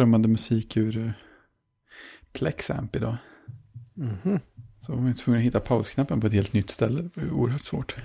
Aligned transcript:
Strömmade 0.00 0.28
musik 0.28 0.76
ur 0.76 0.98
eh, 0.98 1.12
Plexamp 2.32 2.96
idag. 2.96 3.16
Mhm. 3.94 4.40
Så 4.80 4.92
var 4.92 5.00
man 5.00 5.14
tvungen 5.14 5.38
att 5.40 5.44
hitta 5.44 5.60
pausknappen 5.60 6.20
på 6.20 6.26
ett 6.26 6.32
helt 6.32 6.52
nytt 6.52 6.70
ställe. 6.70 7.02
Det 7.02 7.20
var 7.20 7.30
oerhört 7.30 7.64
svårt. 7.64 7.96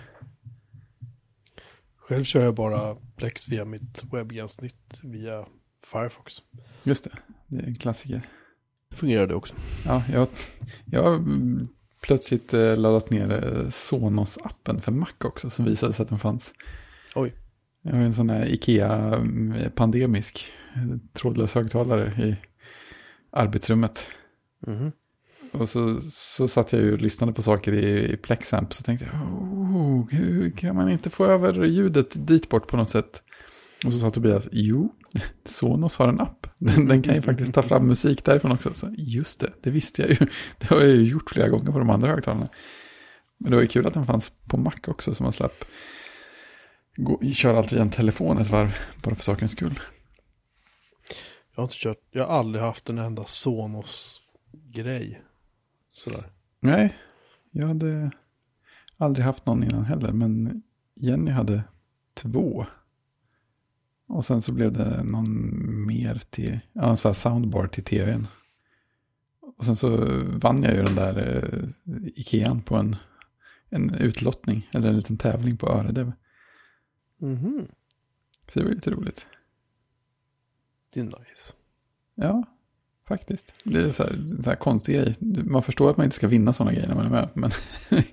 Själv 1.98 2.24
kör 2.24 2.44
jag 2.44 2.56
bara 2.56 2.96
Plex 3.16 3.50
via 3.50 3.66
mitt 3.66 4.04
webbgränssnitt 4.14 5.00
via 5.04 5.46
Firefox. 5.86 6.42
Just 6.84 7.04
det, 7.04 7.12
det 7.48 7.64
är 7.64 7.68
en 7.68 7.76
klassiker. 7.76 8.22
Fungerar 8.92 9.28
det 9.28 9.36
också? 9.36 9.56
Ja, 9.86 10.04
jag, 10.14 10.28
jag 10.86 11.04
har 11.04 11.16
mm, 11.16 11.68
plötsligt 12.02 12.54
eh, 12.54 12.78
laddat 12.78 13.10
ner 13.10 13.32
eh, 13.32 13.70
Sonos-appen 13.70 14.82
för 14.82 14.92
Mac 14.92 15.14
också 15.24 15.50
som 15.50 15.66
visade 15.66 15.94
sig 15.94 16.04
att 16.04 16.10
den 16.10 16.20
fanns. 16.20 16.54
Oj. 17.16 17.34
Jag 17.82 17.94
har 17.94 18.02
en 18.02 18.14
sån 18.14 18.30
här 18.30 18.46
Ikea 18.46 19.16
mm, 19.16 19.72
pandemisk 19.76 20.48
trådlös 21.14 21.54
högtalare 21.54 22.14
i 22.24 22.36
arbetsrummet. 23.32 24.08
Mhm. 24.68 24.92
Och 25.52 25.70
så, 25.70 26.02
så 26.12 26.48
satt 26.48 26.74
jag 26.74 26.82
ju 26.82 26.94
och 26.94 27.02
lyssnade 27.02 27.34
på 27.34 27.42
saker 27.42 27.74
i, 27.74 28.14
i 28.14 28.18
Plexamp. 28.18 28.74
Så 28.74 28.84
tänkte 28.84 29.06
jag, 29.06 29.16
oh, 29.16 30.10
hur 30.12 30.52
kan 30.52 30.76
man 30.76 30.90
inte 30.90 31.10
få 31.10 31.26
över 31.26 31.66
ljudet 31.66 32.28
dit 32.28 32.50
bort 32.50 32.68
på 32.68 32.78
något 32.78 32.90
sätt? 32.90 33.24
Och 33.86 33.94
så 33.94 34.00
sa 34.00 34.10
Tobias, 34.10 34.48
jo, 34.52 34.94
Sonos 35.46 35.98
har 35.98 36.08
en 36.08 36.20
app. 36.20 36.48
Den, 36.58 36.86
den 36.88 37.02
kan 37.02 37.16
ju 37.16 37.22
faktiskt 37.22 37.54
ta 37.54 37.62
fram 37.62 37.88
musik 37.88 38.26
därifrån 38.26 38.52
också. 38.52 38.74
Så, 38.74 38.94
just 38.98 39.40
det, 39.40 39.54
det 39.64 39.70
visste 39.70 40.02
jag 40.02 40.12
ju. 40.12 40.18
Det 40.60 40.70
har 40.70 40.82
jag 40.82 40.90
ju 40.90 41.04
gjort 41.04 41.30
flera 41.30 41.50
gånger 41.50 41.72
på 41.72 41.80
de 41.80 41.90
andra 41.90 42.08
högtalarna. 42.08 42.48
Men 43.38 43.50
det 43.50 43.56
var 43.56 43.62
ju 43.62 43.68
kul 43.68 43.88
att 43.88 43.94
den 43.94 44.06
fanns 44.06 44.32
på 44.48 44.58
Mac 44.58 44.74
också, 44.88 45.16
så 45.16 45.24
man 45.24 45.34
slapp 45.34 45.66
gå, 46.96 47.22
köra 47.34 47.58
allt 47.58 47.74
via 47.74 47.82
en 47.82 47.90
telefon 47.90 48.38
ett 48.38 48.50
varv, 48.50 48.76
bara 49.04 49.16
för 49.16 49.24
sakens 49.24 49.52
skull. 49.52 49.80
Jag 51.56 51.62
har 51.62 51.64
inte 51.64 51.76
kört, 51.78 52.02
jag 52.12 52.28
har 52.28 52.40
aldrig 52.40 52.64
haft 52.64 52.90
en 52.90 52.98
enda 52.98 53.24
Sonos-grej. 53.24 55.22
Sådär. 55.92 56.30
Nej, 56.60 56.98
jag 57.52 57.68
hade 57.68 58.12
aldrig 58.98 59.26
haft 59.26 59.46
någon 59.46 59.64
innan 59.64 59.86
heller, 59.86 60.12
men 60.12 60.64
Jenny 60.96 61.32
hade 61.32 61.64
två. 62.14 62.66
Och 64.08 64.26
sen 64.26 64.42
så 64.42 64.52
blev 64.52 64.72
det 64.72 65.04
någon 65.04 65.86
mer 65.88 66.22
till, 66.30 66.60
ja, 66.74 66.90
en 66.90 66.98
sån 66.98 67.10
här 67.10 67.14
soundbar 67.14 67.68
till 67.68 67.84
tvn. 67.84 68.28
Och 69.58 69.66
sen 69.66 69.76
så 69.76 69.98
vann 70.26 70.64
jag 70.64 70.76
ju 70.76 70.84
den 70.84 70.96
där 70.96 71.44
eh, 71.44 71.70
Ikean 72.16 72.62
på 72.62 72.76
en, 72.76 72.96
en 73.70 73.96
utlottning, 73.96 74.70
eller 74.74 74.90
en 74.90 74.96
liten 74.96 75.18
tävling 75.18 75.58
på 75.58 75.70
Öredev. 75.70 76.12
Mhm. 77.18 77.68
Så 78.54 78.60
det 78.60 78.66
var 78.66 78.72
lite 78.72 78.92
roligt. 78.92 79.28
Det 80.96 81.02
är 81.02 81.04
nice. 81.04 81.54
Ja, 82.16 82.44
faktiskt. 83.08 83.54
Det 83.64 83.80
är 83.80 83.90
så 83.90 84.04
här, 84.04 84.42
så 84.42 84.50
här 84.50 84.58
konstig 84.58 84.96
grej. 84.96 85.16
Man 85.46 85.64
förstår 85.64 85.90
att 85.90 85.98
man 85.98 86.04
inte 86.04 86.16
ska 86.16 86.28
vinna 86.28 86.54
sådana 86.54 86.74
grejer 86.74 86.88
när 86.88 86.96
man 86.96 87.06
är 87.06 87.10
med, 87.10 87.30
men 87.34 87.52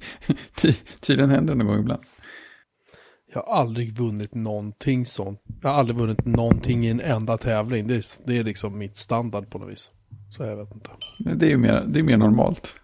ty 0.57 0.75
tydligen 1.01 1.31
händer 1.31 1.55
det 1.55 1.59
någon 1.59 1.67
gång 1.67 1.81
ibland. 1.81 2.03
Jag 3.35 3.43
har 3.43 3.55
aldrig 3.55 3.99
vunnit 3.99 4.35
någonting 4.35 5.07
sånt. 5.07 5.41
Jag 5.63 5.69
har 5.69 5.77
aldrig 5.77 5.97
vunnit 5.97 6.25
någonting 6.27 6.85
i 6.85 6.89
en 6.89 7.01
enda 7.01 7.39
tävling. 7.39 7.87
Det 7.87 7.95
är, 7.95 8.05
det 8.27 8.37
är 8.37 8.45
liksom 8.45 8.79
mitt 8.79 8.97
standard 8.97 9.51
på 9.51 9.59
något 9.59 9.73
vis. 9.73 9.91
Så 10.31 10.43
jag 10.43 10.57
vet 10.57 10.75
inte. 10.75 10.91
Det 11.19 11.47
är 11.47 11.51
ju 11.51 11.57
mer, 11.57 11.85
det 11.87 11.99
är 11.99 12.03
mer 12.03 12.17
normalt. 12.17 12.75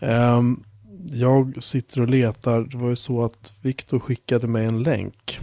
Ehm, 0.00 0.64
jag 1.10 1.62
sitter 1.62 2.00
och 2.00 2.08
letar. 2.08 2.60
Det 2.60 2.76
var 2.76 2.88
ju 2.88 2.96
så 2.96 3.24
att 3.24 3.52
Viktor 3.62 3.98
skickade 3.98 4.46
mig 4.46 4.66
en 4.66 4.82
länk 4.82 5.40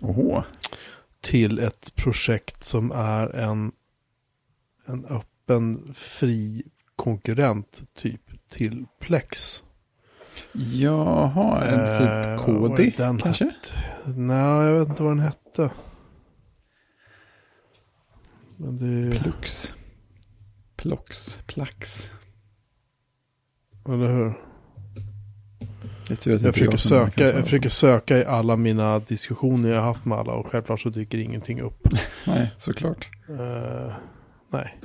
Åhå. 0.00 0.44
Till 1.20 1.58
ett 1.58 1.94
projekt 1.94 2.64
som 2.64 2.90
är 2.92 3.26
en, 3.36 3.72
en 4.86 5.04
öppen, 5.06 5.94
fri 5.94 6.62
konkurrent 6.96 7.82
typ 7.94 8.48
till 8.48 8.86
Plex. 8.98 9.64
Jaha, 10.52 11.64
en 11.64 11.80
Eh, 11.80 11.98
typ 11.98 12.48
var 12.48 12.68
KD 12.68 12.92
kanske? 13.22 13.44
hette? 13.44 13.72
Nej, 14.16 14.36
jag 14.66 14.78
vet 14.80 14.88
inte 14.88 15.02
vad 15.02 15.12
den 15.12 15.20
hette. 15.20 15.70
Men 18.56 18.78
det. 19.10 19.18
Plux. 19.20 19.74
Plox. 20.76 21.38
Plax. 21.46 22.10
Eller 23.88 24.08
hur? 24.08 24.49
Jag 26.10 26.32
inte 26.32 26.52
försöker, 26.52 26.76
söka, 26.76 27.22
jag 27.22 27.44
försöker 27.44 27.68
söka 27.68 28.18
i 28.18 28.24
alla 28.24 28.56
mina 28.56 28.98
diskussioner 28.98 29.68
jag 29.68 29.76
har 29.76 29.86
haft 29.86 30.04
med 30.04 30.18
alla 30.18 30.32
och 30.32 30.46
självklart 30.46 30.80
så 30.80 30.88
dyker 30.88 31.18
ingenting 31.18 31.60
upp. 31.60 31.88
Nej, 32.26 32.50
såklart. 32.56 33.08
Eh, 33.28 33.92
nej. 34.52 34.78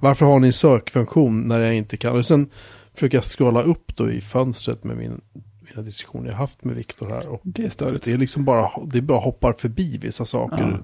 Varför 0.00 0.26
har 0.26 0.40
ni 0.40 0.46
en 0.46 0.52
sökfunktion 0.52 1.48
när 1.48 1.60
jag 1.60 1.74
inte 1.74 1.96
kan? 1.96 2.18
Och 2.18 2.26
sen 2.26 2.50
försöker 2.94 3.16
jag 3.16 3.24
scrolla 3.24 3.62
upp 3.62 3.96
då 3.96 4.10
i 4.10 4.20
fönstret 4.20 4.84
med 4.84 4.96
min, 4.96 5.20
mina 5.60 5.82
diskussioner 5.82 6.30
jag 6.30 6.36
haft 6.36 6.64
med 6.64 6.76
Viktor 6.76 7.08
här. 7.08 7.28
Och 7.28 7.40
Det 7.44 7.64
är 7.64 7.68
störigt. 7.68 8.04
det 8.04 8.12
är 8.12 8.18
liksom 8.18 8.44
bara, 8.44 8.70
det 8.86 9.02
bara 9.02 9.20
hoppar 9.20 9.52
förbi 9.52 9.98
vissa 9.98 10.24
saker. 10.24 10.80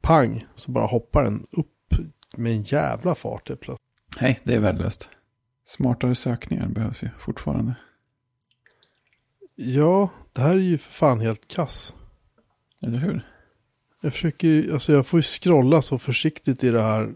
Pang, 0.00 0.46
så 0.54 0.70
bara 0.70 0.86
hoppar 0.86 1.24
den 1.24 1.46
upp 1.50 1.94
med 2.36 2.52
en 2.52 2.62
jävla 2.62 3.14
fart 3.14 3.48
helt 3.48 3.60
plötsligt. 3.60 3.88
Nej, 4.20 4.40
det 4.44 4.54
är 4.54 4.60
värdelöst. 4.60 5.08
Smartare 5.68 6.14
sökningar 6.14 6.68
behövs 6.68 7.02
ju 7.02 7.08
fortfarande. 7.18 7.74
Ja, 9.54 10.10
det 10.32 10.40
här 10.40 10.50
är 10.50 10.58
ju 10.58 10.78
för 10.78 10.92
fan 10.92 11.20
helt 11.20 11.48
kass. 11.48 11.94
Eller 12.86 12.98
hur? 12.98 13.26
Jag 14.00 14.12
försöker 14.12 14.72
alltså 14.72 14.92
jag 14.92 15.06
får 15.06 15.18
ju 15.18 15.22
scrolla 15.22 15.82
så 15.82 15.98
försiktigt 15.98 16.64
i 16.64 16.70
det 16.70 16.82
här 16.82 17.14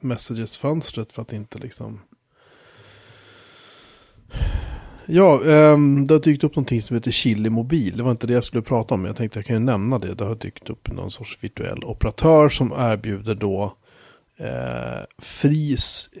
messages-fönstret 0.00 1.12
för 1.12 1.22
att 1.22 1.32
inte 1.32 1.58
liksom... 1.58 2.00
Ja, 5.06 5.44
ehm, 5.44 6.06
det 6.06 6.14
har 6.14 6.20
dykt 6.20 6.44
upp 6.44 6.56
någonting 6.56 6.82
som 6.82 6.96
heter 6.96 7.10
Chili 7.10 7.50
Mobil. 7.50 7.96
Det 7.96 8.02
var 8.02 8.10
inte 8.10 8.26
det 8.26 8.32
jag 8.32 8.44
skulle 8.44 8.62
prata 8.62 8.94
om, 8.94 9.02
men 9.02 9.08
jag 9.08 9.16
tänkte 9.16 9.38
jag 9.38 9.46
kan 9.46 9.56
ju 9.56 9.60
nämna 9.60 9.98
det. 9.98 10.14
Det 10.14 10.24
har 10.24 10.34
dykt 10.34 10.70
upp 10.70 10.92
någon 10.92 11.10
sorts 11.10 11.38
virtuell 11.40 11.84
operatör 11.84 12.48
som 12.48 12.72
erbjuder 12.76 13.34
då 13.34 13.76
eh, 14.36 15.04
fri, 15.18 15.76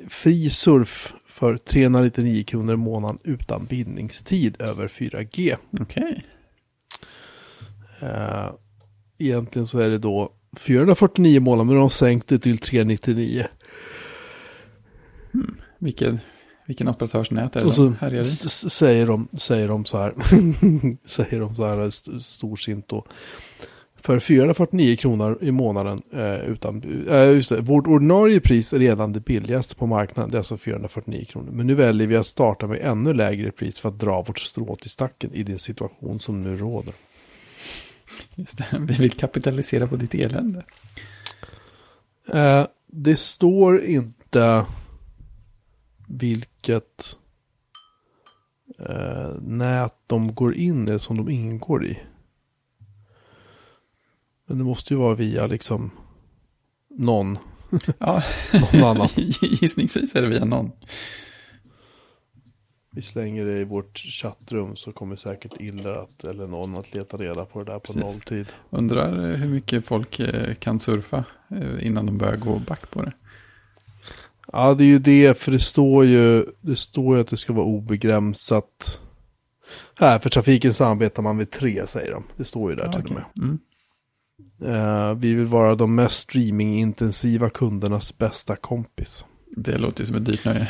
fri 0.08 0.50
surf 0.50 1.14
för 1.40 1.56
399 1.56 2.44
kronor 2.44 2.74
i 2.74 2.76
månaden 2.76 3.18
utan 3.24 3.64
bindningstid 3.64 4.56
över 4.62 4.88
4G. 4.88 5.56
Okej. 5.80 6.26
Eh, 8.02 8.52
egentligen 9.18 9.66
så 9.66 9.78
är 9.78 9.90
det 9.90 9.98
då 9.98 10.32
449 10.56 11.40
månader, 11.40 11.64
men 11.64 11.74
de 11.74 11.80
har 11.82 11.88
sänkt 11.88 12.28
det 12.28 12.38
till 12.38 12.58
399. 12.58 13.46
Vilken, 15.78 16.18
vilken 16.66 16.88
operatörsnät 16.88 17.56
är 17.56 17.60
det 17.60 17.66
Och 17.66 17.74
så 17.74 17.82
de 17.82 17.94
härjar 18.00 18.18
i? 18.18 18.20
s- 18.20 18.44
s- 18.64 18.72
säger 18.74 19.06
de, 19.06 19.28
säger 19.38 19.68
de 19.68 19.84
så 19.84 19.98
här, 19.98 20.14
säger 21.08 21.40
de 21.40 21.54
så 21.54 21.66
här 21.66 21.80
st- 21.88 22.20
storsint 22.20 22.88
då. 22.88 23.06
För 24.02 24.20
449 24.20 24.96
kronor 24.96 25.38
i 25.40 25.50
månaden 25.50 26.02
eh, 26.12 26.40
utan, 26.40 27.04
eh, 27.08 27.32
just 27.32 27.48
det, 27.48 27.60
vårt 27.60 27.86
ordinarie 27.86 28.40
pris 28.40 28.72
är 28.72 28.78
redan 28.78 29.12
det 29.12 29.20
billigaste 29.20 29.74
på 29.74 29.86
marknaden, 29.86 30.30
det 30.30 30.36
är 30.36 30.38
alltså 30.38 30.56
449 30.56 31.24
kronor. 31.24 31.50
Men 31.52 31.66
nu 31.66 31.74
väljer 31.74 32.06
vi 32.06 32.16
att 32.16 32.26
starta 32.26 32.66
med 32.66 32.78
ännu 32.82 33.14
lägre 33.14 33.50
pris 33.50 33.78
för 33.78 33.88
att 33.88 33.98
dra 33.98 34.22
vårt 34.22 34.38
strå 34.38 34.76
till 34.76 34.90
stacken 34.90 35.34
i 35.34 35.42
den 35.42 35.58
situation 35.58 36.20
som 36.20 36.42
nu 36.42 36.56
råder. 36.56 36.94
Just 38.34 38.58
det, 38.58 38.66
vi 38.80 38.94
vill 38.94 39.10
kapitalisera 39.10 39.86
på 39.86 39.96
ditt 39.96 40.14
elände. 40.14 40.62
Eh, 42.32 42.66
det 42.86 43.16
står 43.16 43.82
inte 43.82 44.64
vilket 46.08 47.16
eh, 48.78 49.30
nät 49.42 49.94
de 50.06 50.34
går 50.34 50.54
in 50.54 50.88
i 50.88 50.98
som 50.98 51.16
de 51.16 51.28
ingår 51.28 51.86
i. 51.86 51.98
Men 54.50 54.58
det 54.58 54.64
måste 54.64 54.94
ju 54.94 55.00
vara 55.00 55.14
via 55.14 55.46
liksom 55.46 55.90
någon, 56.88 57.38
Ja, 57.98 58.22
någon 58.72 58.84
annan. 58.84 59.08
gissningsvis 59.40 60.14
är 60.14 60.22
det 60.22 60.28
via 60.28 60.44
någon. 60.44 60.72
Vi 62.92 63.02
slänger 63.02 63.44
det 63.44 63.60
i 63.60 63.64
vårt 63.64 63.98
chattrum 63.98 64.76
så 64.76 64.92
kommer 64.92 65.16
säkert 65.16 65.60
Ille 65.60 66.00
att, 66.00 66.24
eller 66.24 66.46
någon 66.46 66.76
att 66.76 66.94
leta 66.94 67.16
reda 67.16 67.44
på 67.44 67.64
det 67.64 67.72
där 67.72 67.78
på 67.78 67.92
Precis. 67.92 68.02
nolltid. 68.02 68.46
Undrar 68.70 69.30
eh, 69.30 69.36
hur 69.36 69.48
mycket 69.48 69.84
folk 69.84 70.20
eh, 70.20 70.54
kan 70.54 70.78
surfa 70.78 71.24
eh, 71.50 71.86
innan 71.86 72.06
de 72.06 72.18
börjar 72.18 72.36
gå 72.36 72.58
back 72.58 72.90
på 72.90 73.02
det. 73.02 73.12
Ja, 74.52 74.74
det 74.74 74.84
är 74.84 74.88
ju 74.88 74.98
det, 74.98 75.38
för 75.38 75.52
det 75.52 75.60
står 75.60 76.04
ju, 76.04 76.44
det 76.60 76.76
står 76.76 77.16
ju 77.16 77.20
att 77.20 77.28
det 77.28 77.36
ska 77.36 77.52
vara 77.52 77.66
obegränsat. 77.66 79.00
Här, 79.98 80.18
för 80.18 80.30
trafiken 80.30 80.74
samarbetar 80.74 81.22
man 81.22 81.36
med 81.36 81.50
tre, 81.50 81.86
säger 81.86 82.12
de. 82.12 82.24
Det 82.36 82.44
står 82.44 82.70
ju 82.70 82.76
där 82.76 82.84
Ja, 82.84 82.92
till 82.92 83.04
och 83.04 83.10
med. 83.10 83.24
Mm. 83.38 83.58
Eh, 84.64 85.14
vi 85.14 85.34
vill 85.34 85.46
vara 85.46 85.74
de 85.74 85.94
mest 85.94 86.16
streamingintensiva 86.16 87.50
kundernas 87.50 88.18
bästa 88.18 88.56
kompis. 88.56 89.26
Det 89.56 89.78
låter 89.78 90.00
ju 90.00 90.06
som 90.06 90.16
ett 90.16 90.24
dyrt 90.24 90.44
nöje. 90.44 90.68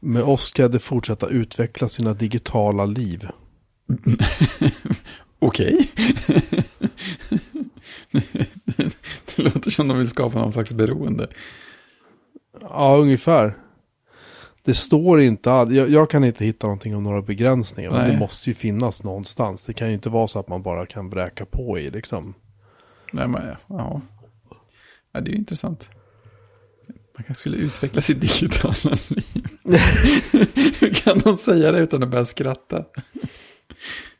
Med 0.00 0.22
oss 0.22 0.44
ska 0.44 0.68
de 0.68 0.78
fortsätta 0.78 1.28
utveckla 1.28 1.88
sina 1.88 2.14
digitala 2.14 2.84
liv. 2.84 3.28
Okej. 5.38 5.90
Eftersom 9.36 9.88
de 9.88 9.98
vill 9.98 10.08
skapa 10.08 10.38
någon 10.38 10.52
slags 10.52 10.72
beroende. 10.72 11.28
Ja, 12.60 12.96
ungefär. 12.96 13.54
Det 14.64 14.74
står 14.74 15.20
inte, 15.20 15.50
jag, 15.50 15.90
jag 15.90 16.10
kan 16.10 16.24
inte 16.24 16.44
hitta 16.44 16.66
någonting 16.66 16.96
om 16.96 17.02
några 17.02 17.22
begränsningar. 17.22 17.90
Men 17.90 18.10
det 18.10 18.18
måste 18.18 18.50
ju 18.50 18.54
finnas 18.54 19.04
någonstans. 19.04 19.64
Det 19.64 19.74
kan 19.74 19.88
ju 19.88 19.94
inte 19.94 20.08
vara 20.08 20.26
så 20.26 20.38
att 20.38 20.48
man 20.48 20.62
bara 20.62 20.86
kan 20.86 21.10
bräka 21.10 21.44
på 21.44 21.78
i 21.78 21.90
liksom. 21.90 22.34
Nej, 23.12 23.28
men, 23.28 23.56
ja. 23.66 24.00
ja, 25.12 25.20
det 25.20 25.30
är 25.30 25.32
ju 25.32 25.38
intressant. 25.38 25.90
Man 27.18 27.24
kanske 27.26 27.40
skulle 27.40 27.56
utveckla 27.56 28.02
sitt 28.02 28.20
digitala 28.20 28.96
liv. 29.08 29.44
Hur 30.80 30.94
kan 30.94 31.18
de 31.18 31.36
säga 31.36 31.72
det 31.72 31.80
utan 31.80 32.02
att 32.02 32.08
börja 32.08 32.24
skratta? 32.24 32.84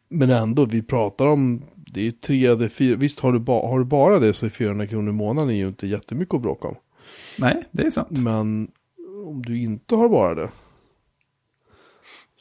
Men 0.08 0.30
ändå, 0.30 0.64
vi 0.64 0.82
pratar 0.82 1.26
om, 1.26 1.64
det 1.74 2.06
är 2.06 2.10
tre, 2.10 2.54
det 2.54 2.64
är 2.64 2.68
fyra, 2.68 2.96
visst 2.96 3.20
har 3.20 3.32
du, 3.32 3.38
ba, 3.38 3.68
har 3.68 3.78
du 3.78 3.84
bara 3.84 4.18
det 4.18 4.34
så 4.34 4.46
är 4.46 4.50
400 4.50 4.86
kronor 4.86 5.10
i 5.10 5.12
månaden 5.12 5.50
är 5.50 5.54
ju 5.54 5.68
inte 5.68 5.86
jättemycket 5.86 6.34
att 6.34 6.42
bråka 6.42 6.68
om. 6.68 6.76
Nej, 7.38 7.64
det 7.70 7.82
är 7.82 7.90
sant. 7.90 8.10
Men 8.10 8.70
om 9.26 9.42
du 9.42 9.58
inte 9.58 9.94
har 9.94 10.08
bara 10.08 10.34
det. 10.34 10.50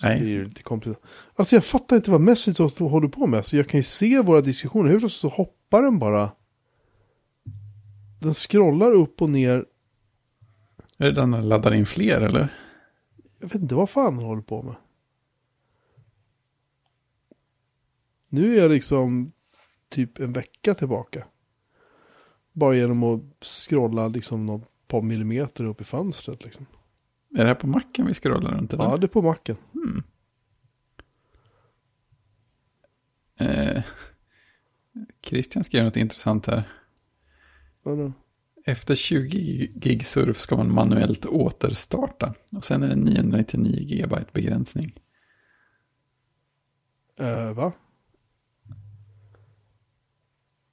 Så 0.01 0.07
Nej. 0.07 0.19
blir 0.19 0.39
det 0.39 0.45
lite 0.45 0.63
komplicerat. 0.63 1.04
Alltså 1.36 1.56
jag 1.56 1.65
fattar 1.65 1.95
inte 1.95 2.12
vad 2.12 2.21
Messenger 2.21 2.89
håller 2.89 3.07
på 3.07 3.27
med. 3.27 3.45
Så 3.45 3.57
jag 3.57 3.68
kan 3.68 3.77
ju 3.80 3.83
se 3.83 4.21
våra 4.21 4.42
diskussioner. 4.42 4.89
Hur 4.89 5.07
så 5.07 5.27
hoppar 5.27 5.81
den 5.81 6.00
bara. 6.00 6.31
Den 8.21 8.33
scrollar 8.33 8.91
upp 8.91 9.21
och 9.21 9.29
ner. 9.29 9.65
Är 10.97 11.06
det 11.06 11.12
den 11.12 11.50
laddar 11.50 11.73
in 11.73 11.85
fler 11.85 12.21
eller? 12.21 12.53
Jag 13.39 13.47
vet 13.47 13.62
inte 13.62 13.75
vad 13.75 13.89
fan 13.89 14.18
den 14.18 14.25
håller 14.25 14.41
på 14.41 14.63
med. 14.63 14.75
Nu 18.29 18.57
är 18.57 18.62
jag 18.62 18.71
liksom 18.71 19.31
typ 19.89 20.19
en 20.19 20.33
vecka 20.33 20.73
tillbaka. 20.73 21.25
Bara 22.51 22.75
genom 22.75 23.03
att 23.03 23.45
scrolla 23.45 24.07
liksom 24.07 24.45
något 24.45 24.88
par 24.88 25.01
millimeter 25.01 25.65
upp 25.65 25.81
i 25.81 25.83
fönstret 25.83 26.44
liksom. 26.44 26.65
Är 27.38 27.41
det 27.41 27.47
här 27.47 27.56
på 27.56 27.68
macken 27.68 28.06
vi 28.06 28.13
scrollar 28.13 28.51
runt? 28.51 28.73
Eller? 28.73 28.83
Ja, 28.83 28.97
det 28.97 29.06
är 29.06 29.07
på 29.07 29.21
macken. 29.21 29.57
Eh, 33.39 33.83
Christian 35.25 35.63
skrev 35.63 35.83
något 35.83 35.97
intressant 35.97 36.45
här. 36.45 36.63
Ja, 37.83 37.92
då. 37.95 38.13
Efter 38.66 38.95
20 38.95 39.68
gig 39.75 40.06
surf 40.06 40.39
ska 40.39 40.56
man 40.57 40.74
manuellt 40.74 41.25
återstarta. 41.25 42.33
Och 42.51 42.66
sen 42.66 42.83
är 42.83 42.88
det 42.88 42.95
999 42.95 43.75
gigabyte 43.80 44.25
begränsning. 44.33 44.94
Eh, 47.19 47.54
va? 47.54 47.74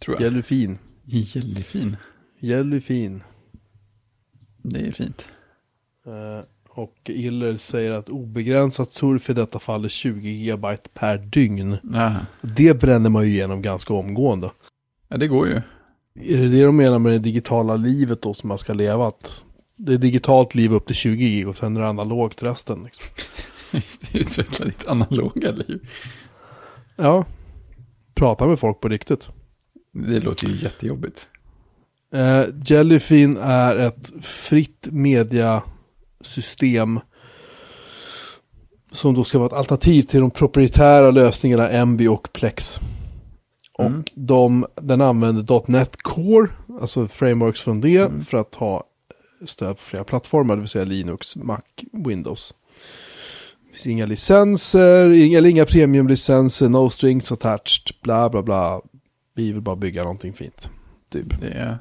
Tror 0.00 0.16
jag. 0.16 0.22
Jellyfin. 0.22 0.78
Jellyfin. 1.04 1.96
Jellyfin. 2.38 3.22
Det 4.62 4.80
är 4.80 4.92
fint. 4.92 5.28
Eh, 6.06 6.40
och 6.68 6.96
Iller 7.04 7.56
säger 7.56 7.90
att 7.90 8.08
obegränsat 8.08 8.92
surf 8.92 9.30
i 9.30 9.32
detta 9.32 9.58
fall 9.58 9.84
är 9.84 9.88
20 9.88 10.44
GB 10.44 10.76
per 10.94 11.18
dygn. 11.18 11.76
Ja, 11.92 12.16
Det 12.42 12.80
bränner 12.80 13.10
man 13.10 13.24
ju 13.24 13.30
igenom 13.30 13.62
ganska 13.62 13.94
omgående. 13.94 14.50
Ja 15.12 15.18
det 15.18 15.28
går 15.28 15.46
ju. 15.48 15.54
Är 16.14 16.42
det 16.42 16.48
det 16.48 16.64
de 16.64 16.76
menar 16.76 16.98
med 16.98 17.12
det 17.12 17.18
digitala 17.18 17.76
livet 17.76 18.22
då 18.22 18.34
som 18.34 18.48
man 18.48 18.58
ska 18.58 18.72
leva? 18.72 19.06
Att 19.06 19.44
det 19.76 19.92
är 19.92 19.98
digitalt 19.98 20.54
liv 20.54 20.72
upp 20.72 20.86
till 20.86 20.96
20 20.96 21.28
gig 21.28 21.48
och 21.48 21.56
sen 21.56 21.76
är 21.76 21.80
det 21.80 21.88
analogt 21.88 22.42
resten. 22.42 22.84
Liksom. 22.84 23.04
Utveckla 24.20 24.64
ditt 24.66 24.86
analoga 24.86 25.50
liv. 25.50 25.88
Ja, 26.96 27.24
prata 28.14 28.46
med 28.46 28.58
folk 28.58 28.80
på 28.80 28.88
riktigt. 28.88 29.28
Det 29.92 30.20
låter 30.20 30.46
ju 30.46 30.56
jättejobbigt. 30.56 31.28
Eh, 32.14 32.44
Jellyfin 32.64 33.36
är 33.40 33.76
ett 33.76 34.12
fritt 34.22 34.88
mediasystem 34.90 35.70
som 38.90 39.14
då 39.14 39.24
ska 39.24 39.38
vara 39.38 39.46
ett 39.46 39.52
alternativ 39.52 40.02
till 40.02 40.20
de 40.20 40.30
proprietära 40.30 41.10
lösningarna 41.10 41.68
MB 41.68 42.08
och 42.08 42.32
Plex. 42.32 42.80
Och 43.72 43.84
Mm. 43.84 44.04
de, 44.14 44.66
den 44.74 45.00
använder 45.00 45.70
.NET 45.70 46.02
Core, 46.02 46.48
alltså 46.80 47.08
frameworks 47.08 47.60
från 47.60 47.80
det, 47.80 47.96
Mm. 47.98 48.24
för 48.24 48.38
att 48.38 48.54
ha 48.54 48.84
stöd 49.46 49.76
på 49.76 49.82
flera 49.82 50.04
plattformar, 50.04 50.54
det 50.56 50.60
vill 50.60 50.68
säga 50.68 50.84
Linux, 50.84 51.36
Mac, 51.36 51.60
Windows. 51.92 52.54
Det 53.70 53.76
finns 53.76 53.86
inga 53.86 54.06
licenser, 54.06 55.10
inga, 55.12 55.38
eller 55.38 55.48
inga 55.50 55.64
premiumlicenser, 55.64 56.68
no 56.68 56.90
strings 56.90 57.32
attached, 57.32 57.94
bla 58.02 58.30
bla 58.30 58.42
bla. 58.42 58.80
Vi 59.34 59.52
vill 59.52 59.60
bara 59.60 59.76
bygga 59.76 60.02
någonting 60.02 60.32
fint. 60.32 60.68
Typ. 61.10 61.40
Det 61.40 61.46
är... 61.48 61.78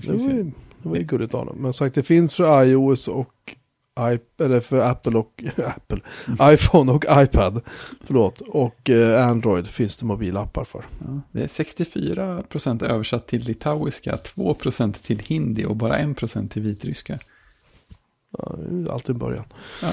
Det 0.00 0.12
var 0.12 0.18
ju, 0.30 0.42
det 0.82 0.88
var 0.88 0.96
ju 0.96 1.02
gulligt 1.02 1.34
av 1.34 1.46
dem. 1.46 1.56
Men 1.56 1.72
som 1.72 1.86
sagt, 1.86 1.94
det 1.94 2.02
finns 2.02 2.34
för 2.34 2.64
iOS 2.64 3.08
och 3.08 3.56
I, 4.00 4.42
eller 4.42 4.60
för 4.60 4.78
Apple 4.78 5.18
och 5.18 5.44
Apple, 5.56 6.00
iPhone 6.42 6.92
och 6.92 7.04
iPad. 7.08 7.60
Förlåt. 8.00 8.40
Och 8.40 8.90
eh, 8.90 9.28
Android 9.28 9.66
finns 9.66 9.96
det 9.96 10.06
mobilappar 10.06 10.64
för. 10.64 10.84
Ja, 10.98 11.20
det 11.32 11.42
är 11.42 11.46
64% 11.46 12.84
översatt 12.84 13.26
till 13.26 13.44
litauiska, 13.44 14.16
2% 14.16 14.92
till 14.92 15.18
hindi 15.18 15.64
och 15.64 15.76
bara 15.76 15.98
1% 15.98 16.48
till 16.48 16.62
vitryska. 16.62 17.18
Ja, 18.38 18.58
alltid 18.90 19.18
början. 19.18 19.44
Ja. 19.82 19.92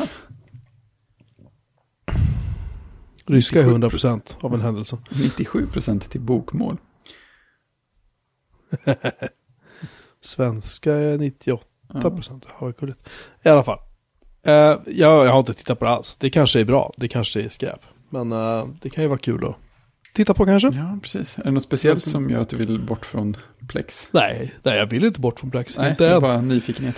Ryska 3.25 3.59
är 3.59 3.65
100% 3.65 4.35
av 4.39 4.53
en 4.53 4.61
händelse. 4.61 4.97
97% 5.09 5.99
till 5.99 6.21
bokmål. 6.21 6.77
Svenska 10.21 10.93
är 10.93 11.17
98%. 11.17 11.59
Ja. 11.93 12.73
Ja. 12.79 12.93
I 13.43 13.49
alla 13.49 13.63
fall. 13.63 13.79
Eh, 14.43 14.53
jag, 14.53 15.25
jag 15.25 15.31
har 15.31 15.39
inte 15.39 15.53
tittat 15.53 15.79
på 15.79 15.85
det 15.85 15.91
alls. 15.91 16.15
Det 16.15 16.29
kanske 16.29 16.59
är 16.59 16.65
bra. 16.65 16.93
Det 16.97 17.07
kanske 17.07 17.41
är 17.41 17.49
skräp. 17.49 17.81
Men 18.09 18.31
eh, 18.31 18.67
det 18.81 18.89
kan 18.89 19.03
ju 19.03 19.07
vara 19.07 19.19
kul 19.19 19.45
att 19.45 19.55
titta 20.13 20.33
på 20.33 20.45
kanske. 20.45 20.67
ja, 20.67 20.99
precis. 21.01 21.37
Är 21.39 21.43
det 21.43 21.51
något 21.51 21.63
speciellt 21.63 22.07
som 22.07 22.29
gör 22.29 22.39
att 22.41 22.49
du 22.49 22.57
vill 22.57 22.79
bort 22.79 23.05
från 23.05 23.37
Plex? 23.67 24.07
Nej, 24.11 24.53
nej, 24.63 24.77
jag 24.77 24.85
vill 24.85 25.05
inte 25.05 25.19
bort 25.19 25.39
från 25.39 25.51
Plex. 25.51 25.77
Nej, 25.77 25.91
inte 25.91 26.03
det 26.03 26.09
är 26.09 26.15
än. 26.15 26.21
bara 26.21 26.41
nyfikenhet. 26.41 26.95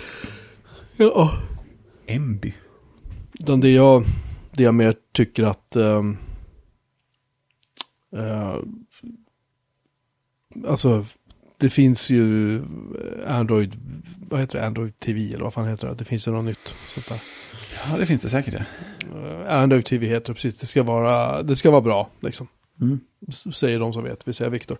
Ja. 0.96 1.38
Emby. 2.06 2.54
Utan 3.40 3.60
det 3.60 3.70
jag, 3.70 4.04
det 4.52 4.62
jag 4.62 4.74
mer 4.74 4.94
tycker 5.12 5.42
att... 5.44 5.76
ehm, 5.76 6.16
eh, 8.16 8.56
alltså, 10.68 11.06
det 11.64 11.70
finns 11.70 12.10
ju 12.10 12.62
Android, 13.26 13.76
vad 14.30 14.40
heter 14.40 14.58
det, 14.58 14.66
Android 14.66 14.98
TV 14.98 15.28
eller 15.34 15.44
vad 15.44 15.54
fan 15.54 15.68
heter 15.68 15.88
det? 15.88 15.94
Det 15.94 16.04
finns 16.04 16.28
ju 16.28 16.32
något 16.32 16.44
nytt. 16.44 16.74
Sånt 16.94 17.08
där. 17.08 17.20
Ja, 17.90 17.98
det 17.98 18.06
finns 18.06 18.22
det 18.22 18.28
säkert. 18.28 18.54
Ja. 18.54 19.44
Eh, 19.46 19.62
Android 19.62 19.84
TV 19.84 20.06
heter 20.06 20.26
det 20.26 20.34
precis, 20.34 20.60
det 20.60 20.66
ska 20.66 20.82
vara, 20.82 21.42
det 21.42 21.56
ska 21.56 21.70
vara 21.70 21.80
bra 21.80 22.08
liksom. 22.20 22.48
Mm, 22.80 23.00
Säger 23.54 23.78
de 23.78 23.92
som 23.92 24.04
vet, 24.04 24.28
vill 24.28 24.34
säga 24.34 24.50
Viktor. 24.50 24.78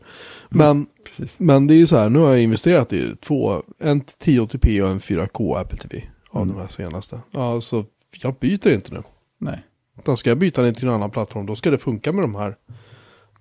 Men, 0.49 0.87
precis. 1.05 1.39
men 1.39 1.67
det 1.67 1.75
är 1.75 1.77
ju 1.79 1.87
så 1.87 1.97
här, 1.97 2.09
nu 2.11 2.19
har 2.19 2.31
jag 2.31 2.43
investerat 2.43 2.93
i 2.93 3.17
två, 3.17 3.63
en 3.79 4.03
1080p 4.03 4.81
och 4.83 4.91
en 4.91 5.01
4K 5.01 5.57
Apple 5.61 5.79
TV. 5.79 6.05
Av 6.31 6.43
Mm. 6.43 6.55
de 6.55 6.61
här 6.61 6.69
senaste. 6.69 7.21
Ja, 7.31 7.61
så 7.61 7.85
jag 8.11 8.35
byter 8.35 8.69
inte 8.71 8.95
nu. 8.95 9.03
Nej. 9.39 9.63
Utan 9.99 10.17
ska 10.17 10.31
jag 10.31 10.39
byta 10.39 10.63
den 10.63 10.75
till 10.75 10.89
en 10.89 10.95
annan 10.95 11.11
plattform, 11.11 11.47
då 11.47 11.57
ska 11.57 11.71
det 11.71 11.79
funka 11.79 12.13
med 12.13 12.25
de 12.25 12.35
här 12.35 12.57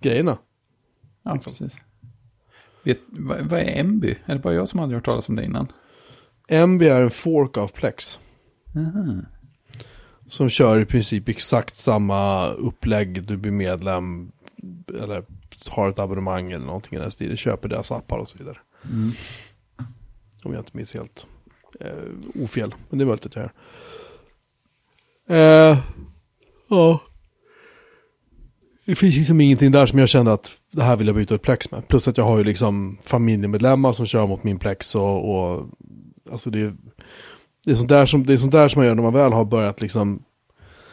grejerna. 0.01 0.37
Ja, 1.23 1.33
Liksom. 1.33 1.51
precis. 1.53 1.77
Vet, 2.83 2.99
vad, 3.07 3.41
vad 3.41 3.59
är 3.59 3.79
Emby? 3.79 4.15
Är 4.25 4.33
det 4.33 4.41
bara 4.41 4.53
jag 4.53 4.69
som 4.69 4.79
aldrig 4.79 4.97
hört 4.97 5.05
talas 5.05 5.29
om 5.29 5.35
det 5.35 5.43
innan? 5.43 5.71
MB 6.47 6.81
är 6.81 7.01
en 7.01 7.11
fork 7.11 7.57
av 7.57 7.67
Plex. 7.67 8.19
Aha. 8.75 9.21
Som 10.27 10.49
kör 10.49 10.79
i 10.79 10.85
princip 10.85 11.29
exakt 11.29 11.75
samma 11.75 12.49
upplägg. 12.49 13.23
Du 13.23 13.37
blir 13.37 13.51
medlem 13.51 14.31
eller 14.87 15.23
har 15.69 15.89
ett 15.89 15.99
abonnemang 15.99 16.51
eller 16.51 16.65
någonting 16.65 16.97
i 16.97 17.01
den 17.01 17.11
stilen. 17.11 17.37
Köper 17.37 17.69
deras 17.69 17.91
appar 17.91 18.17
och 18.17 18.29
så 18.29 18.37
vidare. 18.37 18.57
Mm. 18.91 19.11
Om 20.43 20.53
jag 20.53 20.61
inte 20.61 20.77
minns 20.77 20.93
helt 20.93 21.25
eh, 21.79 22.43
ofel. 22.43 22.75
Men 22.89 22.99
det 22.99 23.03
är 23.03 23.05
möjligt 23.05 23.25
att 23.25 23.35
jag 23.35 23.43
gör. 23.43 23.51
Eh, 25.71 25.77
ja. 26.67 27.01
Det 28.85 28.95
finns 28.95 29.15
liksom 29.15 29.41
ingenting 29.41 29.71
där 29.71 29.85
som 29.85 29.99
jag 29.99 30.09
kände 30.09 30.33
att 30.33 30.51
det 30.71 30.83
här 30.83 30.95
vill 30.95 31.07
jag 31.07 31.15
byta 31.15 31.35
ut 31.35 31.41
Plex 31.41 31.71
med. 31.71 31.87
Plus 31.87 32.07
att 32.07 32.17
jag 32.17 32.25
har 32.25 32.37
ju 32.37 32.43
liksom 32.43 32.97
familjemedlemmar 33.03 33.93
som 33.93 34.05
kör 34.05 34.27
mot 34.27 34.43
min 34.43 34.59
Plex 34.59 34.95
och, 34.95 35.35
och 35.35 35.65
alltså 36.31 36.49
det 36.49 36.61
är, 36.61 36.73
det 37.65 37.71
är 37.71 37.75
sånt 37.75 37.89
där 37.89 38.05
som, 38.05 38.25
det 38.25 38.33
är 38.33 38.37
sånt 38.37 38.51
där 38.51 38.67
som 38.67 38.79
man 38.79 38.87
gör 38.87 38.95
när 38.95 39.03
man 39.03 39.13
väl 39.13 39.33
har 39.33 39.45
börjat 39.45 39.81
liksom 39.81 40.23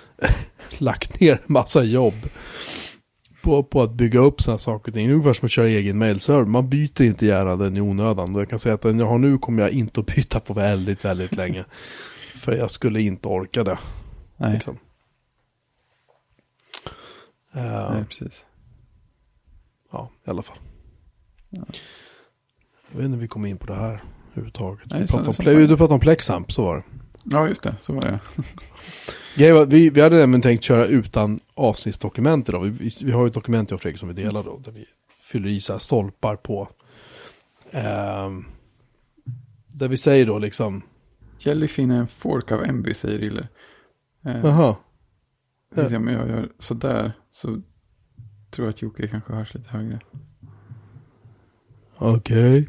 lagt 0.79 1.21
ner 1.21 1.41
massa 1.47 1.83
jobb 1.83 2.15
på, 3.43 3.63
på 3.63 3.83
att 3.83 3.93
bygga 3.93 4.21
upp 4.21 4.43
sådana 4.43 4.59
saker 4.59 4.91
och 4.91 4.95
ting. 4.95 5.11
Ungefär 5.11 5.33
som 5.33 5.47
att 5.47 5.53
köra 5.53 5.69
egen 5.69 5.99
mailserver. 5.99 6.45
Man 6.45 6.69
byter 6.69 7.03
inte 7.03 7.27
gärna 7.27 7.57
den 7.57 7.77
i 7.77 7.81
onödan. 7.81 8.35
Jag 8.35 8.49
kan 8.49 8.59
säga 8.59 8.75
att 8.75 8.83
den 8.83 8.99
jag 8.99 9.07
har 9.07 9.19
nu 9.19 9.39
kommer 9.39 9.63
jag 9.63 9.71
inte 9.71 10.01
att 10.01 10.07
byta 10.07 10.41
på 10.41 10.55
väldigt, 10.55 11.05
väldigt 11.05 11.37
länge. 11.37 11.65
För 12.35 12.53
jag 12.53 12.71
skulle 12.71 13.03
inte 13.03 13.29
orka 13.29 13.65
det. 13.65 13.79
Nej. 14.37 14.55
Liksom. 14.55 14.79
Eh, 17.55 17.93
Nej, 17.95 18.05
precis. 18.05 18.45
Ja, 19.93 20.11
i 20.27 20.31
alla 20.31 20.43
fall. 20.43 20.59
Ja. 21.51 21.63
Jag 22.91 22.97
vet 22.97 23.05
inte 23.05 23.15
om 23.15 23.21
vi 23.21 23.29
kom 23.29 23.47
in 23.47 23.59
på 23.59 23.67
det 23.67 23.75
här 23.75 24.03
överhuvudtaget. 24.33 24.91
Nej, 24.91 25.01
Vi 25.01 25.09
så- 25.09 25.25
pratade 25.25 25.51
om 25.57 25.61
du 25.69 25.77
pratade 25.77 25.95
om 25.95 26.01
Plexamp, 26.01 26.53
så 26.53 26.65
var 26.65 26.77
det. 26.77 26.83
Ja, 27.25 27.49
just 27.49 27.63
det. 27.63 27.77
Så 27.81 27.93
var 27.93 28.01
det. 28.03 28.21
Var, 29.53 29.67
vi, 29.67 29.91
vi 29.91 30.01
hade 30.01 30.17
nämligen 30.17 30.43
tänkt 30.43 30.65
köra 30.65 30.87
utan 30.87 31.41
avsnittsdokument 31.55 32.49
idag. 32.49 32.61
Vi, 32.65 32.91
vi, 33.03 33.13
har 33.13 33.21
ju 33.23 33.29
ett 33.29 33.35
dokument 33.35 33.71
jag 33.71 33.77
och 33.77 33.83
Fredrik 33.83 33.99
som 34.01 34.09
vi 34.09 34.15
delar 34.15 34.43
då. 34.45 34.59
Där 34.59 34.73
vi 34.73 34.85
fyller 35.23 35.49
i 35.49 35.61
så 35.61 35.73
här 35.73 35.79
stolpar 35.81 36.37
på. 36.37 36.69
ehm, 37.71 38.45
där 39.69 39.89
vi 39.89 39.97
säger 39.97 40.27
då 40.27 40.39
liksom. 40.39 40.83
Jellyfin 41.39 41.91
är 41.91 41.99
en 41.99 42.09
fork 42.09 42.53
av 42.53 42.65
MB, 42.65 42.95
säger 42.97 43.19
Rille. 43.19 43.49
Eh, 44.25 44.41
Jaha. 44.43 44.67
jag 44.67 44.77
ska 45.73 45.89
se 45.89 45.97
om 45.97 46.09
jag 46.09 46.29
gör 46.29 46.49
sådär 46.59 47.13
så 47.31 47.47
tror 48.51 48.67
jag 48.67 48.69
att 48.69 48.83
Jocke 48.83 49.09
kanske 49.09 49.33
hörs 49.33 49.55
lite 49.55 49.69
högre. 49.71 50.01
Okej. 51.97 52.69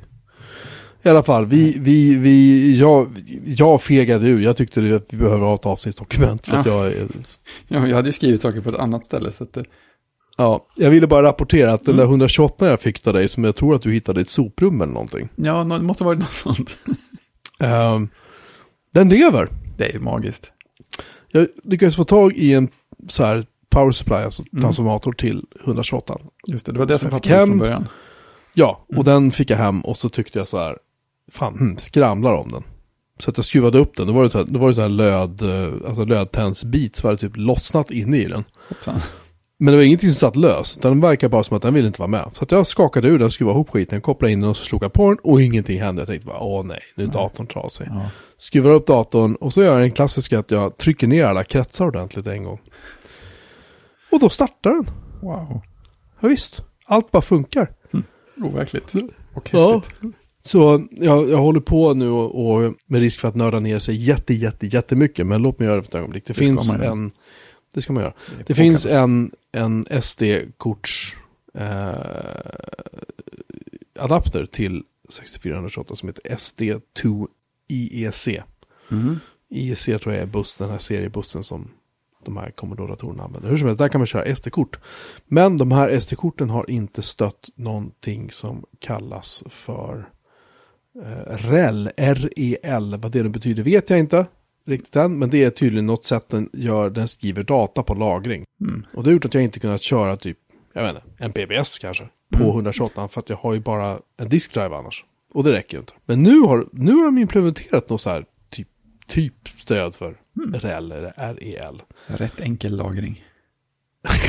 I 1.03 1.09
alla 1.09 1.23
fall, 1.23 1.45
vi, 1.45 1.77
vi, 1.79 2.15
vi, 2.15 2.79
jag, 2.79 3.07
jag 3.45 3.81
fegade 3.81 4.27
ur. 4.27 4.41
Jag 4.41 4.57
tyckte 4.57 4.95
att 4.95 5.05
vi 5.13 5.17
behöver 5.17 5.45
ha 5.45 5.55
ett 5.55 5.65
avsnittsdokument. 5.65 6.47
För 6.47 6.57
att 6.57 6.65
Ja. 6.65 6.83
jag, 6.85 6.93
är- 6.93 7.07
Ja, 7.67 7.87
jag 7.87 7.95
hade 7.95 8.09
ju 8.09 8.13
skrivit 8.13 8.41
saker 8.41 8.61
på 8.61 8.69
ett 8.69 8.75
annat 8.79 9.05
ställe. 9.05 9.31
Så 9.31 9.43
att 9.43 9.53
det, 9.53 9.63
ja, 10.37 10.65
jag 10.75 10.89
ville 10.89 11.07
bara 11.07 11.23
rapportera 11.23 11.73
att 11.73 11.83
den 11.85 11.93
Mm. 11.95 12.05
där 12.05 12.11
128 12.11 12.69
jag 12.69 12.81
fick 12.81 13.07
av 13.07 13.13
dig, 13.13 13.27
som 13.29 13.43
jag 13.43 13.55
tror 13.55 13.75
att 13.75 13.81
du 13.81 13.91
hittade 13.91 14.19
i 14.19 14.23
ett 14.23 14.29
soprum 14.29 14.81
eller 14.81 14.93
någonting. 14.93 15.29
ja, 15.35 15.63
det 15.63 15.81
måste 15.83 16.03
ha 16.03 16.09
varit 16.09 16.19
något 16.19 16.33
sånt. 16.33 16.77
ehm, 17.59 18.09
den 18.93 19.09
lever. 19.09 19.47
Det 19.77 19.95
är 19.95 19.99
magiskt. 19.99 20.51
Jag 21.31 21.47
lyckades 21.63 21.95
få 21.95 22.03
tag 22.03 22.33
i 22.33 22.53
en 22.53 22.69
så 23.07 23.23
här 23.23 23.43
power 23.69 23.91
supply, 23.91 24.15
alltså 24.15 24.43
Mm. 24.53 24.61
transformator 24.61 25.11
till 25.11 25.45
128. 25.65 26.17
Just 26.47 26.65
det, 26.65 26.71
det 26.71 26.79
var 26.79 26.85
det 26.85 26.99
Som 26.99 27.09
som 27.09 27.15
jag 27.15 27.23
fick 27.23 27.31
fattades 27.31 27.41
hem. 27.41 27.49
från 27.49 27.59
början. 27.59 27.87
Ja, 28.53 28.85
och 28.87 28.93
Mm. 28.93 29.03
den 29.05 29.31
fick 29.31 29.49
jag 29.49 29.57
hem 29.57 29.81
och 29.81 29.97
så 29.97 30.09
tyckte 30.09 30.39
jag 30.39 30.47
så 30.47 30.57
här, 30.59 30.77
fan, 31.31 31.53
hmm, 31.57 31.77
skramlar 31.77 32.33
om 32.33 32.51
den. 32.51 32.63
Så 33.19 33.29
att 33.29 33.37
jag 33.37 33.45
skruvade 33.45 33.77
upp 33.77 33.97
den, 33.97 34.07
då 34.07 34.13
var 34.13 34.23
det 34.23 34.29
så 34.29 34.37
här, 34.37 34.45
då 34.49 34.59
var 34.59 34.67
det 34.67 34.73
så 34.73 34.81
här 34.81 34.89
löd, 34.89 35.41
eh, 35.41 35.87
alltså 35.87 36.05
lödtändsbit, 36.05 37.03
var 37.03 37.11
det 37.11 37.17
typ 37.17 37.31
lossnat 37.35 37.91
inne 37.91 38.17
i 38.17 38.25
den. 38.25 38.43
Hoppsan. 38.69 38.95
Men 39.63 39.71
det 39.71 39.77
var 39.77 39.83
ingenting 39.83 40.09
som 40.09 40.19
satt 40.19 40.35
löst, 40.35 40.77
utan 40.77 40.91
den 40.91 41.01
verkar 41.01 41.29
bara 41.29 41.43
som 41.43 41.57
att 41.57 41.63
den 41.63 41.73
ville 41.73 41.87
inte 41.87 42.01
vara 42.01 42.07
med. 42.07 42.31
Så 42.33 42.43
att 42.43 42.51
jag 42.51 42.67
skakade 42.67 43.07
ur 43.07 43.19
den, 43.19 43.31
skruvade 43.31 43.55
ihop 43.55 43.69
skiten, 43.69 44.01
kopplade 44.01 44.31
in 44.33 44.41
den 44.41 44.49
och 44.49 44.57
så 44.57 44.65
slog 44.65 44.83
jag 44.83 44.93
på 44.93 45.09
den 45.09 45.17
och 45.23 45.41
ingenting 45.41 45.81
hände. 45.81 46.01
Jag 46.01 46.07
tänkte 46.07 46.27
bara, 46.27 46.39
åh 46.39 46.65
nej, 46.65 46.79
nu 46.95 47.03
är 47.03 47.07
datorn 47.07 47.47
trasig. 47.47 47.87
Ja. 47.89 48.09
Skruvar 48.37 48.71
upp 48.71 48.87
datorn 48.87 49.35
och 49.35 49.53
så 49.53 49.61
gör 49.63 49.73
jag 49.73 49.81
den 49.81 49.91
klassiska 49.91 50.39
att 50.39 50.51
jag 50.51 50.77
trycker 50.77 51.07
ner 51.07 51.25
alla 51.25 51.43
kretsar 51.43 51.85
ordentligt 51.85 52.27
en 52.27 52.43
gång. 52.43 52.59
Och 54.11 54.19
då 54.19 54.29
startar 54.29 54.69
den. 54.69 54.85
Wow. 55.21 55.61
Ja, 56.19 56.27
visst, 56.27 56.63
allt 56.85 57.11
bara 57.11 57.21
funkar. 57.21 57.71
Overkligt. 58.37 58.93
Och 59.33 59.49
Ja. 59.53 59.81
Så 60.43 60.87
jag, 60.91 61.29
jag 61.29 61.37
håller 61.37 61.59
på 61.59 61.93
nu 61.93 62.09
och, 62.09 62.51
och 62.51 62.73
med 62.85 63.01
risk 63.01 63.19
för 63.19 63.27
att 63.27 63.35
nörda 63.35 63.59
ner 63.59 63.79
sig 63.79 63.95
jätte, 63.95 64.33
jätte, 64.33 64.67
jättemycket. 64.67 65.27
Men 65.27 65.41
låt 65.41 65.59
mig 65.59 65.67
göra 65.67 65.77
det 65.77 65.83
för 65.83 65.89
ett 65.89 65.95
ögonblick. 65.95 66.27
Det, 66.27 66.33
Det 66.33 66.45
finns 66.45 66.73
en... 66.73 67.11
Det 67.73 67.81
ska 67.81 67.93
man 67.93 68.03
göra. 68.03 68.13
är 68.39 68.43
Det 68.47 68.53
finns 68.53 68.85
en, 68.85 69.31
en 69.51 69.85
SD-korts 70.01 71.15
eh, 71.53 71.95
adapter 73.99 74.45
till 74.45 74.83
6428 75.09 75.95
som 75.95 76.09
heter 76.09 76.35
SD2 76.35 77.27
IEC. 77.67 78.27
Mhm. 78.89 79.19
IEC 79.49 79.85
tror 79.85 80.13
jag 80.13 80.21
är 80.21 80.25
buss, 80.25 80.57
den 80.57 80.69
här 80.69 80.77
seriebussen 80.77 81.43
som 81.43 81.71
de 82.25 82.37
här 82.37 82.51
Commodore-datorerna 82.51 83.23
använder. 83.23 83.49
Hur 83.49 83.57
som 83.57 83.67
helst, 83.67 83.79
där 83.79 83.87
kan 83.87 83.99
man 83.99 84.05
köra 84.07 84.35
SD-kort. 84.35 84.79
Men 85.25 85.57
de 85.57 85.71
här 85.71 85.99
SD-korten 85.99 86.49
har 86.49 86.69
inte 86.69 87.01
stött 87.01 87.49
någonting 87.55 88.31
som 88.31 88.65
kallas 88.79 89.43
för 89.49 90.09
eh, 91.03 91.35
REL, 91.37 91.91
R-E-L. 91.97 92.97
Vad 93.01 93.11
det 93.11 93.23
nu 93.23 93.29
betyder 93.29 93.63
vet 93.63 93.89
jag 93.89 93.99
inte 93.99 94.25
riktigt 94.67 94.95
än, 94.95 95.19
men 95.19 95.29
det 95.29 95.43
är 95.43 95.49
tydligen 95.49 95.85
något 95.85 96.05
sätt 96.05 96.29
den 96.29 96.49
gör, 96.53 96.89
den 96.89 97.07
skriver 97.07 97.43
data 97.43 97.83
på 97.83 97.93
lagring. 97.93 98.45
Mm. 98.61 98.85
Och 98.93 99.03
det 99.03 99.09
har 99.09 99.13
gjort 99.13 99.25
att 99.25 99.33
jag 99.33 99.43
inte 99.43 99.59
kunnat 99.59 99.81
köra 99.81 100.17
typ, 100.17 100.37
jag 100.73 100.83
vet 100.83 100.95
inte, 100.95 101.23
en 101.23 101.31
PBS 101.31 101.79
kanske, 101.79 102.03
på 102.31 102.37
Mm. 102.43 102.49
128 102.49 103.07
för 103.07 103.19
att 103.21 103.29
jag 103.29 103.37
har 103.37 103.53
ju 103.53 103.59
bara 103.59 103.99
en 104.17 104.29
diskdrive 104.29 104.75
annars. 104.75 105.05
Och 105.33 105.43
det 105.43 105.51
räcker 105.51 105.73
ju 105.77 105.79
inte. 105.79 105.93
Men 106.05 106.23
nu 106.23 106.39
har, 106.39 106.67
nu 106.71 106.93
har 106.93 107.05
de 107.05 107.17
implementerat 107.17 107.89
något 107.89 108.01
så 108.01 108.09
här 108.09 108.25
typ, 108.49 108.67
typ 109.07 109.33
stöd 109.57 109.95
för 109.95 110.15
Mm. 110.37 110.53
REL 110.59 110.91
eller 110.91 111.13
REL. 111.33 111.81
Rätt 112.07 112.39
enkel 112.41 112.77
lagring. 112.77 113.23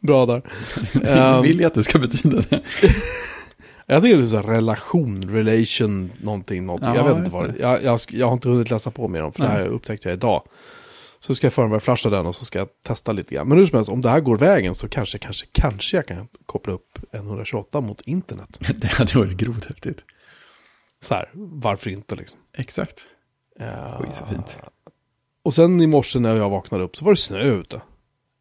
Bra 0.00 0.26
där. 0.26 0.42
Jag 0.92 1.36
Ehm, 1.36 1.42
vill 1.42 1.60
ju 1.60 1.66
att 1.66 1.74
det 1.74 1.82
ska 1.82 1.98
betyda 1.98 2.40
det. 2.50 2.62
Jag 3.90 4.02
tycker 4.02 4.16
det 4.16 4.22
är 4.22 4.26
så 4.26 4.36
här 4.36 4.42
relation, 4.42 5.22
relation, 5.22 6.12
någonting, 6.20 6.66
någonting. 6.66 6.88
Ja, 6.88 6.96
jag 6.96 7.04
vet 7.04 7.18
inte 7.18 7.30
vad 7.30 7.52
det. 7.52 7.58
jag, 7.58 7.82
jag, 7.82 8.00
jag 8.08 8.26
har 8.26 8.32
inte 8.32 8.48
hunnit 8.48 8.70
läsa 8.70 8.90
på 8.90 9.08
mer 9.08 9.22
om, 9.22 9.32
för 9.32 9.42
det 9.42 9.48
här 9.48 9.58
Nej. 9.58 9.68
upptäckte 9.68 10.08
jag 10.08 10.16
idag. 10.16 10.42
Så 11.20 11.34
ska 11.34 11.46
jag 11.46 11.54
förbereda 11.54 11.80
flasha 11.80 12.10
den 12.10 12.26
och 12.26 12.34
så 12.34 12.44
ska 12.44 12.58
jag 12.58 12.68
testa 12.82 13.12
lite 13.12 13.34
grann. 13.34 13.48
Men 13.48 13.58
hur 13.58 13.66
som 13.66 13.76
helst, 13.76 13.90
om 13.90 14.00
det 14.00 14.10
här 14.10 14.20
går 14.20 14.36
vägen 14.36 14.74
så 14.74 14.88
kanske, 14.88 15.18
kanske, 15.18 15.46
kanske 15.52 15.96
jag 15.96 16.06
kan 16.06 16.28
koppla 16.46 16.72
upp 16.72 16.98
en 17.10 17.26
128 17.26 17.80
mot 17.80 18.00
internet. 18.00 18.58
Det 18.76 18.86
hade 18.92 19.18
varit 19.18 19.36
grovt 19.36 19.64
häftigt. 19.64 20.04
Så 21.00 21.14
här, 21.14 21.28
varför 21.34 21.90
inte 21.90 22.16
liksom? 22.16 22.40
Exakt. 22.56 23.00
Uh, 23.60 24.00
Oj, 24.00 24.08
så 24.12 24.26
fint. 24.26 24.58
Och 25.42 25.54
sen 25.54 25.80
i 25.80 25.86
morse 25.86 26.18
när 26.18 26.36
jag 26.36 26.50
vaknade 26.50 26.84
upp 26.84 26.96
så 26.96 27.04
var 27.04 27.12
det 27.12 27.20
snö 27.20 27.42
ute. 27.42 27.80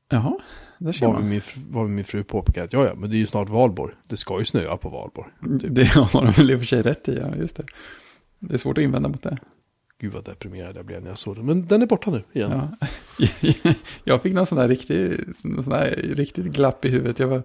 Jaha, 0.09 0.39
Var 1.13 1.21
min, 1.21 1.41
var 1.69 1.87
min 1.87 2.05
fru 2.05 2.23
påpekade 2.23 2.65
att 2.65 2.73
ja, 2.73 2.85
ja, 2.85 2.95
men 2.95 3.09
det 3.09 3.15
är 3.15 3.19
ju 3.19 3.27
snart 3.27 3.49
valborg. 3.49 3.93
Det 4.07 4.17
ska 4.17 4.39
ju 4.39 4.45
snöa 4.45 4.77
på 4.77 4.89
valborg. 4.89 5.29
Typ. 5.61 5.75
Det 5.75 5.83
har 5.83 6.25
de 6.25 6.31
väl 6.31 6.51
i 6.51 6.55
och 6.55 6.59
för 6.59 6.65
sig 6.65 6.81
rätt 6.81 7.07
i, 7.09 7.17
ja, 7.17 7.35
just 7.39 7.55
det. 7.55 7.63
Det 8.39 8.53
är 8.53 8.57
svårt 8.57 8.77
att 8.77 8.83
invända 8.83 9.09
mot 9.09 9.23
det. 9.23 9.37
Gud 10.01 10.13
vad 10.13 10.25
deprimerad 10.25 10.75
jag 10.77 10.85
blev 10.85 11.01
när 11.01 11.09
jag 11.09 11.17
såg 11.17 11.35
det. 11.35 11.43
Men 11.43 11.67
den 11.67 11.81
är 11.81 11.85
borta 11.85 12.11
nu 12.11 12.23
igen. 12.33 12.51
Ja. 12.79 12.87
Jag 14.03 14.21
fick 14.21 14.33
någon 14.33 14.45
sån 14.45 14.57
där 14.57 14.67
riktig, 14.67 15.13
någon 15.43 15.63
sån 15.63 15.73
där 15.73 16.01
riktigt 16.15 16.45
glapp 16.45 16.85
i 16.85 16.89
huvudet. 16.89 17.19
Jag 17.19 17.27
var 17.27 17.43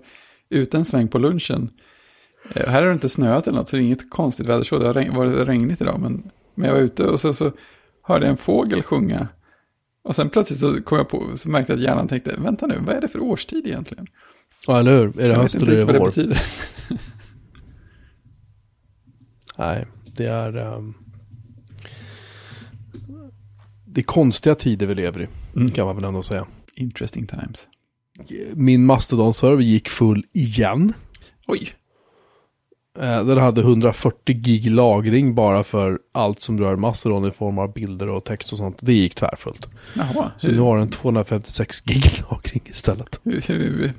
ute 0.49 0.76
en 0.76 0.85
sväng 0.85 1.09
på 1.09 1.19
lunchen. 1.19 1.71
Eh, 2.55 2.67
Här 2.69 2.81
har 2.81 2.88
det 2.88 2.93
inte 2.93 3.09
snöat 3.09 3.47
eller 3.47 3.59
något, 3.59 3.69
så 3.69 3.76
det 3.76 3.83
är 3.83 3.85
inget 3.85 4.11
konstigt 4.11 4.47
väder 4.49 4.64
så. 4.64 4.79
Det 4.79 4.87
har 4.87 4.95
regn, 4.95 5.14
varit 5.14 5.49
regnigt 5.49 5.81
idag, 5.81 6.00
men, 6.00 6.31
men 6.55 6.69
jag 6.69 6.75
var 6.75 6.83
ute 6.83 7.05
och 7.07 7.21
så, 7.21 7.35
så 7.35 7.53
hörde 8.03 8.25
jag 8.26 8.31
en 8.31 8.37
fågel 8.37 8.83
sjunga. 8.83 9.29
Och 10.04 10.16
sen 10.16 10.30
plötsligt 10.30 10.58
så 10.61 10.82
kom 10.82 10.99
jag 10.99 11.08
på, 11.08 11.37
så 11.37 11.49
märkte 11.49 11.73
jag 11.73 11.76
att 11.78 11.82
hjärnan 11.84 12.08
tänkte, 12.08 12.34
vänta 12.38 12.66
nu, 12.66 12.78
vad 12.87 12.94
är 12.96 13.00
det 13.00 13.08
för 13.08 13.23
årstid 13.23 13.66
egentligen? 13.66 14.06
Ja, 14.66 14.78
eller 14.80 14.96
hur? 14.99 15.08
Är 15.20 15.28
det 15.28 15.34
jag 15.34 15.42
höst 15.42 15.54
vet 15.54 15.62
eller 15.62 15.73
inte 15.80 15.92
är 15.92 15.92
det 15.92 15.92
vad 15.92 15.94
det 15.94 15.99
vår? 15.99 16.06
betyder. 16.06 16.42
Nej, 19.58 19.87
det 20.16 20.26
är... 20.26 20.56
ehm, 20.56 20.94
det 23.87 24.00
är 24.00 24.04
konstiga 24.04 24.54
tider 24.54 24.87
vi 24.87 24.94
lever 24.94 25.23
i, 25.23 25.28
Mm. 25.56 25.68
kan 25.68 25.87
man 25.87 25.96
väl 25.96 26.04
ändå 26.04 26.23
säga. 26.23 26.46
Interesting 26.75 27.26
times. 27.26 27.68
Min 28.54 28.87
Mastodon-server 28.90 29.62
gick 29.62 29.88
full 29.88 30.25
igen. 30.32 30.92
Oj, 31.46 31.68
Den 33.00 33.38
hade 33.38 33.60
140 33.60 34.34
gig 34.36 34.70
lagring 34.70 35.34
bara 35.34 35.64
för 35.64 35.98
allt 36.12 36.42
som 36.42 36.60
rör 36.60 36.76
Mastodon 36.76 37.28
i 37.28 37.30
form 37.32 37.58
av 37.58 37.72
bilder 37.72 38.08
och 38.08 38.24
text 38.24 38.52
och 38.52 38.58
sånt. 38.58 38.78
Det 38.80 38.92
gick 38.94 39.14
tvärfullt. 39.14 39.68
jaha. 39.94 40.30
Så 40.38 40.48
nu 40.48 40.58
har 40.58 40.78
den 40.78 40.88
256 40.88 41.80
gig 41.80 42.04
lagring 42.30 42.62
istället. 42.66 43.20
hur, 43.24 43.40
hur, 43.40 43.92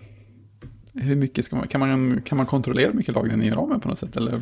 Hur 0.93 1.15
mycket 1.15 1.45
ska 1.45 1.55
man, 1.55 1.67
kan 1.67 1.79
man, 1.79 2.21
kan 2.21 2.37
man 2.37 2.45
kontrollera 2.47 2.87
hur 2.89 2.97
mycket 2.97 3.15
lagring 3.15 3.39
ni 3.39 3.47
gör 3.47 3.55
av 3.57 3.69
med 3.69 3.81
på 3.81 3.89
något 3.89 3.99
sätt? 3.99 4.17
Eller? 4.17 4.41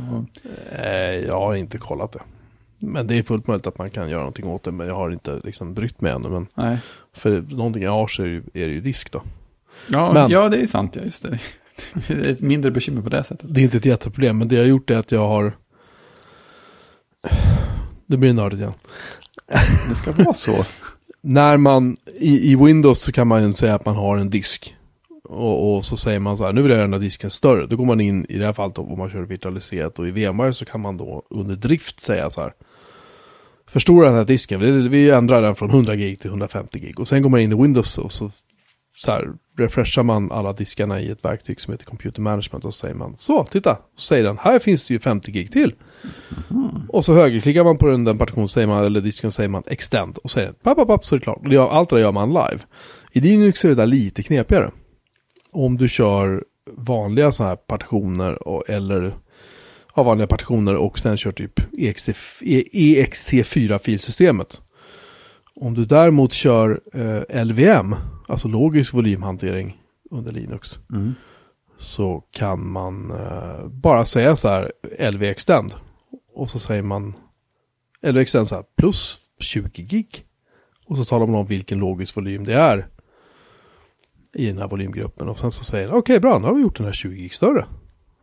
Eh, 0.83 0.89
jag 1.27 1.39
har 1.39 1.55
inte 1.55 1.77
kollat 1.77 2.12
det. 2.12 2.19
Men 2.79 3.07
det 3.07 3.17
är 3.17 3.24
fullt 3.24 3.48
möjligt 3.48 3.67
att 3.67 3.77
man 3.77 3.89
kan 3.89 4.10
göra 4.10 4.19
någonting 4.19 4.45
åt 4.48 4.63
det. 4.63 4.72
Men 4.72 4.88
jag 4.88 4.95
har 4.95 5.12
inte 5.12 5.39
liksom 5.43 5.74
brytt 5.74 6.01
mig 6.01 6.12
ännu. 6.12 6.29
Men 6.29 6.48
Nej. 6.55 6.77
för 7.13 7.41
någonting 7.50 7.83
jag 7.83 7.91
har 7.91 8.07
så 8.07 8.22
är 8.22 8.25
det 8.27 8.31
ju, 8.33 8.43
är 8.53 8.67
det 8.67 8.74
ju 8.74 8.81
disk 8.81 9.12
då. 9.12 9.22
Ja, 9.88 10.13
Men- 10.13 10.31
ja, 10.31 10.50
det 10.50 10.57
är 10.62 10.65
sant, 10.65 10.95
ja, 10.95 11.01
just 11.05 11.24
det. 11.24 11.39
Det 12.08 12.13
är 12.13 12.32
ett 12.32 12.42
mindre 12.42 12.72
bekymmer 12.72 13.01
på 13.01 13.10
det 13.10 13.24
sättet. 13.24 13.53
Det 13.53 13.62
är 13.62 13.63
inte 13.63 13.77
ett 13.77 13.86
jätteproblem. 13.86 14.38
Men 14.38 14.48
det 14.48 14.56
jag 14.56 14.62
har 14.62 14.68
gjort 14.68 14.89
är 14.89 14.98
att 14.98 15.12
jag 15.12 15.27
har... 15.27 15.53
Det 18.06 18.18
blir 18.18 18.34
nördigt 18.34 18.60
igen. 18.60 18.74
Det 19.89 19.96
ska 19.96 20.12
vara 20.12 20.34
så. 20.34 20.65
När 21.22 21.58
man 21.58 21.96
i, 22.15 22.51
i 22.51 22.56
Windows 22.56 23.01
så 23.01 23.12
kan 23.12 23.27
man 23.27 23.44
ju 23.44 23.53
säga 23.53 23.75
att 23.75 23.86
man 23.86 23.96
har 23.96 24.18
en 24.18 24.30
disk. 24.30 24.75
Och, 25.24 25.75
och 25.75 25.86
så 25.86 25.98
säger 25.98 26.20
man 26.20 26.38
så 26.38 26.44
här, 26.44 26.53
nu 26.53 26.62
vill 26.62 26.72
jag 26.72 26.77
göra 26.77 26.88
den 26.88 26.94
här 26.94 27.00
disken 27.00 27.30
större. 27.30 27.65
Då 27.65 27.75
går 27.75 27.86
man 27.86 28.01
in, 28.01 28.25
i 28.25 28.38
det 28.38 28.46
här 28.46 28.53
fallet 28.53 28.77
om 28.77 28.98
man 28.98 29.10
kör 29.10 29.22
virtualiserat 29.22 30.00
och 30.00 30.08
i 30.08 30.12
VMware 30.12 30.53
så 30.53 30.65
kan 30.65 30.82
man 30.82 30.98
då 30.98 31.24
under 31.30 31.56
drift 31.56 32.01
säga 32.01 32.30
så 32.30 32.42
här. 32.42 32.53
Förstora 33.68 34.08
den 34.08 34.15
här 34.15 34.25
disken, 34.25 34.60
vi, 34.60 34.88
vi 34.88 35.10
ändrar 35.10 35.42
den 35.42 35.56
från 35.56 35.70
100 35.70 35.96
gig 35.96 36.20
till 36.20 36.30
150 36.30 36.80
gig. 36.80 37.00
Och 37.00 37.08
sen 37.08 37.22
går 37.22 37.30
man 37.30 37.39
in 37.39 37.51
i 37.51 37.56
Windows 37.56 37.98
och 37.98 38.12
så, 38.12 38.32
så 38.96 39.12
här, 39.12 39.34
refreshar 39.58 40.04
man 40.04 40.32
alla 40.32 40.54
diskarna 40.54 41.02
i 41.02 41.10
ett 41.10 41.26
verktyg 41.26 41.62
som 41.62 41.72
heter 41.72 41.86
Computer 41.86 42.22
Management. 42.22 42.66
Och 42.66 42.74
så 42.74 42.80
säger 42.80 42.96
man, 42.96 43.18
så 43.18 43.44
titta, 43.44 43.78
så 43.96 44.06
säger 44.06 44.24
den, 44.24 44.38
här 44.38 44.60
finns 44.60 44.88
det 44.88 44.94
ju 44.94 45.00
50 45.00 45.32
gig 45.32 45.52
till. 45.52 45.74
Och 46.90 47.06
så 47.06 47.14
högerklickar 47.14 47.64
man 47.64 47.78
på 47.78 47.88
den, 47.88 48.04
den 48.04 48.18
partitionen, 48.18 48.50
säger 48.50 48.68
man, 48.68 48.86
eller 48.86 49.02
disken, 49.02 49.32
säger 49.32 49.50
man 49.50 49.64
extend. 49.68 50.18
Och 50.18 50.32
säger 50.32 50.52
papp, 50.52 50.78
papp, 50.78 50.88
papp, 50.88 51.06
så 51.06 51.16
är 51.16 51.20
det 51.20 51.24
klart. 51.24 51.38
Och 51.38 51.50
det 51.50 51.56
gör, 51.56 51.70
allt 51.70 51.90
det 51.90 51.96
där 51.96 52.02
gör 52.02 52.12
man 52.12 52.30
live. 52.30 52.60
I 53.12 53.20
Linux 53.20 53.66
är 53.66 53.70
det 53.70 53.76
där 53.76 53.86
lite 53.86 54.24
knepigare. 54.24 54.72
Om 55.52 55.78
du 55.78 55.90
kör 55.90 56.44
vanliga 56.72 57.32
sådana 57.32 57.50
här 57.50 57.56
partitioner 57.56 58.48
och, 58.48 58.70
eller 58.70 59.14
ja, 59.96 60.04
vanliga 60.04 60.28
partitioner 60.28 60.76
och 60.76 61.00
sen 61.00 61.18
kör 61.18 61.32
typ 61.32 61.60
EXT, 61.78 62.10
EXT4-filsystemet. 62.42 64.62
Om 65.56 65.74
du 65.74 65.86
däremot 65.86 66.34
kör 66.34 66.82
eh, 66.94 67.22
LVM, 67.46 67.96
alltså 68.34 68.48
logisk 68.48 68.94
volymhantering 68.94 69.82
under 70.12 70.32
Linux, 70.32 70.80
Mm. 70.94 71.13
så 71.78 72.24
kan 72.32 72.72
man 72.72 73.12
eh, 73.12 73.68
bara 73.68 74.06
säga 74.06 74.36
så 74.36 74.48
här 74.48 74.72
LV 75.12 75.24
extend. 75.24 75.75
Och 76.34 76.50
så 76.50 76.60
säger 76.60 76.84
man 76.84 77.13
LV 78.02 78.18
extend 78.18 78.50
så 78.50 78.56
här 78.56 78.63
plus 78.78 79.18
20 79.40 79.82
gig. 79.84 80.25
Och 80.86 80.98
så 80.98 81.06
talar 81.06 81.25
man 81.25 81.36
om 81.36 81.46
vilken 81.46 81.80
logisk 81.80 82.16
volym 82.18 82.44
det 82.44 82.54
är 82.54 82.88
i 84.36 84.46
den 84.46 84.58
här 84.58 84.68
volymgruppen. 84.68 85.30
Och 85.30 85.38
sen 85.38 85.52
så 85.52 85.63
säger 85.63 85.88
den 85.88 85.96
okej 85.98 86.20
bra, 86.20 86.40
nu 86.40 86.46
har 86.48 86.54
vi 86.54 86.62
gjort 86.62 86.78
den 86.78 86.86
här 86.86 86.94
20 86.94 87.16
gig 87.16 87.34
större. 87.34 87.66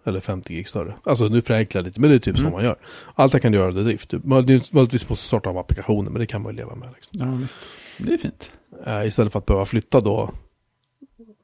Eller 0.05 0.21
50 0.21 0.55
gig 0.55 0.69
större. 0.69 0.95
Alltså 1.05 1.25
nu 1.29 1.43
förenklar 1.43 1.79
jag 1.81 1.87
lite, 1.87 2.01
men 2.01 2.11
det 2.11 2.17
är 2.17 2.19
typ 2.19 2.39
Mm. 2.39 2.53
man 2.53 2.65
gör. 2.65 2.77
Allt 3.15 3.33
det 3.33 3.41
kan 3.41 3.53
du 3.53 3.59
göra 3.59 3.69
under 3.69 3.85
drift. 3.85 4.11
Du 4.11 4.21
möjligtvis 4.25 4.73
möjligtvis 4.73 5.11
måste 5.11 5.27
starta 5.27 5.51
om 5.51 5.57
applikationen, 5.57 6.13
men 6.13 6.21
det 6.21 6.27
kan 6.27 6.43
man 6.43 6.53
ju 6.53 6.57
leva 6.57 6.75
med. 6.75 6.89
Liksom. 6.95 7.31
Ja, 7.31 7.37
visst. 7.37 7.59
Det 7.99 8.13
är 8.13 8.19
fint. 8.19 8.53
Eh, 8.87 9.07
istället 9.07 9.33
för 9.33 9.39
att 9.39 9.47
behöva 9.47 9.65
flytta 9.67 10.01
då, 10.01 10.31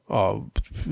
ja, 0.09 0.47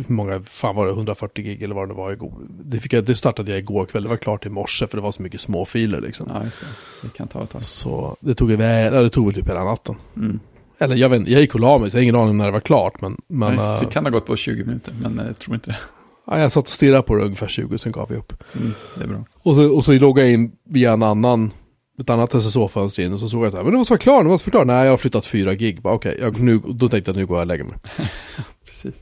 många, 0.07 0.41
fan 0.43 0.75
var 0.75 0.85
det, 0.85 0.91
140 0.91 1.43
gig 1.45 1.63
eller 1.63 1.75
vad 1.75 1.87
det 1.89 1.93
var 1.93 2.11
igår. 2.11 2.33
Det, 2.49 2.79
fick 2.79 2.93
jag, 2.93 3.03
det 3.05 3.15
startade 3.15 3.51
jag 3.51 3.59
igår 3.59 3.85
kväll, 3.85 4.03
det 4.03 4.09
var 4.09 4.17
klart 4.17 4.45
i 4.45 4.49
morse 4.49 4.87
för 4.87 4.97
det 4.97 5.01
var 5.03 5.11
så 5.11 5.21
mycket 5.21 5.41
små 5.41 5.65
filer 5.65 6.01
liksom. 6.01 6.31
Ja, 6.33 6.43
just 6.43 6.59
det. 6.59 6.65
Det 7.01 7.13
kan 7.13 7.27
ta 7.27 7.43
ett 7.43 7.49
tag. 7.49 7.63
Så 7.63 8.15
det 8.19 8.35
tog, 8.35 8.51
iväg, 8.51 8.93
ja, 8.93 9.01
det 9.01 9.09
tog 9.09 9.25
väl 9.25 9.35
typ 9.35 9.49
hela 9.49 9.63
natten. 9.63 9.95
Mm. 10.15 10.39
Eller 10.77 10.95
jag 10.95 11.09
vet 11.09 11.19
inte, 11.19 11.31
jag 11.31 11.41
gick 11.41 11.53
och 11.53 11.59
la 11.59 11.77
mig 11.77 11.89
så 11.89 11.97
jag 11.97 11.99
har 11.99 12.03
ingen 12.03 12.15
aning 12.15 12.37
när 12.37 12.45
det 12.45 12.51
var 12.51 12.59
klart. 12.59 13.01
Men, 13.01 13.21
men 13.27 13.55
ja, 13.55 13.71
just, 13.71 13.79
det 13.81 13.85
eh, 13.85 13.91
kan 13.91 14.03
ha 14.05 14.11
gått 14.11 14.25
på 14.25 14.35
20 14.35 14.63
minuter, 14.63 14.93
men 15.01 15.19
eh, 15.19 15.25
jag 15.25 15.37
tror 15.37 15.55
inte 15.55 15.71
det. 15.71 15.77
Ja, 16.27 16.39
jag 16.39 16.51
satt 16.51 16.63
och 16.63 16.73
stirrade 16.73 17.01
på 17.01 17.15
det 17.15 17.23
ungefär 17.23 17.47
20, 17.47 17.77
sen 17.77 17.91
gav 17.91 18.07
jag 18.09 18.19
upp. 18.19 18.33
Mm, 18.55 18.73
det 18.97 19.03
är 19.03 19.07
bra. 19.07 19.25
Och 19.33 19.55
så, 19.55 19.75
och 19.75 19.85
så 19.85 19.93
loggade 19.93 20.27
jag 20.27 20.33
in 20.33 20.51
via 20.63 20.93
en 20.93 21.03
annan, 21.03 21.51
ett 21.99 22.09
annat 22.09 22.31
SSH-fönster 22.31 23.03
in 23.03 23.13
och 23.13 23.19
så 23.19 23.29
såg 23.29 23.45
jag 23.45 23.51
så 23.51 23.57
här, 23.57 23.63
men 23.63 23.73
det 23.73 23.77
måste 23.77 23.91
vara 23.91 23.99
klar, 23.99 24.23
det 24.23 24.29
måste 24.29 24.49
vara 24.49 24.63
klar. 24.63 24.75
Nej, 24.75 24.85
jag 24.85 24.91
har 24.91 24.97
flyttat 24.97 25.25
4 25.25 25.55
gig. 25.55 25.81
Bara, 25.81 25.99
jag, 26.19 26.39
nu, 26.39 26.61
då 26.67 26.89
tänkte 26.89 27.09
jag 27.09 27.13
att 27.13 27.19
nu 27.19 27.25
går 27.25 27.37
jag 27.37 27.41
och 27.41 27.47
lägger 27.47 27.63
mig. 27.63 27.77
Precis. 28.65 28.95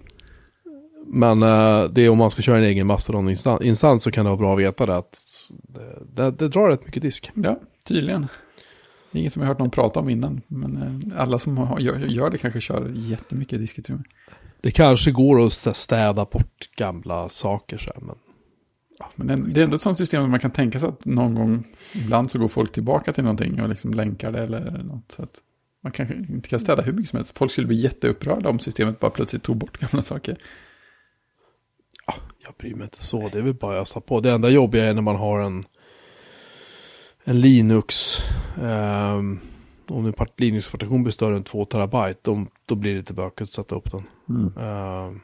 Men 1.07 1.43
eh, 1.43 1.83
det 1.83 2.01
är 2.01 2.09
om 2.09 2.17
man 2.17 2.31
ska 2.31 2.41
köra 2.41 2.57
en 2.57 2.63
egen 2.63 2.87
Mastodon-instans 2.87 4.03
så 4.03 4.11
kan 4.11 4.25
det 4.25 4.29
vara 4.29 4.39
bra 4.39 4.53
att 4.53 4.59
veta 4.59 4.85
det 4.85 4.95
att 4.95 5.17
det, 5.49 6.23
det, 6.23 6.31
det 6.31 6.47
drar 6.47 6.69
rätt 6.69 6.85
mycket 6.85 7.01
disk. 7.01 7.31
Ja, 7.33 7.59
tydligen. 7.87 8.27
Det 9.11 9.17
är 9.17 9.19
inget 9.19 9.33
som 9.33 9.41
jag 9.41 9.49
hört 9.49 9.59
någon 9.59 9.69
prata 9.69 9.99
om 9.99 10.09
innan, 10.09 10.41
men 10.47 10.77
eh, 11.11 11.21
alla 11.21 11.39
som 11.39 11.57
har, 11.57 11.79
gör, 11.79 11.99
gör 11.99 12.29
det 12.29 12.37
kanske 12.37 12.61
kör 12.61 12.91
jättemycket 12.95 13.59
diskutrymme. 13.59 14.03
Det 14.63 14.71
kanske 14.71 15.11
går 15.11 15.45
att 15.45 15.51
stä- 15.51 15.73
städa 15.73 16.25
bort 16.25 16.69
gamla 16.75 17.29
saker 17.29 17.77
så 17.77 17.91
här, 17.95 18.01
men 18.01 18.15
Men 19.15 19.27
det, 19.27 19.53
det 19.53 19.59
är 19.59 19.63
ändå 19.63 19.75
ett 19.75 19.81
sånt 19.81 19.97
system 19.97 20.21
där 20.21 20.29
man 20.29 20.39
kan 20.39 20.51
tänka 20.51 20.79
sig 20.79 20.89
att 20.89 21.05
någon 21.05 21.35
gång, 21.35 21.67
ibland 21.95 22.31
så 22.31 22.39
går 22.39 22.47
folk 22.47 22.71
tillbaka 22.71 23.13
till 23.13 23.23
någonting 23.23 23.61
och 23.61 23.69
liksom 23.69 23.93
länkar 23.93 24.31
det 24.31 24.43
eller 24.43 24.83
något. 24.83 25.11
Så 25.11 25.23
att 25.23 25.39
man 25.83 25.91
kanske 25.91 26.15
inte 26.15 26.49
kan 26.49 26.59
städa 26.59 26.81
hur 26.81 26.93
mycket 26.93 27.09
som 27.09 27.17
helst. 27.17 27.37
Folk 27.37 27.51
skulle 27.51 27.67
bli 27.67 27.75
jätteupprörda 27.75 28.49
om 28.49 28.59
systemet 28.59 28.99
bara 28.99 29.11
plötsligt 29.11 29.43
tog 29.43 29.57
bort 29.57 29.77
gamla 29.79 30.03
saker. 30.03 30.37
jag 32.43 32.53
bryr 32.57 32.73
mig 32.73 32.83
inte 32.83 33.03
så. 33.03 33.29
Det 33.29 33.37
är 33.37 33.41
väl 33.41 33.53
bara 33.53 33.75
att 33.75 33.81
ösa 33.81 34.01
på. 34.01 34.19
Det 34.19 34.31
enda 34.31 34.49
jobbiga 34.49 34.85
är 34.85 34.93
när 34.93 35.01
man 35.01 35.15
har 35.15 35.39
en, 35.39 35.63
en 37.23 37.41
Linux, 37.41 38.17
ehm, 38.61 39.39
om 39.91 40.05
en 40.05 40.13
part- 40.13 40.39
Linux-partition 40.39 41.03
blir 41.03 41.11
större 41.11 41.35
än 41.35 41.43
2 41.43 41.65
terabyte, 41.65 42.19
då, 42.21 42.45
då 42.65 42.75
blir 42.75 42.91
det 42.91 42.97
lite 42.97 43.13
bökigt 43.13 43.41
att 43.41 43.49
sätta 43.49 43.75
upp 43.75 43.91
den. 43.91 44.03
Ehm, 44.59 45.19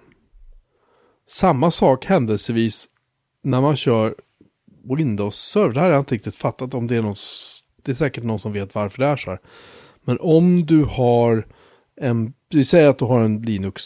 samma 1.30 1.72
sak 1.72 2.06
händelsevis 2.06 2.88
när 3.42 3.62
man 3.62 3.76
kör 3.76 4.16
Windows-server. 4.84 5.74
Det 5.74 5.80
här 5.80 5.88
har 5.88 5.94
jag 5.94 6.02
inte 6.02 6.16
riktigt 6.16 6.36
fattat 6.36 6.74
om 6.74 6.88
det 6.88 6.96
är 6.96 7.02
någon, 7.02 7.16
det 7.84 7.92
är 7.92 7.96
säkert 7.96 8.24
någon 8.24 8.40
som 8.40 8.54
vet 8.54 8.76
varför 8.76 9.02
det 9.04 9.08
är 9.08 9.18
så 9.18 9.30
här. 9.30 9.40
Men 10.04 10.18
om 10.20 10.66
du 10.66 10.84
har 10.84 11.48
en, 12.02 12.34
vi 12.50 12.66
säger 12.66 12.90
att 12.90 13.00
du 13.00 13.06
har 13.06 13.20
en 13.20 13.42
Linux, 13.42 13.84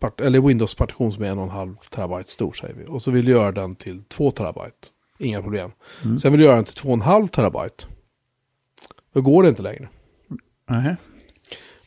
part- 0.00 0.20
eller 0.20 0.40
Windows-partition 0.40 1.12
som 1.12 1.22
är 1.24 1.28
en 1.30 1.38
och 1.38 1.44
en 1.44 1.50
halv 1.50 1.76
terabyte 1.90 2.30
stor 2.30 2.52
säger 2.52 2.74
vi. 2.74 2.84
Och 2.88 3.02
så 3.02 3.10
vill 3.10 3.24
du 3.24 3.32
göra 3.32 3.52
den 3.52 3.74
till 3.74 4.04
2 4.04 4.30
terabyte. 4.30 4.88
Inga 5.18 5.42
problem. 5.42 5.72
Mm. 6.04 6.18
Sen 6.18 6.32
vill 6.32 6.38
du 6.40 6.44
göra 6.46 6.56
den 6.56 6.64
till 6.64 6.74
2,5 6.74 7.28
terabyte. 7.28 7.84
Då 9.12 9.20
går 9.22 9.42
det 9.42 9.48
inte 9.48 9.62
längre. 9.62 9.88
Nej. 10.68 10.96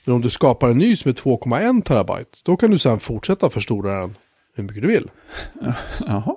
Men 0.06 0.16
om 0.16 0.22
du 0.22 0.30
skapar 0.30 0.70
en 0.70 0.78
ny 0.78 0.96
som 0.96 1.10
är 1.10 1.14
2,1 1.14 1.84
terabyte, 1.84 2.38
då 2.44 2.58
kan 2.58 2.72
du 2.72 2.78
sedan 2.78 3.00
fortsätta 3.00 3.50
förstora 3.50 4.02
den 4.02 4.16
hur 4.56 4.64
mycket 4.64 4.82
du 4.82 4.88
vill. 4.88 5.12
Jaha. 6.08 6.36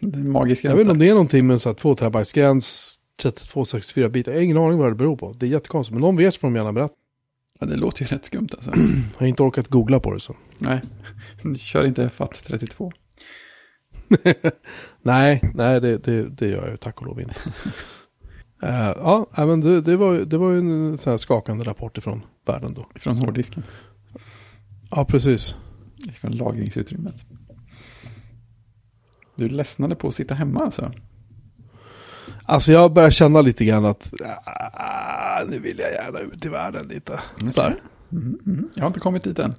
Det 0.00 0.16
är 0.16 0.20
en 0.20 0.32
magisk 0.32 0.64
Jag 0.64 0.72
vet 0.72 0.80
inte 0.80 0.92
om 0.92 0.98
det 0.98 1.08
är 1.08 1.12
någonting 1.12 1.46
med 1.46 1.54
en 1.54 1.60
sån 1.60 1.70
här 1.70 1.74
2 1.74 1.94
terabytes 1.94 2.32
gräns, 2.32 2.98
3264 3.22 4.08
bitar. 4.08 4.32
Jag 4.32 4.38
har 4.38 4.44
ingen 4.44 4.58
aning 4.58 4.78
vad 4.78 4.90
det 4.90 4.94
beror 4.94 5.16
på. 5.16 5.32
Det 5.32 5.46
är 5.46 5.50
jättekonstigt, 5.50 5.92
men 5.92 6.00
någon 6.00 6.16
vet 6.16 6.36
får 6.36 6.48
de 6.48 6.56
gärna 6.56 6.72
berätta. 6.72 6.94
Ja, 7.60 7.66
det 7.66 7.76
låter 7.76 8.02
ju 8.02 8.06
rätt 8.06 8.24
skumt 8.24 8.48
alltså. 8.52 8.70
Jag 9.12 9.20
har 9.20 9.26
inte 9.26 9.42
orkat 9.42 9.68
googla 9.68 10.00
på 10.00 10.14
det 10.14 10.20
så. 10.20 10.36
Nej, 10.58 10.80
kör 11.58 11.86
inte 11.86 12.08
FAT 12.08 12.42
32. 12.46 12.92
Nej, 15.02 15.42
nej 15.54 15.80
det, 15.80 15.98
det, 15.98 16.28
det 16.28 16.48
gör 16.48 16.62
jag 16.62 16.70
ju 16.70 16.76
tack 16.76 17.00
och 17.00 17.06
lov 17.06 17.20
inte. 17.20 17.34
Eh, 18.62 18.92
ja, 18.96 19.26
men 19.36 19.60
det, 19.60 19.80
det, 19.80 19.96
var, 19.96 20.14
det 20.14 20.38
var 20.38 20.50
ju 20.50 20.58
en 20.58 20.98
sån 20.98 21.18
skakande 21.18 21.64
rapport 21.64 21.98
ifrån 21.98 22.22
världen 22.46 22.74
då. 22.74 22.86
Från 22.94 23.16
hårddisken. 23.16 23.62
Ja, 24.90 25.04
precis. 25.04 25.54
Från 26.12 26.32
lagringsutrymmet. 26.32 27.16
Du 29.36 29.48
ledsnade 29.48 29.94
på 29.94 30.08
att 30.08 30.14
sitta 30.14 30.34
hemma 30.34 30.60
alltså? 30.60 30.92
Alltså 32.44 32.72
jag 32.72 32.92
börjar 32.92 33.10
känna 33.10 33.40
lite 33.40 33.64
grann 33.64 33.84
att 33.84 34.12
ah, 34.44 35.44
nu 35.48 35.58
vill 35.58 35.78
jag 35.78 35.92
gärna 35.92 36.18
ut 36.18 36.44
i 36.44 36.48
världen 36.48 36.86
lite. 36.88 37.20
Så 37.48 37.62
här. 37.62 37.80
Mm, 38.12 38.38
mm. 38.46 38.68
Jag 38.74 38.82
har 38.82 38.88
inte 38.88 39.00
kommit 39.00 39.24
dit 39.24 39.38
än. 39.38 39.54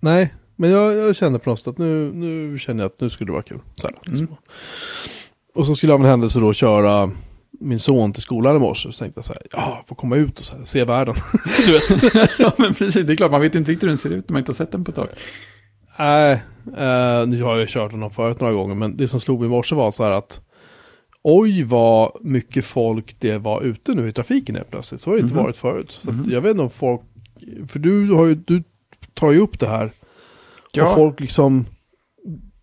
Nej, 0.00 0.34
men 0.56 0.70
jag, 0.70 0.96
jag 0.96 1.16
känner 1.16 1.38
på 1.38 1.50
något 1.50 1.58
sätt 1.58 1.68
att 1.68 1.78
nu, 1.78 2.12
nu 2.14 2.58
känner 2.58 2.82
jag 2.82 2.90
att 2.92 3.00
nu 3.00 3.10
skulle 3.10 3.28
det 3.28 3.32
vara 3.32 3.42
kul. 3.42 3.60
Så 3.76 3.88
här. 3.88 3.96
Mm. 4.06 4.36
Och 5.54 5.66
så 5.66 5.74
skulle 5.74 5.92
jag 5.92 6.00
av 6.00 6.04
en 6.04 6.10
händelse 6.10 6.40
då 6.40 6.52
köra 6.52 7.10
min 7.60 7.78
son 7.80 8.12
till 8.12 8.22
skolan 8.22 8.56
i 8.56 8.58
morse. 8.58 8.92
Så 8.92 8.98
tänkte 8.98 9.18
jag 9.18 9.24
så 9.24 9.32
här, 9.32 9.42
ja, 9.52 9.84
få 9.88 9.94
komma 9.94 10.16
ut 10.16 10.38
och 10.38 10.44
så 10.44 10.56
här, 10.56 10.64
se 10.64 10.84
världen. 10.84 11.14
du 11.66 11.72
vet. 11.72 11.82
ja, 12.38 12.52
men 12.58 12.74
precis. 12.74 13.06
Det 13.06 13.12
är 13.12 13.16
klart, 13.16 13.30
man 13.30 13.40
vet 13.40 13.54
inte 13.54 13.70
riktigt 13.70 13.82
hur 13.82 13.88
den 13.88 13.98
ser 13.98 14.10
ut 14.10 14.28
när 14.28 14.32
man 14.32 14.38
inte 14.40 14.50
har 14.50 14.54
sett 14.54 14.72
den 14.72 14.84
på 14.84 14.90
ett 14.90 14.96
tag. 14.96 15.08
Nej, 15.98 16.32
eh, 16.66 17.26
nu 17.26 17.42
har 17.42 17.58
jag 17.58 17.68
kört 17.68 17.90
den 17.90 18.10
förut 18.10 18.40
några 18.40 18.52
gånger, 18.52 18.74
men 18.74 18.96
det 18.96 19.08
som 19.08 19.20
slog 19.20 19.38
mig 19.40 19.46
i 19.46 19.50
morse 19.50 19.74
var 19.74 19.90
så 19.90 20.04
här 20.04 20.10
att 20.10 20.40
oj 21.22 21.62
vad 21.62 22.12
mycket 22.20 22.64
folk 22.64 23.16
det 23.18 23.38
var 23.38 23.62
ute 23.62 23.92
nu 23.92 24.08
i 24.08 24.12
trafiken 24.12 24.54
helt 24.54 24.70
plötsligt. 24.70 25.00
Så 25.00 25.10
har 25.10 25.16
det 25.16 25.22
inte 25.22 25.34
Mhm. 25.34 25.42
varit 25.44 25.56
förut. 25.56 25.90
Så 26.02 26.12
Mhm. 26.12 26.30
jag 26.30 26.40
vet 26.40 26.50
inte 26.50 26.62
om 26.62 26.70
folk, 26.70 27.00
för 27.68 27.78
du, 27.78 28.12
har 28.12 28.26
ju, 28.26 28.34
du 28.34 28.62
tar 29.14 29.32
ju 29.32 29.38
upp 29.40 29.58
det 29.60 29.68
här. 29.68 29.92
Ja. 30.72 30.88
Och 30.88 30.94
folk 30.94 31.20
liksom 31.20 31.66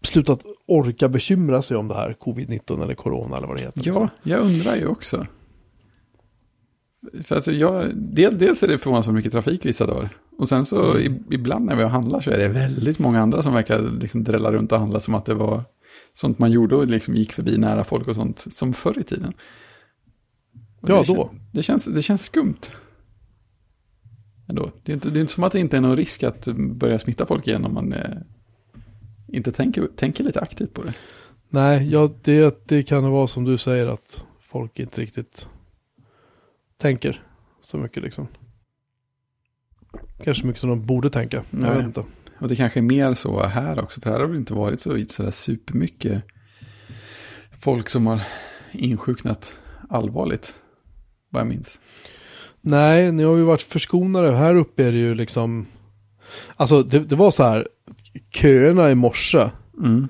slutat 0.01 0.43
orka 0.67 1.09
bekymra 1.09 1.61
sig 1.61 1.77
om 1.77 1.87
det 1.87 1.93
här 1.95 2.15
covid-19 2.19 2.83
eller 2.83 2.95
corona 2.95 3.37
eller 3.37 3.47
vad 3.47 3.57
det 3.57 3.61
heter. 3.61 3.81
Ja, 3.85 4.09
jag 4.23 4.39
undrar 4.39 4.75
ju 4.75 4.87
också. 4.87 5.27
För 7.23 7.35
alltså 7.35 7.51
jag, 7.51 7.95
del, 7.95 8.37
dels 8.37 8.63
är 8.63 8.67
det 8.67 8.77
förvånansvärt 8.77 9.15
mycket 9.15 9.31
trafik 9.31 9.65
vissa 9.65 9.85
dagar. 9.85 10.17
Och 10.37 10.49
sen 10.49 10.65
så 10.65 10.97
i, 10.99 11.19
ibland 11.31 11.65
när 11.65 11.75
vi 11.75 11.83
handlar 11.83 12.19
så 12.21 12.31
är 12.31 12.37
det 12.37 12.47
väldigt 12.47 12.99
många 12.99 13.21
andra 13.21 13.41
som 13.41 13.53
verkar 13.53 13.79
liksom 14.01 14.23
drälla 14.23 14.51
runt 14.51 14.71
och 14.71 14.79
handla 14.79 14.99
som 14.99 15.15
att 15.15 15.25
det 15.25 15.33
var 15.33 15.63
sånt 16.13 16.39
man 16.39 16.51
gjorde 16.51 16.75
och 16.75 16.87
liksom 16.87 17.15
gick 17.15 17.31
förbi 17.33 17.57
nära 17.57 17.83
folk 17.83 18.07
och 18.07 18.15
sånt 18.15 18.39
som 18.53 18.73
förr 18.73 18.99
i 18.99 19.03
tiden. 19.03 19.33
Och 20.81 20.89
Ja, 20.89 20.99
det 21.07 21.13
då. 21.13 21.23
kän- 21.23 21.39
Det 21.53 21.63
känns, 21.63 21.85
det 21.85 22.01
känns 22.01 22.21
skumt. 22.25 22.71
Ändå. 24.49 24.71
Det, 24.83 24.91
är 24.91 24.93
inte, 24.93 25.09
det 25.09 25.19
är 25.19 25.21
inte 25.21 25.33
som 25.33 25.43
att 25.43 25.51
det 25.51 25.59
inte 25.59 25.77
är 25.77 25.81
någon 25.81 25.95
risk 25.95 26.23
att 26.23 26.47
börja 26.57 26.99
smitta 26.99 27.25
folk 27.25 27.47
igen 27.47 27.65
om 27.65 27.73
man 27.73 27.93
inte 29.27 29.51
tänker, 29.51 29.87
tänker 29.95 30.23
lite 30.23 30.39
aktivt 30.39 30.73
på 30.73 30.83
det. 30.83 30.93
Nej, 31.49 31.89
ja, 31.91 32.09
det, 32.21 32.67
det 32.67 32.83
kan 32.83 33.11
vara 33.11 33.27
som 33.27 33.43
du 33.43 33.57
säger 33.57 33.87
att 33.87 34.23
folk 34.39 34.79
inte 34.79 35.01
riktigt 35.01 35.47
tänker 36.77 37.23
så 37.61 37.77
mycket 37.77 38.03
liksom. 38.03 38.27
Kanske 40.23 40.41
så 40.41 40.47
mycket 40.47 40.61
som 40.61 40.69
de 40.69 40.81
borde 40.81 41.09
tänka. 41.09 41.43
Jag 41.49 41.75
vet 41.75 41.85
inte. 41.85 42.03
Och 42.39 42.47
det 42.47 42.55
kanske 42.55 42.79
är 42.79 42.81
mer 42.81 43.13
så 43.13 43.43
här 43.43 43.79
också, 43.79 44.01
för 44.01 44.09
här 44.09 44.19
har 44.19 44.27
det 44.27 44.37
inte 44.37 44.53
varit 44.53 44.79
så, 44.79 45.05
så 45.09 45.23
där 45.23 45.31
supermycket 45.31 46.23
folk 47.59 47.89
som 47.89 48.07
har 48.07 48.21
insjuknat 48.71 49.53
allvarligt, 49.89 50.55
vad 51.29 51.41
jag 51.41 51.47
minns. 51.47 51.79
Nej, 52.61 53.11
ni 53.11 53.23
har 53.23 53.37
ju 53.37 53.43
varit 53.43 53.61
förskonade. 53.61 54.35
Här 54.35 54.55
uppe 54.55 54.83
är 54.85 54.91
det 54.91 54.97
ju 54.97 55.15
liksom... 55.15 55.67
Alltså 56.55 56.83
det, 56.83 56.99
det 56.99 57.15
var 57.15 57.31
så 57.31 57.43
här, 57.43 57.67
köerna 58.29 58.91
i 58.91 58.95
morse 58.95 59.49
Mm. 59.77 60.07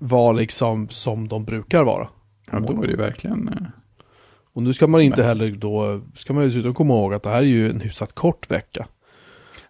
var 0.00 0.34
liksom 0.34 0.88
som 0.88 1.28
de 1.28 1.44
brukar 1.44 1.82
vara. 1.84 2.08
Ja, 2.52 2.60
då 2.60 2.72
var 2.74 2.84
det 2.84 2.90
ju 2.90 2.96
verkligen... 2.96 3.48
eh, 3.48 3.54
Och 4.52 4.62
nu 4.62 4.72
ska 4.74 4.86
man 4.86 5.00
inte 5.00 5.22
heller 5.24 5.50
då, 5.50 6.00
ska 6.16 6.32
man 6.32 6.44
dessutom 6.44 6.74
komma 6.74 6.94
ihåg 6.94 7.14
att 7.14 7.22
det 7.22 7.30
här 7.30 7.36
är 7.38 7.42
ju 7.42 7.70
en 7.70 7.80
hyfsat 7.80 8.12
kort 8.14 8.50
vecka. 8.50 8.86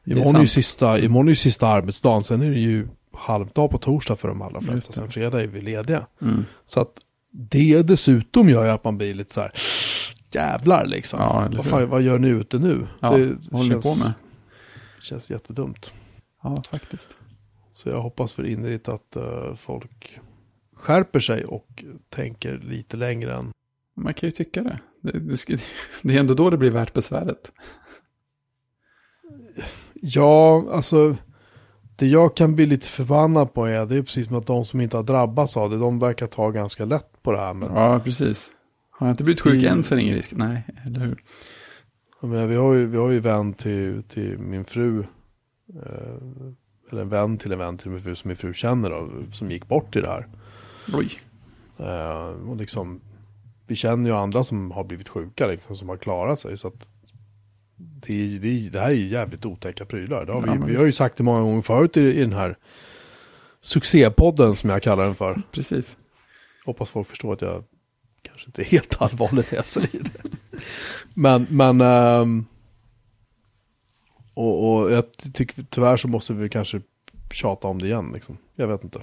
Är 0.05 0.13
Imorgon 0.13 0.37
är, 0.37 0.41
ju 0.41 0.47
sista, 0.47 0.99
imorgon 0.99 1.27
är 1.29 1.33
ju 1.33 1.37
sista 1.37 1.69
arbetsdagen, 1.69 2.25
sen 2.25 2.43
är 2.43 2.51
det 2.51 2.59
ju 2.59 2.89
halvdag 3.13 3.71
på 3.71 3.79
torsdag 3.79 4.17
för 4.17 4.29
de 4.29 4.43
allra 4.43 4.61
flesta. 4.61 4.93
Sen 4.93 5.09
fredag 5.11 5.43
är 5.43 5.47
vi 5.47 5.61
lediga. 5.61 6.07
Mm. 6.23 6.45
Så 6.67 6.81
att 6.81 6.93
det 7.33 7.83
dessutom 7.83 8.49
gör 8.49 8.65
ju 8.65 8.71
att 8.71 8.85
man 8.85 8.99
blir 8.99 9.15
lite 9.15 9.35
så 9.35 9.41
här, 9.41 9.51
jävlar 10.33 10.87
liksom. 10.87 11.21
Ja, 11.21 11.49
vad, 11.57 11.67
fan, 11.67 11.89
vad 11.89 12.03
gör 12.03 12.19
ni 12.19 12.29
ute 12.29 12.59
nu? 12.59 12.87
Ja, 13.01 13.11
det 13.11 13.37
vad 13.51 13.61
håller 13.61 13.77
ni 13.77 13.83
på 13.83 13.95
med? 13.95 14.13
känns 15.03 15.31
jättedumt. 15.31 15.93
Ja, 16.43 16.63
faktiskt. 16.71 17.17
Så 17.79 17.89
jag 17.89 18.01
hoppas 18.03 18.35
för 18.35 18.47
innerligt 18.47 18.89
att 18.89 19.17
eh, 19.17 19.55
folk 19.55 20.19
skärper 20.77 21.21
sig 21.21 21.45
och 21.45 21.85
tänker 22.09 22.59
lite 22.59 22.97
längre 22.97 23.35
än... 23.35 23.53
Man 23.97 24.15
kan 24.15 24.27
ju 24.27 24.31
tycka 24.31 24.63
det. 24.63 24.81
Det, 25.01 25.19
det, 25.19 25.47
det 26.03 26.15
är 26.17 26.21
ändå 26.21 26.35
då 26.35 26.51
det 26.51 26.57
blir 26.57 26.71
värt 26.71 26.93
besväret. 26.95 27.53
Ja, 29.95 30.65
alltså 30.73 31.17
det 31.97 32.07
jag 32.07 32.37
kan 32.37 32.55
bli 32.55 32.67
lite 32.67 32.87
förbannad 32.89 33.55
på 33.55 33.67
är, 33.67 33.87
det 33.87 33.97
är 33.97 34.03
precis 34.03 34.27
som 34.27 34.37
att 34.37 34.47
de 34.47 34.65
som 34.65 34.81
inte 34.81 34.97
har 34.97 35.05
drabbats 35.05 35.57
av 35.57 35.71
det, 35.71 35.79
de 35.79 35.99
verkar 35.99 36.27
ta 36.27 36.51
ganska 36.51 36.85
lätt 36.85 37.23
på 37.23 37.33
det 37.33 37.39
här. 37.39 37.55
Men, 37.55 37.69
Ja, 37.75 38.01
precis. 38.05 38.51
Har 38.91 39.07
jag 39.07 39.13
inte 39.13 39.25
blivit 39.25 39.41
sjuk 39.41 39.63
I- 39.63 39.67
än 39.67 39.83
så 39.83 39.95
är 39.95 39.97
det 39.97 40.03
ingen 40.03 40.15
risk. 40.17 40.33
Nej, 40.37 40.65
eller 40.87 41.01
hur? 41.01 41.23
Jag 42.21 42.31
menar, 42.31 42.47
vi, 42.47 42.57
har 42.57 42.75
ju, 42.75 42.87
vi 42.87 42.97
har 42.97 43.11
ju 43.11 43.21
vän 43.21 43.55
till, 43.55 44.03
till 44.03 44.39
min 44.39 44.65
fru, 44.65 44.99
eh, 45.75 46.19
eller 46.91 47.03
en 47.03 47.09
vän 47.09 47.39
till 47.39 47.53
en 47.53 47.59
vän 47.59 47.79
till 47.79 47.91
min 47.91 48.03
fru 48.03 48.15
som 48.15 48.29
min 48.29 48.37
fru 48.37 48.55
känner 48.55 48.91
då, 48.91 49.11
som 49.33 49.51
gick 49.51 49.69
bort 49.69 49.97
i 49.97 50.01
det 50.01 50.09
här. 50.09 50.27
Oj. 50.93 51.21
Eh, 51.79 52.49
och 52.51 52.57
liksom, 52.57 53.01
vi 53.67 53.77
känner 53.77 54.11
ju 54.11 54.17
andra 54.17 54.45
som 54.45 54.71
har 54.71 54.85
blivit 54.85 55.09
sjuka, 55.09 55.47
liksom, 55.47 55.77
som 55.77 55.89
har 55.89 55.97
klarat 55.97 56.41
sig. 56.41 56.59
Så 56.59 56.69
att 56.69 56.89
det, 57.77 58.39
det, 58.39 58.69
det 58.69 58.81
här 58.81 58.91
är 58.91 58.95
jävligt 58.95 59.47
otäcka 59.47 59.85
prylar. 59.85 60.25
Det 60.25 60.33
har 60.33 60.47
Ja, 60.47 60.67
vi, 60.67 60.77
har 60.77 60.87
ju 60.87 60.93
sagt 60.93 61.17
det 61.17 61.23
många 61.23 61.41
gånger 61.41 61.63
förut 61.63 61.97
i, 61.97 62.01
i 62.01 62.21
den 62.21 62.33
här 62.33 62.57
succépodden 63.61 64.57
som 64.57 64.71
jag 64.71 64.83
kallar 64.83 65.05
den 65.05 65.15
för. 65.15 65.43
Precis. 65.53 65.97
Hoppas 66.65 66.91
folk 66.91 67.09
förstår 67.09 67.33
att 67.33 67.43
jag 67.43 67.65
kanske 68.23 68.47
inte 68.47 68.63
är 68.63 68.65
helt 68.65 69.03
allvarlig 69.03 69.45
när 69.51 69.59
jag 69.59 69.67
säger 69.67 70.03
det. 70.03 70.31
Men, 71.15 71.47
men 71.51 71.81
ehm, 71.81 72.47
och, 74.39 74.83
och 74.83 74.93
jag 74.93 75.05
tycker 75.33 75.63
tyvärr 75.71 75.97
så 75.97 76.09
måste 76.09 76.33
vi 76.33 76.49
kanske 76.49 76.81
tjata 77.33 77.69
om 77.69 77.79
det 77.79 77.87
igen 77.87 78.11
liksom. 78.15 78.39
Jag 78.55 78.67
vet 78.67 78.85
inte. 78.85 79.01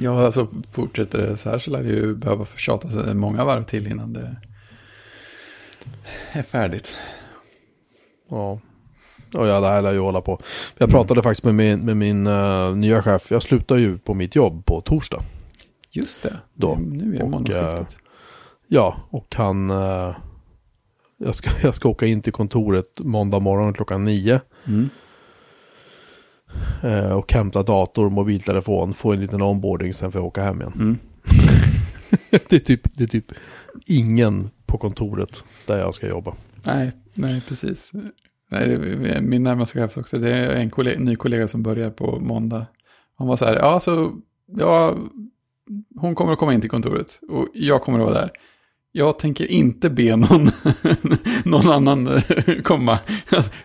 Ja, 0.00 0.24
alltså 0.24 0.48
fortsätter 0.72 1.18
det 1.18 1.36
så 1.36 1.50
här 1.50 1.58
så 1.58 1.70
lär 1.70 1.82
det 1.82 1.88
ju 1.88 2.14
behöva 2.14 2.46
tjata 2.56 2.88
sig 2.88 3.14
många 3.14 3.44
varv 3.44 3.62
till 3.62 3.86
innan 3.86 4.12
det 4.12 4.36
är 6.32 6.42
färdigt. 6.42 6.96
Ja. 8.30 8.60
Och 9.34 9.46
ja, 9.46 9.60
det 9.60 9.68
här 9.68 9.82
lär 9.82 9.92
ju 9.92 10.00
hålla 10.00 10.20
på. 10.20 10.40
Jag 10.78 10.90
pratade 10.90 11.22
faktiskt 11.22 11.44
med 11.44 11.54
min, 11.54 11.80
med 11.80 11.96
min 11.96 12.26
eh, 12.26 12.76
nya 12.76 13.02
chef. 13.02 13.30
Jag 13.30 13.42
slutar 13.42 13.76
ju 13.76 13.98
på 13.98 14.14
mitt 14.14 14.34
jobb 14.34 14.64
på 14.64 14.80
torsdag. 14.80 15.22
Just 15.90 16.22
det. 16.22 16.36
Då. 16.54 16.78
Nu 16.80 17.16
är 17.16 17.24
månadsskiftet. 17.24 17.96
Ja, 18.66 18.96
och 19.10 19.34
han... 19.34 19.70
eh, 19.70 20.16
jag, 21.24 21.34
ska, 21.34 21.50
jag 21.62 21.74
ska 21.74 21.88
åka 21.88 22.06
in 22.06 22.22
till 22.22 22.32
kontoret 22.32 23.00
måndag 23.00 23.40
morgon 23.40 23.72
klockan 23.72 24.04
nio. 24.04 24.40
Mm. 24.66 24.88
eh, 26.82 27.12
och 27.12 27.32
hämta 27.32 27.62
dator, 27.62 28.10
mobiltelefon, 28.10 28.94
få 28.94 29.12
en 29.12 29.20
liten 29.20 29.42
onboarding, 29.42 29.94
sen 29.94 30.12
får 30.12 30.20
jag 30.20 30.26
åka 30.26 30.42
hem 30.42 30.60
igen. 30.60 30.72
Mm. 30.74 30.98
det, 32.48 32.52
är 32.52 32.58
typ, 32.58 32.80
det 32.94 33.04
är 33.04 33.08
typ 33.08 33.32
ingen 33.86 34.50
på 34.66 34.78
kontoret 34.78 35.44
där 35.66 35.78
jag 35.78 35.94
ska 35.94 36.08
jobba. 36.08 36.34
Nej, 36.62 36.92
nej, 37.14 37.42
precis. 37.48 37.92
Nej, 38.50 38.68
det 38.68 38.74
är 38.74 39.20
min 39.20 39.42
närmaste 39.42 39.78
chef 39.78 39.96
också. 39.98 40.18
Det 40.18 40.30
är 40.30 40.56
en 40.56 40.70
kollega, 40.70 41.00
ny 41.00 41.16
kollega 41.16 41.48
som 41.48 41.62
börjar 41.62 41.90
på 41.90 42.20
måndag. 42.20 42.66
Han 43.18 43.26
var 43.26 43.36
så 43.36 43.44
här, 43.44 43.56
ja, 43.56 43.80
så, 43.80 44.12
ja, 44.46 44.96
hon 45.96 46.14
kommer 46.14 46.32
att 46.32 46.38
komma 46.38 46.54
in 46.54 46.60
till 46.60 46.70
kontoret 46.70 47.20
och 47.28 47.48
jag 47.54 47.82
kommer 47.82 47.98
att 47.98 48.04
vara 48.04 48.20
där. 48.20 48.30
Jag 48.92 49.18
tänker 49.18 49.46
inte 49.46 49.90
be 49.90 50.16
någon, 50.16 50.50
någon 51.44 51.68
annan 51.68 52.06
eh, 52.06 52.62
komma. 52.62 52.98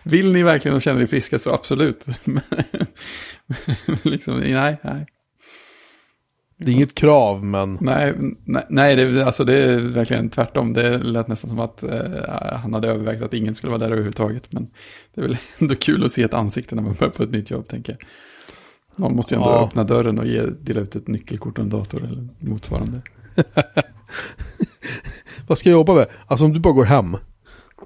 Vill 0.02 0.32
ni 0.32 0.42
verkligen 0.42 0.76
och 0.76 0.82
känner 0.82 1.02
er 1.02 1.06
friska 1.06 1.38
så 1.38 1.50
absolut. 1.54 2.06
Liksom, 4.02 4.40
nej, 4.40 4.78
nej. 4.82 5.06
Det 6.58 6.70
är 6.70 6.72
inget 6.74 6.94
krav, 6.94 7.44
men 7.44 7.78
Nej, 7.80 8.14
nej, 8.44 8.66
nej 8.68 8.96
det, 8.96 9.26
alltså 9.26 9.44
det 9.44 9.54
är 9.54 9.76
verkligen 9.76 10.30
tvärtom. 10.30 10.72
Det 10.72 10.98
lät 10.98 11.28
nästan 11.28 11.50
som 11.50 11.60
att 11.60 11.82
eh, 11.82 12.00
han 12.62 12.74
hade 12.74 12.88
övervägt 12.88 13.22
att 13.22 13.34
ingen 13.34 13.54
skulle 13.54 13.70
vara 13.70 13.78
där 13.78 13.86
överhuvudtaget. 13.86 14.52
Men 14.52 14.70
det 15.14 15.20
är 15.20 15.22
väl 15.22 15.36
ändå 15.58 15.74
kul 15.74 16.04
att 16.04 16.12
se 16.12 16.22
ett 16.22 16.34
ansikte 16.34 16.74
när 16.74 16.82
man 16.82 16.94
börjar 16.94 17.10
på 17.12 17.22
ett 17.22 17.30
nytt 17.30 17.50
jobb, 17.50 17.68
tänker 17.68 17.92
jag. 17.92 18.08
Någon 18.98 19.16
måste 19.16 19.34
ju 19.34 19.36
ändå 19.38 19.50
Ja. 19.50 19.66
öppna 19.66 19.84
dörren 19.84 20.18
och 20.18 20.26
ge, 20.26 20.42
dela 20.60 20.80
ut 20.80 20.96
ett 20.96 21.08
nyckelkort 21.08 21.58
och 21.58 21.64
en 21.64 21.70
dator 21.70 22.04
eller 22.04 22.28
motsvarande. 22.38 23.00
Vad 25.46 25.58
ska 25.58 25.68
jag 25.68 25.76
jobba 25.76 25.94
med? 25.94 26.06
Alltså 26.26 26.44
om 26.44 26.52
du 26.52 26.60
bara 26.60 26.72
går 26.72 26.84
hem. 26.84 27.16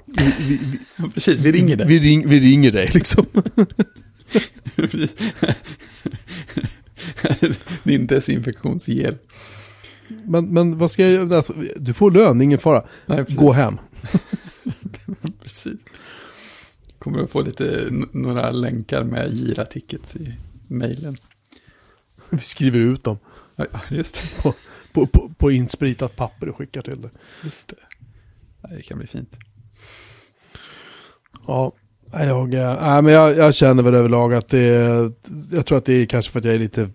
Vi, 0.07 0.35
vi, 0.38 0.61
vi, 0.96 1.09
Precis, 1.14 1.40
vi 1.40 1.53
ringer 1.53 1.77
dig. 1.77 1.87
vi, 1.87 1.99
ring, 1.99 2.29
vi 2.29 2.38
ringer 2.38 2.73
dig 2.73 2.90
liksom. 2.94 3.27
Din 7.83 8.07
desinfektionsgel. 8.07 9.16
Men, 10.25 10.46
men 10.46 10.79
vad 10.79 10.90
ska 10.90 11.07
jag? 11.07 11.35
Alltså, 11.35 11.55
du 11.77 11.94
får 11.94 12.11
lön, 12.11 12.42
ingen 12.42 12.59
fara. 12.59 12.85
Nej. 13.07 13.25
Gå 13.29 13.53
hem. 13.53 13.79
Precis. 15.42 15.81
Kommer 16.99 17.23
att 17.23 17.31
få 17.31 17.42
lite, 17.42 17.87
några 18.12 18.51
länkar 18.51 19.05
med 19.05 19.33
gira-tickets 19.35 20.16
i 20.16 20.37
mejlen. 20.66 21.16
Vi 22.31 22.38
skriver 22.38 22.79
ut 22.79 23.05
dem 23.05 23.18
Ja, 23.57 23.66
just 23.88 24.14
det. 24.42 24.55
På, 24.92 25.07
på, 25.07 25.31
på 25.38 25.50
inspritat 25.50 26.16
papper 26.16 26.48
och 26.48 26.57
skickar 26.57 26.83
till 26.83 27.00
dig. 27.00 27.11
Just 27.44 27.68
det. 27.68 27.76
Det 28.76 28.83
kan 28.83 28.98
bli 28.98 29.07
fint. 29.07 29.37
Ja, 31.46 31.72
nej, 32.12 32.26
jag, 32.26 32.55
äh, 32.55 32.76
nej, 32.81 33.03
men 33.03 33.12
jag, 33.14 33.37
jag 33.37 33.55
känner 33.55 33.83
väl 33.83 33.94
överlag 33.94 34.35
att 34.35 34.48
det 34.48 34.64
jag 35.53 35.66
tror 35.66 35.79
att 35.79 35.85
det 35.85 35.92
är 35.92 36.07
kanske 36.07 36.33
för 36.33 36.38
att 36.38 36.44
jag 36.44 36.55
är 36.55 36.59
lite, 36.59 36.90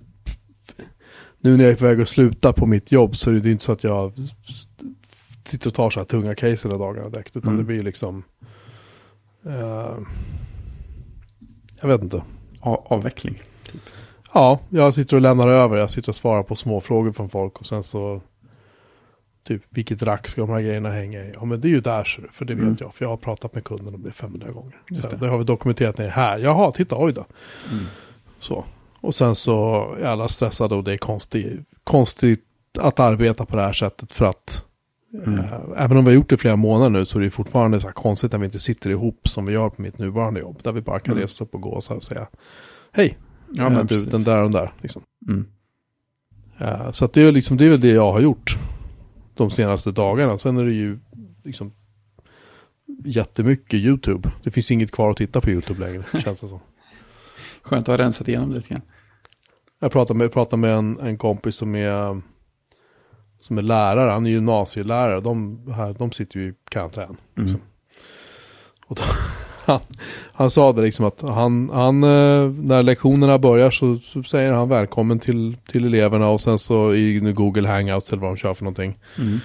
nu 1.39 1.57
när 1.57 1.63
jag 1.63 1.73
är 1.73 1.77
på 1.77 1.85
väg 1.85 2.01
att 2.01 2.09
sluta 2.09 2.53
på 2.53 2.65
mitt 2.65 2.91
jobb 2.91 3.15
så 3.15 3.29
är 3.31 3.33
det 3.35 3.51
inte 3.51 3.63
så 3.63 3.71
att 3.71 3.83
jag 3.83 4.13
sitter 5.45 5.67
och 5.67 5.73
tar 5.73 5.89
så 5.89 5.99
här 5.99 6.05
tunga 6.05 6.35
case 6.35 6.67
hela 6.67 6.77
dagarna 6.79 7.09
direkt, 7.09 7.37
utan 7.37 7.53
Mm. 7.53 7.57
det 7.57 7.63
blir 7.73 7.83
liksom, 7.83 8.23
eh, 9.45 9.97
jag 11.81 11.87
vet 11.87 12.01
inte. 12.01 12.23
A- 12.59 12.83
avveckling. 12.85 13.41
Ja, 14.37 14.59
jag 14.69 14.93
sitter 14.93 15.15
och 15.15 15.21
lämnar 15.21 15.47
över, 15.47 15.77
jag 15.77 15.91
sitter 15.91 16.09
och 16.09 16.15
svarar 16.15 16.43
på 16.43 16.55
små 16.55 16.81
frågor 16.81 17.11
från 17.11 17.29
folk 17.29 17.59
och 17.59 17.65
sen 17.65 17.83
så 17.83 18.21
Typ, 19.47 19.61
vilket 19.69 20.03
rack 20.03 20.27
ska 20.27 20.41
de 20.41 20.49
här 20.49 20.61
grejerna 20.61 20.89
hänga 20.91 21.19
i? 21.23 21.31
Ja, 21.35 21.45
men 21.45 21.61
det 21.61 21.67
är 21.67 21.69
ju 21.69 21.81
där, 21.81 22.03
ser 22.03 22.21
du, 22.21 22.27
för 22.31 22.45
det 22.45 22.53
vet 22.53 22.63
Mm. 22.63 22.77
jag. 22.79 22.95
För 22.95 23.05
jag 23.05 23.09
har 23.09 23.17
pratat 23.17 23.53
med 23.55 23.63
kunden 23.63 23.95
om 23.95 24.01
det 24.03 24.11
500 24.11 24.51
gånger. 24.51 24.81
Just 24.89 25.03
Så 25.03 25.09
det. 25.09 25.17
det 25.17 25.27
har 25.27 25.37
vi 25.37 25.43
dokumenterat 25.43 25.97
ner 25.97 26.07
här. 26.07 26.37
Jaha, 26.39 26.71
titta, 26.71 26.95
oj 26.99 27.13
då. 27.13 27.25
Mm. 27.71 27.85
Så. 28.39 28.63
Och 29.01 29.15
sen 29.15 29.35
så 29.35 29.75
är 30.01 30.05
alla 30.05 30.27
stressade 30.27 30.75
och 30.75 30.83
det 30.83 30.93
är 30.93 30.97
konstigt, 30.97 31.59
konstigt 31.83 32.43
att 32.79 32.99
arbeta 32.99 33.45
på 33.45 33.55
det 33.55 33.61
här 33.61 33.73
sättet 33.73 34.11
för 34.11 34.25
att 34.25 34.65
Mm. 35.25 35.39
Eh, 35.39 35.53
Även 35.77 35.97
om 35.97 36.05
vi 36.05 36.11
har 36.11 36.15
gjort 36.15 36.29
det 36.29 36.37
flera 36.37 36.55
månader 36.55 36.89
nu 36.89 37.05
så 37.05 37.19
är 37.19 37.23
det 37.23 37.29
fortfarande 37.29 37.79
så 37.79 37.87
här 37.87 37.93
konstigt 37.93 38.31
när 38.31 38.39
vi 38.39 38.45
inte 38.45 38.59
sitter 38.59 38.89
ihop 38.89 39.27
som 39.27 39.45
vi 39.45 39.53
gör 39.53 39.69
på 39.69 39.81
mitt 39.81 39.97
nuvarande 39.97 40.39
jobb. 40.39 40.59
Där 40.63 40.71
vi 40.71 40.81
bara 40.81 40.99
kan 40.99 41.11
Mm. 41.11 41.23
resa 41.23 41.43
upp 41.43 41.55
och 41.55 41.61
gå 41.61 41.69
och 41.69 41.83
så 41.83 41.93
här 41.93 41.97
och 41.97 42.03
säga 42.03 42.27
hej, 42.91 43.17
Ja, 43.57 43.69
men 43.69 43.87
du, 43.87 44.05
den 44.05 44.23
där 44.23 44.35
och 44.37 44.43
den 44.43 44.51
där. 44.51 44.73
Liksom. 44.81 45.01
Mm. 45.27 45.45
Eh, 46.57 46.91
Så 46.91 47.05
att 47.05 47.13
det, 47.13 47.21
är 47.21 47.31
liksom, 47.31 47.57
det 47.57 47.65
är 47.65 47.69
väl 47.69 47.81
det 47.81 47.91
jag 47.91 48.11
har 48.11 48.19
gjort 48.19 48.57
de 49.33 49.51
senaste 49.51 49.91
dagarna. 49.91 50.37
Sen 50.37 50.57
är 50.57 50.63
det 50.63 50.73
ju 50.73 50.99
liksom 51.43 51.71
jättemycket 53.05 53.73
YouTube. 53.73 54.31
Det 54.43 54.51
finns 54.51 54.71
inget 54.71 54.91
kvar 54.91 55.11
att 55.11 55.17
titta 55.17 55.41
på 55.41 55.49
YouTube 55.49 55.79
längre, 55.79 56.03
känns 56.23 56.41
det 56.41 56.47
som. 56.47 56.59
Skönt 57.61 57.83
att 57.83 57.87
ha 57.87 58.05
rensat 58.05 58.27
igenom 58.27 58.51
lite 58.51 58.69
grann. 58.69 58.81
Jag 59.79 59.91
pratade 59.91 60.17
med, 60.17 60.31
pratade 60.31 60.59
med 60.59 60.71
en, 60.71 60.99
en 60.99 61.17
kompis 61.17 61.55
som 61.55 61.75
är, 61.75 62.21
som 63.41 63.57
är 63.57 63.61
lärare, 63.61 64.09
han 64.09 64.25
är 64.25 64.29
gymnasielärare. 64.29 65.21
De, 65.21 65.67
här, 65.71 65.93
de 65.93 66.11
sitter 66.11 66.39
ju 66.39 66.49
i 66.49 66.53
karantän. 66.69 67.17
Mm. 67.37 67.59
Och 68.87 68.95
då, 68.95 69.03
han, 69.65 69.79
han 70.33 70.49
sa 70.51 70.71
det 70.73 70.81
liksom 70.81 71.05
att 71.05 71.21
han, 71.21 71.69
han, 71.73 72.03
eh, 72.03 72.49
när 72.51 72.83
lektionerna 72.83 73.39
börjar 73.39 73.71
så, 73.71 73.97
så 74.13 74.23
säger 74.23 74.51
han 74.51 74.69
välkommen 74.69 75.19
till, 75.19 75.57
till 75.71 75.85
eleverna 75.85 76.29
och 76.29 76.41
sen 76.41 76.59
så 76.59 76.93
i 76.93 77.21
nu 77.21 77.33
Google 77.33 77.67
Hangouts 77.67 78.11
eller 78.13 78.21
vad 78.21 78.31
de 78.31 78.37
kör 78.37 78.53
för 78.53 78.63
någonting. 78.63 78.97
Mm. 79.19 79.39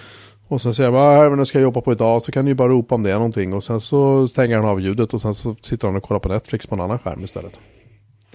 Och 0.49 0.63
sen 0.63 0.75
säger 0.75 0.91
han, 0.91 1.01
här, 1.19 1.29
men 1.31 1.39
jag 1.39 1.47
ska 1.47 1.61
jobba 1.61 1.81
på 1.81 1.93
idag 1.93 2.23
så 2.23 2.33
kan 2.33 2.45
ni 2.45 2.51
ju 2.51 2.55
bara 2.55 2.69
ropa 2.69 2.95
om 2.95 3.03
det 3.03 3.11
är 3.11 3.15
någonting. 3.15 3.53
Och 3.53 3.65
sen 3.65 3.81
så 3.81 4.29
stänger 4.29 4.57
han 4.57 4.65
av 4.67 4.81
ljudet 4.81 5.15
och 5.15 5.21
sen 5.21 5.35
så 5.35 5.57
sitter 5.63 5.89
han 5.89 5.97
och 5.97 6.03
kollar 6.03 6.19
på 6.21 6.29
Netflix 6.29 6.67
på 6.67 6.75
en 6.75 6.81
annan 6.81 6.99
skärm 6.99 7.25
istället. 7.25 7.61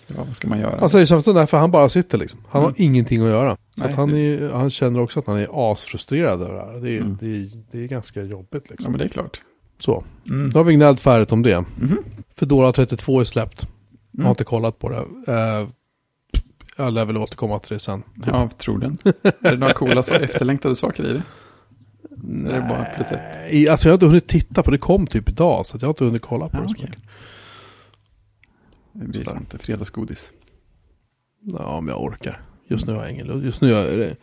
Ja, 0.07 0.15
vad 0.25 0.35
ska 0.35 0.47
man 0.47 0.59
göra? 0.59 0.79
Han 0.79 0.89
säger 0.89 1.05
så 1.05 1.33
därför 1.33 1.57
han 1.57 1.71
bara 1.71 1.89
sitter 1.89 2.17
liksom. 2.17 2.39
Han 2.49 2.61
Mm. 2.61 2.73
har 2.77 2.81
ingenting 2.85 3.21
att 3.21 3.29
göra. 3.29 3.51
Så 3.51 3.57
Nej, 3.75 3.89
att 3.89 3.95
han, 3.95 4.13
är, 4.13 4.49
han 4.53 4.69
känner 4.69 4.99
också 4.99 5.19
att 5.19 5.27
han 5.27 5.37
är 5.37 5.71
asfrustrerad 5.71 6.41
över 6.41 6.53
det 6.53 6.59
här. 6.59 6.81
Det 6.81 6.91
är, 6.97 7.01
Mm. 7.01 7.17
det 7.21 7.25
är, 7.27 7.49
det 7.71 7.83
är 7.83 7.87
ganska 7.87 8.21
jobbigt 8.21 8.63
ja, 8.65 8.69
liksom. 8.69 8.91
men 8.91 8.99
det 8.99 9.05
är 9.05 9.09
klart. 9.09 9.41
Så, 9.79 10.03
Mm. 10.27 10.49
då 10.49 10.59
har 10.59 10.63
vi 10.63 10.73
gnällt 10.73 10.99
färdigt 10.99 11.31
om 11.31 11.41
det. 11.43 11.59
Mhm. 11.79 11.97
Fedora 12.39 12.71
32 12.73 13.19
är 13.19 13.23
släppt. 13.23 13.67
Jag 14.11 14.19
har 14.19 14.23
Mm. 14.23 14.29
inte 14.31 14.43
kollat 14.43 14.79
på 14.79 14.89
det. 14.89 15.31
Eh, 15.33 15.67
jag 16.77 16.93
lär 16.93 17.05
väl 17.05 17.17
återkomma 17.17 17.59
till 17.59 17.73
det 17.73 17.79
sen. 17.79 18.03
Ja, 18.25 18.49
tror 18.57 18.79
den. 18.79 18.97
är 19.23 19.51
det 19.51 19.57
några 19.57 19.73
coola 19.73 20.03
så 20.03 20.13
efterlängtade 20.13 20.75
saker 20.75 21.03
i 21.03 21.13
det? 21.13 21.23
Är 22.49 22.53
det 22.61 22.65
bara 22.69 22.85
plus 22.95 23.11
ett? 23.11 23.21
Nej, 23.35 23.69
Alltså 23.69 23.87
jag 23.87 23.91
har 23.91 23.95
inte 23.95 24.05
hunnit 24.05 24.27
titta 24.27 24.63
på 24.63 24.71
det. 24.71 24.77
Det 24.77 24.81
kom 24.81 25.07
typ 25.07 25.29
idag. 25.29 25.65
Så 25.65 25.77
jag 25.77 25.87
har 25.87 25.89
inte 25.89 26.05
hunnit 26.05 26.21
kolla 26.21 26.49
på 26.49 26.57
Ja, 26.57 26.61
det. 26.61 26.67
så 26.69 26.75
okej. 26.75 26.89
mycket. 26.89 27.03
Det 28.93 29.07
blir 29.07 29.23
sånt 29.23 29.55
fredagsgodis. 29.59 30.31
Ja, 31.41 31.65
om 31.65 31.87
jag 31.87 32.03
orkar. 32.03 32.41
Just 32.67 32.87
nu 32.87 32.93
har 32.93 33.01
jag 33.01 33.11
ingen 33.11 33.27
lust. 33.27 33.45
Just 33.45 33.61
nu 33.61 33.73
är 33.73 33.97
det, 33.97 34.15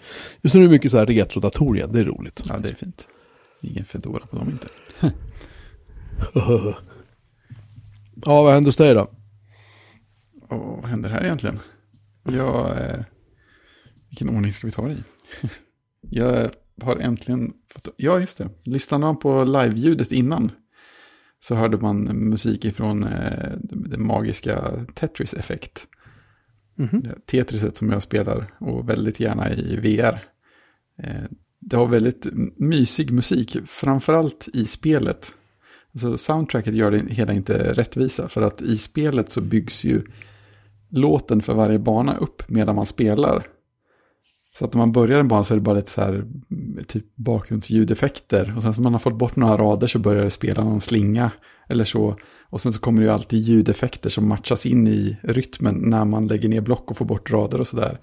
just 0.42 0.54
nu 0.54 0.60
är 0.60 0.64
det 0.64 0.70
mycket 0.70 0.90
så 0.90 0.98
här 0.98 1.06
retrodatorer 1.06 1.76
igen. 1.78 1.90
Det 1.92 1.98
är 1.98 2.04
roligt. 2.04 2.42
Ja, 2.48 2.58
det 2.58 2.68
är 2.70 2.74
fint. 2.74 3.06
Ingen 3.62 3.84
Fedora 3.84 4.26
på 4.26 4.36
dem 4.38 4.48
inte. 4.50 4.66
ja, 8.24 8.42
vad 8.42 8.54
händer 8.54 8.68
hos 8.68 8.76
dig 8.76 8.94
då? 8.94 9.10
Och 10.48 10.82
vad 10.82 10.90
händer 10.90 11.10
här 11.10 11.24
egentligen? 11.24 11.60
Jag, 12.24 12.70
eh, 12.70 13.04
vilken 14.08 14.28
ordning 14.28 14.52
ska 14.52 14.66
vi 14.66 14.70
ta 14.70 14.88
det 14.88 14.94
i? 14.94 15.02
jag 16.00 16.50
har 16.82 16.96
äntligen 16.96 17.52
fått, 17.74 17.88
ja 17.96 18.20
just 18.20 18.38
det, 18.38 18.48
lyssnade 18.64 19.04
man 19.04 19.18
på 19.18 19.44
live-ljudet 19.44 20.12
innan 20.12 20.52
så 21.40 21.54
hörde 21.54 21.76
man 21.76 22.04
musik 22.04 22.64
ifrån 22.64 23.04
eh, 23.04 23.52
det, 23.58 23.88
det 23.88 23.98
magiska 23.98 24.86
Tetris 24.94 25.34
Effect. 25.34 25.86
Mhm. 26.74 27.02
Det 27.02 27.26
Tetriset 27.26 27.76
som 27.76 27.90
jag 27.90 28.02
spelar 28.02 28.54
och 28.60 28.88
väldigt 28.88 29.20
gärna 29.20 29.52
i 29.52 29.76
VR. 29.76 30.24
Eh, 30.98 31.24
det 31.60 31.76
har 31.76 31.86
väldigt 31.86 32.26
mysig 32.56 33.12
musik, 33.12 33.56
framförallt 33.66 34.48
i 34.52 34.66
spelet. 34.66 35.34
Alltså 35.94 36.18
soundtracket 36.18 36.74
gör 36.74 36.90
det 36.90 37.02
hela 37.08 37.32
inte 37.32 37.72
rättvisa, 37.72 38.28
för 38.28 38.42
att 38.42 38.62
i 38.62 38.78
spelet 38.78 39.28
så 39.28 39.40
byggs 39.40 39.84
ju 39.84 40.02
låten 40.88 41.42
för 41.42 41.54
varje 41.54 41.78
bana 41.78 42.16
upp 42.16 42.48
medan 42.48 42.76
man 42.76 42.86
spelar. 42.86 43.46
Så 44.54 44.64
att 44.64 44.74
när 44.74 44.78
man 44.78 44.92
börjar 44.92 45.20
en 45.20 45.28
bana 45.28 45.44
så 45.44 45.54
är 45.54 45.58
det 45.58 45.62
bara 45.62 45.76
lite 45.76 45.90
så 45.90 46.00
här 46.00 46.24
typ 46.86 47.16
bakgrundsljudeffekter. 47.16 48.54
Och 48.56 48.62
sen 48.62 48.74
så 48.74 48.82
man 48.82 48.92
har 48.92 49.00
fått 49.00 49.18
bort 49.18 49.36
några 49.36 49.56
rader 49.56 49.86
så 49.86 49.98
börjar 49.98 50.24
det 50.24 50.30
spela 50.30 50.64
någon 50.64 50.80
slinga 50.80 51.30
eller 51.68 51.84
så. 51.84 52.16
Och 52.40 52.60
sen 52.60 52.72
så 52.72 52.80
kommer 52.80 53.00
det 53.00 53.06
ju 53.06 53.12
alltid 53.12 53.40
ljudeffekter 53.40 54.10
som 54.10 54.28
matchas 54.28 54.66
in 54.66 54.88
i 54.88 55.16
rytmen 55.22 55.74
när 55.74 56.04
man 56.04 56.26
lägger 56.26 56.48
ner 56.48 56.60
block 56.60 56.90
och 56.90 56.96
får 56.96 57.04
bort 57.04 57.30
rader 57.30 57.60
och 57.60 57.66
sådär. 57.66 57.98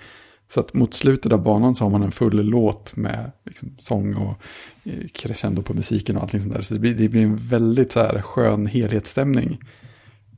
Så 0.52 0.60
att 0.60 0.74
mot 0.74 0.94
slutet 0.94 1.32
av 1.32 1.44
banan 1.44 1.76
så 1.76 1.84
har 1.84 1.92
man 1.92 2.04
en 2.04 2.12
full 2.12 2.46
låt 2.46 2.96
med 2.96 3.32
liksom 3.46 3.76
sång 3.80 4.16
och 4.16 4.36
eh, 4.84 5.08
crescendo 5.14 5.62
på 5.62 5.74
musiken 5.74 6.16
och 6.18 6.22
allting 6.22 6.42
sånt 6.42 6.56
där. 6.56 6.62
Så 6.62 6.74
det 6.74 6.80
blir, 6.80 6.94
det 6.94 7.10
blir 7.10 7.24
en 7.24 7.36
väldigt 7.36 7.92
så 7.92 8.00
här 8.00 8.22
skön 8.22 8.66
helhetsstämning. 8.66 9.60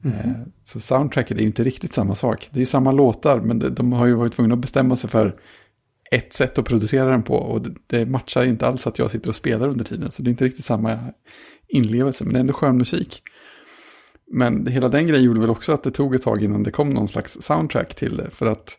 Eh, 0.06 0.32
Så 0.64 0.80
soundtracket 0.80 1.38
är 1.38 1.42
ju 1.42 1.48
inte 1.48 1.64
riktigt 1.64 1.94
samma 1.94 2.16
sak. 2.16 2.50
Det 2.52 2.58
är 2.58 2.60
ju 2.60 2.66
samma 2.66 2.92
låtar, 2.92 3.40
men 3.40 3.76
de, 3.76 3.94
har 3.94 4.06
ju 4.06 4.14
varit 4.14 4.34
tvungna 4.34 4.54
att 4.54 4.62
bestämma 4.62 4.96
sig 4.96 5.10
för 5.10 5.36
ett 6.12 6.34
sätt 6.34 6.58
att 6.58 6.66
producera 6.66 7.10
den 7.10 7.24
på. 7.24 7.36
Och 7.36 7.62
det, 7.62 7.74
det 7.88 8.06
matchar 8.06 8.44
ju 8.44 8.50
inte 8.50 8.68
alls 8.68 8.88
att 8.88 9.00
jag 9.00 9.12
sitter 9.12 9.30
och 9.30 9.36
spelar 9.36 9.68
under 9.68 9.86
tiden. 9.86 10.12
Så 10.12 10.24
det 10.24 10.30
är 10.30 10.32
inte 10.32 10.46
riktigt 10.46 10.66
samma 10.66 11.00
inlevelse, 11.68 12.24
men 12.24 12.34
det 12.34 12.40
är 12.40 12.42
ändå 12.42 12.54
skön 12.54 12.78
musik. 12.78 13.22
Men 14.32 14.68
hela 14.68 14.90
den 14.90 15.08
grejen 15.08 15.26
gjorde 15.26 15.42
väl 15.42 15.50
också 15.50 15.72
att 15.74 15.84
det 15.84 15.92
tog 15.92 16.16
ett 16.16 16.22
tag 16.22 16.44
innan 16.44 16.64
det 16.64 16.72
kom 16.72 16.90
någon 16.90 17.08
slags 17.08 17.38
soundtrack 17.42 17.96
till 17.96 18.18
det. 18.18 18.30
För 18.30 18.46
att 18.46 18.78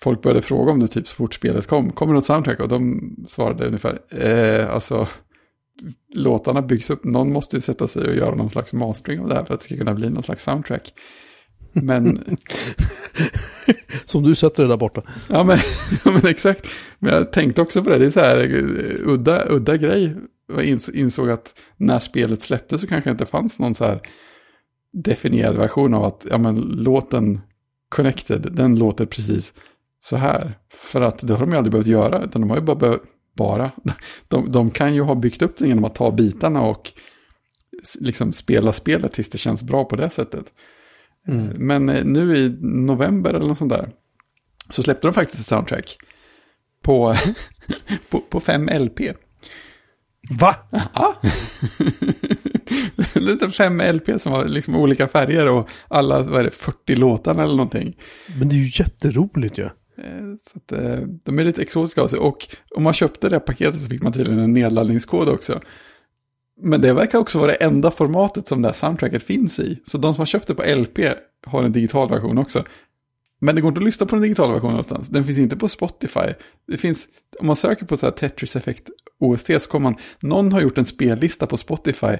folk 0.00 0.22
började 0.22 0.42
fråga 0.42 0.72
om 0.72 0.80
det 0.80 0.88
typ 0.88 1.08
så 1.08 1.16
fort 1.16 1.34
spelet 1.34 1.66
kom. 1.66 1.92
Kommer 1.92 2.12
det 2.12 2.16
något 2.16 2.24
soundtrack? 2.24 2.60
Och 2.60 2.68
de 2.68 3.00
svarade 3.28 3.66
ungefär, 3.66 3.98
eh, 4.10 4.70
alltså 4.74 5.08
låtarna 6.14 6.62
byggs 6.62 6.90
upp. 6.90 7.04
Någon 7.04 7.32
måste 7.32 7.56
ju 7.56 7.60
sätta 7.60 7.88
sig 7.88 8.08
och 8.08 8.16
göra 8.16 8.34
någon 8.34 8.50
slags 8.50 8.72
mastering 8.72 9.20
av 9.20 9.28
det 9.28 9.34
här 9.34 9.44
för 9.44 9.54
att 9.54 9.60
det 9.60 9.64
ska 9.66 9.76
kunna 9.76 9.94
bli 9.94 10.10
någon 10.10 10.22
slags 10.22 10.44
soundtrack. 10.44 10.92
Men, 11.72 12.24
Som 14.04 14.22
du 14.22 14.34
sätter 14.34 14.62
det 14.62 14.68
där 14.68 14.76
borta. 14.76 15.02
ja 15.28 15.44
men, 15.44 15.58
ja 16.04 16.10
men 16.12 16.26
exakt. 16.26 16.66
Men 16.98 17.14
jag 17.14 17.32
tänkte 17.32 17.62
också 17.62 17.84
på 17.84 17.90
det, 17.90 17.98
det 17.98 18.06
är 18.06 18.10
så 18.10 18.20
här 18.20 18.38
eh, 18.38 19.08
udda, 19.08 19.44
udda 19.48 19.76
grej. 19.76 20.16
Jag 20.48 20.64
ins- 20.64 20.94
insåg 20.94 21.30
att 21.30 21.54
när 21.76 21.98
spelet 21.98 22.42
släpptes 22.42 22.80
så 22.80 22.86
kanske 22.86 23.10
inte 23.10 23.26
fanns 23.26 23.58
någon 23.58 23.74
så 23.74 23.84
här 23.84 24.00
definierad 24.92 25.56
version 25.56 25.94
av 25.94 26.04
att, 26.04 26.26
ja 26.30 26.38
men 26.38 26.56
låten 26.56 27.40
Connected, 27.88 28.48
den 28.52 28.78
låter 28.78 29.06
precis 29.06 29.54
så 30.04 30.16
här. 30.16 30.58
För 30.70 31.00
att 31.00 31.26
det 31.26 31.32
har 31.32 31.40
de 31.40 31.50
ju 31.50 31.56
aldrig 31.56 31.72
behövt 31.72 31.86
göra, 31.86 32.22
utan 32.22 32.40
de 32.40 32.50
har 32.50 32.56
ju 32.56 32.62
bara 32.62 32.76
behövt, 32.76 33.02
bara, 33.36 33.70
de, 34.28 34.52
de 34.52 34.70
kan 34.70 34.94
ju 34.94 35.02
ha 35.02 35.14
byggt 35.14 35.42
upp 35.42 35.58
den 35.58 35.68
genom 35.68 35.84
att 35.84 35.94
ta 35.94 36.10
bitarna 36.10 36.62
och 36.62 36.92
liksom 38.00 38.32
spela 38.32 38.72
spelet 38.72 39.12
tills 39.12 39.30
det 39.30 39.38
känns 39.38 39.62
bra 39.62 39.84
på 39.84 39.96
det 39.96 40.10
sättet. 40.10 40.44
Mm. 41.28 41.46
Men 41.46 41.88
eh, 41.88 42.04
nu 42.04 42.36
i 42.36 42.56
november 42.60 43.34
eller 43.34 43.46
något 43.46 43.58
sånt 43.58 43.72
där 43.72 43.90
så 44.70 44.82
släppte 44.82 45.06
de 45.06 45.14
faktiskt 45.14 45.40
ett 45.40 45.46
soundtrack 45.46 45.96
på, 46.82 47.16
på, 48.10 48.20
på 48.20 48.40
5 48.40 48.68
LP. 48.68 49.00
Va? 50.30 50.56
Ja. 50.70 51.20
Lite 53.20 53.50
5 53.50 53.80
LP 53.80 54.20
som 54.20 54.32
var 54.32 54.44
liksom 54.44 54.76
olika 54.76 55.08
färger 55.08 55.48
och 55.48 55.70
alla, 55.88 56.22
vad 56.22 56.40
är 56.40 56.44
det, 56.44 56.50
40 56.50 56.94
låtar 56.94 57.32
eller 57.32 57.44
någonting. 57.44 57.96
Men 58.38 58.48
det 58.48 58.54
är 58.54 58.58
ju 58.58 58.70
jätteroligt 58.84 59.58
ju. 59.58 59.64
Eh, 59.64 59.70
Eh, 59.98 60.36
så 60.40 60.58
att, 60.58 60.72
eh, 60.72 61.06
de 61.24 61.38
är 61.38 61.44
lite 61.44 61.62
exotiska 61.62 62.02
av 62.02 62.08
sig. 62.08 62.18
Och 62.18 62.56
om 62.74 62.82
man 62.82 62.92
köpte 62.92 63.28
det 63.28 63.40
paketet 63.40 63.80
så 63.80 63.88
fick 63.88 64.02
man 64.02 64.12
tydligen 64.12 64.40
en 64.40 64.52
nedladdningskod 64.52 65.28
också. 65.28 65.60
Men 66.60 66.80
det 66.80 66.92
verkar 66.92 67.18
också 67.18 67.38
vara 67.38 67.50
det 67.50 67.64
enda 67.64 67.90
formatet 67.90 68.48
som 68.48 68.62
det 68.62 68.68
här 68.68 68.74
soundtracket 68.74 69.22
finns 69.22 69.60
i. 69.60 69.80
Så 69.86 69.98
de 69.98 70.14
som 70.14 70.20
har 70.20 70.26
köpt 70.26 70.46
det 70.46 70.54
på 70.54 70.62
LP 70.62 70.98
har 71.46 71.62
en 71.62 71.72
digital 71.72 72.08
version 72.08 72.38
också. 72.38 72.64
Men 73.40 73.54
det 73.54 73.60
går 73.60 73.68
inte 73.68 73.78
att 73.78 73.84
lyssna 73.84 74.06
på 74.06 74.14
den 74.14 74.22
digitala 74.22 74.52
versionen 74.52 74.72
någonstans. 74.72 75.08
Den 75.08 75.24
finns 75.24 75.38
inte 75.38 75.56
på 75.56 75.68
Spotify. 75.68 76.34
Det 76.66 76.76
finns, 76.76 77.06
om 77.40 77.46
man 77.46 77.56
söker 77.56 77.86
på 77.86 77.96
så 77.96 78.06
här 78.06 78.10
Tetris 78.10 78.56
Effect 78.56 78.90
OST 79.20 79.62
så 79.62 79.68
kommer 79.68 79.90
man, 79.90 80.00
någon 80.20 80.52
har 80.52 80.60
gjort 80.60 80.78
en 80.78 80.84
spellista 80.84 81.46
på 81.46 81.56
Spotify 81.56 82.16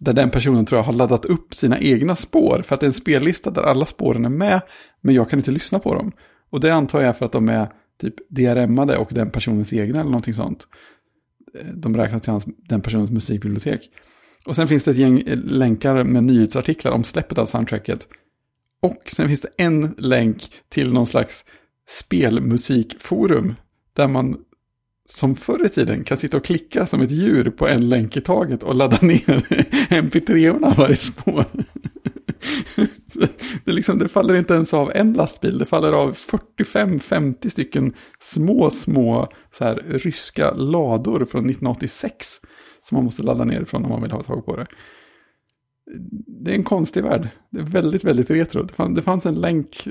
där 0.00 0.12
den 0.12 0.30
personen 0.30 0.66
tror 0.66 0.78
jag 0.78 0.84
har 0.84 0.92
laddat 0.92 1.24
upp 1.24 1.54
sina 1.54 1.78
egna 1.78 2.16
spår. 2.16 2.62
För 2.64 2.74
att 2.74 2.80
det 2.80 2.84
är 2.84 2.88
en 2.88 2.94
spellista 2.94 3.50
där 3.50 3.62
alla 3.62 3.86
spåren 3.86 4.24
är 4.24 4.28
med, 4.28 4.60
men 5.00 5.14
jag 5.14 5.30
kan 5.30 5.38
inte 5.38 5.50
lyssna 5.50 5.78
på 5.78 5.94
dem. 5.94 6.12
Och 6.52 6.60
det 6.60 6.74
antar 6.74 7.00
jag 7.00 7.18
för 7.18 7.26
att 7.26 7.32
de 7.32 7.48
är 7.48 7.72
typ 8.00 8.14
DRM-ade 8.28 8.96
och 8.96 9.08
den 9.10 9.30
personens 9.30 9.72
egna 9.72 10.00
eller 10.00 10.10
någonting 10.10 10.34
sånt. 10.34 10.66
Eh, 11.58 11.66
de 11.66 11.96
räknas 11.96 12.22
till 12.22 12.30
hans, 12.30 12.46
den 12.68 12.80
personens 12.80 13.10
musikbibliotek. 13.10 13.90
Och 14.46 14.56
sen 14.56 14.68
finns 14.68 14.84
det 14.84 14.90
ett 14.90 14.96
gäng 14.96 15.20
eh, 15.20 15.38
länkar 15.38 16.04
med 16.04 16.26
nyhetsartiklar 16.26 16.92
om 16.92 17.04
släppet 17.04 17.38
av 17.38 17.46
soundtracket. 17.46 18.08
Och 18.80 19.02
sen 19.06 19.28
finns 19.28 19.40
det 19.40 19.48
en 19.56 19.94
länk 19.98 20.50
till 20.68 20.92
någon 20.92 21.06
slags 21.06 21.44
spelmusikforum. 21.88 23.54
Där 23.92 24.08
man 24.08 24.36
som 25.06 25.36
förr 25.36 25.66
i 25.66 25.68
tiden 25.68 26.04
kan 26.04 26.18
sitta 26.18 26.36
och 26.36 26.44
klicka 26.44 26.86
som 26.86 27.00
ett 27.00 27.10
djur 27.10 27.50
på 27.50 27.68
en 27.68 27.88
länk 27.88 28.16
i 28.16 28.20
taget 28.20 28.62
och 28.62 28.74
ladda 28.74 28.98
ner 29.06 29.46
mp3-orna 29.90 30.74
varje 30.76 30.96
spår 30.96 31.44
det, 33.64 33.72
liksom, 33.72 33.98
det 33.98 34.08
faller 34.08 34.36
inte 34.36 34.54
ens 34.54 34.74
av 34.74 34.92
en 34.94 35.12
lastbil, 35.12 35.58
det 35.58 35.64
faller 35.64 35.92
av 35.92 36.16
45-50 36.16 37.48
stycken 37.48 37.92
små, 38.20 38.70
små 38.70 39.28
så 39.50 39.64
här, 39.64 39.82
ryska 39.88 40.54
lador 40.54 41.18
från 41.30 41.50
1986 41.50 42.40
som 42.82 42.96
man 42.96 43.04
måste 43.04 43.22
ladda 43.22 43.44
ner 43.44 43.60
ifrån 43.60 43.84
om 43.84 43.90
man 43.90 44.02
vill 44.02 44.10
ha 44.10 44.22
tag 44.22 44.46
på 44.46 44.56
det. 44.56 44.66
Det 46.26 46.50
är 46.50 46.54
en 46.54 46.64
konstig 46.64 47.02
värld. 47.02 47.28
Det 47.50 47.60
är 47.60 47.64
väldigt, 47.64 48.04
väldigt 48.04 48.30
retro. 48.30 48.62
Det 48.62 48.74
fanns, 48.74 48.96
det 48.96 49.02
fanns 49.02 49.26
en 49.26 49.34
länk 49.34 49.88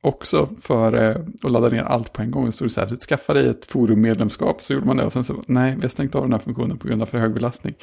också 0.00 0.48
för 0.62 1.02
eh, 1.02 1.16
att 1.42 1.50
ladda 1.50 1.68
ner 1.68 1.82
allt 1.82 2.12
på 2.12 2.22
en 2.22 2.30
gång. 2.30 2.52
Så 2.52 2.64
det 2.64 2.70
så 2.70 2.80
här, 2.80 2.96
skaffa 2.96 3.34
dig 3.34 3.48
ett 3.48 3.64
forummedlemskap, 3.64 4.62
så 4.62 4.72
gjorde 4.72 4.86
man 4.86 4.96
det. 4.96 5.04
Och 5.04 5.12
sen 5.12 5.24
så, 5.24 5.42
nej, 5.46 5.74
vi 5.76 5.82
har 5.82 5.88
stängt 5.88 6.14
av 6.14 6.22
den 6.22 6.32
här 6.32 6.38
funktionen 6.38 6.78
på 6.78 6.88
grund 6.88 7.02
av 7.02 7.06
för 7.06 7.18
hög 7.18 7.34
belastning. 7.34 7.74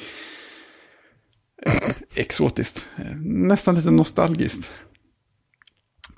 Eh, 1.66 1.94
exotiskt. 2.14 2.86
Eh, 2.96 3.16
nästan 3.20 3.74
lite 3.74 3.90
nostalgiskt. 3.90 4.70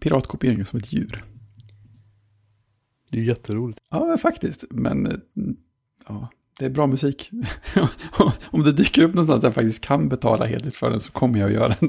Piratkopiering 0.00 0.64
som 0.64 0.78
ett 0.78 0.92
djur. 0.92 1.24
Det 3.10 3.16
är 3.16 3.20
ju 3.20 3.26
jätteroligt. 3.26 3.80
Ja, 3.90 4.16
faktiskt. 4.16 4.64
Men 4.70 5.06
eh, 5.06 5.18
ja, 6.08 6.28
det 6.58 6.66
är 6.66 6.70
bra 6.70 6.86
musik. 6.86 7.30
Om 8.44 8.62
det 8.62 8.72
dyker 8.72 9.02
upp 9.02 9.14
någonstans 9.14 9.40
där 9.40 9.48
jag 9.48 9.54
faktiskt 9.54 9.84
kan 9.84 10.08
betala 10.08 10.44
heligt 10.44 10.76
för 10.76 10.90
den 10.90 11.00
så 11.00 11.12
kommer 11.12 11.38
jag 11.38 11.46
att 11.46 11.54
göra 11.54 11.76
det. 11.80 11.88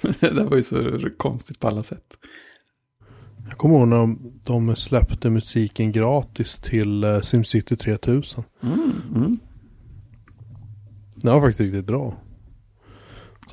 det 0.20 0.30
där 0.30 0.44
var 0.44 0.56
ju 0.56 0.62
så 0.62 1.10
konstigt 1.16 1.60
på 1.60 1.68
alla 1.68 1.82
sätt. 1.82 2.16
Jag 3.48 3.58
kommer 3.58 3.78
ihåg 3.78 3.88
när 3.88 4.16
de, 4.44 4.76
släppte 4.76 5.30
musiken 5.30 5.92
gratis 5.92 6.56
till 6.56 7.04
uh, 7.04 7.20
Simcity 7.20 7.76
3000. 7.76 8.44
Mm, 8.62 8.92
mm. 9.14 9.38
Den 11.14 11.34
var 11.34 11.40
faktiskt 11.40 11.60
riktigt 11.60 11.86
bra. 11.86 12.23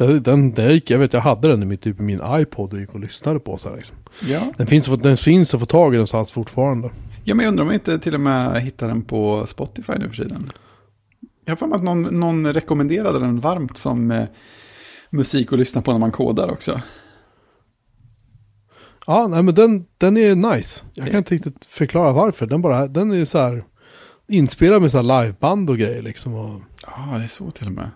Den, 0.07 0.51
den 0.51 0.71
gick, 0.73 0.89
jag 0.89 0.99
vet 0.99 1.13
jag 1.13 1.21
hade 1.21 1.47
den 1.47 1.63
i 1.63 1.65
mitt, 1.65 1.81
typ, 1.81 1.99
min 1.99 2.21
iPod 2.25 2.73
och 2.73 2.79
gick 2.79 2.93
och 2.93 2.99
lyssnade 2.99 3.39
på 3.39 3.57
så 3.57 3.69
här 3.69 3.75
liksom. 3.75 3.95
Ja. 4.21 4.41
Den 4.57 4.67
finns, 4.67 4.85
den 4.85 5.17
finns 5.17 5.53
att 5.53 5.59
få 5.59 5.65
tag 5.65 5.93
i 5.93 5.97
någonstans 5.97 6.31
fortfarande. 6.31 6.89
ja, 7.23 7.35
men 7.35 7.43
jag 7.43 7.51
undrar 7.51 7.63
om 7.63 7.69
jag 7.69 7.75
inte 7.75 7.99
till 7.99 8.13
och 8.13 8.21
med 8.21 8.61
hittar 8.61 8.87
den 8.87 9.01
på 9.01 9.45
Spotify 9.47 9.93
nu 9.99 10.09
för 10.09 10.15
tiden. 10.15 10.51
Jag 11.45 11.51
har 11.51 11.57
för 11.57 11.67
mig 11.67 11.75
att 11.75 11.83
någon, 11.83 12.01
någon 12.01 12.53
rekommenderade 12.53 13.19
den 13.19 13.39
varmt 13.39 13.77
som 13.77 14.11
eh, 14.11 14.25
musik 15.09 15.53
att 15.53 15.59
lyssna 15.59 15.81
på 15.81 15.91
när 15.91 15.99
man 15.99 16.11
kodar 16.11 16.51
också. 16.51 16.81
Ja, 19.07 19.27
nej 19.27 19.43
men 19.43 19.55
den, 19.55 19.85
den 19.97 20.17
är 20.17 20.35
nice. 20.35 20.83
Jag 20.93 21.07
kan 21.07 21.17
inte 21.17 21.35
riktigt 21.35 21.65
förklara 21.65 22.11
varför. 22.11 22.45
Den 22.45 22.61
bara, 22.61 22.87
den 22.87 23.11
är 23.11 23.25
så 23.25 23.37
här 23.37 23.63
inspelad 24.27 24.81
med 24.81 24.91
så 24.91 24.97
här 24.97 25.23
liveband 25.23 25.69
och 25.69 25.77
grejer 25.77 26.01
liksom. 26.01 26.33
Och, 26.35 26.61
Ja, 26.87 27.17
det 27.17 27.23
är 27.23 27.27
så 27.27 27.51
till 27.51 27.67
och 27.67 27.73
med. 27.73 27.89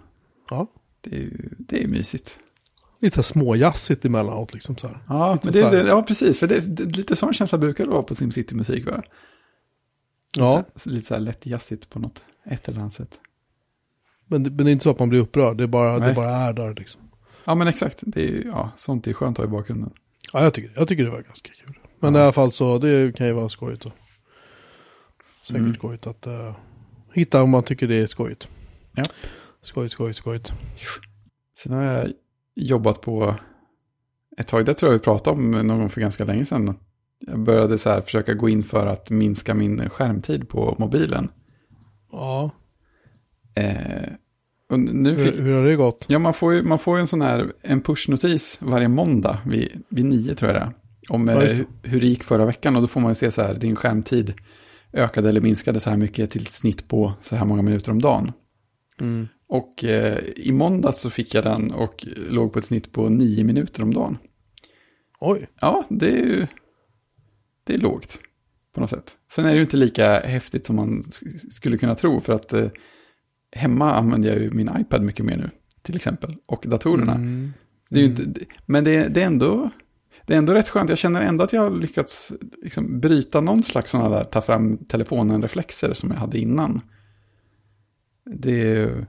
ja, 0.49 0.67
Det 1.05 1.15
är 1.15 1.19
ju 1.21 1.49
det 1.59 1.83
är 1.83 1.87
mysigt. 1.87 2.39
lite 2.99 3.15
så 3.15 3.21
här 3.21 3.23
småjazzigt 3.23 4.05
emellanåt 4.05 4.53
liksom 4.53 4.77
så 4.77 4.87
här. 4.87 4.97
Ja, 5.07 5.33
Lite 5.33 5.45
men 5.45 5.53
det, 5.53 5.63
här. 5.77 5.83
det, 5.83 5.89
ja 5.89 6.03
precis. 6.03 6.39
För 6.39 6.47
det, 6.47 6.59
det, 6.75 6.97
lite 6.97 7.15
sån 7.15 7.33
känsla 7.33 7.57
brukar 7.57 7.83
det 7.85 7.89
vara 7.91 8.03
på 8.03 8.15
SimCity-musik, 8.15 8.85
va? 8.85 9.03
Ja, 10.37 10.57
Lite, 10.57 10.79
så, 10.79 10.89
lite 10.89 11.07
så 11.07 11.13
här 11.13 11.21
lätt 11.21 11.45
jazzigt 11.45 11.89
på 11.89 11.99
något, 11.99 12.23
ett 12.45 12.67
eller 12.67 12.79
annat 12.79 12.93
sätt. 12.93 13.19
men 14.27 14.43
det, 14.43 14.49
men 14.49 14.57
det 14.65 14.69
är 14.69 14.71
inte 14.71 14.83
så 14.83 14.89
att 14.91 14.99
man 14.99 15.09
blir 15.09 15.19
upprörd. 15.19 15.57
Det 15.57 15.63
är 15.63 15.67
bara, 15.67 15.99
det 15.99 16.13
bara 16.13 16.29
är 16.35 16.53
där 16.53 16.73
liksom. 16.77 17.01
Ja, 17.45 17.55
men 17.55 17.67
exakt. 17.67 17.99
Det 18.01 18.21
är 18.23 18.27
ju, 18.31 18.43
ja, 18.51 18.69
sånt 18.77 19.07
är 19.07 19.13
skönt 19.13 19.39
att 19.39 19.45
ha 19.45 19.49
i 19.49 19.51
bakgrunden. 19.51 19.93
Ja, 20.33 20.43
jag 20.43 20.53
tycker, 20.53 20.71
jag 20.75 20.87
tycker 20.87 21.03
det 21.03 21.09
var 21.11 21.21
ganska 21.21 21.51
kul. 21.65 21.77
Men 21.99 22.15
Ja. 22.15 22.19
i 22.21 22.23
alla 22.23 22.33
fall 22.33 22.51
så, 22.51 22.77
det 22.77 23.15
kan 23.17 23.27
ju 23.27 23.33
vara 23.33 23.49
skojigt. 23.49 23.85
Och, 23.85 23.91
säkert 25.43 25.59
Mm. 25.61 25.75
skojigt 25.75 26.07
att 26.07 26.27
uh, 26.27 26.55
hitta 27.13 27.43
om 27.43 27.49
man 27.49 27.63
tycker 27.63 27.87
det 27.87 27.95
är 27.95 28.07
skojigt. 28.07 28.47
Ja. 28.95 29.03
Skojigt, 29.65 29.93
skojigt, 29.93 30.17
skojigt. 30.17 30.53
Sen 31.57 31.73
har 31.73 31.83
jag 31.83 32.07
jobbat 32.55 33.01
på 33.01 33.35
ett 34.37 34.47
tag, 34.47 34.65
det 34.65 34.73
tror 34.73 34.91
jag 34.91 34.99
vi 34.99 35.03
pratade 35.03 35.37
om 35.37 35.51
någon 35.51 35.79
gång 35.79 35.89
för 35.89 36.01
ganska 36.01 36.25
länge 36.25 36.45
sedan. 36.45 36.75
Jag 37.19 37.39
började 37.39 37.77
så 37.77 37.89
här 37.89 38.01
försöka 38.01 38.33
gå 38.33 38.49
in 38.49 38.63
för 38.63 38.87
att 38.87 39.09
minska 39.09 39.53
min 39.53 39.89
skärmtid 39.89 40.49
på 40.49 40.75
mobilen. 40.79 41.29
Ja, 42.11 42.51
Eh, 43.55 44.09
och 44.69 44.79
nu 44.79 45.15
fick, 45.15 45.35
hur, 45.35 45.41
hur 45.41 45.53
har 45.53 45.65
det 45.65 45.75
gått? 45.75 46.05
ja, 46.07 46.19
man 46.19 46.33
får 46.33 46.53
ju 46.53 46.63
man 46.63 46.79
får 46.79 46.97
ju 46.97 47.01
en 47.01 47.07
sån 47.07 47.21
här 47.21 47.53
en 47.61 47.81
pushnotis 47.81 48.59
varje 48.61 48.87
måndag 48.87 49.37
vid, 49.45 49.83
vid 49.89 50.05
nio 50.05 50.35
tror 50.35 50.51
jag 50.51 50.61
det 50.61 50.65
är. 50.65 50.73
Om 51.09 51.29
eh, 51.29 51.57
hur 51.83 52.01
det 52.01 52.07
gick 52.07 52.23
förra 52.23 52.45
veckan 52.45 52.75
och 52.75 52.81
då 52.81 52.87
får 52.87 53.01
man 53.01 53.11
ju 53.11 53.15
se 53.15 53.31
så 53.31 53.41
här, 53.41 53.53
din 53.53 53.75
skärmtid 53.75 54.33
ökade 54.93 55.29
eller 55.29 55.41
minskade 55.41 55.79
så 55.79 55.89
här 55.89 55.97
mycket 55.97 56.31
till 56.31 56.41
ett 56.41 56.51
snitt 56.51 56.87
på 56.87 57.13
så 57.21 57.35
här 57.35 57.45
många 57.45 57.61
minuter 57.61 57.91
om 57.91 58.01
dagen. 58.01 58.31
Mm. 59.01 59.27
Och 59.55 59.83
eh, 59.83 60.19
i 60.35 60.51
måndags 60.51 61.01
så 61.01 61.09
fick 61.09 61.33
jag 61.35 61.43
den 61.43 61.71
och 61.71 62.05
låg 62.29 62.53
på 62.53 62.59
ett 62.59 62.65
snitt 62.65 62.91
på 62.91 63.09
nio 63.09 63.43
minuter 63.43 63.83
om 63.83 63.93
dagen. 63.93 64.17
Oj, 65.19 65.47
Ja, 65.61 65.83
det 65.89 66.09
är 66.09 66.25
ju 66.25 66.47
det 67.63 67.73
är 67.73 67.77
lågt 67.77 68.19
på 68.73 68.79
något 68.81 68.89
sätt. 68.89 69.17
Sen 69.31 69.45
är 69.45 69.49
det 69.49 69.55
ju 69.55 69.61
inte 69.61 69.77
lika 69.77 70.19
häftigt 70.19 70.65
som 70.65 70.75
man 70.75 71.03
skulle 71.51 71.77
kunna 71.77 71.95
tro 71.95 72.21
för 72.21 72.33
att 72.33 72.53
eh, 72.53 72.67
hemma 73.51 73.93
använder 73.93 74.29
jag 74.29 74.39
ju 74.41 74.51
min 74.51 74.69
iPad 74.79 75.01
mycket 75.03 75.25
mer 75.25 75.37
nu 75.37 75.49
till 75.81 75.95
exempel 75.95 76.35
och 76.45 76.65
datorerna. 76.67 77.13
Mm. 77.15 77.53
Det 77.89 77.99
är 77.99 78.03
ju 78.03 78.09
inte, 78.09 78.45
men 78.65 78.83
det, 78.83 79.07
det, 79.07 79.21
är 79.21 79.25
ändå, 79.25 79.69
det 80.27 80.33
är 80.33 80.37
ändå 80.37 80.53
rätt 80.53 80.69
skönt. 80.69 80.89
Jag 80.89 80.97
känner 80.97 81.21
ändå 81.21 81.43
att 81.43 81.53
jag 81.53 81.61
har 81.61 81.71
lyckats 81.71 82.31
liksom, 82.63 82.99
bryta 82.99 83.41
någon 83.41 83.63
slags 83.63 83.91
sådana 83.91 84.09
där 84.09 84.23
ta 84.23 84.41
fram 84.41 84.77
telefonen-reflexer 84.77 85.93
som 85.93 86.11
jag 86.11 86.17
hade 86.17 86.39
innan. 86.39 86.81
Det 88.25 88.61
är 88.61 88.75
ju- 88.75 89.05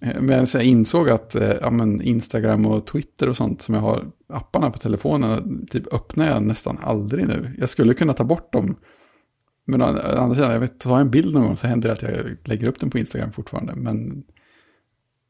Eh, 0.00 0.20
men 0.20 0.46
jag 0.52 0.64
insåg 0.64 1.10
att 1.10 1.34
eh, 1.34 1.52
ja, 1.60 1.70
men 1.70 2.02
Instagram 2.02 2.66
och 2.66 2.86
Twitter 2.86 3.28
och 3.28 3.36
sånt 3.36 3.62
som 3.62 3.74
jag 3.74 3.82
har 3.82 4.04
apparna 4.28 4.70
på 4.70 4.78
telefonen 4.78 5.66
typ 5.70 5.94
öppnar 5.94 6.26
jag 6.26 6.42
nästan 6.42 6.78
aldrig 6.82 7.26
nu. 7.26 7.54
Jag 7.58 7.70
skulle 7.70 7.94
kunna 7.94 8.12
ta 8.12 8.24
bort 8.24 8.52
dem. 8.52 8.76
Men 9.66 9.82
å 9.82 9.84
andra 9.84 10.34
sidan, 10.34 10.52
jag 10.52 10.60
vet, 10.60 10.80
tar 10.80 10.90
jag 10.90 11.00
en 11.00 11.10
bild 11.10 11.34
någon 11.34 11.42
gång 11.42 11.56
så 11.56 11.66
händer 11.66 11.88
det 11.88 11.92
att 11.92 12.02
jag 12.02 12.36
lägger 12.44 12.68
upp 12.68 12.80
den 12.80 12.90
på 12.90 12.98
Instagram 12.98 13.32
fortfarande. 13.32 13.74
Men 13.74 14.24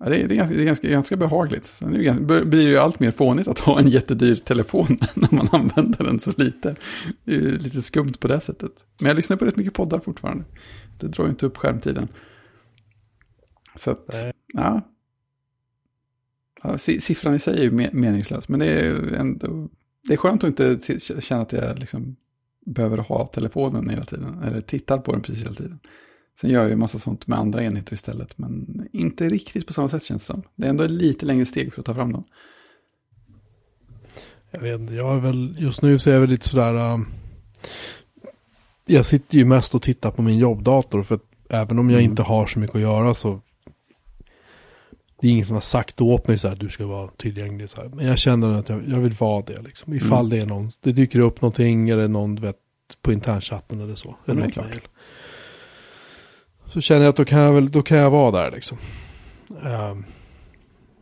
Ja, 0.04 0.10
det, 0.10 0.22
är, 0.22 0.28
det, 0.28 0.34
är 0.34 0.36
ganska, 0.36 0.56
det 0.56 0.62
är 0.62 0.66
ganska, 0.66 0.88
ganska 0.88 1.16
behagligt. 1.16 1.64
Sen 1.64 1.94
är 1.94 1.98
det 1.98 2.04
ganska, 2.04 2.24
blir 2.24 2.64
det 2.64 2.70
ju 2.70 2.78
allt 2.78 3.00
mer 3.00 3.10
fånigt 3.10 3.48
att 3.48 3.58
ha 3.58 3.78
en 3.78 3.88
jättedyr 3.88 4.34
telefon 4.34 4.98
när 5.14 5.34
man 5.34 5.48
använder 5.52 6.04
den 6.04 6.20
så 6.20 6.32
lite. 6.36 6.76
Det 7.24 7.34
är 7.34 7.40
lite 7.40 7.82
skumt 7.82 8.12
på 8.20 8.28
det 8.28 8.40
sättet. 8.40 8.72
Men 9.00 9.08
jag 9.08 9.16
lyssnar 9.16 9.36
på 9.36 9.44
rätt 9.44 9.56
mycket 9.56 9.74
poddar 9.74 9.98
fortfarande. 9.98 10.44
Det 11.00 11.06
drar 11.06 11.24
ju 11.24 11.30
inte 11.30 11.46
upp 11.46 11.56
skärmtiden. 11.56 12.08
Så 13.76 13.90
att, 13.90 14.08
Nej 14.12 14.32
ja. 14.54 14.80
ja 16.62 16.78
si- 16.78 17.00
siffran 17.00 17.34
i 17.34 17.38
sig 17.38 17.58
är 17.58 17.62
ju 17.62 17.70
me- 17.70 17.92
meningslös. 17.94 18.48
Men 18.48 18.60
det 18.60 18.66
är 18.66 19.12
ändå, 19.12 19.68
det 20.08 20.12
är 20.12 20.16
skönt 20.16 20.44
att 20.44 20.60
inte 20.60 21.00
känna 21.20 21.42
att 21.42 21.52
jag 21.52 21.78
liksom 21.78 22.16
behöver 22.66 22.98
ha 22.98 23.26
telefonen 23.26 23.88
hela 23.88 24.04
tiden. 24.04 24.42
Eller 24.42 24.60
tittar 24.60 24.98
på 24.98 25.12
den 25.12 25.22
precis 25.22 25.44
hela 25.44 25.54
tiden. 25.54 25.78
Sen 26.40 26.50
gör 26.50 26.60
jag 26.62 26.70
ju 26.70 26.76
massa 26.76 26.98
sånt 26.98 27.26
med 27.26 27.38
andra 27.38 27.62
enheter 27.64 27.92
istället. 27.94 28.38
Men 28.38 28.84
inte 28.92 29.28
riktigt 29.28 29.66
på 29.66 29.72
samma 29.72 29.88
sätt 29.88 30.04
känns 30.04 30.22
det 30.26 30.32
som. 30.32 30.42
Det 30.56 30.66
är 30.66 30.70
ändå 30.70 30.86
lite 30.86 31.26
längre 31.26 31.46
steg 31.46 31.72
för 31.74 31.80
att 31.80 31.86
ta 31.86 31.94
fram 31.94 32.12
dem. 32.12 32.24
jag 34.50 34.60
vet 34.60 34.80
inte, 34.80 34.94
jag 34.94 35.16
är 35.16 35.20
väl, 35.20 35.56
just 35.58 35.82
nu 35.82 35.98
så 35.98 36.10
är 36.10 36.14
jag 36.14 36.20
väl 36.20 36.30
lite 36.30 36.48
sådär, 36.48 36.92
um, 36.94 37.06
jag 38.86 39.06
sitter 39.06 39.38
ju 39.38 39.44
mest 39.44 39.74
och 39.74 39.82
tittar 39.82 40.10
på 40.10 40.22
min 40.22 40.38
jobbdator 40.38 41.02
för 41.02 41.14
att 41.14 41.24
även 41.48 41.78
om 41.78 41.90
jag 41.90 42.00
Mm. 42.00 42.10
inte 42.10 42.22
har 42.22 42.46
så 42.46 42.58
mycket 42.58 42.76
att 42.76 42.82
göra 42.82 43.14
så 43.14 43.40
det 45.20 45.26
är 45.26 45.30
ingen 45.30 45.46
som 45.46 45.54
har 45.56 45.60
sagt 45.60 46.00
åt 46.00 46.28
mig 46.28 46.38
så 46.38 46.48
här, 46.48 46.56
du 46.56 46.68
ska 46.68 46.86
vara 46.86 47.08
tillgänglig 47.08 47.70
så 47.70 47.80
här. 47.80 47.88
Men 47.88 48.06
jag 48.06 48.18
känner 48.18 48.58
att 48.58 48.68
jag, 48.68 48.88
jag 48.88 48.98
vill 48.98 49.12
vara 49.12 49.42
det 49.42 49.62
liksom. 49.62 49.94
Ifall 49.94 50.26
Mm. 50.26 50.30
det 50.30 50.38
är 50.38 50.46
någon, 50.46 50.70
det 50.80 50.92
dyker 50.92 51.18
upp 51.18 51.40
någonting 51.42 51.88
eller 51.88 52.08
någon 52.08 52.36
vet 52.36 52.56
på 53.02 53.12
internchatten 53.12 53.80
eller 53.80 53.94
så. 53.94 54.08
Mm, 54.08 54.18
Eller 54.26 54.42
något 54.46 54.52
klart. 54.54 54.88
Så 56.66 56.80
känner 56.80 57.00
jag 57.02 57.10
att 57.10 57.16
då 57.16 57.24
kan 57.24 57.38
jag 57.38 57.52
väl, 57.52 57.70
då 57.70 57.82
kan 57.82 57.98
jag 57.98 58.10
vara 58.10 58.30
där 58.42 58.50
liksom. 58.50 58.78
Ehm, 59.64 60.04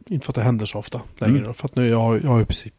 inte 0.07 0.24
för 0.26 0.30
att 0.30 0.34
det 0.34 0.43
händer 0.43 0.66
så 0.66 0.78
ofta 0.78 1.01
längre. 1.18 1.38
Mm. 1.38 1.55
För 1.55 1.64
att 1.64 1.76
nu 1.76 1.88
jag 1.88 2.01
har 2.01 2.20
jag 2.24 2.40
i 2.43 2.45
princip, 2.45 2.74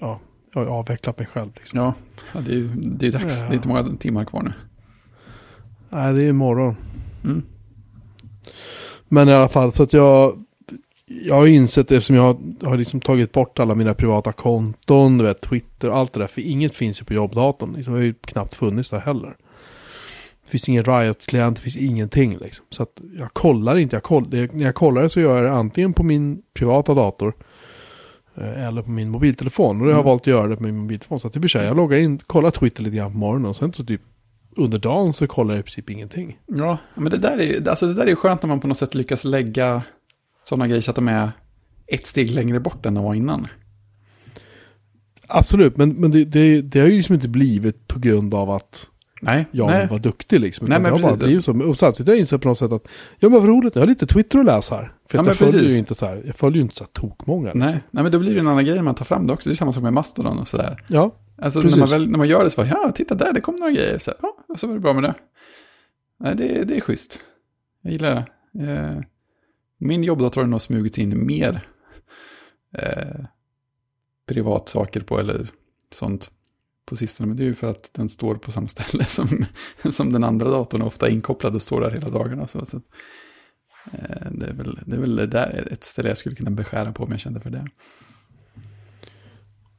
ja, 0.00 0.20
jag 0.54 0.64
har 0.64 0.78
avvecklat 0.78 1.18
mig 1.18 1.26
själv 1.26 1.50
liksom. 1.56 1.78
Ja, 1.78 1.94
det 2.40 2.50
är 2.52 2.56
ju 2.56 2.68
det 2.74 3.06
är 3.06 3.12
dags. 3.12 3.38
Ja. 3.40 3.44
Det 3.46 3.52
är 3.52 3.54
inte 3.54 3.68
många 3.68 3.96
timmar 3.96 4.24
kvar 4.24 4.42
nu. 4.42 4.52
Nej, 5.90 6.12
det 6.14 6.22
är 6.22 6.28
imorgon. 6.28 6.76
Mm. 7.24 7.42
Men 9.08 9.28
i 9.28 9.32
alla 9.32 9.48
fall 9.48 9.72
så 9.72 9.82
att 9.82 9.92
jag, 9.92 10.44
jag 11.06 11.34
har 11.34 11.46
insett 11.46 11.90
eftersom 11.92 12.16
jag 12.16 12.38
har, 12.62 12.76
liksom 12.76 13.00
tagit 13.00 13.32
bort 13.32 13.58
alla 13.58 13.74
mina 13.74 13.94
privata 13.94 14.32
konton, 14.32 15.18
du 15.18 15.24
vet, 15.24 15.40
Twitter 15.40 15.90
och 15.90 15.96
allt 15.96 16.12
det 16.12 16.20
där. 16.20 16.26
För 16.26 16.40
inget 16.40 16.74
finns 16.74 17.00
ju 17.00 17.04
på 17.04 17.14
jobbdatorn. 17.14 17.72
Liksom, 17.76 17.94
det 17.94 18.00
har 18.00 18.04
ju 18.04 18.14
knappt 18.14 18.54
funnits 18.54 18.90
där 18.90 18.98
heller. 18.98 19.36
Det 20.44 20.50
finns 20.50 20.68
ingen 20.68 20.84
Riot-klient, 20.84 21.56
det 21.56 21.62
finns 21.62 21.76
ingenting 21.76 22.36
liksom. 22.40 22.66
Så 22.70 22.82
att 22.82 23.00
jag 23.18 23.32
kollar 23.32 23.76
inte. 23.76 23.96
Jag 23.96 24.02
koll, 24.02 24.30
det, 24.30 24.52
när 24.54 24.64
jag 24.64 24.74
kollar 24.74 25.02
det 25.02 25.08
så 25.08 25.20
gör 25.20 25.36
jag 25.36 25.44
det 25.44 25.52
antingen 25.52 25.92
på 25.92 26.02
min 26.02 26.42
privata 26.54 26.94
dator. 26.94 27.34
eh, 28.36 28.66
Eller 28.66 28.82
på 28.82 28.90
min 28.90 29.10
mobiltelefon. 29.10 29.80
Och 29.80 29.86
det 29.86 29.92
har 29.92 29.98
jag 29.98 30.04
Mm. 30.04 30.10
valt 30.10 30.22
att 30.22 30.26
göra 30.26 30.46
det 30.46 30.56
på 30.56 30.62
min 30.62 30.76
mobiltelefon. 30.78 31.20
Så 31.20 31.26
att 31.26 31.32
det 31.32 31.40
blir 31.40 31.48
så 31.48 31.58
här, 31.58 31.64
jag 31.66 31.76
loggar 31.76 31.98
in, 31.98 32.18
kollar 32.18 32.50
Twitter 32.50 32.82
lite 32.82 32.96
grann 32.96 33.12
på 33.12 33.18
morgonen. 33.18 33.46
Och 33.46 33.56
sen 33.56 33.72
så 33.72 33.84
typ 33.84 34.00
under 34.56 34.78
dagen 34.78 35.12
så 35.12 35.26
kollar 35.26 35.54
jag 35.54 35.60
i 35.60 35.62
princip 35.62 35.90
ingenting. 35.90 36.38
Ja, 36.46 36.78
men 36.94 37.10
det 37.10 37.18
där 37.18 37.38
är 37.38 37.42
ju 37.42 37.68
alltså 37.68 37.86
det 37.86 37.94
där 37.94 38.06
är 38.06 38.14
skönt 38.14 38.42
när 38.42 38.48
man 38.48 38.60
på 38.60 38.66
något 38.68 38.78
sätt 38.78 38.94
lyckas 38.94 39.24
lägga 39.24 39.82
sådana 40.44 40.66
grejer 40.66 40.80
så 40.80 40.90
att 40.90 40.96
de 40.96 41.08
är 41.08 41.32
ett 41.86 42.06
steg 42.06 42.30
längre 42.30 42.60
bort 42.60 42.86
än 42.86 42.94
de 42.94 43.04
var 43.04 43.14
innan. 43.14 43.46
Absolut, 45.28 45.76
men, 45.76 45.90
men 45.90 46.10
det, 46.10 46.24
det, 46.24 46.62
det 46.62 46.80
har 46.80 46.86
ju 46.86 46.96
liksom 46.96 47.14
inte 47.14 47.28
blivit 47.28 47.88
på 47.88 47.98
grund 47.98 48.34
av 48.34 48.50
att 48.50 48.88
Nej, 49.22 49.46
jag 49.50 49.66
nej. 49.70 49.86
var 49.86 49.98
duktig 49.98 50.40
liksom. 50.40 50.66
Nej, 50.68 50.80
men 50.80 50.84
det 50.84 50.90
har 50.90 51.02
bara 51.02 51.12
precis. 51.12 51.24
blivit 51.26 51.44
så. 51.44 51.70
Och 51.70 51.78
samtidigt 51.78 52.06
har 52.08 52.14
jag 52.14 52.20
insett 52.20 52.42
på 52.42 52.48
något 52.48 52.58
sätt 52.58 52.72
att, 52.72 52.82
ja 53.18 53.28
men 53.28 53.40
vad 53.40 53.48
roligt, 53.48 53.74
jag 53.74 53.82
har 53.82 53.86
lite 53.86 54.06
Twitter 54.06 54.38
att 54.38 54.44
läsa 54.44 54.74
här. 54.74 54.92
För 55.08 55.18
Ja, 55.18 55.24
jag 55.26 55.36
följer 55.36 55.52
precis. 55.52 55.72
ju 55.72 55.78
inte 55.78 55.94
så 55.94 56.06
här, 56.06 56.22
jag 56.26 56.34
följer 56.34 56.56
ju 56.56 56.62
inte 56.62 56.76
så 56.76 56.84
här 56.84 56.90
tokmånga. 56.92 57.46
Liksom. 57.52 57.60
Nej. 57.60 57.80
nej, 57.90 58.02
men 58.02 58.12
då 58.12 58.18
blir 58.18 58.34
det 58.34 58.40
en 58.40 58.48
annan 58.48 58.64
grej 58.64 58.82
man 58.82 58.94
tar 58.94 59.04
fram 59.04 59.26
det 59.26 59.32
också. 59.32 59.48
Det 59.48 59.52
är 59.52 59.56
samma 59.56 59.72
sak 59.72 59.82
med 59.82 59.92
Mastodon 59.92 60.38
och 60.38 60.48
sådär. 60.48 60.82
Ja, 60.88 61.14
Alltså 61.36 61.62
Precis. 61.62 61.76
när 61.76 61.86
man, 61.86 61.90
väl, 61.90 62.10
när 62.10 62.18
man 62.18 62.28
gör 62.28 62.44
det 62.44 62.50
så 62.50 62.56
bara, 62.56 62.66
ja, 62.68 62.92
titta 62.94 63.14
där, 63.14 63.32
det 63.32 63.40
kom 63.40 63.56
några 63.56 63.72
grejer. 63.72 63.98
Så, 63.98 64.10
här, 64.10 64.18
ja, 64.22 64.36
och 64.48 64.58
så 64.58 64.66
var 64.66 64.74
det 64.74 64.80
bra 64.80 64.92
med 64.92 65.02
det. 65.02 65.14
Nej, 66.20 66.34
det, 66.36 66.64
det 66.64 66.76
är 66.76 66.80
schysst. 66.80 67.20
Jag 67.82 67.92
gillar 67.92 68.14
det. 68.14 68.26
Eh, 68.72 69.00
min 69.78 70.04
jobbdator 70.04 70.40
har 70.40 70.48
nog 70.48 70.60
smugit 70.60 70.98
in 70.98 71.26
mer 71.26 71.60
eh, 72.78 73.24
privatsaker 74.28 75.00
på, 75.00 75.18
eller 75.18 75.48
sånt 75.92 76.30
på 76.86 76.96
sistone. 76.96 77.26
Men 77.26 77.36
det 77.36 77.42
är 77.42 77.46
ju 77.46 77.54
för 77.54 77.70
att 77.70 77.90
den 77.92 78.08
står 78.08 78.34
på 78.34 78.52
samma 78.52 78.68
ställe 78.68 79.04
som, 79.04 79.46
som 79.92 80.12
den 80.12 80.24
andra 80.24 80.50
datorn 80.50 80.82
är 80.82 80.86
ofta 80.86 81.08
inkopplad 81.08 81.54
och 81.54 81.62
står 81.62 81.80
där 81.80 81.90
hela 81.90 82.08
dagarna. 82.08 82.46
Så, 82.46 82.66
så, 82.66 82.76
att, 82.76 82.82
eh, 83.92 84.30
det, 84.30 84.46
är 84.46 84.52
väl, 84.52 84.80
det 84.86 84.96
är 84.96 85.00
väl 85.00 85.16
där 85.16 85.68
ett 85.72 85.84
ställe 85.84 86.08
jag 86.08 86.18
skulle 86.18 86.36
kunna 86.36 86.50
beskära 86.50 86.92
på 86.92 87.04
om 87.04 87.10
jag 87.10 87.20
kände 87.20 87.40
för 87.40 87.50
det. 87.50 87.66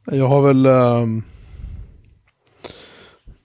jag 0.05 0.27
har 0.27 0.41
väl... 0.41 0.65
ehm, 0.65 1.23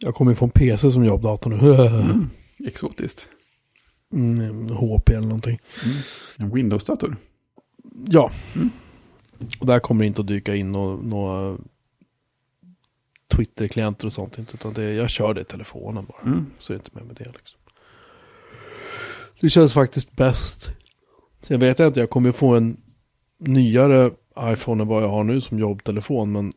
jag 0.01 0.15
kommer 0.15 0.35
från 0.35 0.51
PC 0.51 0.91
som 0.91 1.05
jobbdator 1.05 1.51
nu. 1.51 1.75
Mm. 1.75 2.31
Exotiskt. 2.67 3.29
Mm, 4.13 4.69
HP 4.69 5.09
eller 5.09 5.21
någonting. 5.21 5.59
Mm. 5.85 5.97
En 6.39 6.55
Windows-dator. 6.55 7.17
Ja. 8.07 8.31
Mm. 8.55 8.71
Och 9.61 9.67
där 9.67 9.81
kommer 9.81 10.05
det 10.05 10.07
inte 10.07 10.21
att 10.21 10.27
dyka 10.27 10.55
in 10.55 10.73
några, 10.73 10.97
några 10.97 11.59
Twitter-klienter 13.29 14.07
och 14.07 14.13
sånt. 14.13 14.39
Inte, 14.39 14.55
utan 14.55 14.73
det, 14.73 14.93
jag 14.93 15.11
kör 15.11 15.35
det 15.35 15.41
i 15.41 15.45
telefonen 15.45 16.05
bara. 16.05 16.23
Mm. 16.23 16.47
Så 16.59 16.73
är 16.73 16.77
inte 16.77 16.91
med 16.93 17.07
med 17.07 17.17
det 17.17 17.33
liksom. 17.33 17.61
Det 19.41 19.51
känns 19.51 19.73
faktiskt 19.73 20.17
bäst. 20.17 20.69
Sen 21.43 21.61
vet 21.61 21.79
jag 21.79 21.89
inte, 21.89 22.01
jag 22.01 22.11
kommer 22.11 22.33
få 22.33 22.55
en 22.55 22.77
nyare 23.39 24.11
iPhone 24.39 24.83
än 24.83 24.89
vad 24.89 25.03
jag 25.03 25.09
har 25.09 25.25
nu 25.25 25.41
som 25.41 25.59
jobbtelefon. 25.59 26.33
Men 26.33 26.53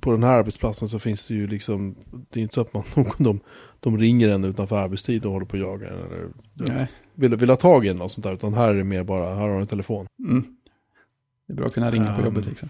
på 0.00 0.12
den 0.12 0.22
här 0.22 0.38
arbetsplatsen 0.38 0.88
så 0.88 0.98
finns 0.98 1.28
det 1.28 1.34
ju 1.34 1.46
liksom, 1.46 1.94
det 2.30 2.40
är 2.40 2.42
inte 2.42 2.54
så 2.54 2.60
att 2.60 2.74
man, 2.74 2.84
de, 3.18 3.40
de 3.80 3.98
ringer 3.98 4.28
en 4.28 4.44
utanför 4.44 4.76
arbetstid 4.76 5.26
och 5.26 5.32
håller 5.32 5.46
på 5.46 5.56
att 5.56 5.62
jaga 5.62 5.88
en. 5.88 5.98
Eller, 5.98 6.28
Nej. 6.54 6.88
vill, 7.14 7.36
vill 7.36 7.50
ha 7.50 7.56
tag 7.56 7.86
i 7.86 7.88
en 7.88 8.00
och 8.00 8.10
sånt 8.10 8.24
där. 8.24 8.32
Utan 8.32 8.54
här 8.54 8.70
är 8.70 8.74
det 8.74 8.84
mer 8.84 9.04
bara, 9.04 9.34
här 9.34 9.40
har 9.40 9.54
du 9.54 9.60
en 9.60 9.66
telefon. 9.66 10.06
Mm. 10.18 10.56
Det 11.46 11.52
är 11.52 11.56
bra 11.56 11.66
att 11.66 11.74
kunna 11.74 11.90
ringa 11.90 12.14
på 12.14 12.20
Um, 12.20 12.24
jobbet 12.24 12.46
liksom. 12.46 12.68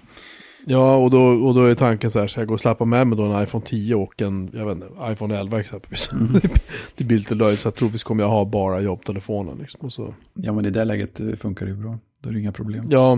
Ja, 0.67 0.97
och 0.97 1.11
då, 1.11 1.23
och 1.23 1.55
då 1.55 1.65
är 1.65 1.75
tanken 1.75 2.11
så 2.11 2.19
här, 2.19 2.29
ska 2.29 2.41
jag 2.41 2.49
gå 2.49 2.55
och 2.55 2.61
slappa 2.61 2.85
med 2.85 3.07
mig 3.07 3.17
då 3.19 3.25
en 3.25 3.43
iPhone 3.43 3.65
10 3.67 3.95
och 3.95 4.23
en, 4.23 4.51
jag 4.53 4.67
vet 4.67 4.75
inte, 4.75 4.89
iPhone 5.13 5.39
11 5.39 5.61
exempelvis. 5.61 6.13
Mm. 6.13 6.41
det 6.97 7.05
blir 7.05 7.19
lite 7.19 7.35
löjligt, 7.35 7.61
så 7.61 7.67
jag 7.67 7.75
tror 7.75 7.89
visst 7.89 8.05
kommer 8.05 8.23
jag 8.23 8.31
ha 8.31 8.45
bara 8.45 8.81
jobbtelefonen 8.81 9.59
liksom. 9.59 9.81
Och 9.81 9.93
så. 9.93 10.15
Ja, 10.35 10.53
men 10.53 10.67
i 10.67 10.71
det 10.71 10.85
läget 10.85 11.21
eh, 11.21 11.33
funkar 11.33 11.67
det 11.67 11.73
ju 11.73 11.77
bra. 11.77 11.99
Då 12.21 12.29
är 12.29 12.35
det 12.35 12.41
inga 12.41 12.53
problem. 12.53 12.85
Ja, 12.89 13.15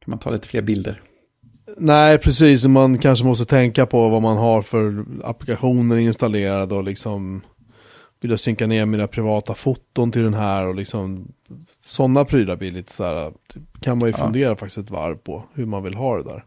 Kan 0.00 0.10
man 0.10 0.18
ta 0.18 0.30
lite 0.30 0.48
fler 0.48 0.62
bilder? 0.62 1.02
Nej 1.80 2.18
precis, 2.18 2.66
man 2.66 2.98
kanske 2.98 3.24
måste 3.24 3.44
tänka 3.44 3.86
på 3.86 4.08
vad 4.08 4.22
man 4.22 4.36
har 4.36 4.62
för 4.62 5.04
applikationer 5.24 5.96
installerade 5.96 6.74
och 6.74 6.84
liksom 6.84 7.40
vill 8.20 8.30
jag 8.30 8.40
synka 8.40 8.66
ner 8.66 8.86
mina 8.86 9.06
privata 9.06 9.54
foton 9.54 10.12
till 10.12 10.22
den 10.22 10.34
här 10.34 10.66
och 10.66 10.74
liksom 10.74 11.32
sådana 11.84 12.24
prylar 12.24 12.56
blir 12.56 12.70
lite 12.70 12.92
så 12.92 13.04
här, 13.04 13.32
kan 13.80 13.98
man 13.98 14.08
ju 14.08 14.14
Ja. 14.18 14.24
fundera 14.24 14.56
faktiskt 14.56 14.78
ett 14.78 14.90
varv 14.90 15.16
på 15.16 15.44
hur 15.54 15.66
man 15.66 15.82
vill 15.82 15.94
ha 15.94 16.16
det 16.16 16.22
där. 16.22 16.44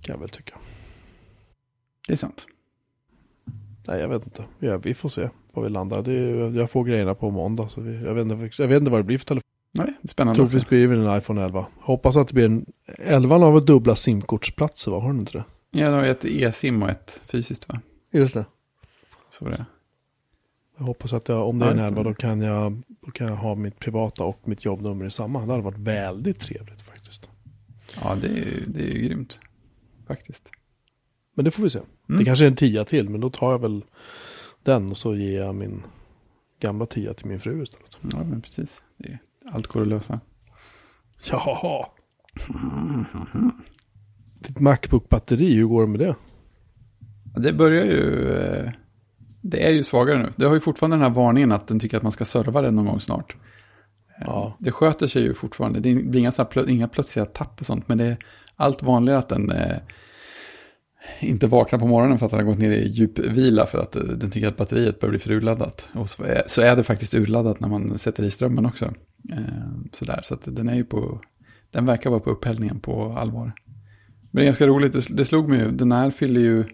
Kan 0.00 0.12
jag 0.14 0.20
väl 0.20 0.28
tycka. 0.28 0.54
Det 2.06 2.12
är 2.12 2.16
sant. 2.16 2.46
Nej, 3.88 4.00
jag 4.00 4.08
vet 4.08 4.24
inte. 4.24 4.44
Ja, 4.58 4.76
vi 4.76 4.94
får 4.94 5.08
se 5.08 5.28
var 5.52 5.62
vi 5.62 5.68
landar. 5.68 6.02
Det 6.02 6.12
är, 6.12 6.50
jag 6.58 6.70
får 6.70 6.84
grejerna 6.84 7.14
på 7.14 7.30
måndag. 7.30 7.68
Så 7.68 7.80
vi, 7.80 8.04
jag, 8.04 8.14
vet 8.14 8.22
inte, 8.26 8.62
jag 8.62 8.68
vet 8.68 8.78
inte 8.78 8.90
vad 8.90 9.00
det 9.00 9.04
blir 9.04 9.18
för 9.18 9.24
telefon. 9.26 9.48
Nej, 9.76 9.94
spännande 10.04 10.36
Troligtvis 10.38 10.68
blir 10.68 10.80
det 10.80 10.86
väl 10.86 11.06
en 11.06 11.18
iPhone 11.18 11.42
11. 11.44 11.66
Hoppas 11.80 12.16
att 12.16 12.28
det 12.28 12.34
blir 12.34 12.44
en... 12.44 12.66
11 12.98 13.38
har 13.38 13.52
väl 13.52 13.66
dubbla 13.66 13.96
simkortsplatser, 13.96 14.90
va? 14.90 15.00
Har 15.00 15.08
den 15.08 15.18
inte 15.20 15.32
det? 15.32 15.44
Ja, 15.70 15.90
det 15.90 15.96
har 15.96 16.04
ett 16.04 16.24
e-sim 16.24 16.82
och 16.82 16.90
ett 16.90 17.20
fysiskt 17.26 17.68
va? 17.68 17.80
Just 18.12 18.34
det. 18.34 18.44
Så 19.30 19.48
det. 19.48 19.66
Jag 20.78 20.84
hoppas 20.84 21.12
att 21.12 21.28
jag, 21.28 21.48
om 21.48 21.58
det 21.58 21.64
Ja, 21.64 21.70
är 21.70 21.74
en 21.74 21.78
just 21.80 21.94
det. 21.94 22.00
11 22.00 22.10
då 22.10 22.14
kan, 22.14 22.40
jag, 22.40 22.82
då 23.00 23.10
kan 23.10 23.26
jag 23.26 23.36
ha 23.36 23.54
mitt 23.54 23.78
privata 23.78 24.24
och 24.24 24.48
mitt 24.48 24.64
jobbnummer 24.64 25.04
i 25.06 25.10
samma. 25.10 25.46
Det 25.46 25.50
hade 25.52 25.62
varit 25.62 25.78
väldigt 25.78 26.40
trevligt 26.40 26.80
faktiskt. 26.82 27.28
Ja, 28.02 28.14
det 28.20 28.26
är, 28.26 28.30
ju- 28.34 28.64
det 28.66 28.80
är 28.82 28.92
ju 28.94 29.02
grymt. 29.08 29.40
Faktiskt. 30.06 30.48
Men 31.34 31.44
det 31.44 31.50
får 31.50 31.62
vi 31.62 31.70
se. 31.70 31.78
Mm. 31.78 32.18
Det 32.18 32.24
kanske 32.24 32.44
är 32.44 32.48
en 32.48 32.56
tia 32.56 32.84
till, 32.84 33.08
men 33.08 33.20
då 33.20 33.30
tar 33.30 33.50
jag 33.52 33.58
väl 33.58 33.84
den 34.62 34.90
och 34.90 34.96
så 34.96 35.16
ger 35.16 35.40
jag 35.40 35.54
min 35.54 35.82
gamla 36.60 36.86
tia 36.86 37.14
till 37.14 37.26
min 37.26 37.40
fru 37.40 37.62
istället. 37.62 37.98
Ja, 38.12 38.24
men 38.24 38.40
precis. 38.40 38.82
Det 38.96 39.08
är, 39.08 39.18
allt 39.52 39.66
går 39.66 39.82
att 39.82 39.88
lösa. 39.88 40.20
Jaha. 41.30 41.86
Ditt 44.40 44.60
Macbook-batteri, 44.60 45.54
hur 45.54 45.64
går 45.66 45.82
det 45.86 45.88
med 45.88 46.00
det? 46.00 46.16
Det 47.40 47.52
börjar 47.52 47.84
ju... 47.84 48.30
eh, 48.38 48.70
Det 49.40 49.66
är 49.66 49.70
ju 49.70 49.84
svagare 49.84 50.18
nu. 50.18 50.28
Det 50.36 50.46
har 50.46 50.54
ju 50.54 50.60
fortfarande 50.60 50.96
den 50.96 51.02
här 51.02 51.10
varningen 51.10 51.52
att 51.52 51.66
den 51.66 51.80
tycker 51.80 51.96
att 51.96 52.02
man 52.02 52.12
ska 52.12 52.24
serva 52.24 52.60
den 52.62 52.76
någon 52.76 52.86
gång 52.86 53.00
snart. 53.00 53.36
Eh, 54.18 54.24
Ja. 54.26 54.56
Det 54.58 54.72
sköter 54.72 55.06
sig 55.06 55.22
ju 55.22 55.34
fortfarande. 55.34 55.80
Det 55.80 55.94
blir 55.94 56.20
inga, 56.20 56.32
så 56.32 56.42
här 56.42 56.48
plö- 56.50 56.68
inga 56.70 56.88
plötsliga 56.88 57.26
tapp 57.26 57.60
och 57.60 57.66
sånt. 57.66 57.88
Men 57.88 57.98
det 57.98 58.04
är 58.04 58.16
allt 58.56 58.82
vanligare 58.82 59.18
att 59.18 59.28
den 59.28 59.50
eh, 59.50 59.76
inte 61.20 61.46
vaknar 61.46 61.78
på 61.78 61.86
morgonen 61.86 62.18
för 62.18 62.26
att 62.26 62.32
den 62.32 62.40
har 62.40 62.46
gått 62.46 62.58
ner 62.58 62.70
i 62.70 62.88
djupvila 62.88 63.66
för 63.66 63.78
att 63.78 63.96
eh, 63.96 64.02
den 64.02 64.30
tycker 64.30 64.48
att 64.48 64.56
batteriet 64.56 65.00
börjar 65.00 65.10
bli 65.10 65.18
för 65.18 65.30
urladdat. 65.30 65.88
Och 65.94 66.10
så 66.10 66.22
är, 66.24 66.42
så 66.46 66.60
är 66.60 66.76
det 66.76 66.84
faktiskt 66.84 67.14
urladdat 67.14 67.60
när 67.60 67.68
man 67.68 67.98
sätter 67.98 68.22
i 68.24 68.30
strömmen 68.30 68.66
också. 68.66 68.92
Eh, 69.32 69.90
sådär, 69.92 70.20
så 70.24 70.38
den 70.44 70.68
är 70.68 70.74
ju 70.74 70.84
på... 70.84 71.20
Den 71.70 71.86
verkar 71.86 72.10
vara 72.10 72.20
på 72.20 72.30
upphällningen 72.30 72.80
på 72.80 73.12
allvar. 73.12 73.52
Men 74.20 74.40
det 74.40 74.42
är 74.42 74.44
ganska 74.44 74.66
roligt, 74.66 75.16
det, 75.16 75.24
slog 75.24 75.48
mig 75.48 75.60
ju, 75.60 75.70
den 75.70 75.92
här 75.92 76.10
fyller 76.10 76.40
ju... 76.40 76.64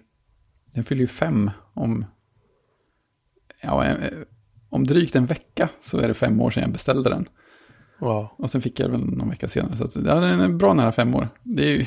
Den 0.72 0.84
fyller 0.84 1.00
ju 1.00 1.06
fem 1.06 1.50
om... 1.74 2.04
Ja, 3.62 3.84
eh, 3.84 4.18
om 4.68 4.84
drygt 4.84 5.16
en 5.16 5.26
vecka 5.26 5.68
så 5.80 5.98
är 5.98 6.08
det 6.08 6.14
fem 6.14 6.40
år 6.40 6.50
sedan 6.50 6.62
jag 6.62 6.72
beställde 6.72 7.10
den. 7.10 7.28
Ja. 8.00 8.34
Och 8.38 8.50
sen 8.50 8.60
fick 8.60 8.80
jag 8.80 8.88
väl 8.88 9.00
någon 9.00 9.30
vecka 9.30 9.48
senare. 9.48 9.76
Så 9.76 9.84
att, 9.84 9.96
ja, 9.96 10.20
den 10.20 10.40
är 10.40 10.48
bra 10.48 10.74
nära 10.74 10.92
fem 10.92 11.14
år. 11.14 11.28
Det 11.42 11.62
är, 11.62 11.78
ju, 11.78 11.86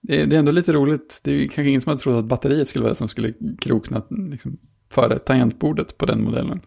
det 0.00 0.22
är, 0.22 0.26
det 0.26 0.36
är 0.36 0.38
ändå 0.38 0.52
lite 0.52 0.72
roligt. 0.72 1.20
Det 1.22 1.30
är 1.30 1.34
ju 1.34 1.48
kanske 1.48 1.68
ingen 1.68 1.80
som 1.80 1.90
hade 1.90 2.02
trott 2.02 2.18
att 2.18 2.24
batteriet 2.24 2.68
skulle 2.68 2.82
vara 2.82 2.92
det 2.92 2.96
som 2.96 3.08
skulle 3.08 3.32
krokna 3.60 4.02
liksom, 4.10 4.58
före 4.90 5.18
tangentbordet 5.18 5.98
på 5.98 6.06
den 6.06 6.24
modellen. 6.24 6.60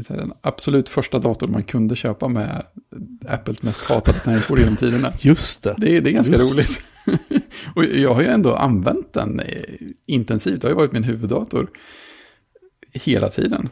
Så 0.00 0.12
här 0.12 0.20
den 0.20 0.32
absolut 0.40 0.88
första 0.88 1.18
datorn 1.18 1.52
man 1.52 1.62
kunde 1.62 1.96
köpa 1.96 2.28
med 2.28 2.66
Apples 3.28 3.62
mest 3.62 3.80
hatade 3.84 4.18
tangentbord 4.18 4.58
genom 4.58 4.76
tiderna. 4.76 5.12
Just 5.18 5.62
det. 5.62 5.74
Det 5.78 5.96
är, 5.96 6.00
det 6.00 6.10
är 6.10 6.14
ganska 6.14 6.36
Just. 6.36 6.54
roligt. 6.54 6.84
och 7.74 7.84
jag 7.84 8.14
har 8.14 8.22
ju 8.22 8.28
ändå 8.28 8.54
använt 8.54 9.12
den 9.12 9.40
eh, 9.40 9.46
intensivt. 10.06 10.60
Det 10.60 10.66
har 10.66 10.72
ju 10.72 10.76
varit 10.76 10.92
min 10.92 11.04
huvuddator 11.04 11.70
hela 12.92 13.28
tiden. 13.28 13.68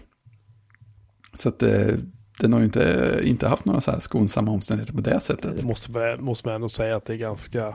Så 1.34 1.48
att 1.48 1.62
eh, 1.62 1.94
den 2.40 2.52
har 2.52 2.60
ju 2.60 2.64
inte, 2.64 3.20
inte 3.24 3.48
haft 3.48 3.64
några 3.64 3.80
så 3.80 3.90
här 3.90 3.98
skonsamma 3.98 4.50
omständigheter 4.50 4.94
på 4.94 5.00
det 5.00 5.20
sättet. 5.20 5.60
Det 5.60 5.66
måste, 5.66 6.16
måste 6.20 6.48
man 6.48 6.54
ändå 6.54 6.68
säga 6.68 6.96
att 6.96 7.04
det 7.04 7.12
är 7.12 7.16
ganska... 7.16 7.74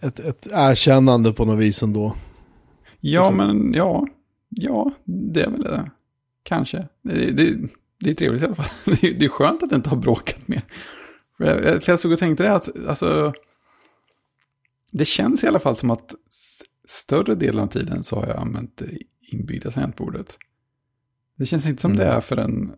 Ett, 0.00 0.20
ett 0.20 0.46
erkännande 0.50 1.32
på 1.32 1.44
något 1.44 1.58
vis 1.58 1.82
ändå. 1.82 2.16
Ja, 3.00 3.20
Liksom. 3.20 3.36
men 3.36 3.72
ja, 3.74 4.06
ja, 4.48 4.90
det 5.04 5.42
är 5.42 5.50
väl 5.50 5.62
det. 5.62 5.90
Kanske. 6.44 6.88
Det, 7.02 7.30
det, 7.30 7.68
det 8.00 8.10
är 8.10 8.14
trevligt 8.14 8.42
i 8.42 8.44
alla 8.44 8.54
fall. 8.54 8.70
Det 9.00 9.08
är, 9.08 9.14
det 9.14 9.24
är 9.24 9.28
skönt 9.28 9.62
att 9.62 9.72
inte 9.72 9.90
har 9.90 9.96
bråkat 9.96 10.48
mer. 10.48 10.62
För 11.36 11.44
jag, 11.44 11.82
för 11.82 11.92
jag 11.92 12.00
såg 12.00 12.12
och 12.12 12.18
tänkte 12.18 12.42
det 12.42 12.54
att, 12.54 12.86
alltså, 12.86 13.32
det 14.90 15.04
känns 15.04 15.44
i 15.44 15.46
alla 15.46 15.60
fall 15.60 15.76
som 15.76 15.90
att 15.90 16.14
större 16.88 17.34
delen 17.34 17.62
av 17.62 17.66
tiden 17.66 18.04
så 18.04 18.16
har 18.16 18.26
jag 18.26 18.36
använt 18.36 18.76
det 18.76 18.98
inbyggda 19.20 19.70
tangentbordet. 19.70 20.38
Det 21.36 21.46
känns 21.46 21.66
inte 21.66 21.82
som 21.82 21.92
Mm. 21.92 22.06
det 22.06 22.12
är 22.12 22.20
för 22.20 22.36
en, 22.36 22.72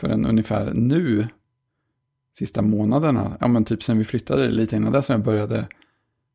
för 0.00 0.08
en 0.08 0.26
ungefär 0.26 0.72
nu, 0.74 1.28
sista 2.38 2.62
månaderna, 2.62 3.36
ja 3.40 3.48
men 3.48 3.64
typ 3.64 3.82
sen 3.82 3.98
vi 3.98 4.04
flyttade 4.04 4.48
lite 4.48 4.76
innan 4.76 4.92
det 4.92 5.02
som 5.02 5.12
jag 5.12 5.24
började 5.24 5.68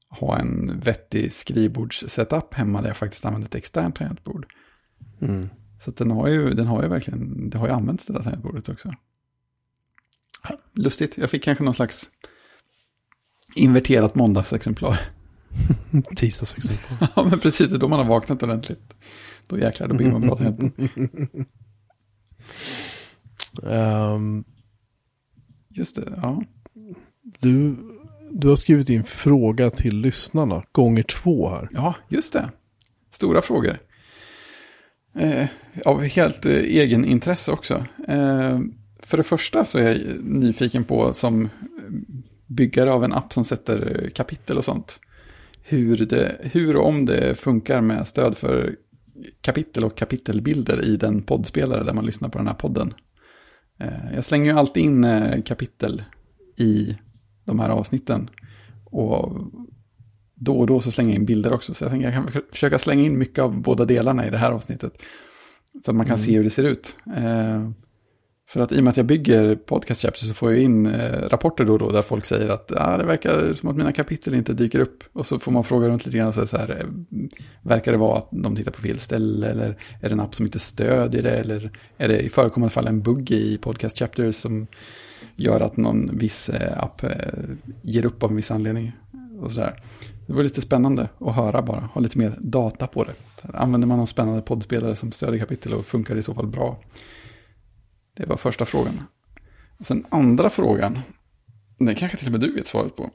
ha 0.09 0.39
en 0.39 0.79
vettig 0.79 1.33
skrivbordssetup 1.33 2.53
hemma 2.53 2.81
där 2.81 2.87
jag 2.87 2.97
faktiskt 2.97 3.25
använde 3.25 3.45
ett 3.45 3.55
externt 3.55 3.95
tangentbord. 3.95 4.45
Mm. 5.21 5.49
Så 5.85 5.91
den 5.91 6.11
har 6.11 6.27
ju, 6.27 6.49
den 6.49 6.67
har 6.67 6.83
ju 6.83 6.89
verkligen, 6.89 7.49
det 7.49 7.57
har 7.57 7.67
ju 7.67 7.73
använts 7.73 8.05
det 8.05 8.13
där 8.13 8.23
tangentbordet 8.23 8.69
också. 8.69 8.93
Lustigt, 10.73 11.17
jag 11.17 11.29
fick 11.29 11.43
kanske 11.43 11.63
någon 11.63 11.73
slags 11.73 12.09
inverterat 13.55 14.15
måndagsexemplar. 14.15 14.99
Tisdagsexemplar. 16.15 17.09
ja 17.15 17.23
men 17.23 17.39
precis, 17.39 17.69
det 17.69 17.75
är 17.75 17.79
då 17.79 17.87
man 17.87 17.99
har 17.99 18.05
vaknat 18.05 18.43
ordentligt. 18.43 18.95
Då 19.47 19.59
jäklar, 19.59 19.87
då 19.87 19.95
blir 19.95 20.11
man 20.11 20.21
bra 20.21 20.37
tangentbord. 20.37 20.89
Ehm, 23.63 24.43
Just 25.69 25.95
det, 25.95 26.13
ja. 26.21 26.43
du, 27.39 27.77
Du 28.31 28.49
har 28.49 28.55
skrivit 28.55 28.89
in 28.89 29.03
fråga 29.03 29.69
till 29.69 29.97
lyssnarna, 29.97 30.63
gånger 30.71 31.03
två 31.03 31.49
här. 31.49 31.69
Ja, 31.71 31.95
just 32.09 32.33
det. 32.33 32.51
Stora 33.11 33.41
frågor. 33.41 33.79
Eh, 35.13 35.47
av 35.85 36.01
helt 36.01 36.45
eh, 36.45 36.51
egen 36.51 37.05
intresse 37.05 37.51
också. 37.51 37.85
Eh, 38.07 38.59
för 38.99 39.17
det 39.17 39.23
första 39.23 39.65
så 39.65 39.77
är 39.77 39.83
jag 39.83 39.97
nyfiken 40.23 40.83
på 40.83 41.13
som 41.13 41.49
byggare 42.47 42.91
av 42.91 43.03
en 43.03 43.13
app 43.13 43.33
som 43.33 43.45
sätter 43.45 44.03
eh, 44.03 44.09
kapitel 44.09 44.57
och 44.57 44.65
sånt. 44.65 44.99
Hur, 45.63 46.05
det, 46.05 46.37
hur 46.39 46.77
och 46.77 46.87
om 46.87 47.05
det 47.05 47.39
funkar 47.39 47.81
med 47.81 48.07
stöd 48.07 48.37
för 48.37 48.75
kapitel 49.41 49.83
och 49.83 49.97
kapitelbilder 49.97 50.85
i 50.85 50.97
den 50.97 51.21
poddspelare 51.21 51.83
där 51.83 51.93
man 51.93 52.05
lyssnar 52.05 52.29
på 52.29 52.37
den 52.37 52.47
här 52.47 52.53
podden. 52.53 52.93
Eh, 53.79 54.13
jag 54.15 54.25
slänger 54.25 54.51
ju 54.51 54.57
alltid 54.57 54.83
in 54.83 55.03
eh, 55.03 55.41
kapitel 55.41 56.03
i 56.57 56.97
de 57.45 57.59
här 57.59 57.69
avsnitten. 57.69 58.29
Och 58.85 59.37
då 60.43 60.59
och 60.59 60.67
då 60.67 60.81
så 60.81 60.91
slänger 60.91 61.09
jag 61.11 61.19
in 61.19 61.25
bilder 61.25 61.53
också. 61.53 61.73
Så 61.73 61.83
jag 61.83 61.91
tänker 61.91 62.11
jag 62.11 62.33
kan 62.33 62.41
försöka 62.51 62.79
slänga 62.79 63.03
in 63.03 63.17
mycket 63.17 63.39
av 63.39 63.61
båda 63.61 63.85
delarna 63.85 64.27
i 64.27 64.29
det 64.29 64.37
här 64.37 64.51
avsnittet. 64.51 64.93
Så 65.85 65.91
att 65.91 65.97
man 65.97 66.05
kan 66.05 66.15
mm. 66.15 66.25
se 66.25 66.35
hur 66.35 66.43
det 66.43 66.49
ser 66.49 66.63
ut. 66.63 66.95
Eh, 67.17 67.69
för 68.49 68.61
att 68.61 68.71
i 68.71 68.79
och 68.79 68.83
med 68.83 68.91
att 68.91 68.97
jag 68.97 69.05
bygger 69.05 69.55
podcast 69.55 70.01
chapters 70.01 70.27
så 70.27 70.33
får 70.33 70.51
jag 70.51 70.61
in 70.61 70.85
eh, 70.85 71.29
rapporter 71.29 71.65
då 71.65 71.73
och 71.73 71.79
då 71.79 71.89
där 71.89 72.01
folk 72.01 72.25
säger 72.25 72.49
att 72.49 72.71
ah, 72.75 72.97
det 72.97 73.03
verkar 73.03 73.53
som 73.53 73.69
att 73.69 73.75
mina 73.75 73.91
kapitel 73.91 74.33
inte 74.33 74.53
dyker 74.53 74.79
upp. 74.79 75.03
Och 75.13 75.25
så 75.25 75.39
får 75.39 75.51
man 75.51 75.63
fråga 75.63 75.87
runt 75.87 76.05
lite 76.05 76.17
grann 76.17 76.27
och 76.27 76.33
säga 76.33 76.47
så 76.47 76.57
här, 76.57 76.69
eh, 76.79 76.85
verkar 77.61 77.91
det 77.91 77.97
vara 77.97 78.17
att 78.17 78.27
de 78.31 78.55
tittar 78.55 78.71
på 78.71 78.81
fel 78.81 78.99
ställe 78.99 79.47
eller 79.47 79.77
är 80.01 80.09
det 80.09 80.13
en 80.13 80.19
app 80.19 80.35
som 80.35 80.45
inte 80.45 80.59
stödjer 80.59 81.23
det 81.23 81.37
eller 81.37 81.71
är 81.97 82.07
det 82.07 82.19
i 82.19 82.29
förekommande 82.29 82.73
fall 82.73 82.87
en 82.87 83.01
bugg 83.01 83.31
i 83.31 83.57
podcast 83.57 83.99
chapters 83.99 84.35
som 84.35 84.67
gör 85.35 85.61
att 85.61 85.77
någon 85.77 86.17
viss 86.17 86.49
eh, 86.49 86.83
app 86.83 87.03
eh, 87.03 87.09
ger 87.81 88.05
upp 88.05 88.23
av 88.23 88.29
en 88.29 88.35
viss 88.35 88.51
anledning. 88.51 88.91
Och 89.41 89.51
så 89.51 89.59
där. 89.59 89.75
Det 90.31 90.35
var 90.35 90.43
lite 90.43 90.61
spännande 90.61 91.09
att 91.19 91.35
höra 91.35 91.61
bara, 91.61 91.79
ha 91.79 92.01
lite 92.01 92.17
mer 92.17 92.37
data 92.41 92.87
på 92.87 93.03
det. 93.03 93.13
Använder 93.53 93.87
man 93.87 93.97
någon 93.97 94.07
spännande 94.07 94.41
poddspelare 94.41 94.95
som 94.95 95.11
stödjer 95.11 95.39
kapitel 95.39 95.73
och 95.73 95.85
funkar 95.85 96.13
det 96.13 96.19
i 96.19 96.23
så 96.23 96.33
fall 96.33 96.47
bra? 96.47 96.83
Det 98.15 98.25
var 98.25 98.37
första 98.37 98.65
frågan. 98.65 99.03
Och 99.79 99.85
sen 99.85 100.05
andra 100.09 100.49
frågan, 100.49 100.99
den 101.79 101.95
kanske 101.95 102.17
till 102.17 102.27
och 102.27 102.31
med 102.31 102.41
du 102.41 102.53
vet 102.53 102.67
svaret 102.67 102.95
på. 102.95 103.09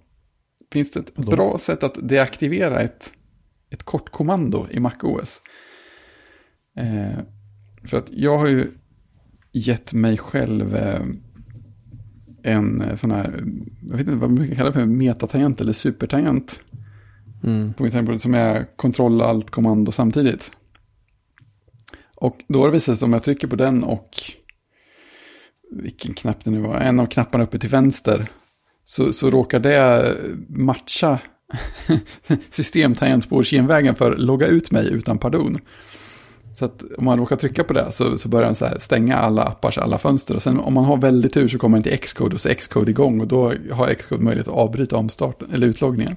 Finns 0.72 0.90
det 0.90 1.00
ett 1.00 1.12
Då? 1.16 1.22
bra 1.22 1.58
sätt 1.58 1.82
att 1.82 2.08
deaktivera 2.08 2.80
ett, 2.80 3.12
ett 3.70 3.82
kortkommando 3.82 4.66
i 4.70 4.80
MacOS? 4.80 5.40
Eh, 6.76 7.18
för 7.84 7.98
att 7.98 8.10
jag 8.10 8.38
har 8.38 8.46
ju 8.46 8.70
gett 9.52 9.92
mig 9.92 10.18
själv 10.18 10.76
eh, 10.76 11.02
en 12.42 12.80
eh, 12.82 12.94
sån 12.94 13.10
här, 13.10 13.44
jag 13.88 13.96
vet 13.96 14.06
inte 14.06 14.16
vad 14.16 14.30
man 14.30 14.34
brukar 14.34 14.54
kalla 14.54 14.70
det 14.70 14.74
för, 14.74 14.86
metatangent 14.86 15.60
eller 15.60 15.72
supertangent. 15.72 16.60
Mm. 17.44 17.72
På 17.72 17.82
mitt 17.82 17.92
tangentbord 17.92 18.20
som 18.20 18.34
är 18.34 18.76
kontroll, 18.76 19.20
allt, 19.20 19.50
kommando 19.50 19.92
samtidigt. 19.92 20.50
Och 22.16 22.36
då 22.48 22.60
har 22.60 22.66
det 22.66 22.72
visat 22.72 22.98
sig 22.98 23.06
om 23.06 23.12
jag 23.12 23.22
trycker 23.22 23.48
på 23.48 23.56
den 23.56 23.84
och 23.84 24.10
vilken 25.70 26.14
knapp 26.14 26.44
det 26.44 26.50
nu 26.50 26.60
var, 26.60 26.74
en 26.74 27.00
av 27.00 27.06
knapparna 27.06 27.44
uppe 27.44 27.58
till 27.58 27.70
vänster, 27.70 28.28
så, 28.84 29.12
så 29.12 29.30
råkar 29.30 29.60
det 29.60 30.14
matcha 30.48 31.18
systemtangentbordsgenvägen 32.50 33.94
för 33.94 34.16
logga 34.16 34.46
ut 34.46 34.70
mig 34.70 34.92
utan 34.92 35.18
pardon. 35.18 35.58
Så 36.58 36.64
att 36.64 36.82
om 36.98 37.04
man 37.04 37.18
råkar 37.18 37.36
trycka 37.36 37.64
på 37.64 37.72
det 37.72 37.92
så, 37.92 38.18
så 38.18 38.28
börjar 38.28 38.46
den 38.46 38.54
så 38.54 38.68
stänga 38.78 39.16
alla 39.16 39.42
appars 39.42 39.78
alla 39.78 39.98
fönster. 39.98 40.34
Och 40.34 40.42
sen 40.42 40.60
om 40.60 40.74
man 40.74 40.84
har 40.84 40.96
väldigt 40.96 41.34
tur 41.34 41.48
så 41.48 41.58
kommer 41.58 41.76
den 41.78 41.82
till 41.82 41.98
Xcode 41.98 42.34
och 42.34 42.40
så 42.40 42.48
är 42.48 42.54
Xcode 42.54 42.90
igång 42.90 43.20
och 43.20 43.26
då 43.26 43.52
har 43.72 43.94
Xcode 43.94 44.24
möjlighet 44.24 44.48
att 44.48 44.54
avbryta 44.54 44.96
omstarten 44.96 45.50
eller 45.52 45.66
utloggningen. 45.66 46.16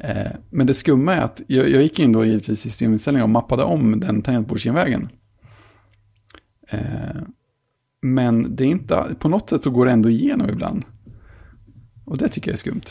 Eh, 0.00 0.32
men 0.50 0.66
det 0.66 0.74
skumma 0.74 1.14
är 1.14 1.20
att 1.20 1.42
jag, 1.46 1.68
jag 1.68 1.82
gick 1.82 1.98
in 1.98 2.12
då 2.12 2.24
givetvis 2.24 2.66
i 2.66 2.70
systeminställningar 2.70 3.24
och 3.24 3.30
mappade 3.30 3.62
om 3.62 4.00
den 4.00 4.22
tangentbordsgenvägen. 4.22 5.08
Eh, 6.68 6.80
men 8.02 8.56
det 8.56 8.64
är 8.64 8.68
inte, 8.68 9.16
på 9.18 9.28
något 9.28 9.50
sätt 9.50 9.62
så 9.62 9.70
går 9.70 9.86
det 9.86 9.92
ändå 9.92 10.10
igenom 10.10 10.48
ibland. 10.48 10.84
Och 12.04 12.18
det 12.18 12.28
tycker 12.28 12.50
jag 12.50 12.54
är 12.54 12.58
skumt. 12.58 12.82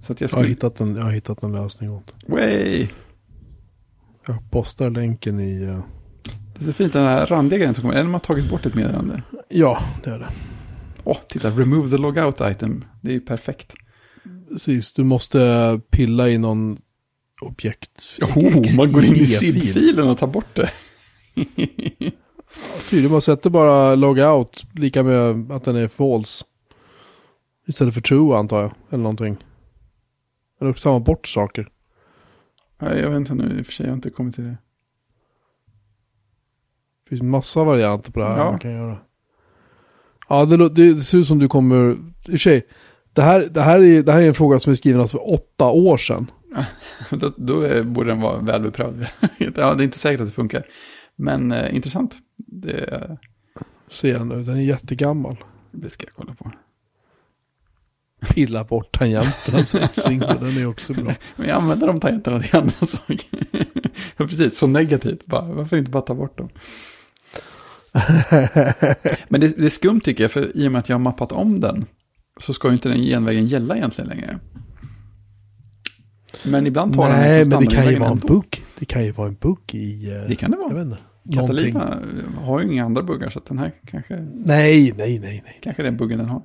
Så 0.00 0.12
att 0.12 0.20
jag, 0.20 0.30
skulle... 0.30 0.42
jag, 0.42 0.48
har 0.48 0.48
hittat 0.48 0.80
en, 0.80 0.96
jag 0.96 1.02
har 1.02 1.10
hittat 1.10 1.42
en 1.42 1.52
lösning 1.52 1.90
åt 1.90 2.14
Way. 2.26 2.88
Jag 4.26 4.50
postar 4.50 4.90
länken 4.90 5.40
i... 5.40 5.66
Uh... 5.66 5.80
Det 6.54 6.64
är 6.64 6.66
så 6.66 6.72
fint, 6.72 6.92
den 6.92 7.04
här 7.04 7.26
randiga 7.26 7.58
grejen 7.58 7.74
som 7.74 7.82
kommer. 7.82 7.94
Eller 7.94 8.04
de 8.04 8.12
har 8.12 8.20
tagit 8.20 8.50
bort 8.50 8.66
ett 8.66 8.74
meddelande. 8.74 9.22
Ja, 9.48 9.82
det 10.04 10.10
är 10.10 10.18
det. 10.18 10.28
Åh, 11.04 11.16
oh, 11.16 11.20
titta, 11.28 11.50
remove 11.50 11.90
the 11.90 11.96
logout 11.96 12.40
item. 12.40 12.84
Det 13.00 13.10
är 13.10 13.14
ju 13.14 13.20
perfekt. 13.20 13.74
Precis, 14.48 14.92
du 14.92 15.04
måste 15.04 15.80
pilla 15.90 16.28
i 16.28 16.38
någon 16.38 16.78
objekt. 17.40 18.18
Oh, 18.22 18.76
man 18.76 18.92
går 18.92 19.04
in 19.04 19.14
i 19.14 19.26
zip-filen 19.26 20.08
och 20.08 20.18
tar 20.18 20.26
bort 20.26 20.54
det. 20.54 20.70
Tydligen, 22.90 23.12
man 23.12 23.22
sätter 23.22 23.50
bara 23.50 23.94
logout 23.94 24.64
lika 24.74 25.02
med 25.02 25.52
att 25.52 25.64
den 25.64 25.76
är 25.76 25.88
false. 25.88 26.44
Istället 27.66 27.94
för 27.94 28.00
true 28.00 28.36
antar 28.36 28.62
jag, 28.62 28.72
eller 28.90 29.02
någonting. 29.02 29.36
Eller 30.60 30.70
också 30.70 30.82
tar 30.82 30.92
man 30.92 31.04
bort 31.04 31.26
saker. 31.26 31.68
Nej, 32.78 33.00
jag 33.00 33.10
vet 33.10 33.16
inte 33.16 33.34
nu, 33.34 33.58
i 33.58 33.62
och 33.62 33.66
för 33.66 33.72
sig 33.72 33.86
jag 33.86 33.90
har 33.90 33.96
inte 33.96 34.10
kommit 34.10 34.34
till 34.34 34.44
det. 34.44 34.58
Det 37.04 37.08
finns 37.08 37.22
massa 37.22 37.64
varianter 37.64 38.12
på 38.12 38.20
det 38.20 38.26
här 38.26 38.38
ja. 38.38 38.50
man 38.50 38.58
kan 38.58 38.72
göra. 38.72 38.98
Ja, 40.28 40.44
det, 40.44 40.68
det, 40.68 41.00
ser 41.00 41.18
ut 41.18 41.26
som 41.26 41.38
du 41.38 41.48
kommer, 41.48 41.90
i 41.92 41.94
och 41.94 42.30
för 42.30 42.38
sig, 42.38 42.66
det 43.18 43.24
här, 43.24 43.48
det, 43.50 43.62
här 43.62 43.82
är, 43.82 44.02
det 44.02 44.12
här 44.12 44.20
är 44.20 44.28
en 44.28 44.34
fråga 44.34 44.58
som 44.58 44.72
är 44.72 44.76
skriven 44.76 45.00
alltså 45.00 45.16
för 45.16 45.32
åtta 45.32 45.70
år 45.70 45.98
sedan. 45.98 46.30
då, 47.10 47.32
då 47.36 47.60
är, 47.60 47.82
borde 47.82 48.10
den 48.10 48.20
vara 48.20 48.38
väl 48.40 48.62
beprövad. 48.62 49.06
ja, 49.38 49.74
det 49.74 49.82
är 49.82 49.82
inte 49.82 49.98
säkert 49.98 50.20
att 50.20 50.26
det 50.26 50.32
funkar. 50.32 50.66
Men 51.16 51.52
eh, 51.52 51.74
intressant. 51.74 52.14
Det... 52.36 53.18
Ser 53.90 54.18
nu, 54.18 54.42
den 54.42 54.56
är 54.56 54.62
jättegammal. 54.62 55.36
Det 55.70 55.90
ska 55.90 56.06
jag 56.06 56.14
kolla 56.16 56.34
på. 56.34 56.50
Pilla 58.34 58.64
bort 58.64 58.98
tangenterna 58.98 59.64
som 59.64 60.18
den 60.40 60.56
är 60.56 60.68
också 60.68 60.92
bra. 60.92 61.14
Men 61.36 61.48
jag 61.48 61.56
använder 61.56 61.86
de 61.86 62.00
tangenterna 62.00 62.42
till 62.42 62.56
andra 62.56 62.86
saker. 62.86 63.28
Precis, 64.16 64.58
så 64.58 64.66
negativt. 64.66 65.26
Bara, 65.26 65.52
varför 65.52 65.76
inte 65.76 65.90
bara 65.90 66.02
ta 66.02 66.14
bort 66.14 66.38
dem? 66.38 66.48
Men 69.28 69.40
det, 69.40 69.56
det, 69.56 69.64
är 69.64 69.68
skumt 69.68 70.00
tycker 70.00 70.24
jag, 70.24 70.30
för 70.30 70.56
i 70.56 70.68
och 70.68 70.72
med 70.72 70.78
att 70.78 70.88
jag 70.88 70.94
har 70.94 71.00
mappat 71.00 71.32
om 71.32 71.60
den 71.60 71.86
så 72.40 72.54
ska 72.54 72.68
ju 72.68 72.74
inte 72.74 72.88
den 72.88 72.98
genvägen 72.98 73.46
gälla 73.46 73.76
egentligen 73.76 74.10
längre. 74.10 74.38
Men 76.44 76.66
ibland 76.66 76.94
tar 76.94 77.08
Nej, 77.08 77.28
den 77.28 77.38
liksom 77.38 77.58
men 77.58 77.68
det 77.68 77.74
kan 77.74 77.92
ju 77.92 77.98
vara 77.98 78.10
en 78.10 78.18
bugg. 78.18 78.64
Det 78.78 78.84
kan 78.84 79.04
ju 79.04 79.12
vara 79.12 79.28
en 79.28 79.34
bugg 79.34 79.74
i... 79.74 80.10
Uh, 80.10 80.28
det 80.28 80.34
kan 80.36 80.50
det 80.50 80.56
vara. 80.56 80.68
Jag 80.68 80.74
vet 80.74 80.86
inte. 80.86 80.98
Catalina 81.34 82.02
har 82.36 82.60
ju 82.60 82.72
inga 82.72 82.84
andra 82.84 83.02
buggar 83.02 83.30
så 83.30 83.40
den 83.48 83.58
här 83.58 83.72
kanske... 83.86 84.16
Nej, 84.34 84.92
nej, 84.96 85.18
nej, 85.18 85.42
nej. 85.44 85.58
Kanske 85.62 85.82
den 85.82 85.96
buggen 85.96 86.18
den 86.18 86.28
har. 86.28 86.42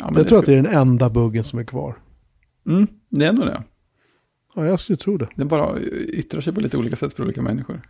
Ja, 0.00 0.06
jag 0.06 0.14
tror 0.14 0.24
skulle... 0.24 0.38
att 0.38 0.46
det 0.46 0.52
är 0.52 0.62
den 0.72 0.80
enda 0.80 1.10
buggen 1.10 1.44
som 1.44 1.58
är 1.58 1.64
kvar. 1.64 1.98
Mm, 2.66 2.86
det 3.08 3.24
är 3.24 3.32
nog 3.32 3.46
det. 3.46 3.62
Ja, 4.54 4.66
jag 4.66 4.80
skulle 4.80 4.96
tro 4.96 5.16
det. 5.16 5.28
Den 5.34 5.48
bara 5.48 5.80
yttrar 6.08 6.40
sig 6.40 6.52
på 6.52 6.60
lite 6.60 6.76
olika 6.76 6.96
sätt 6.96 7.14
för 7.14 7.22
olika 7.22 7.42
människor. 7.42 7.88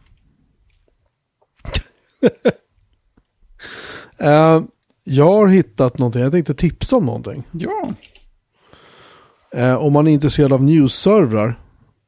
uh, 4.22 4.64
jag 5.04 5.34
har 5.34 5.48
hittat 5.48 5.98
någonting, 5.98 6.22
jag 6.22 6.32
tänkte 6.32 6.54
tipsa 6.54 6.96
om 6.96 7.06
någonting. 7.06 7.42
Ja. 7.52 7.92
Uh, 9.56 9.74
om 9.74 9.92
man 9.92 10.06
är 10.06 10.12
intresserad 10.12 10.52
av 10.52 10.62
news-servrar 10.62 11.54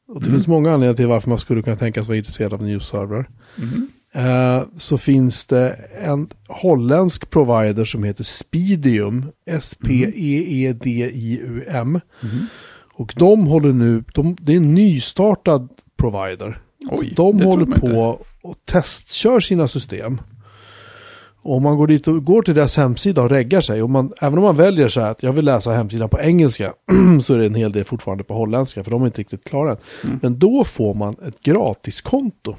och 0.09 0.21
det 0.21 0.27
mm. 0.27 0.33
finns 0.33 0.49
många 0.49 0.73
anledningar 0.73 0.97
till 0.97 1.07
varför 1.07 1.29
man 1.29 1.39
skulle 1.39 1.63
kunna 1.63 1.77
tänka 1.77 2.01
sig 2.01 2.09
vara 2.09 2.17
intresserad 2.17 2.53
av 2.53 2.63
news-servrar. 2.63 3.27
Mm. 3.59 3.89
Uh, 4.17 4.63
så 4.77 4.99
finns 4.99 5.47
det 5.47 5.71
en 6.03 6.29
holländsk 6.49 7.31
provider 7.31 7.85
som 7.85 8.05
heter 8.05 8.25
Speedium. 8.25 9.33
S-P-E-E-D-I-U-M. 9.47 10.81
Mm. 12.23 12.47
Och 12.95 13.15
de 13.17 13.47
håller 13.47 13.73
nu, 13.73 14.05
de, 14.15 14.37
det 14.41 14.53
är 14.53 14.57
en 14.57 14.75
nystartad 14.75 15.69
provider. 15.97 16.59
Oj, 16.91 17.13
de 17.17 17.41
håller 17.41 17.67
på 17.67 18.21
och 18.43 18.57
testkör 18.65 19.41
sina 19.41 19.69
system. 19.69 20.21
Och 21.47 21.57
om 21.57 21.63
man 21.63 21.77
går 21.77 21.87
dit 21.87 22.09
och 22.09 22.25
går 22.25 22.43
till 22.43 22.55
deras 22.55 22.77
hemsida 22.77 23.23
och 23.23 23.31
reggar 23.31 23.61
sig, 23.61 23.83
och 23.83 23.91
man, 23.91 24.13
även 24.21 24.39
om 24.39 24.45
man 24.45 24.57
väljer 24.57 24.89
så 24.89 25.01
här 25.01 25.11
att 25.11 25.23
jag 25.23 25.33
vill 25.33 25.45
läsa 25.45 25.73
hemsidan 25.73 26.09
på 26.09 26.21
engelska, 26.21 26.75
så 27.23 27.35
är 27.35 27.39
det 27.39 27.47
en 27.47 27.55
hel 27.55 27.73
del 27.73 27.85
fortfarande 27.85 28.25
på 28.25 28.35
holländska, 28.35 28.85
för 28.85 28.91
de 28.91 29.03
är 29.03 29.07
inte 29.07 29.21
riktigt 29.21 29.45
klara 29.45 29.71
än. 29.71 29.77
Mm. 30.05 30.19
Men 30.23 30.39
då 30.39 30.65
får 30.65 30.95
man 30.95 31.17
ett 31.27 31.41
gratiskonto, 31.41 32.57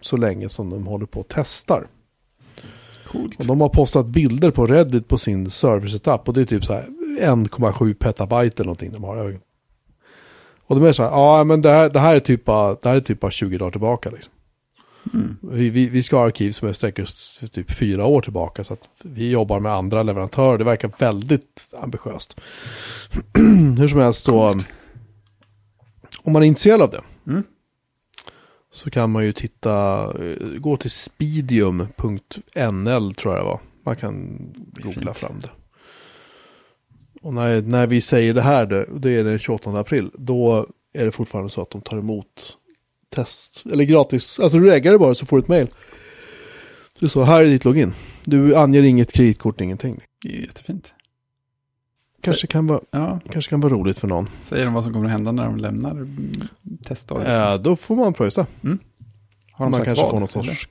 så 0.00 0.16
länge 0.16 0.48
som 0.48 0.70
de 0.70 0.86
håller 0.86 1.06
på 1.06 1.20
och 1.20 1.26
testar. 1.28 1.86
Coolt. 3.12 3.38
Och 3.38 3.46
de 3.46 3.60
har 3.60 3.68
postat 3.68 4.06
bilder 4.06 4.50
på 4.50 4.66
Reddit 4.66 5.08
på 5.08 5.18
sin 5.18 5.50
server-setup, 5.50 6.28
och 6.28 6.34
det 6.34 6.40
är 6.40 6.44
typ 6.44 6.64
så 6.64 6.72
här 6.72 6.86
1,7 7.20 7.94
petabyte 7.94 8.62
eller 8.62 8.64
någonting 8.64 8.92
de 8.92 9.04
har. 9.04 9.38
Och 10.66 10.76
de 10.76 10.84
är 10.84 10.92
så 10.92 11.02
här, 11.02 11.10
ja 11.10 11.44
men 11.44 11.62
det 11.62 11.70
här, 11.70 11.90
det 11.90 12.00
här 12.00 12.14
är 12.14 12.20
typ 12.20 12.44
bara, 12.44 12.74
det 12.74 12.88
här 12.88 12.96
är 12.96 13.00
typ 13.00 13.20
bara 13.20 13.30
20 13.30 13.58
dagar 13.58 13.70
tillbaka 13.70 14.10
liksom. 14.10 14.32
Mm. 15.14 15.36
Vi, 15.42 15.70
vi, 15.70 15.88
vi 15.88 16.02
ska 16.02 16.16
ha 16.16 16.26
arkiv 16.26 16.52
som 16.52 16.74
sträcker 16.74 17.02
oss 17.02 17.40
typ 17.52 17.70
fyra 17.70 18.06
år 18.06 18.20
tillbaka. 18.20 18.64
Så 18.64 18.72
att 18.72 18.88
vi 19.02 19.30
jobbar 19.30 19.60
med 19.60 19.72
andra 19.72 20.02
leverantörer. 20.02 20.58
Det 20.58 20.64
verkar 20.64 20.90
väldigt 20.98 21.68
ambitiöst. 21.80 22.40
Hur 23.78 23.88
som 23.88 24.00
helst 24.00 24.26
då. 24.26 24.52
Coolt. 24.52 24.68
Om 26.22 26.32
man 26.32 26.42
är 26.42 26.46
intresserad 26.46 26.82
av 26.82 26.90
det. 26.90 27.02
Mm. 27.26 27.42
Så 28.72 28.90
kan 28.90 29.10
man 29.10 29.24
ju 29.24 29.32
titta. 29.32 30.04
eh, 30.24 30.36
Gå 30.58 30.76
till 30.76 30.90
speedium.nl 30.90 33.14
tror 33.14 33.34
jag 33.34 33.44
det 33.44 33.48
var. 33.48 33.60
Man 33.84 33.96
kan 33.96 34.38
googla 34.82 35.14
fint. 35.14 35.18
fram 35.18 35.40
det. 35.40 35.50
Och 37.22 37.34
när, 37.34 37.62
när 37.62 37.86
vi 37.86 38.00
säger 38.00 38.34
det 38.34 38.42
här, 38.42 38.66
det, 38.66 38.86
det 38.98 39.10
är 39.10 39.24
den 39.24 39.38
28 39.38 39.70
april. 39.70 40.10
Då 40.14 40.66
är 40.92 41.04
det 41.04 41.12
fortfarande 41.12 41.50
så 41.50 41.62
att 41.62 41.70
de 41.70 41.80
tar 41.80 41.98
emot 41.98 42.57
test. 43.14 43.64
Eller 43.72 43.84
gratis. 43.84 44.40
Alltså 44.40 44.58
du 44.58 44.70
reggar 44.70 44.92
det 44.92 44.98
bara 44.98 45.14
så 45.14 45.26
får 45.26 45.36
du 45.36 45.42
ett 45.42 45.48
mail. 45.48 45.68
Är 47.00 47.08
så, 47.08 47.22
här 47.22 47.42
är 47.42 47.46
ditt 47.46 47.64
login. 47.64 47.94
Du 48.24 48.56
anger 48.56 48.82
inget 48.82 49.12
kreditkort, 49.12 49.60
ingenting. 49.60 50.00
Det 50.22 50.28
är 50.28 50.32
ju 50.32 50.40
jättefint. 50.40 50.94
Kanske 52.20 52.46
kan 52.46 52.66
vara, 52.66 52.80
Ja, 52.90 53.20
kanske 53.30 53.50
kan 53.50 53.60
vara 53.60 53.72
roligt 53.72 53.98
för 53.98 54.08
någon. 54.08 54.28
säger 54.44 54.64
de 54.64 54.74
vad 54.74 54.84
som 54.84 54.92
kommer 54.92 55.06
att 55.06 55.12
hända 55.12 55.32
när 55.32 55.44
de 55.44 55.56
lämnar 55.56 55.90
mm, 55.90 56.48
teststadiet? 56.84 57.28
Eh, 57.28 57.54
då 57.62 57.76
får 57.76 57.96
man 57.96 58.14
pröjsa. 58.14 58.46
Har 59.52 59.64
de 59.64 59.70
man 59.70 59.74
sagt 59.74 59.84
kanske 59.84 60.02
vad? 60.02 60.10
får 60.10 60.18
någon 60.20 60.28
sorts... 60.28 60.68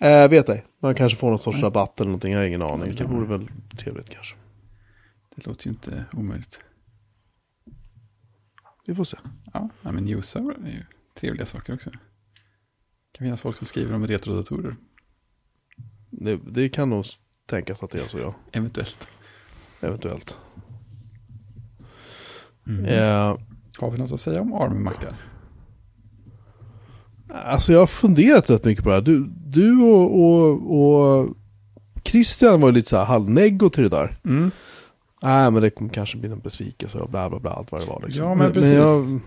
Eh, 0.00 0.28
vet 0.28 0.48
ej. 0.48 0.64
Man 0.82 0.94
kanske 0.94 1.18
får 1.18 1.28
någon 1.28 1.38
sorts 1.38 1.56
Nej. 1.56 1.64
rabatt 1.64 2.00
eller 2.00 2.08
någonting. 2.08 2.32
Jag 2.32 2.38
har 2.38 2.46
ingen 2.46 2.62
aning. 2.62 2.94
Det 2.96 3.04
vore 3.04 3.26
väl 3.26 3.48
trevligt 3.76 4.10
kanske. 4.10 4.36
Det 5.36 5.46
låter 5.46 5.66
ju 5.66 5.70
inte 5.70 6.04
omöjligt. 6.12 6.60
Vi 8.86 8.94
får 8.94 9.04
se. 9.04 9.16
Ja, 9.52 9.70
men 9.82 10.04
newsserver 10.04 10.54
är 10.64 10.70
ju 10.70 10.82
trevliga 11.20 11.46
saker 11.46 11.74
också. 11.74 11.90
Det 11.90 13.18
kan 13.18 13.24
finnas 13.24 13.40
folk 13.40 13.56
som 13.56 13.66
skriver 13.66 13.94
om 13.94 14.06
retrodatorer, 14.06 14.76
Det, 16.10 16.36
det 16.50 16.68
kan 16.68 16.90
nog 16.90 17.04
tänkas 17.46 17.82
att 17.82 17.90
det 17.90 18.00
är 18.00 18.06
så, 18.08 18.18
ja. 18.18 18.34
eventuellt. 18.52 19.08
Eventuellt. 19.80 20.36
Mm. 22.66 22.84
Eh, 22.84 23.38
Har 23.78 23.90
vi 23.90 23.98
något 23.98 24.12
att 24.12 24.20
säga 24.20 24.40
om 24.40 24.52
ARM-mackar? 24.52 25.14
alltså 27.34 27.72
jag 27.72 27.78
har 27.80 27.86
funderat 27.86 28.50
rätt 28.50 28.64
mycket 28.64 28.84
på 28.84 28.90
det 28.90 28.94
här. 28.96 29.02
Du, 29.02 29.30
du 29.46 29.80
och, 29.82 30.20
och, 30.20 30.80
och 30.80 31.36
Christian 32.04 32.60
var 32.60 32.68
ju 32.68 32.74
lite 32.74 32.88
så 32.88 32.96
här 32.96 33.04
halvneggo 33.04 33.68
till 33.68 33.82
det 33.82 33.88
där. 33.88 34.18
Mm. 34.24 34.50
Nej, 35.22 35.50
men 35.50 35.62
det 35.62 35.70
kommer 35.70 35.90
kanske 35.90 36.18
bli 36.18 36.30
en 36.30 36.40
besvikelse 36.40 36.98
och 36.98 37.10
bla 37.10 37.30
bla 37.30 37.38
bla, 37.38 37.50
allt 37.50 37.72
vad 37.72 37.80
det 37.80 37.86
var. 37.86 38.02
Liksom. 38.06 38.24
Ja, 38.24 38.34
men 38.34 38.52
precis. 38.52 38.72
jag, 38.72 39.20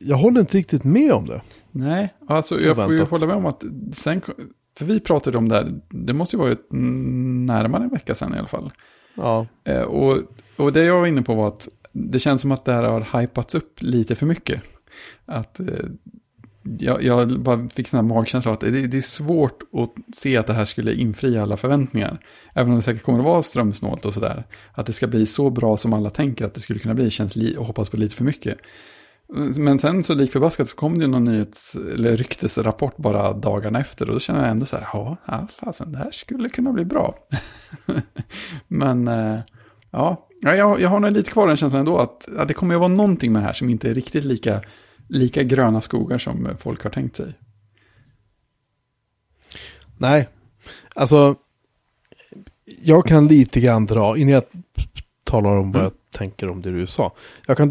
jag 0.00 0.16
håller 0.16 0.40
inte 0.40 0.58
riktigt 0.58 0.84
med 0.84 1.12
om 1.12 1.26
det. 1.26 1.40
Nej, 1.70 2.14
alltså 2.28 2.60
jag 2.60 2.76
får 2.76 2.92
ju 2.92 3.04
hålla 3.04 3.26
med 3.26 3.36
om 3.36 3.46
att 3.46 3.64
sen, 3.92 4.20
för 4.78 4.84
vi 4.84 5.00
pratade 5.00 5.38
om 5.38 5.48
det 5.48 5.54
här, 5.54 5.80
det 5.88 6.12
måste 6.12 6.36
ju 6.36 6.42
varit 6.42 6.66
närmare 6.70 7.84
en 7.84 7.90
vecka 7.90 8.14
sedan 8.14 8.34
i 8.34 8.38
alla 8.38 8.48
fall. 8.48 8.70
Ja, 9.14 9.46
Eh, 9.64 9.82
och, 9.82 10.18
och 10.56 10.72
det 10.72 10.84
jag 10.84 10.98
var 11.00 11.06
inne 11.06 11.22
på 11.22 11.34
var 11.34 11.48
att 11.48 11.68
det 11.92 12.18
känns 12.18 12.42
som 12.42 12.52
att 12.52 12.64
det 12.64 12.72
här 12.72 12.82
har 12.82 13.20
hypats 13.20 13.54
upp 13.54 13.82
lite 13.82 14.14
för 14.14 14.26
mycket. 14.26 14.62
Att 15.26 15.60
eh, 15.60 15.66
jag, 16.78 17.02
jag 17.02 17.40
bara 17.40 17.68
fick 17.68 17.88
sån 17.88 17.98
här 17.98 18.14
magkänsla 18.14 18.52
att 18.52 18.60
det, 18.60 18.86
det 18.86 18.96
är 18.96 19.00
svårt 19.00 19.62
att 19.72 20.16
se 20.16 20.36
att 20.36 20.46
det 20.46 20.52
här 20.52 20.64
skulle 20.64 20.94
infria 20.94 21.42
alla 21.42 21.56
förväntningar. 21.56 22.18
Även 22.54 22.70
om 22.70 22.76
det 22.76 22.82
säkert 22.82 23.02
kommer 23.02 23.18
att 23.18 23.24
vara 23.24 23.42
strömsnålt 23.42 24.04
och 24.04 24.14
sådär. 24.14 24.44
Att 24.72 24.86
det 24.86 24.92
ska 24.92 25.06
bli 25.06 25.26
så 25.26 25.50
bra 25.50 25.76
som 25.76 25.92
alla 25.92 26.10
tänker 26.10 26.44
att 26.44 26.54
det 26.54 26.60
skulle 26.60 26.78
kunna 26.78 26.94
bli 26.94 27.10
känns 27.10 27.36
li- 27.36 27.56
och 27.56 27.66
hoppas 27.66 27.90
på 27.90 27.96
lite 27.96 28.14
för 28.16 28.24
mycket. 28.24 28.58
Men 29.28 29.78
sen 29.78 30.02
så 30.02 30.14
lik 30.14 30.32
förbaskat 30.32 30.68
så 30.68 30.76
kom 30.76 30.98
det 30.98 31.04
ju 31.04 31.10
någon 31.10 31.24
nyhets 31.24 31.74
eller 31.74 32.16
ryktesrapport 32.16 32.96
bara 32.96 33.32
dagarna 33.32 33.80
efter 33.80 34.06
och 34.08 34.14
då 34.14 34.20
känner 34.20 34.40
jag 34.40 34.50
ändå 34.50 34.66
så 34.66 34.76
här, 34.76 34.86
ja, 34.92 35.46
fasen, 35.50 35.92
det 35.92 35.98
här 35.98 36.10
skulle 36.10 36.48
kunna 36.48 36.72
bli 36.72 36.84
bra. 36.84 37.14
Men 38.68 39.08
eh, 39.08 39.38
ja, 39.90 40.28
ja 40.40 40.54
jag, 40.54 40.80
jag 40.80 40.88
har 40.88 41.00
nog 41.00 41.12
lite 41.12 41.30
kvar 41.30 41.46
den 41.46 41.56
känslan 41.56 41.80
ändå 41.80 41.98
att 41.98 42.28
ja, 42.36 42.44
det 42.44 42.54
kommer 42.54 42.74
att 42.74 42.80
vara 42.80 42.88
någonting 42.88 43.32
med 43.32 43.42
det 43.42 43.46
här 43.46 43.52
som 43.52 43.70
inte 43.70 43.90
är 43.90 43.94
riktigt 43.94 44.24
lika, 44.24 44.62
lika 45.08 45.42
gröna 45.42 45.80
skogar 45.80 46.18
som 46.18 46.48
folk 46.58 46.82
har 46.82 46.90
tänkt 46.90 47.16
sig. 47.16 47.34
nej. 49.98 50.28
Alltså, 50.94 51.34
jag 52.82 53.06
kan 53.06 53.26
lite 53.26 53.60
grann 53.60 53.86
dra, 53.86 54.16
innan 54.16 54.32
jag 54.34 54.44
talar 55.24 55.50
om 55.56 55.72
vad 55.72 55.82
Mm. 55.82 55.92
jag 55.94 56.05
tänker 56.16 56.48
om 56.48 56.62
det 56.62 56.70
du 56.70 56.86
sa. 56.86 57.12
Jag 57.46 57.56
kan 57.56 57.68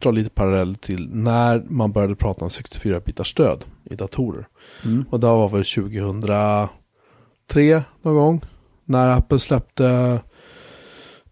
dra 0.00 0.10
lite, 0.10 0.30
parallell 0.30 0.74
till 0.74 1.08
när 1.14 1.64
man 1.68 1.92
började 1.92 2.14
prata 2.16 2.44
om 2.44 2.48
64-bitars 2.50 3.30
stöd 3.30 3.64
i 3.84 3.94
datorer. 3.94 4.46
Mm. 4.84 5.04
Och 5.10 5.20
det 5.20 5.26
var 5.26 5.48
väl 5.48 5.64
2003 5.64 6.68
någon 8.02 8.14
gång. 8.14 8.44
När 8.84 9.08
Apple 9.10 9.38
släppte 9.38 10.20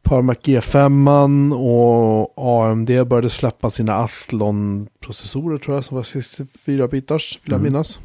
Parmac 0.03 0.37
G5 0.39 1.55
och 1.55 2.65
AMD 2.67 3.07
började 3.07 3.31
släppa 3.31 3.71
sina 3.71 3.97
Athlon-processorer 3.99 5.59
tror 5.59 5.77
jag 5.77 5.85
som 5.85 5.97
var 5.97 6.03
64-bitars 6.03 7.39
vill 7.43 7.53
jag 7.53 7.61
Mm. 7.61 7.73
minnas. 7.73 8.01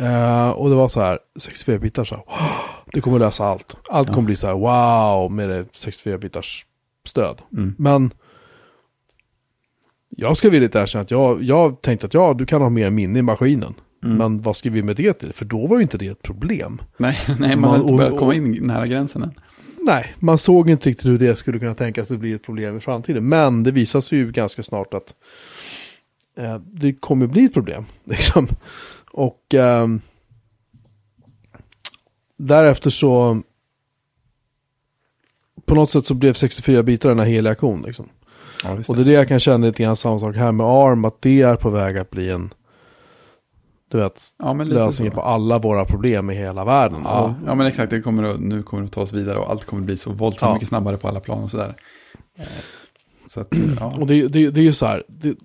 Eh, 0.00 0.50
och 0.50 0.68
det 0.70 0.74
var 0.76 0.88
så 0.88 1.00
här, 1.00 1.18
64-bitars, 1.38 2.08
så 2.08 2.14
här, 2.14 2.22
"Wow, 2.26 2.84
det 2.92 3.00
kommer 3.00 3.18
lösa 3.18 3.44
allt. 3.44 3.76
Allt 3.90 4.08
Ja. 4.08 4.14
kommer 4.14 4.26
bli 4.26 4.36
så 4.36 4.46
här, 4.46 4.54
wow, 4.54 5.32
med 5.32 5.48
det 5.48 5.64
64-bitars 5.72 6.66
stöd. 7.08 7.42
Mm. 7.52 7.74
Men 7.78 8.10
jag 10.08 10.36
ska 10.36 10.50
villigt 10.50 10.74
erkänna 10.74 11.02
att 11.02 11.10
jag, 11.10 11.42
jag 11.42 11.82
tänkte 11.82 12.06
att 12.06 12.14
ja, 12.14 12.34
du 12.34 12.46
kan 12.46 12.62
ha 12.62 12.70
mer 12.70 12.90
minne 12.90 13.18
i 13.18 13.22
maskinen. 13.22 13.74
Mm. 14.04 14.16
Men 14.16 14.40
vad 14.40 14.56
ska 14.56 14.70
vi 14.70 14.82
med 14.82 14.96
det 14.96 15.12
till? 15.12 15.32
För 15.32 15.44
då 15.44 15.66
var 15.66 15.76
ju 15.76 15.82
inte 15.82 15.98
det 15.98 16.06
ett 16.06 16.22
problem. 16.22 16.82
Nej, 16.96 17.18
nej, 17.38 17.56
man 17.56 17.70
Man- 17.70 17.80
inte 17.80 17.92
börjat 17.94 18.18
komma 18.18 18.34
in 18.34 18.58
nära 18.66 18.86
gränsen 18.86 19.22
än. 19.22 19.34
Nej, 19.86 20.14
man 20.18 20.38
såg 20.38 20.70
inte 20.70 20.90
riktigt 20.90 21.06
hur 21.06 21.18
det 21.18 21.36
skulle 21.36 21.58
kunna 21.58 21.74
tänkas 21.74 22.10
att 22.10 22.18
bli 22.18 22.32
ett 22.32 22.42
problem 22.42 22.76
i 22.76 22.80
framtiden. 22.80 23.28
Men 23.28 23.62
det 23.62 23.70
visar 23.70 24.00
sig 24.00 24.18
ju 24.18 24.32
ganska 24.32 24.62
snart 24.62 24.94
att 24.94 25.14
eh, 26.38 26.58
det 26.72 26.92
kommer 26.92 27.26
bli 27.26 27.44
ett 27.44 27.54
problem. 27.54 27.84
Liksom. 28.04 28.48
Och 29.12 29.54
ehm, 29.54 30.00
därefter 32.36 32.90
så 32.90 33.42
på 35.74 35.80
något 35.80 35.90
sätt 35.90 36.06
så 36.06 36.14
blev 36.14 36.32
64 36.34 36.82
bitar 36.82 37.08
den 37.08 37.18
här 37.18 37.26
heliga 37.26 37.54
kon. 37.54 37.82
Liksom. 37.82 38.08
Ja, 38.64 38.70
Och 38.88 38.96
det 38.96 39.02
är 39.02 39.04
det 39.04 39.12
jag 39.12 39.28
kan 39.28 39.40
känna 39.40 39.66
lite 39.66 39.82
grann 39.82 39.96
samma 39.96 40.18
sak 40.18 40.36
här 40.36 40.52
med 40.52 40.66
ARM, 40.66 41.04
att 41.04 41.22
det 41.22 41.42
är 41.42 41.56
på 41.56 41.70
väg 41.70 41.98
att 41.98 42.10
bli 42.10 42.30
en 42.30 42.50
du 43.90 43.98
vet, 43.98 44.22
ja, 44.38 44.52
lösningen 44.52 45.12
på 45.14 45.20
alla 45.22 45.58
våra 45.58 45.84
problem 45.84 46.30
i 46.30 46.34
hela 46.34 46.64
världen. 46.64 47.00
Ja, 47.04 47.34
ja, 47.46 47.54
men 47.54 47.66
exakt. 47.66 47.90
Det 47.90 48.00
kommer 48.00 48.22
att, 48.22 48.40
nu 48.40 48.62
kommer 48.62 48.82
det 48.82 48.86
att 48.86 48.92
ta 48.92 49.00
oss 49.00 49.12
vidare 49.12 49.38
och 49.38 49.50
allt 49.50 49.64
kommer 49.64 49.82
att 49.82 49.86
bli 49.86 49.96
så 49.96 50.12
våldsamt 50.12 50.48
Ja. 50.50 50.54
mycket 50.54 50.68
snabbare 50.68 50.96
på 50.96 51.08
alla 51.08 51.20
plan 51.20 51.42
och 51.44 51.50
sådär. 51.50 51.74
Eh, 52.38 52.44
Så 53.26 53.40
att, 53.40 53.48
ja. 53.80 53.94
Och 54.00 54.06
det, 54.06 54.28
det, 54.28 54.50
det 54.50 54.60
är 54.60 54.64
ju 54.64 54.72
så 54.72 54.86
här, 54.86 55.02
det, 55.08 55.36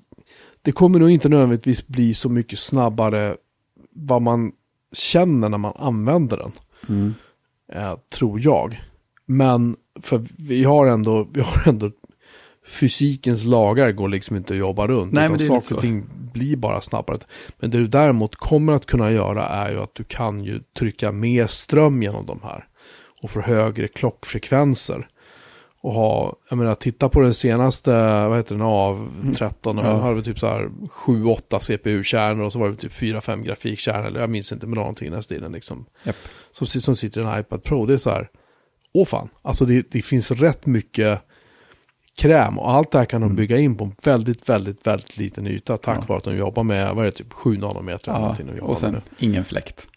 det 0.62 0.72
kommer 0.72 1.00
nog 1.00 1.10
inte 1.10 1.30
nödvändigtvis 1.30 1.88
bli 1.88 2.14
så 2.14 2.30
mycket 2.30 2.60
snabbare 2.60 3.36
vad 3.92 4.22
man 4.22 4.52
känner 4.94 5.50
när 5.50 5.58
man 5.58 5.74
använder 5.80 6.38
den, 6.38 6.52
Mm. 6.90 7.14
eh, 7.74 7.98
tror 8.14 8.40
jag. 8.44 8.82
Men 9.32 9.76
för 10.02 10.26
vi 10.38 10.64
har 10.64 10.88
ändå, 10.88 11.28
vi 11.34 11.42
har 11.42 11.68
ändå 11.70 11.92
fysikens 12.68 13.46
lagar 13.46 13.92
går 13.92 14.08
liksom 14.10 14.36
inte 14.36 14.54
att 14.54 14.60
jobba 14.60 14.88
runt. 14.88 15.14
Nej, 15.14 15.26
utan 15.26 15.38
men 15.38 15.48
saker 15.48 15.76
och 15.76 15.82
ting 15.82 16.06
blir 16.34 16.56
bara 16.56 16.82
snabbare. 16.82 17.18
Men 17.60 17.72
det 17.72 17.78
du 17.78 17.88
däremot 17.88 18.36
kommer 18.36 18.74
att 18.74 18.86
kunna 18.86 19.12
göra 19.12 19.48
är 19.48 19.72
ju 19.72 19.80
att 19.80 19.96
du 19.96 20.04
kan 20.04 20.44
ju 20.44 20.62
trycka 20.80 21.12
mer 21.12 21.48
ström 21.48 22.04
genom 22.04 22.26
de 22.26 22.40
här. 22.44 22.68
Och 23.22 23.32
få 23.32 23.42
högre 23.42 23.88
klockfrekvenser. 23.88 25.08
Och 25.82 25.94
ha, 25.94 26.36
jag 26.50 26.58
menar, 26.58 26.76
titta 26.76 27.10
på 27.10 27.22
den 27.22 27.34
senaste, 27.34 27.92
vad 28.28 28.38
heter 28.38 28.56
den, 28.56 28.62
av 28.62 29.10
13 29.38 29.80
och 29.80 29.86
Ja. 29.86 29.90
den 29.90 30.00
hade 30.02 30.16
vi 30.16 30.24
typ 30.24 30.40
så 30.40 30.48
här 30.48 30.70
7-8 31.06 31.60
CPU-kärnor 31.60 32.46
och 32.46 32.54
så 32.54 32.60
var 32.60 32.70
det 32.70 32.76
typ 32.76 32.94
4-5 32.94 33.44
grafikkärnor, 33.44 34.08
eller 34.08 34.20
jag 34.20 34.30
minns 34.30 34.52
inte, 34.52 34.68
men 34.68 34.80
någonting 34.80 35.08
i 35.08 35.12
den 35.12 35.24
silen 35.24 35.52
liksom. 35.52 35.86
Japp. 36.04 36.16
Som, 36.52 36.68
som 36.68 36.96
sitter 36.96 37.22
i 37.22 37.24
en 37.24 37.40
iPad 37.40 37.64
Pro, 37.64 37.86
det 37.86 37.94
är 37.94 37.98
så 37.98 38.10
här, 38.10 38.30
åh 38.94 39.06
fan, 39.06 39.30
alltså 39.42 39.66
det, 39.66 39.92
det 39.92 40.02
finns 40.02 40.32
rätt 40.32 40.66
mycket 40.66 41.22
kräm 42.18 42.60
och 42.60 42.72
allt 42.72 42.92
det 42.92 42.98
här 42.98 43.06
kan 43.06 43.22
de 43.22 43.36
bygga 43.36 43.58
in 43.58 43.76
på 43.78 43.84
en 43.84 43.92
väldigt, 44.04 44.50
väldigt, 44.50 44.88
väldigt 44.88 45.18
liten 45.18 45.48
yta 45.48 45.78
tack 45.78 45.96
Mm. 45.96 46.00
Ja. 46.02 46.06
vare 46.08 46.18
att 46.18 46.24
de 46.24 46.38
jobbar 46.38 46.64
med, 46.64 46.96
vad 46.96 47.00
är 47.00 47.06
det, 47.06 47.12
typ 47.12 47.34
7 47.34 47.58
nanometer 47.58 48.12
eller 48.12 48.28
Ja, 48.28 48.54
de 48.56 48.60
och 48.62 48.78
sen 48.78 48.92
med 48.92 49.02
ingen 49.18 49.44
fläkt. 49.44 49.88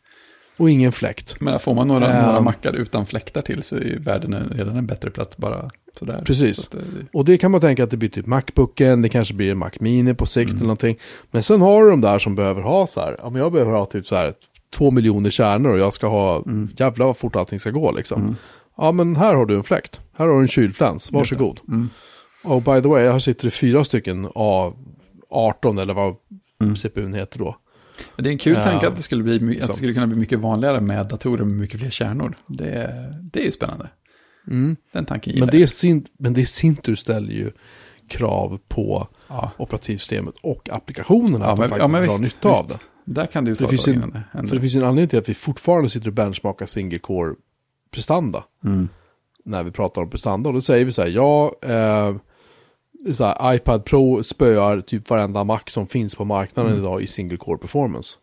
Och 0.57 0.70
ingen 0.70 0.93
fläkt. 0.93 1.40
Men 1.40 1.61
får 1.61 1.74
man 1.74 1.88
några, 1.88 2.26
några 2.26 2.40
mackar 2.40 2.72
utan 2.72 3.07
fläktar 3.07 3.43
till 3.43 3.62
så 3.62 3.76
är 3.76 3.99
världen 3.99 4.34
en- 4.34 4.49
redan 4.49 4.76
en 4.76 4.86
bättre 4.86 5.11
plats 5.11 5.36
bara 5.36 5.70
sådär. 5.99 6.22
Precis. 6.26 6.57
Så 6.57 6.78
eh, 6.78 6.84
Och 7.12 7.24
det 7.24 7.38
kan 7.38 7.51
man 7.51 7.61
tänka 7.61 7.84
att 7.84 7.90
det 7.90 7.97
blir 7.97 8.09
typ 8.09 8.26
Macbooken, 8.26 9.03
det 9.03 9.09
kanske 9.09 9.34
blir 9.34 9.51
en 9.51 9.59
Mac 9.59 9.70
Mini 9.80 10.14
på 10.14 10.26
sikt 10.26 10.43
Mm. 10.49 10.57
eller 10.57 10.66
någonting. 10.66 10.99
Men 11.30 11.43
sen 11.43 11.61
har 11.61 11.84
du 11.84 11.90
de 11.90 12.01
där 12.01 12.18
som 12.18 12.34
behöver 12.34 12.62
ha 12.62 12.86
så 12.86 13.01
här, 13.01 13.16
men 13.22 13.34
jag 13.34 13.53
behöver 13.53 13.72
ha 13.72 13.84
typ 13.84 14.07
så 14.07 14.16
här 14.16 14.34
två 14.74 14.90
miljoner 14.90 15.30
kärnor 15.30 15.70
och 15.72 15.78
jag 15.78 15.93
ska 15.93 16.07
ha, 16.07 16.36
Mm. 16.36 16.68
jävlar 16.76 17.07
vad 17.07 17.16
fort 17.16 17.36
allting 17.36 17.61
ska 17.61 17.70
gå 17.70 17.93
liksom. 17.93 18.20
Mm. 18.22 18.36
Ja 18.76 18.92
men 18.92 19.16
här 19.16 19.34
har 19.34 19.46
du 19.46 19.56
en 19.56 19.62
fläkt, 19.62 20.00
här 20.16 20.26
har 20.26 20.34
du 20.34 20.40
en 20.40 20.48
kylfläns, 20.48 21.12
varsågod. 21.12 21.60
Mm. 21.68 21.88
Och 22.44 22.62
by 22.62 22.82
the 22.82 22.88
way, 22.88 23.08
här 23.08 23.18
sitter 23.18 23.44
det 23.44 23.50
fyra 23.50 23.84
stycken 23.84 24.28
A18 24.28 25.80
eller 25.82 25.94
vad 25.94 26.16
Mm. 26.62 26.76
CPUn 26.76 27.14
heter 27.14 27.38
då. 27.38 27.56
Det 28.16 28.28
är 28.28 28.32
en 28.32 28.38
kul 28.38 28.54
Ja. 28.58 28.64
tanke 28.64 28.88
att 28.88 28.96
det, 28.96 29.02
skulle 29.02 29.22
bli, 29.22 29.60
att 29.60 29.66
det 29.68 29.74
skulle 29.74 29.94
kunna 29.94 30.06
bli 30.06 30.16
mycket 30.16 30.38
vanligare 30.38 30.80
med 30.80 31.08
datorer 31.08 31.44
med 31.44 31.56
mycket 31.56 31.80
fler 31.80 31.90
kärnor. 31.90 32.36
Det, 32.46 32.90
det 33.32 33.40
är 33.40 33.44
ju 33.44 33.52
spännande. 33.52 33.88
Den 34.92 35.04
tanken 35.06 35.32
gillar 35.32 35.46
Men, 35.46 35.52
det 35.56 35.62
är 35.62 35.66
sin, 35.66 36.06
men 36.18 36.32
det 36.32 36.40
i 36.40 36.46
sin 36.46 36.76
tur 36.76 36.94
ställer 36.94 37.32
ju 37.32 37.50
krav 38.08 38.58
på. 38.68 39.08
Ja, 39.28 39.50
operativsystemet 39.56 40.34
och 40.42 40.68
applikationerna 40.72 41.44
Ja, 41.44 41.52
att 41.52 41.58
men- 41.58 41.70
de 41.70 41.76
ja, 41.78 41.88
faktiskt 41.88 42.02
drar 42.08 42.20
visst, 42.20 42.34
nytta 42.36 42.48
av 42.48 42.66
visst. 42.68 42.78
det. 43.04 43.12
där 43.12 43.26
kan 43.26 43.44
du 43.44 43.54
ta 43.54 43.64
det 43.64 43.68
finns 43.70 43.84
det 43.84 44.48
För 44.48 44.54
det 44.54 44.60
finns 44.60 44.74
ju 44.74 44.78
en 44.78 44.84
anledning 44.84 45.08
till 45.08 45.18
att 45.18 45.28
vi 45.28 45.34
fortfarande 45.34 45.90
sitter 45.90 46.08
och 46.08 46.14
benchmarkar 46.14 46.66
single 46.66 46.98
core 46.98 47.34
prestanda. 47.93 48.45
Mm. 48.64 48.88
När 49.45 49.62
vi 49.62 49.70
pratar 49.70 50.03
om 50.03 50.11
prestanda. 50.11 50.49
Och 50.49 50.55
då 50.55 50.61
säger 50.61 50.84
vi 50.84 50.93
så 50.93 51.03
här, 51.03 51.09
ja, 51.09 51.55
eh, 51.62 52.16
så 53.12 53.24
här, 53.24 53.55
iPad 53.55 53.84
Pro 53.84 54.22
spöar 54.22 54.80
typ 54.80 55.11
varenda 55.11 55.45
Mac 55.45 55.61
som 55.66 55.86
finns 55.86 56.14
på 56.14 56.24
marknaden 56.24 56.78
idag 56.78 57.03
i 57.03 57.07
single 57.07 57.36
core 57.36 57.59
performance. 57.59 58.16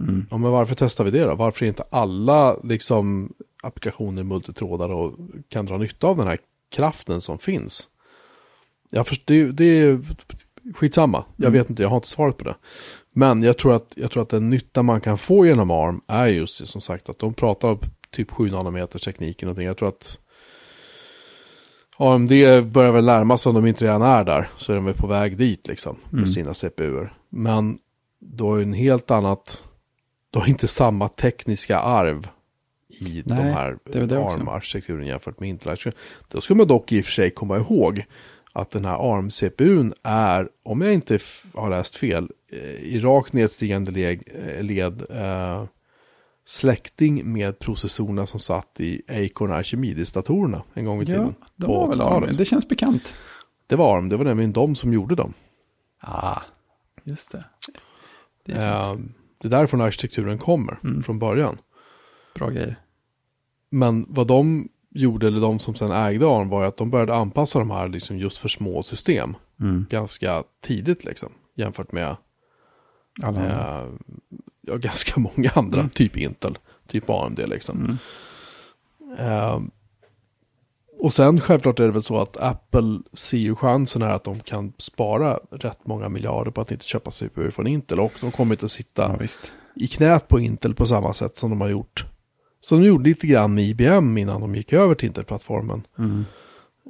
Mm. 0.00 0.26
Ja, 0.30 0.36
men 0.36 0.50
varför 0.50 0.74
testar 0.74 1.04
vi 1.04 1.10
det 1.10 1.24
då? 1.24 1.34
Varför 1.34 1.64
är 1.64 1.68
inte 1.68 1.84
alla 1.90 2.56
liksom, 2.62 3.32
applikationer 3.62 4.22
multitrådare 4.22 4.94
och 4.94 5.14
kan 5.48 5.66
dra 5.66 5.76
nytta 5.78 6.06
av 6.06 6.16
den 6.16 6.26
här 6.26 6.38
kraften 6.70 7.20
som 7.20 7.38
finns? 7.38 7.88
Jag 8.90 9.06
förstår, 9.06 9.34
det, 9.34 9.52
det 9.52 9.64
är 9.64 10.00
skitsamma. 10.74 11.24
Jag 11.36 11.48
Mm. 11.48 11.58
vet 11.58 11.70
inte, 11.70 11.82
jag 11.82 11.90
har 11.90 11.96
inte 11.96 12.08
svaret 12.08 12.36
på 12.38 12.44
det. 12.44 12.54
Men 13.12 13.42
jag 13.42 13.58
tror, 13.58 13.74
att, 13.74 13.92
jag 13.96 14.10
tror 14.10 14.22
att 14.22 14.28
den 14.28 14.50
nytta 14.50 14.82
man 14.82 15.00
kan 15.00 15.18
få 15.18 15.46
genom 15.46 15.70
ARM 15.70 16.00
är 16.06 16.26
just 16.26 16.58
det 16.58 16.66
som 16.66 16.80
sagt 16.80 17.08
att 17.08 17.18
de 17.18 17.34
pratar 17.34 17.68
om 17.68 17.78
typ 18.14 18.30
7 18.30 18.50
nanometers 18.50 19.02
teknik 19.02 19.36
och 19.36 19.42
någonting. 19.42 19.66
Jag 19.66 19.76
tror 19.76 19.88
att 19.88 20.18
AMD 21.96 22.30
börjar 22.64 22.92
väl 22.92 23.04
närma 23.04 23.38
sig 23.38 23.50
om 23.50 23.54
de 23.56 23.66
inte 23.66 23.84
redan 23.84 24.02
är 24.02 24.24
där. 24.24 24.48
Så 24.56 24.72
är 24.72 24.76
de 24.76 24.84
väl 24.84 24.94
på 24.94 25.06
väg 25.06 25.36
dit 25.36 25.68
liksom 25.68 25.96
med 26.10 26.18
Mm. 26.18 26.26
sina 26.26 26.54
CPUer. 26.54 27.12
Men 27.30 27.78
då 28.20 28.54
är 28.54 28.62
en 28.62 28.72
helt 28.72 29.10
annat, 29.10 29.64
då 30.30 30.40
har 30.40 30.46
inte 30.46 30.68
samma 30.68 31.08
tekniska 31.08 31.78
arv 31.78 32.28
i 33.00 33.22
de 33.26 33.34
Nej, 33.34 33.52
här 33.52 33.78
det 33.84 33.94
är 33.94 34.00
väl 34.00 34.08
det 34.08 34.18
också. 34.18 34.38
ARM-arkitekturen 34.38 35.06
jämfört 35.06 35.40
med 35.40 35.48
Intel. 35.48 35.76
Då 36.28 36.40
ska 36.40 36.54
man 36.54 36.66
dock 36.66 36.92
i 36.92 37.00
och 37.00 37.04
för 37.04 37.12
sig 37.12 37.30
komma 37.30 37.56
ihåg 37.56 38.04
att 38.52 38.70
den 38.70 38.84
här 38.84 38.96
ARM-CPUn 38.96 39.94
är, 40.02 40.48
om 40.62 40.80
jag 40.80 40.94
inte 40.94 41.18
har 41.54 41.70
läst 41.70 41.96
fel, 41.96 42.28
eh, 42.52 42.58
i 42.74 43.00
rakt 43.00 43.32
nedstigande 43.32 43.90
led, 43.90 44.22
eh, 44.34 44.62
led 44.62 45.02
eh, 45.10 45.64
släkting 46.46 47.32
med 47.32 47.58
processorerna 47.58 48.26
som 48.26 48.40
satt 48.40 48.80
i 48.80 49.02
Acorn 49.08 49.52
Archimedes-datorerna 49.52 50.62
en 50.74 50.84
gång 50.84 50.98
i 50.98 51.00
Ja, 51.00 51.06
tiden. 51.06 51.34
det 51.56 51.66
på 51.66 51.72
var 51.74 51.88
väl 51.88 51.98
80-talet. 52.00 52.28
ARM. 52.28 52.36
Det 52.36 52.44
känns 52.44 52.68
bekant. 52.68 53.14
Det 53.66 53.76
var 53.76 53.96
ARM, 53.96 54.08
det 54.08 54.16
var 54.16 54.24
nämligen 54.24 54.52
de 54.52 54.74
som 54.76 54.92
gjorde 54.92 55.14
dem. 55.14 55.34
Ah, 56.00 56.40
just 57.04 57.30
det. 57.32 57.44
Det 58.46 58.52
är. 58.52 58.92
Eh, 58.92 58.98
det 59.38 59.48
är 59.48 59.50
därifrån 59.50 59.80
arkitekturen 59.80 60.38
kommer 60.38 60.78
Mm. 60.84 61.02
från 61.02 61.18
början. 61.18 61.56
Bra 62.34 62.50
grejer. 62.50 62.76
Men 63.70 64.06
vad 64.08 64.26
de 64.26 64.68
gjorde, 64.90 65.26
eller 65.26 65.40
de 65.40 65.58
som 65.58 65.74
sen 65.74 65.90
ägde 65.92 66.26
ARM, 66.26 66.48
var 66.48 66.64
att 66.64 66.76
de 66.76 66.90
började 66.90 67.14
anpassa 67.14 67.58
de 67.58 67.70
här 67.70 67.88
liksom 67.88 68.18
just 68.18 68.38
för 68.38 68.48
små 68.48 68.82
system 68.82 69.36
Mm. 69.60 69.86
ganska 69.90 70.44
tidigt 70.62 71.04
liksom. 71.04 71.32
Jämfört 71.56 71.92
med 71.92 72.16
Alla 73.22 73.80
eh, 73.82 73.88
ja, 74.66 74.76
ganska 74.76 75.20
många 75.20 75.50
andra, 75.54 75.80
Mm. 75.80 75.90
typ 75.90 76.16
Intel, 76.16 76.58
typ 76.88 77.10
AMD 77.10 77.40
liksom. 77.48 77.76
Mm. 77.84 77.98
Eh, 79.18 79.60
och 80.98 81.12
sen 81.12 81.40
självklart 81.40 81.80
är 81.80 81.84
det 81.84 81.92
väl 81.92 82.02
så 82.02 82.20
att 82.20 82.36
Apple 82.36 82.98
ser 83.12 83.38
ju 83.38 83.56
chansen 83.56 84.02
här 84.02 84.10
att 84.14 84.24
de 84.24 84.40
kan 84.40 84.72
spara 84.78 85.38
rätt 85.50 85.86
många 85.86 86.08
miljarder 86.08 86.50
på 86.50 86.60
att 86.60 86.70
inte 86.72 86.84
köpa 86.84 87.10
CPU 87.10 87.50
från 87.50 87.66
Intel. 87.66 88.00
Och 88.00 88.12
de 88.20 88.30
kommer 88.30 88.54
inte 88.54 88.66
att 88.66 88.72
sitta 88.72 89.16
Ja, 89.20 89.26
i 89.76 89.86
knät 89.86 90.28
på 90.28 90.40
Intel 90.40 90.74
på 90.74 90.86
samma 90.86 91.12
sätt 91.12 91.36
som 91.36 91.50
de 91.50 91.60
har 91.60 91.68
gjort. 91.68 92.04
Som 92.60 92.80
de 92.80 92.86
gjorde 92.86 93.04
lite 93.08 93.26
grann 93.26 93.54
med 93.54 93.64
IBM 93.64 94.18
innan 94.18 94.40
de 94.40 94.54
gick 94.54 94.72
över 94.72 94.94
till 94.94 95.06
Intel-plattformen. 95.06 95.82
Mm. 95.98 96.24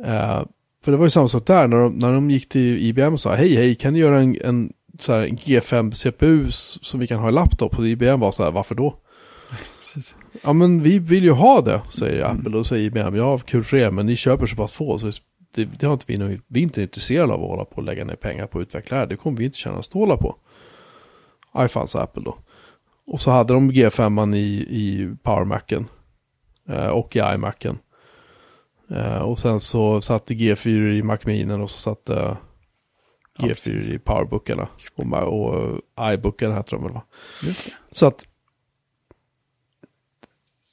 Eh, 0.04 0.42
för 0.84 0.92
det 0.92 0.96
var 0.96 1.06
ju 1.06 1.10
samma 1.10 1.28
sak 1.28 1.46
där, 1.46 1.68
när 1.68 1.76
de, 1.76 1.92
när 1.94 2.12
de 2.12 2.30
gick 2.30 2.48
till 2.48 2.78
IBM 2.78 3.12
och 3.12 3.20
sa 3.20 3.34
hej 3.34 3.54
hej, 3.56 3.74
kan 3.74 3.92
ni 3.92 3.98
göra 3.98 4.20
en, 4.20 4.36
en, 4.44 4.72
så 4.98 5.12
här, 5.12 5.26
en 5.26 5.36
G5 5.36 5.90
CPU 5.94 6.48
s- 6.48 6.78
som 6.84 7.00
vi 7.00 7.06
kan 7.06 7.18
ha 7.20 7.28
i 7.28 7.32
laptop? 7.32 7.78
Och 7.78 7.86
IBM 7.88 8.20
var 8.20 8.32
så 8.32 8.44
här, 8.44 8.50
varför 8.50 8.74
då? 8.74 8.94
Precis. 9.82 10.16
Ja 10.42 10.52
men 10.52 10.82
vi 10.82 10.98
vill 10.98 11.24
ju 11.24 11.30
ha 11.30 11.60
det, 11.60 11.80
säger 11.92 12.24
Apple. 12.24 12.56
Och 12.58 12.66
säger 12.66 12.84
IBM, 12.86 13.16
ja 13.16 13.38
kul 13.38 13.64
för 13.64 13.76
er, 13.76 13.90
men 13.90 14.06
ni 14.06 14.16
köper 14.16 14.46
så 14.46 14.56
pass 14.56 14.72
få. 14.72 14.98
Så 14.98 15.10
det, 15.54 15.64
det 15.64 15.86
har 15.86 15.92
inte 15.92 16.04
vi, 16.08 16.16
nog- 16.16 16.40
vi 16.46 16.60
är 16.60 16.62
inte 16.64 16.82
intresserade 16.82 17.32
av 17.32 17.42
att 17.42 17.48
hålla 17.48 17.64
på 17.64 17.76
och 17.76 17.82
lägga 17.82 18.04
ner 18.04 18.16
pengar 18.16 18.46
på 18.46 18.58
att 18.58 18.62
utveckla 18.62 18.96
det 18.96 19.00
här. 19.00 19.06
Det 19.06 19.16
kommer 19.16 19.36
vi 19.38 19.44
inte 19.44 19.58
tjäna 19.58 19.82
stålar 19.82 20.16
på. 20.16 20.36
Aj 21.52 21.68
fan, 21.68 21.88
sa 21.88 22.00
Apple 22.00 22.22
då. 22.24 22.38
Och 23.06 23.20
så 23.20 23.30
hade 23.30 23.54
de 23.54 23.72
G5 23.72 24.34
i, 24.36 24.66
i 24.70 25.14
PowerMacen. 25.22 25.86
Eh, 26.68 26.86
och 26.86 27.16
i 27.16 27.18
iMacen. 27.18 27.78
Eh, 28.90 29.18
och 29.18 29.38
sen 29.38 29.60
så 29.60 30.00
satte 30.00 30.34
G4 30.34 30.90
i 30.92 31.02
Macminen 31.02 31.60
och 31.60 31.70
så 31.70 31.78
satte 31.78 32.36
G4 33.38 33.48
precis. 33.48 33.88
i 33.88 33.98
Powerbookarna. 33.98 34.68
Och, 34.96 35.54
och 35.54 35.80
iBookarna 36.14 36.54
heter 36.54 36.70
de 36.76 36.82
väl 36.82 36.92
va? 36.92 37.02
Så 37.92 38.06
att 38.06 38.24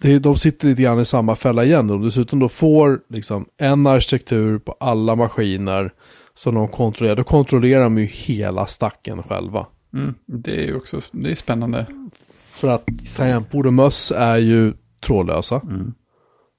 det, 0.01 0.19
de 0.19 0.37
sitter 0.37 0.67
lite 0.67 0.81
grann 0.81 0.99
i 0.99 1.05
samma 1.05 1.35
fälla 1.35 1.63
igen. 1.65 1.89
Och 1.89 1.99
dessutom 1.99 2.39
då 2.39 2.49
får 2.49 3.01
liksom 3.09 3.45
en 3.57 3.87
arkitektur 3.87 4.59
på 4.59 4.75
alla 4.79 5.15
maskiner 5.15 5.93
som 6.33 6.55
de 6.55 6.67
kontrollerar. 6.67 7.15
Då 7.15 7.23
kontrollerar 7.23 7.83
de 7.83 7.97
ju 7.97 8.05
hela 8.05 8.65
stacken 8.65 9.23
själva. 9.23 9.67
Mm. 9.93 10.13
Det 10.25 10.63
är 10.63 10.65
ju 10.67 10.75
också 10.75 10.99
det 11.11 11.31
är 11.31 11.35
spännande. 11.35 11.85
För 12.31 12.67
att 12.67 12.87
tangentbord 13.15 13.65
och 13.67 13.73
möss 13.73 14.11
är 14.15 14.37
ju 14.37 14.73
trådlösa 15.05 15.61
Mm. 15.63 15.93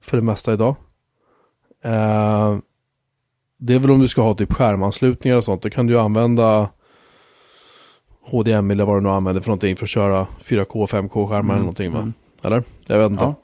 för 0.03 0.17
det 0.17 0.23
mesta 0.23 0.53
idag. 0.53 0.75
Eh, 1.83 2.57
det 3.65 3.73
är 3.73 3.79
väl 3.79 3.91
om 3.91 3.99
du 3.99 4.07
ska 4.07 4.21
ha 4.21 4.33
typ 4.33 4.53
skärmanslutningar 4.53 5.37
och 5.37 5.43
sånt. 5.43 5.61
Då 5.61 5.69
kan 5.69 5.87
du 5.87 5.93
ju 5.93 5.99
använda 5.99 6.69
HDMI 8.21 8.73
eller 8.73 8.85
vad 8.85 8.97
du 8.97 9.01
nu 9.01 9.09
använder 9.09 9.41
för 9.41 9.49
någonting 9.49 9.75
för 9.75 9.85
att 9.85 9.89
köra 9.89 10.27
4K, 10.43 10.87
5K-skärmar 10.87 11.53
eller 11.53 11.59
någonting 11.63 11.91
va? 11.91 11.97
Mm. 11.99 12.13
Eller? 12.41 12.63
Jag 12.87 12.97
vet 12.99 13.11
inte. 13.11 13.23
Ja. 13.23 13.35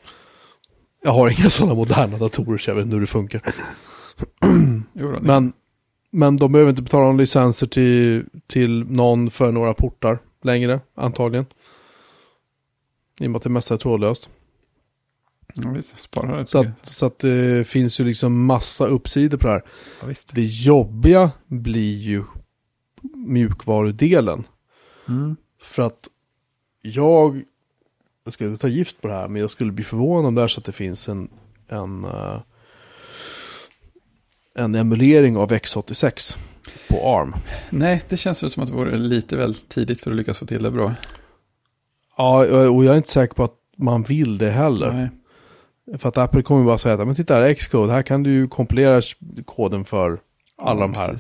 Jag 1.04 1.12
har 1.12 1.40
inga 1.40 1.50
sådana 1.50 1.74
moderna 1.76 2.18
datorer 2.18 2.58
så 2.58 2.70
jag 2.70 2.76
vet 2.76 2.86
inte 2.86 2.94
hur 2.96 3.02
det 3.02 3.08
funkar. 3.08 3.42
Jo, 4.94 5.08
då, 5.08 5.12
det- 5.12 5.20
Men, 5.22 5.54
men 6.12 6.38
de 6.38 6.52
behöver 6.52 6.70
inte 6.70 6.82
betala 6.82 7.04
några 7.06 7.18
licenser 7.18 7.68
till, 7.68 8.26
till 8.48 8.84
någon 8.86 9.30
för 9.30 9.52
några 9.52 9.74
portar 9.74 10.20
längre, 10.44 10.80
antagligen. 10.96 11.46
I 13.20 13.28
och 13.28 13.32
med 13.32 13.38
att 13.38 13.44
det 13.44 13.50
mesta 13.50 13.74
är 13.74 13.78
trådlöst. 13.78 14.30
Ja, 15.54 15.72
visst, 15.72 16.00
spara 16.00 16.38
det. 16.38 16.46
Så 16.46 16.60
att, 16.60 16.86
så 16.86 17.06
att 17.06 17.20
det 17.20 17.68
finns 17.68 18.00
ju 18.00 18.04
liksom 18.04 18.46
massa 18.46 18.88
uppsidor 18.88 19.38
på 19.38 19.48
det 19.48 19.54
här. 19.54 19.64
Ja, 20.02 20.08
visst. 20.08 20.36
Det 20.36 20.46
jobbiga 20.46 21.32
blir 21.48 21.98
ju 21.98 22.24
mjukvarudelen. 23.14 24.44
Mm. 25.08 25.36
För 25.62 25.84
att 25.84 26.08
jag, 26.82 27.44
jag 28.24 28.34
ska 28.34 28.46
inte 28.46 28.62
ta 28.62 28.68
gift 28.68 29.02
på 29.02 29.08
det 29.08 29.14
här, 29.14 29.28
men 29.28 29.42
jag 29.42 29.52
skulle 29.52 29.72
bli 29.72 29.84
förvånad 29.84 30.26
om 30.26 30.36
det 30.36 30.42
är 30.42 30.48
så 30.48 30.60
att 30.60 30.66
det 30.66 30.72
finns 30.72 31.10
en, 31.10 31.30
en, 31.68 32.06
eh, 32.06 32.42
en 34.56 34.76
emulering 34.76 35.38
av 35.38 35.52
X86 35.52 36.38
på 36.90 37.10
ARM. 37.10 37.34
Nej, 37.70 38.04
det 38.10 38.18
känns 38.18 38.44
väl 38.44 38.50
som 38.50 38.64
att 38.64 38.70
det 38.70 38.76
vore 38.76 38.98
lite 38.98 39.38
väl 39.38 39.56
tidigt 39.56 40.02
för 40.02 40.12
att 40.12 40.18
lyckas 40.18 40.40
få 40.40 40.46
till 40.46 40.64
det 40.64 40.72
bra. 40.72 40.96
Ja, 42.18 42.68
och 42.70 42.86
jag 42.86 42.94
är 42.94 42.98
inte 42.98 43.12
säker 43.12 43.34
på 43.34 43.44
att 43.44 43.56
man 43.78 44.04
vill 44.04 44.38
det 44.38 44.52
heller. 44.52 44.92
Nej. 44.92 45.10
För 45.98 46.10
att 46.10 46.18
Apple 46.18 46.42
kommer 46.42 46.66
bara 46.66 46.78
säga 46.78 46.96
att 46.96 47.08
men 47.08 47.16
titta 47.16 47.34
här 47.34 47.42
är 47.42 47.54
Xcode, 47.54 47.92
här 47.94 48.02
kan 48.04 48.24
du 48.24 48.32
ju 48.32 48.48
kompilera 48.48 49.02
koden 49.46 49.86
för 49.86 50.20
alla 50.58 50.82
Ja, 50.82 50.88
de 50.88 50.94
här 50.94 51.18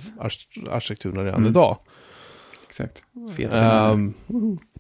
arkitekturerna 0.70 1.24
redan 1.24 1.40
Mm. 1.40 1.50
idag. 1.50 1.78
Exakt. 2.68 3.04
Ehm, 3.52 4.14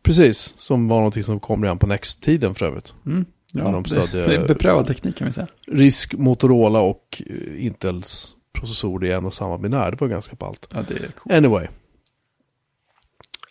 precis, 0.01 0.53
som 0.57 0.87
var 0.87 0.97
någonting 0.97 1.23
som 1.23 1.39
kom 1.39 1.63
redan 1.63 1.77
på 1.77 1.87
Next-tiden 1.87 2.55
för 2.55 2.65
övrigt. 2.65 2.93
mm. 3.05 3.25
ja, 3.53 3.63
de 3.71 3.83
det, 3.83 4.07
det 4.11 4.35
är 4.35 4.47
beprövad 4.47 4.87
teknik 4.87 5.15
kan 5.17 5.27
vi 5.27 5.33
säga. 5.33 5.47
Risk, 5.67 6.13
Motorola 6.13 6.79
och 6.79 7.21
eh, 7.25 7.65
Intels 7.65 8.35
processor 8.53 9.05
i 9.05 9.11
en 9.11 9.25
och 9.25 9.33
samma 9.33 9.57
binär. 9.57 9.91
Det 9.91 10.01
var 10.01 10.07
ganska 10.07 10.35
ballt. 10.35 10.67
Ja, 10.73 10.79
det 10.87 10.93
är 10.93 11.11
coolt. 11.11 11.35
Anyway. 11.35 11.67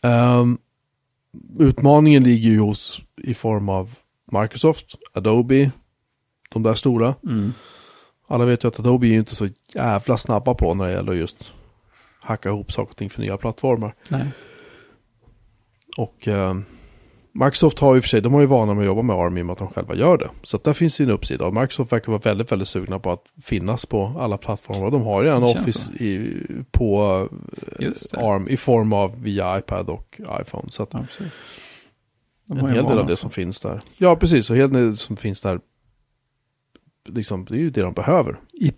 Ehm, 0.03 0.59
utmaningen 1.59 2.23
ligger 2.25 2.51
ju 2.51 2.59
hos 2.59 3.01
i 3.23 3.35
form 3.35 3.69
av 3.69 3.95
Microsoft, 4.33 4.95
Adobe, 5.13 5.71
de 6.49 6.63
där 6.63 6.75
stora. 6.75 7.15
Mm. 7.25 7.53
Alla 8.27 8.45
vet 8.45 8.65
ju 8.65 8.69
att 8.69 8.81
Adobe 8.81 9.07
är 9.07 9.11
ju 9.11 9.19
inte 9.19 9.37
så 9.37 9.49
jävla 9.75 10.17
snabba 10.19 10.55
på 10.55 10.75
när 10.75 10.87
det 10.87 10.93
gäller 10.93 11.13
just 11.13 11.55
hacka 12.21 12.49
ihop 12.49 12.73
saker 12.73 12.91
och 12.91 12.97
ting 12.97 13.11
för 13.11 13.21
nya 13.21 13.37
plattformar. 13.37 13.95
Nej. 14.09 14.27
Och 15.97 16.29
ehm, 16.29 16.65
Microsoft 17.33 17.79
har 17.79 17.95
ju 17.95 18.01
för 18.01 18.09
sig, 18.09 18.21
de 18.21 18.33
har 18.33 18.41
ju 18.41 18.47
vana 18.47 18.75
med 18.75 18.83
att 18.83 18.87
jobba 18.87 19.03
med 19.03 19.17
ARM 19.17 19.39
i 19.39 19.43
och 19.43 19.47
med 19.47 19.53
att 19.53 19.59
de 19.59 19.69
själva 19.69 19.95
gör 19.95 20.19
det. 20.19 20.31
Så 20.43 20.57
att 20.57 20.65
där 20.65 20.73
finns 20.73 21.01
ju 21.01 21.05
en 21.05 21.11
uppsida. 21.11 21.47
Och 21.47 21.55
Microsoft 21.55 21.93
verkar 21.93 22.13
vara 22.13 22.21
väldigt, 22.21 22.53
väldigt 22.53 22.69
sugna 22.69 22.99
på 22.99 23.13
att 23.13 23.25
finnas 23.43 23.87
på 23.87 24.17
alla 24.19 24.39
plattformar. 24.39 24.91
De 24.91 25.03
har 25.03 25.23
ju 25.23 25.29
en 25.29 25.43
Office 25.43 25.93
i, 25.93 26.43
på 26.71 27.29
eh. 27.79 28.25
ARM 28.25 28.49
i 28.49 28.57
form 28.57 28.93
av 28.93 29.23
via 29.23 29.59
iPad 29.59 29.91
och 29.91 30.21
iPhone. 30.41 30.71
Så 30.71 30.83
att 30.83 30.95
Ja, 32.51 32.59
en 32.59 32.69
hel 32.69 32.85
del 32.85 32.99
av 32.99 33.07
det 33.07 33.17
som 33.17 33.31
finns 33.31 33.61
där. 33.61 33.79
Ja, 33.97 34.17
precis. 34.17 34.51
Och 34.51 34.57
en 34.57 34.61
hel 34.61 34.73
del 34.73 34.97
som 34.97 35.17
finns 35.17 35.41
där, 35.41 35.61
liksom, 37.09 37.45
det 37.45 37.55
är 37.55 37.59
ju 37.59 37.71
det 37.71 37.83
de 37.83 37.93
behöver. 37.93 38.37
I, 38.53 38.73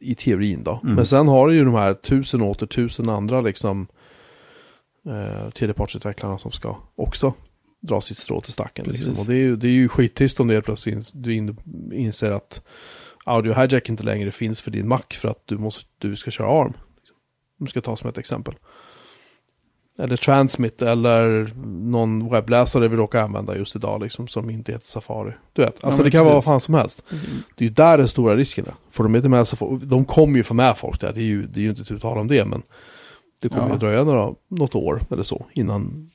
i 0.00 0.14
teorin 0.14 0.62
då. 0.62 0.80
Mm. 0.82 0.94
Men 0.94 1.06
sen 1.06 1.28
har 1.28 1.48
du 1.48 1.54
ju 1.54 1.64
de 1.64 1.74
här 1.74 1.94
tusen 1.94 2.42
och 2.42 2.50
åter 2.50 2.66
tusen 2.66 3.08
andra 3.08 3.40
liksom 3.40 3.86
eh, 5.06 5.50
tredjepartsutvecklarna 5.50 6.38
som 6.38 6.52
ska 6.52 6.76
också 6.94 7.34
dra 7.80 8.00
sitt 8.00 8.18
strå 8.18 8.40
till 8.40 8.52
stacken. 8.52 8.86
Liksom. 8.88 9.12
Och 9.12 9.26
det 9.26 9.34
är, 9.34 9.38
ju, 9.38 9.56
det 9.56 9.66
är 9.66 9.72
ju 9.72 9.88
skittrist 9.88 10.40
om 10.40 10.48
det 10.48 10.54
helt 10.54 10.64
plötsligt 10.64 11.10
du 11.14 11.34
in, 11.34 11.56
inser 11.92 12.30
att 12.30 12.62
audio 13.24 13.52
hijack 13.54 13.88
inte 13.88 14.02
längre 14.02 14.32
finns 14.32 14.62
för 14.62 14.70
din 14.70 14.88
Mac 14.88 15.02
för 15.10 15.28
att 15.28 15.42
du, 15.44 15.58
måste, 15.58 15.84
du 15.98 16.16
ska 16.16 16.30
köra 16.30 16.48
ARM. 16.48 16.72
Liksom. 16.96 17.16
Du 17.58 17.66
ska 17.66 17.80
ta 17.80 17.96
som 17.96 18.10
ett 18.10 18.18
exempel. 18.18 18.54
Eller 19.98 20.16
Transmit 20.16 20.82
eller 20.82 21.50
någon 21.90 22.28
webbläsare 22.30 22.88
vi 22.88 22.96
råkar 22.96 23.22
använda 23.22 23.56
just 23.56 23.76
idag 23.76 24.02
liksom 24.02 24.28
som 24.28 24.50
inte 24.50 24.72
heter 24.72 24.86
Safari. 24.86 25.32
Du 25.52 25.62
vet, 25.62 25.84
alltså 25.84 26.00
men 26.02 26.04
det 26.04 26.10
kan 26.10 26.24
vara 26.24 26.34
vad 26.34 26.42
precis. 26.42 26.48
fan 26.50 26.60
som 26.60 26.74
helst. 26.74 27.02
Det 27.56 27.64
är 27.64 27.68
ju 27.68 27.74
där 27.74 27.98
den 27.98 28.08
stora 28.08 28.36
risken 28.36 28.66
är. 28.66 28.74
Får 28.90 29.04
de 29.04 29.16
inte 29.16 29.28
med 29.28 29.48
folk, 29.48 29.82
de 29.82 30.04
kommer 30.04 30.36
ju 30.36 30.42
få 30.42 30.54
med 30.54 30.76
folk 30.78 31.00
där, 31.00 31.12
det 31.12 31.20
är 31.20 31.24
ju, 31.24 31.46
det 31.46 31.60
är 31.60 31.62
ju 31.62 31.70
inte 31.70 31.84
tu 31.84 31.98
tal 31.98 32.18
om 32.18 32.28
det, 32.28 32.44
men 32.44 32.62
det 33.42 33.48
kommer 33.48 33.66
Ja. 33.68 33.72
ju 33.72 33.78
dröja 33.78 34.04
några, 34.04 34.34
något 34.48 34.74
år 34.74 35.00
eller 35.10 35.22
så 35.22 35.46
innan 35.52 36.10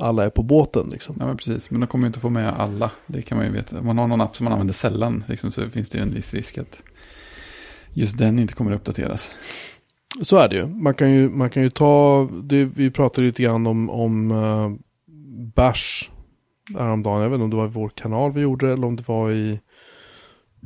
alla 0.00 0.24
är 0.24 0.30
på 0.30 0.42
båten 0.42 0.88
liksom. 0.92 1.16
Ja, 1.18 1.26
men 1.26 1.36
precis. 1.36 1.70
Men 1.70 1.80
de 1.80 1.86
kommer 1.86 2.04
ju 2.04 2.06
inte 2.06 2.20
få 2.20 2.30
med 2.30 2.52
alla. 2.60 2.90
Det 3.06 3.22
kan 3.22 3.38
man 3.38 3.46
ju 3.46 3.52
veta. 3.52 3.78
Om 3.78 3.86
man 3.86 3.98
har 3.98 4.06
någon 4.06 4.20
app 4.20 4.36
som 4.36 4.44
man 4.44 4.52
använder 4.52 4.74
sällan, 4.74 5.24
liksom, 5.28 5.52
så 5.52 5.70
finns 5.70 5.90
det 5.90 5.98
ju 5.98 6.02
en 6.02 6.14
viss 6.14 6.34
risk 6.34 6.58
att 6.58 6.82
just 7.92 8.18
den 8.18 8.38
inte 8.38 8.54
kommer 8.54 8.70
att 8.72 8.76
uppdateras. 8.76 9.30
Så 10.22 10.36
är 10.36 10.48
det 10.48 10.56
ju. 10.56 10.66
Man 10.66 10.94
kan 10.94 11.10
ju, 11.10 11.28
man 11.28 11.50
kan 11.50 11.62
ju 11.62 11.70
ta, 11.70 12.28
det, 12.42 12.64
vi 12.64 12.90
pratade 12.90 13.26
lite 13.26 13.42
grann 13.42 13.66
om, 13.66 13.90
om 13.90 14.30
eh, 14.30 14.36
uh, 14.38 14.76
Bash 15.54 16.10
häromdagen. 16.74 17.22
Jag 17.22 17.30
vet 17.30 17.34
inte 17.34 17.44
om 17.44 17.50
det 17.50 17.56
var 17.56 17.66
i 17.66 17.70
vår 17.70 17.88
kanal 17.88 18.32
vi 18.32 18.40
gjorde 18.40 18.66
det 18.66 18.72
eller 18.72 18.86
om 18.86 18.96
det 18.96 19.08
var 19.08 19.30
i 19.30 19.60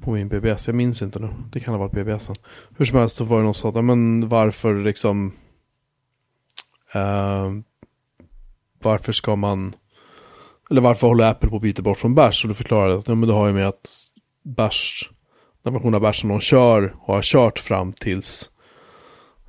på 0.03 0.11
min 0.11 0.29
BBS. 0.29 0.67
Jag 0.67 0.77
minns 0.77 1.03
inte 1.03 1.19
nu. 1.19 1.29
Det 1.53 1.61
kan 1.61 1.75
ha 1.75 1.79
varit 1.79 1.93
BBSen. 1.93 2.37
Hur 2.77 2.85
som 2.85 2.99
helst 2.99 3.17
så 3.17 3.25
var 3.25 3.37
det 3.37 3.45
någon 3.45 3.55
som 3.55 3.73
sa, 3.73 3.83
men 3.83 4.29
varför 4.29 4.75
liksom 4.85 5.33
uh, 6.97 7.51
varför 8.83 9.13
ska 9.13 9.37
man 9.37 9.73
eller 10.71 10.81
varför 10.81 11.07
håller 11.07 11.31
Apple 11.31 11.51
på 11.51 11.57
att 11.57 11.63
byta 11.63 11.83
bort 11.83 11.99
från 11.99 12.15
Bash? 12.15 12.45
Och 12.45 12.49
då 12.49 12.55
förklarade 12.55 12.93
jag 12.93 12.99
att 12.99 13.09
ja, 13.09 13.15
men 13.15 13.29
det 13.29 13.35
har 13.35 13.47
ju 13.47 13.53
med 13.53 13.69
att 13.69 13.91
Bash 14.45 15.11
den 15.63 15.73
version 15.73 15.95
av 15.95 16.01
Bash 16.01 16.21
som 16.21 16.29
de 16.29 16.41
kör 16.41 16.95
har 17.01 17.23
kört 17.23 17.59
fram 17.59 17.93
tills 17.93 18.51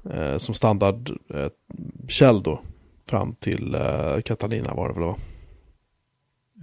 eh, 0.09 0.37
som 0.37 0.55
standard 0.55 1.11
eh, 1.29 2.41
då. 2.43 2.61
Fram 3.09 3.35
till 3.35 3.75
eh, 3.75 4.21
Catalina 4.25 4.73
var 4.73 4.87
det 4.87 4.93
väl 4.93 5.03
va? 5.03 5.15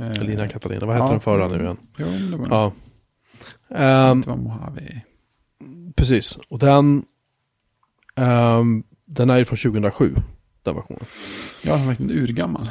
Eh, 0.01 0.23
Lina 0.25 0.49
Catalina, 0.49 0.87
vad 0.87 0.97
ja. 0.97 1.09
den 1.11 1.21
förra 1.21 1.49
nu 1.49 1.63
igen? 1.63 1.77
Jo, 1.97 2.07
det 2.31 2.37
var 2.37 2.47
Ja. 2.51 2.73
Ehm, 3.77 4.21
det. 4.21 4.29
var 4.29 4.37
Mojave. 4.37 5.01
precis, 5.97 6.39
och 6.49 6.59
den 6.59 7.05
ehm, 8.17 8.83
den 9.05 9.31
är 9.31 9.39
ju 9.39 9.45
från 9.45 9.57
2007, 9.73 10.15
den 10.63 10.75
versionen. 10.75 11.05
Ja, 11.63 11.73
den 11.73 11.83
är 11.83 11.87
verkligen 11.87 12.11
urgammal. 12.23 12.71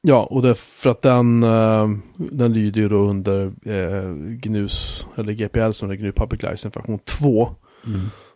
Ja, 0.00 0.22
och 0.24 0.42
det 0.42 0.48
är 0.48 0.54
för 0.54 0.90
att 0.90 1.02
den, 1.02 1.42
ehm, 1.42 2.02
den 2.16 2.52
lyder 2.52 2.80
ju 2.80 2.88
då 2.88 2.96
under 2.96 3.52
eh, 3.64 4.10
GNUs, 4.14 5.06
eller 5.16 5.32
GPL 5.32 5.70
som 5.70 5.90
är 5.90 5.94
GNU 5.94 6.12
Public 6.12 6.42
License 6.42 6.78
version 6.78 6.98
2. 6.98 7.54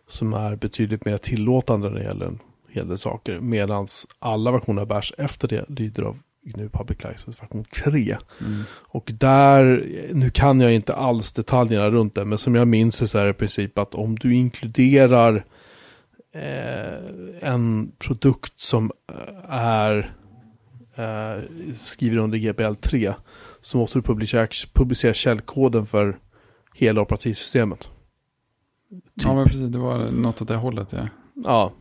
Som 0.07 0.33
är 0.33 0.55
betydligt 0.55 1.05
mer 1.05 1.17
tillåtande 1.17 1.89
när 1.89 1.99
det 1.99 2.03
gäller 2.03 2.25
en 2.25 2.39
hel 2.69 2.87
del 2.87 2.97
saker. 2.97 3.39
Medan 3.39 3.87
alla 4.19 4.51
versioner 4.51 4.81
av 4.81 4.87
Bash 4.87 5.13
efter 5.17 5.47
det 5.47 5.65
lyder 5.69 6.03
av 6.03 6.17
GNU 6.47 6.69
Public 6.69 7.03
License 7.03 7.41
version 7.41 7.63
3. 7.63 8.17
Mm. 8.41 8.63
Och 8.71 9.11
där, 9.13 9.85
nu 10.13 10.29
kan 10.29 10.59
jag 10.59 10.73
inte 10.73 10.95
alls 10.95 11.31
detaljerna 11.31 11.89
runt 11.89 12.15
det, 12.15 12.25
men 12.25 12.37
som 12.37 12.55
jag 12.55 12.67
minns 12.67 13.11
så 13.11 13.17
är 13.17 13.23
det 13.23 13.29
i 13.29 13.33
princip 13.33 13.77
att 13.77 13.95
om 13.95 14.15
du 14.15 14.35
inkluderar 14.35 15.45
eh, 16.33 17.49
en 17.51 17.91
produkt 17.99 18.53
som 18.55 18.91
eh, 19.11 19.53
är 19.53 20.13
eh, 20.95 21.43
skriven 21.83 22.19
under 22.19 22.37
GPL 22.37 22.73
3 22.81 23.13
så 23.61 23.77
måste 23.77 23.97
du 23.97 24.03
publicera, 24.03 24.47
publicera 24.73 25.13
källkoden 25.13 25.85
för 25.85 26.17
hela 26.73 27.01
operativsystemet. 27.01 27.89
Ja, 29.23 29.35
men 29.35 29.45
precis. 29.45 29.67
Det 29.67 29.77
var 29.77 30.11
något 30.11 30.41
åt 30.41 30.47
det 30.47 30.55
hållet, 30.55 30.93
ja. 30.93 31.07
Ja. 31.43 31.71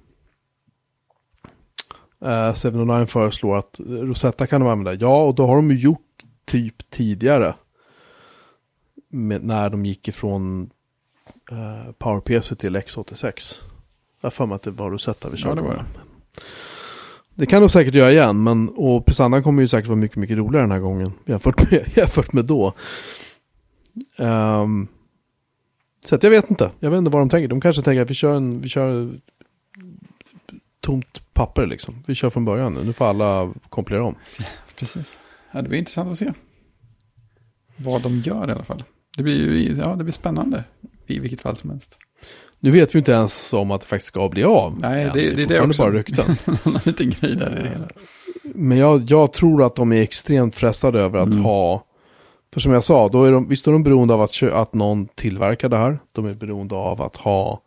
Uh, 2.25 2.55
709 2.55 3.07
föreslår 3.07 3.59
att 3.59 3.81
Rosetta 3.87 4.47
kan 4.47 4.61
de 4.61 4.71
använda. 4.71 4.95
Ja, 4.95 5.25
och 5.25 5.35
då 5.35 5.47
har 5.47 5.57
de 5.57 5.71
ju 5.71 5.79
gjort 5.79 6.25
typ 6.45 6.91
tidigare. 6.91 7.55
Med, 9.09 9.45
när 9.45 9.71
de 9.71 9.87
gick 9.87 10.09
ifrån 10.09 10.71
uh, 11.53 11.93
PowerPC 11.93 12.57
till 12.57 12.77
X86. 12.77 13.59
Jag 14.21 14.27
har 14.27 14.31
för 14.31 14.47
mig 14.47 14.57
att 14.57 14.63
det 14.63 14.71
var 14.71 14.91
Rosetta 14.91 15.29
vi 15.29 15.37
körde. 15.37 15.61
Ja, 15.61 15.63
det 15.63 15.69
var 15.69 15.75
det. 15.75 15.85
Det 17.35 17.47
kan 17.47 17.63
de 17.63 17.69
säkert 17.69 17.95
göra 17.95 18.13
igen, 18.13 18.43
men 18.43 18.69
och 18.69 19.07
prestandan 19.07 19.43
kommer 19.43 19.63
ju 19.63 19.69
säkert 19.69 19.89
vara 19.89 19.97
mycket, 19.97 20.17
mycket 20.17 20.37
roligare 20.37 20.63
den 20.63 20.73
här 20.73 20.81
gången 20.81 21.13
jämfört 21.25 21.71
med, 21.71 21.85
jämfört 21.97 22.33
med 22.33 22.45
då. 22.45 22.73
Ehm, 24.17 24.89
så 26.07 26.15
att 26.15 26.23
jag 26.23 26.31
vet 26.31 26.51
inte, 26.51 26.71
jag 26.81 26.91
vet 26.91 26.99
inte 26.99 27.11
vad 27.11 27.23
de 27.23 27.29
tänker. 27.29 27.49
De 27.49 27.61
kanske 27.61 27.83
tänker 27.83 28.03
att 28.03 28.11
vi 28.11 28.15
kör, 28.15 28.35
en, 28.37 28.61
vi 28.61 28.69
kör 28.69 29.11
tomt 30.81 31.23
papper 31.33 31.67
liksom. 31.67 32.03
Vi 32.07 32.15
kör 32.15 32.31
från 32.31 32.45
början 32.45 32.75
nu, 32.75 32.85
nu 32.85 32.93
får 32.93 33.05
alla 33.05 33.53
kompilera 33.69 34.05
om. 34.05 34.15
Precis. 34.79 35.13
Ja, 35.53 35.63
det 35.63 35.69
blir 35.69 35.79
intressant 35.79 36.11
att 36.11 36.19
se. 36.19 36.33
Vad 37.77 38.03
de 38.03 38.19
gör 38.21 38.49
i 38.49 38.53
alla 38.53 38.65
fall. 38.65 38.83
Det 39.17 39.23
blir 39.23 39.35
ju 39.59 39.75
ja, 39.85 39.95
det 39.95 40.05
blir 40.05 40.13
spännande. 40.13 40.65
I 41.07 41.19
vilket 41.19 41.41
fall 41.41 41.57
som 41.57 41.71
helst. 41.71 41.99
Nu 42.61 42.71
vet 42.71 42.95
vi 42.95 42.99
inte 42.99 43.13
ens 43.13 43.53
om 43.53 43.71
att 43.71 43.81
det 43.81 43.87
faktiskt 43.87 44.09
ska 44.09 44.29
bli 44.29 44.45
av. 44.45 44.79
Nej, 44.81 45.05
än. 45.05 45.11
det- 45.15 45.37
det 45.37 45.43
är 45.43 45.47
det 45.47 45.61
också. 45.61 45.83
bara 45.83 45.93
rykten. 45.93 46.37
Någon 46.65 46.81
liten 46.85 47.11
grej 47.11 47.37
där 47.37 47.59
i 47.61 47.63
det 47.63 47.69
hela. 47.69 47.89
Men 48.43 48.79
jag, 48.79 49.03
jag 49.11 49.33
tror 49.33 49.63
att 49.67 49.77
de 49.77 49.93
är 49.93 50.03
extremt 50.03 50.55
frestade 50.55 51.01
över 51.01 51.19
att 51.19 51.33
Mm. 51.33 51.45
ha, 51.45 51.85
för 52.57 52.61
som 52.61 52.73
jag 52.73 52.85
sa, 52.85 53.09
då 53.09 53.25
är 53.25 53.33
de, 53.33 53.49
visst 53.49 53.67
är 53.67 53.73
de 53.73 53.83
beroende 53.83 54.15
av 54.15 54.23
att, 54.23 54.43
att 54.43 54.75
någon 54.75 55.09
tillverkar 55.15 55.69
det 55.69 55.77
här. 55.77 55.99
De 56.13 56.27
är 56.27 56.35
beroende 56.35 56.75
av 56.75 57.03
att 57.03 57.17
ha, 57.17 57.63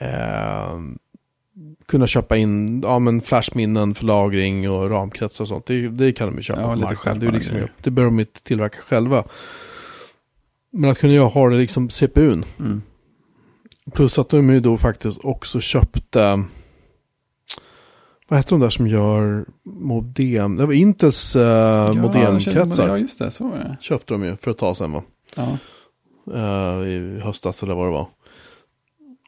eh, 0.00 0.78
kunna 1.86 2.06
köpa 2.06 2.36
in 2.36 2.80
ja, 2.82 2.98
men 2.98 3.20
flashminnen 3.20 3.94
för 3.94 4.04
lagring 4.04 4.70
och 4.70 4.90
ramkretsar 4.90 5.44
och 5.44 5.48
sånt. 5.48 5.66
Det, 5.66 5.88
det 5.88 6.12
kan 6.12 6.28
de 6.28 6.36
ju 6.36 6.42
köpa 6.42 6.60
Ja, 6.60 6.68
på 6.68 6.74
lite 6.74 6.86
marknaden. 6.86 7.20
Det, 7.20 7.26
är 7.26 7.32
liksom, 7.32 7.56
det 7.82 7.90
behöver 7.90 8.10
de 8.10 8.20
inte 8.20 8.42
tillverka 8.42 8.78
själva. 8.78 9.24
Men 10.70 10.90
att 10.90 10.98
kunna 10.98 11.22
ha 11.22 11.48
det 11.48 11.56
liksom 11.56 11.90
CPUn. 11.90 12.44
Mm. 12.60 12.82
Plus 13.92 14.18
att 14.18 14.28
de 14.28 14.50
ju 14.50 14.60
då 14.60 14.76
faktiskt 14.76 15.24
också 15.24 15.60
köpte, 15.60 16.44
vad 18.28 18.38
heter 18.38 18.50
de 18.50 18.60
där 18.60 18.70
som 18.70 18.86
gör 18.86 19.44
modem? 19.64 20.56
Det 20.56 20.66
var 20.66 20.72
Intels 20.72 21.36
uh, 21.36 21.42
Ja, 21.42 21.92
modemkretsar. 21.92 22.88
Ja, 22.88 22.98
just 22.98 23.18
det. 23.18 23.30
Så 23.30 23.52
är 23.52 23.58
det. 23.58 23.76
Köpte 23.80 24.14
de 24.14 24.24
ju 24.24 24.36
för 24.36 24.50
ett 24.50 24.58
tag 24.58 24.76
sedan 24.76 24.92
va? 24.92 25.02
Ja. 25.36 25.58
Eh, 26.34 26.88
I 26.88 27.20
höstas 27.24 27.62
eller 27.62 27.74
vad 27.74 27.86
det 27.86 27.90
var. 27.90 28.06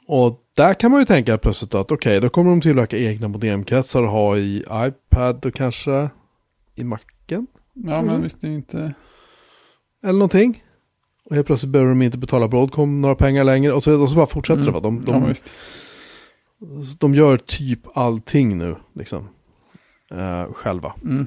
Och 0.07 0.40
där 0.57 0.74
kan 0.74 0.90
man 0.90 1.01
ju 1.01 1.05
tänka 1.07 1.38
plötsligt 1.38 1.74
att 1.74 1.92
okej, 1.92 2.20
då 2.20 2.28
kommer 2.28 2.51
de 2.51 2.61
tillverka 2.61 2.98
egna 2.98 3.28
modemkretsar 3.28 4.03
och 4.03 4.09
ha 4.11 4.36
i 4.38 4.64
iPad 4.72 5.46
och 5.46 5.55
kanske 5.55 6.09
i 6.74 6.84
Macen. 6.84 7.03
ja, 7.74 7.94
Mm. 7.94 8.07
men 8.07 8.22
visst 8.22 8.44
är 8.44 8.48
inte... 8.48 8.94
Eller 10.03 10.12
någonting. 10.12 10.64
Och 11.24 11.34
helt 11.34 11.46
plötsligt 11.46 11.72
behöver 11.72 11.88
de 11.90 12.03
inte 12.03 12.18
betala 12.18 12.48
Broadcom 12.48 13.01
några 13.01 13.14
pengar 13.14 13.44
längre. 13.44 13.72
Och 13.72 13.82
så, 13.82 14.03
och 14.03 14.09
så 14.11 14.16
bara 14.16 14.26
fortsätter 14.26 14.62
det 14.62 14.70
va? 14.70 14.80
De, 14.80 15.05
de, 15.05 15.11
Mm. 15.11 15.22
ja, 15.22 15.28
visst. 15.28 15.53
De 16.99 17.15
gör 17.15 17.37
typ 17.37 17.81
allting 17.95 18.59
nu 18.59 18.77
liksom. 18.95 19.29
eh, 20.11 20.53
själva. 20.53 20.95
Mm. 21.05 21.27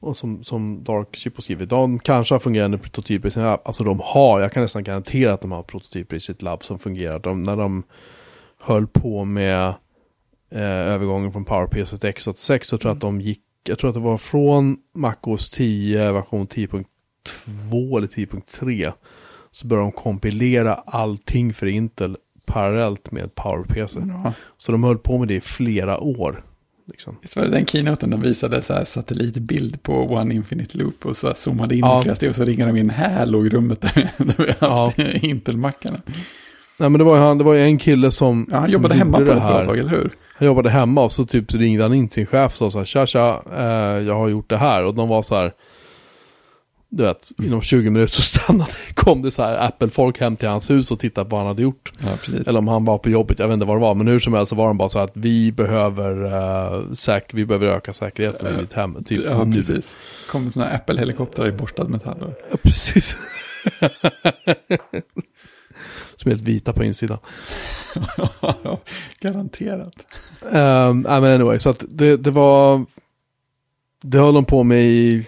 Och 0.00 0.16
som, 0.16 0.44
som 0.44 0.84
Dark 0.84 1.16
Chip 1.16 1.36
har 1.36 1.42
skrivit, 1.42 1.68
de 1.68 1.98
kanske 1.98 2.34
har 2.34 2.38
fungerande 2.38 2.78
prototyper 2.78 3.28
i 3.28 3.30
sin 3.30 3.42
app. 3.42 3.66
Alltså 3.66 3.84
de 3.84 4.00
har, 4.04 4.40
jag 4.40 4.52
kan 4.52 4.62
nästan 4.62 4.84
garantera 4.84 5.32
att 5.32 5.40
de 5.40 5.52
har 5.52 5.62
prototyper 5.62 6.16
i 6.16 6.20
sitt 6.20 6.42
labb 6.42 6.64
som 6.64 6.78
fungerar. 6.78 7.18
De, 7.18 7.42
när 7.42 7.56
de 7.56 7.82
höll 8.58 8.86
på 8.86 9.24
med 9.24 9.68
eh, 10.50 10.62
övergången 10.62 11.32
från 11.32 11.44
PowerPC 11.44 11.98
till 11.98 12.10
X86 12.10 12.62
så 12.62 12.78
tror 12.78 12.90
jag 12.90 12.96
att 12.96 13.00
de 13.00 13.20
gick, 13.20 13.42
jag 13.64 13.78
tror 13.78 13.90
att 13.90 13.94
det 13.94 14.00
var 14.00 14.18
från 14.18 14.76
MacOS 14.94 15.50
10 15.50 16.12
version 16.12 16.46
10.2 16.46 17.96
eller 17.96 18.06
10.3 18.06 18.92
så 19.50 19.66
började 19.66 19.86
de 19.86 19.92
kompilera 19.92 20.74
allting 20.74 21.54
för 21.54 21.66
Intel 21.66 22.16
parallellt 22.48 23.10
med 23.12 23.34
PowerPC. 23.34 23.98
Ja. 24.24 24.32
Så 24.58 24.72
de 24.72 24.84
höll 24.84 24.98
på 24.98 25.18
med 25.18 25.28
det 25.28 25.34
i 25.34 25.40
flera 25.40 26.00
år 26.00 26.44
Liksom. 26.88 27.16
Visst 27.22 27.36
var 27.36 27.44
det 27.44 27.50
den 27.50 27.66
keynoten 27.66 28.10
de 28.10 28.20
visade 28.22 28.62
så 28.62 28.72
här 28.72 28.84
satellitbild 28.84 29.82
på 29.82 29.92
One 29.92 30.34
Infinite 30.34 30.78
Loop 30.78 31.06
och 31.06 31.16
så 31.16 31.34
zoomade 31.34 31.74
in 31.74 31.80
Ja. 31.80 32.02
flera 32.02 32.16
steg 32.16 32.30
och 32.30 32.36
så 32.36 32.44
ringade 32.44 32.72
de 32.72 32.78
in, 32.78 32.90
här 32.90 33.26
låg 33.26 33.54
rummet 33.54 33.80
där, 33.80 33.94
där 34.24 34.44
vi 34.44 34.66
har 34.66 34.84
haft 34.84 34.98
Intel-mackarna. 34.98 35.98
Nej 36.78 36.90
men 36.90 36.98
det 36.98 37.04
var 37.04 37.16
ju 37.16 37.22
han, 37.22 37.38
det 37.38 37.44
var 37.44 37.54
ju 37.54 37.62
en 37.62 37.78
kille 37.78 38.10
som... 38.10 38.46
Ja, 38.50 38.56
han 38.58 38.64
som 38.66 38.72
jobbade 38.72 38.94
hemma 38.94 39.12
på 39.18 39.22
gjorde 39.22 39.32
ett 39.32 39.38
bra 39.38 39.64
tag, 39.64 39.78
eller 39.78 39.90
hur? 39.90 40.10
Han 40.38 40.46
jobbade 40.46 40.70
hemma 40.70 41.02
och 41.02 41.12
så 41.12 41.24
typ 41.24 41.54
ringde 41.54 41.82
han 41.82 41.94
in 41.94 42.10
sin 42.10 42.26
chef 42.26 42.52
och 42.52 42.58
sa 42.58 42.70
så 42.70 42.78
här, 42.78 42.84
tja 42.84 43.06
tja, 43.06 43.42
eh, 43.56 44.06
jag 44.06 44.14
har 44.14 44.28
gjort 44.28 44.50
det 44.50 44.56
här. 44.56 44.84
Och 44.84 44.94
de 44.94 45.08
var 45.08 45.22
så 45.22 45.34
här, 45.34 45.52
du 46.90 47.02
vet, 47.02 47.32
inom 47.42 47.62
20 47.62 47.90
minuter 47.90 48.12
så 48.12 48.22
stannade, 48.40 48.70
kom 48.94 49.22
det 49.22 49.30
så 49.30 49.42
här 49.42 49.66
Apple-folk 49.66 50.20
hem 50.20 50.36
till 50.36 50.48
hans 50.48 50.70
hus 50.70 50.90
och 50.90 50.98
tittade 50.98 51.30
på 51.30 51.36
vad 51.36 51.40
han 51.40 51.48
hade 51.48 51.62
gjort. 51.62 51.92
Ja. 51.98 52.08
Eller 52.46 52.58
om 52.58 52.68
han 52.68 52.84
var 52.84 52.98
på 52.98 53.10
jobbet, 53.10 53.38
jag 53.38 53.48
vet 53.48 53.54
inte 53.54 53.66
vad 53.66 53.76
det 53.76 53.80
var. 53.80 53.94
Men 53.94 54.08
hur 54.08 54.20
som 54.20 54.34
helst 54.34 54.50
så 54.50 54.56
var 54.56 54.66
de 54.66 54.78
bara 54.78 54.88
så 54.88 54.98
här 54.98 55.04
att 55.04 55.16
vi 55.16 55.52
behöver, 55.52 56.24
uh, 56.24 56.30
säk- 56.92 57.30
vi 57.32 57.46
behöver 57.46 57.66
öka 57.66 57.92
säkerheten 57.92 58.54
i 58.54 58.60
mitt 58.60 58.72
hem. 58.72 59.04
Typ, 59.04 59.24
ja, 59.24 59.44
nu. 59.44 59.56
precis. 59.56 59.96
kom 60.30 60.50
här 60.56 60.74
Apple-helikopter 60.74 61.48
i 61.48 61.52
borstad 61.52 61.88
metall. 61.88 62.34
Ja, 62.50 62.56
precis. 62.62 63.16
Som 66.16 66.30
är 66.30 66.34
helt 66.34 66.42
vita 66.48 66.72
på 66.72 66.84
insidan. 66.84 67.18
Garanterat. 69.20 69.94
Um, 70.42 71.00
men 71.00 71.24
anyway, 71.24 71.58
så 71.58 71.70
att 71.70 71.84
det, 71.88 72.16
det 72.16 72.30
var... 72.30 72.84
Det 74.02 74.18
höll 74.18 74.34
de 74.34 74.44
på 74.44 74.62
med 74.62 74.82
i, 74.82 75.26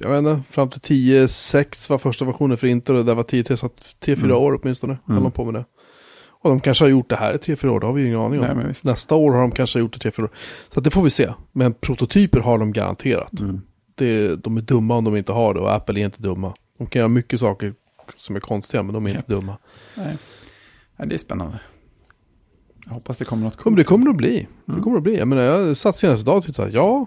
jag 0.00 0.10
vet 0.10 0.18
inte, 0.18 0.42
fram 0.52 0.70
till 0.70 0.80
10.6 0.80 1.90
var 1.90 1.98
första 1.98 2.24
versionen 2.24 2.56
för 2.56 2.66
Intel 2.66 2.96
och 2.96 3.04
det 3.04 3.14
var 3.14 3.22
10.3, 3.22 3.56
så 3.56 3.66
att 3.66 3.94
3-4 4.00 4.24
Mm. 4.24 4.36
år 4.36 4.60
åtminstone 4.62 4.98
höll 5.06 5.22
de 5.22 5.32
på 5.32 5.44
med 5.44 5.54
det. 5.54 5.64
Och 6.42 6.50
de 6.50 6.60
kanske 6.60 6.84
har 6.84 6.88
gjort 6.90 7.08
det 7.08 7.16
här 7.16 7.34
i 7.34 7.36
3-4 7.36 7.68
år, 7.68 7.80
det 7.80 7.86
har 7.86 7.92
vi 7.92 8.00
ju 8.02 8.06
ingen 8.08 8.20
aning 8.20 8.40
om. 8.40 8.58
Nej. 8.58 8.74
Nästa 8.84 9.14
år 9.14 9.32
har 9.32 9.40
de 9.40 9.50
kanske 9.50 9.78
gjort 9.78 10.00
det 10.00 10.10
3-4 10.10 10.22
år. 10.24 10.30
Så 10.74 10.80
det 10.80 10.90
får 10.90 11.02
vi 11.02 11.10
se. 11.10 11.28
Men 11.52 11.74
prototyper 11.74 12.40
har 12.40 12.58
de 12.58 12.72
garanterat. 12.72 13.40
Mm. 13.40 13.60
Det, 13.94 14.36
de 14.36 14.56
är 14.56 14.60
dumma 14.60 14.96
om 14.96 15.04
de 15.04 15.16
inte 15.16 15.32
har 15.32 15.54
det 15.54 15.60
och 15.60 15.74
Apple 15.74 16.00
är 16.00 16.04
inte 16.04 16.22
dumma. 16.22 16.54
De 16.78 16.86
kan 16.86 17.00
göra 17.00 17.08
mycket 17.08 17.40
saker 17.40 17.74
som 18.16 18.36
är 18.36 18.40
konstiga 18.40 18.82
men 18.82 18.94
de 18.94 19.06
är 19.06 19.10
inte 19.10 19.32
dumma. 19.32 19.58
Nej. 19.96 20.16
Det 21.06 21.14
är 21.14 21.18
spännande. 21.18 21.60
Jag 22.86 22.92
hoppas 22.92 23.18
det 23.18 23.24
kommer 23.24 23.44
något 23.44 23.56
coolt. 23.56 23.76
det 23.76 23.84
kommer 23.84 24.10
att 24.10 24.16
bli. 24.16 24.46
Det 24.66 24.72
Mm. 24.72 24.84
kommer 24.84 24.96
att 24.96 25.02
bli. 25.02 25.18
Jag 25.18 25.28
menar, 25.28 25.42
jag 25.42 25.76
satt 25.76 25.96
senast 25.96 26.22
idag 26.22 26.36
och 26.36 26.44
tittade, 26.44 26.70
ja. 26.70 27.06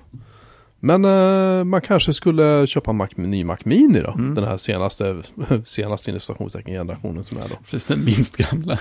Men 0.85 1.05
eh, 1.05 1.63
man 1.63 1.81
kanske 1.81 2.13
skulle 2.13 2.67
köpa 2.67 2.91
en 2.91 2.97
Mac, 2.97 3.07
ny 3.15 3.43
Mac 3.43 3.57
Mini 3.63 3.99
då. 3.99 4.11
Mm. 4.11 4.35
Den 4.35 4.43
här 4.43 4.57
senaste, 4.57 5.23
senaste 5.65 6.19
generationen 6.65 7.23
som 7.23 7.37
är 7.37 7.47
då. 7.49 7.55
Precis, 7.55 7.83
den 7.83 8.05
minst 8.05 8.37
gamla. 8.37 8.79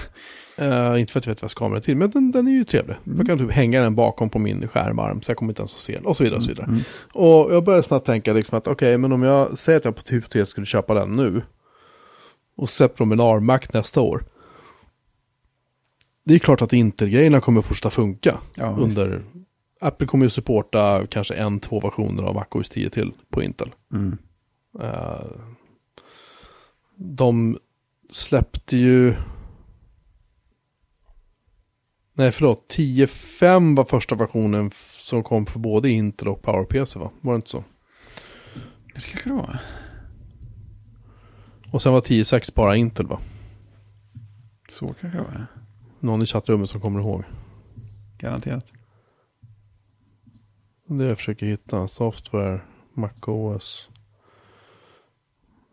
Eh, 0.56 1.00
inte 1.00 1.12
för 1.12 1.18
att 1.18 1.26
jag 1.26 1.30
vet 1.30 1.42
vad 1.42 1.44
jag 1.44 1.50
ska 1.50 1.68
med 1.68 1.78
det 1.78 1.82
till, 1.84 1.96
men 1.96 2.10
den, 2.10 2.32
den 2.32 2.48
är 2.48 2.52
ju 2.52 2.64
trevlig. 2.64 2.96
Mm. 3.06 3.18
Jag 3.18 3.26
kan 3.26 3.38
typ 3.38 3.50
hänga 3.50 3.82
den 3.82 3.94
bakom 3.94 4.30
på 4.30 4.38
min 4.38 4.68
skärmarm 4.68 5.22
så 5.22 5.30
jag 5.30 5.36
kommer 5.36 5.52
inte 5.52 5.60
ens 5.60 5.74
att 5.74 5.80
se 5.80 5.94
den. 5.94 6.06
Och 6.06 6.16
så 6.16 6.24
vidare 6.24 6.36
och 6.36 6.42
så 6.42 6.48
vidare. 6.48 6.66
Mm. 6.66 6.80
Och 7.12 7.54
jag 7.54 7.64
började 7.64 7.82
snabbt 7.82 8.06
tänka 8.06 8.32
liksom 8.32 8.58
att 8.58 8.68
okej, 8.68 8.98
men 8.98 9.12
om 9.12 9.22
jag 9.22 9.58
säger 9.58 9.78
att 9.78 9.84
jag 9.84 9.96
på 9.96 10.02
typ 10.02 10.30
T 10.30 10.46
skulle 10.46 10.66
köpa 10.66 10.94
den 10.94 11.10
nu. 11.12 11.42
Och 12.56 12.70
släpper 12.70 12.98
de 12.98 13.12
en 13.12 13.20
ARM-Mac 13.20 13.60
nästa 13.72 14.00
år. 14.00 14.24
Det 16.24 16.34
är 16.34 16.38
klart 16.38 16.62
att 16.62 16.72
Intel-grejerna 16.72 17.40
kommer 17.40 17.58
att 17.58 17.66
fortsätta 17.66 17.90
funka. 17.90 18.38
Ja, 18.56 18.72
visst. 18.72 18.98
Apple 19.82 20.06
kommer 20.06 20.24
ju 20.24 20.30
supporta 20.30 21.06
kanske 21.06 21.34
en, 21.34 21.60
två 21.60 21.80
versioner 21.80 22.22
av 22.22 22.34
MacOS 22.34 22.68
10 22.68 22.90
till 22.90 23.12
på 23.30 23.42
Intel. 23.42 23.74
Mm. 23.92 24.18
Eh, 24.80 25.26
de 26.96 27.58
släppte 28.10 28.76
ju... 28.76 29.14
Nej, 32.14 32.32
förlåt. 32.32 32.76
10.5 32.76 33.76
var 33.76 33.84
första 33.84 34.14
versionen 34.14 34.70
som 34.90 35.22
kom 35.22 35.46
för 35.46 35.58
både 35.58 35.90
Intel 35.90 36.28
och 36.28 36.42
PowerPC 36.42 36.98
va? 36.98 37.10
Var 37.20 37.32
det 37.32 37.36
inte 37.36 37.50
så? 37.50 37.64
Det 38.94 39.00
kanske 39.00 39.30
det 39.30 39.34
var. 39.34 39.58
Och 41.72 41.82
sen 41.82 41.92
var 41.92 42.00
10.6 42.00 42.54
bara 42.54 42.76
Intel 42.76 43.06
va? 43.06 43.18
Så 44.70 44.86
kanske 44.86 45.18
det 45.18 45.24
var. 45.24 45.46
Någon 46.00 46.22
i 46.22 46.26
chattrummet 46.26 46.70
som 46.70 46.80
kommer 46.80 47.00
ihåg. 47.00 47.24
Garanterat. 48.18 48.72
Det 50.98 51.04
jag 51.04 51.16
försöker 51.16 51.46
hitta. 51.46 51.88
Software, 51.88 52.60
MacOS. 52.94 53.88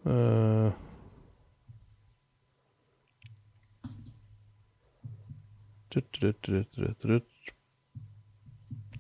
Uh, 0.05 0.72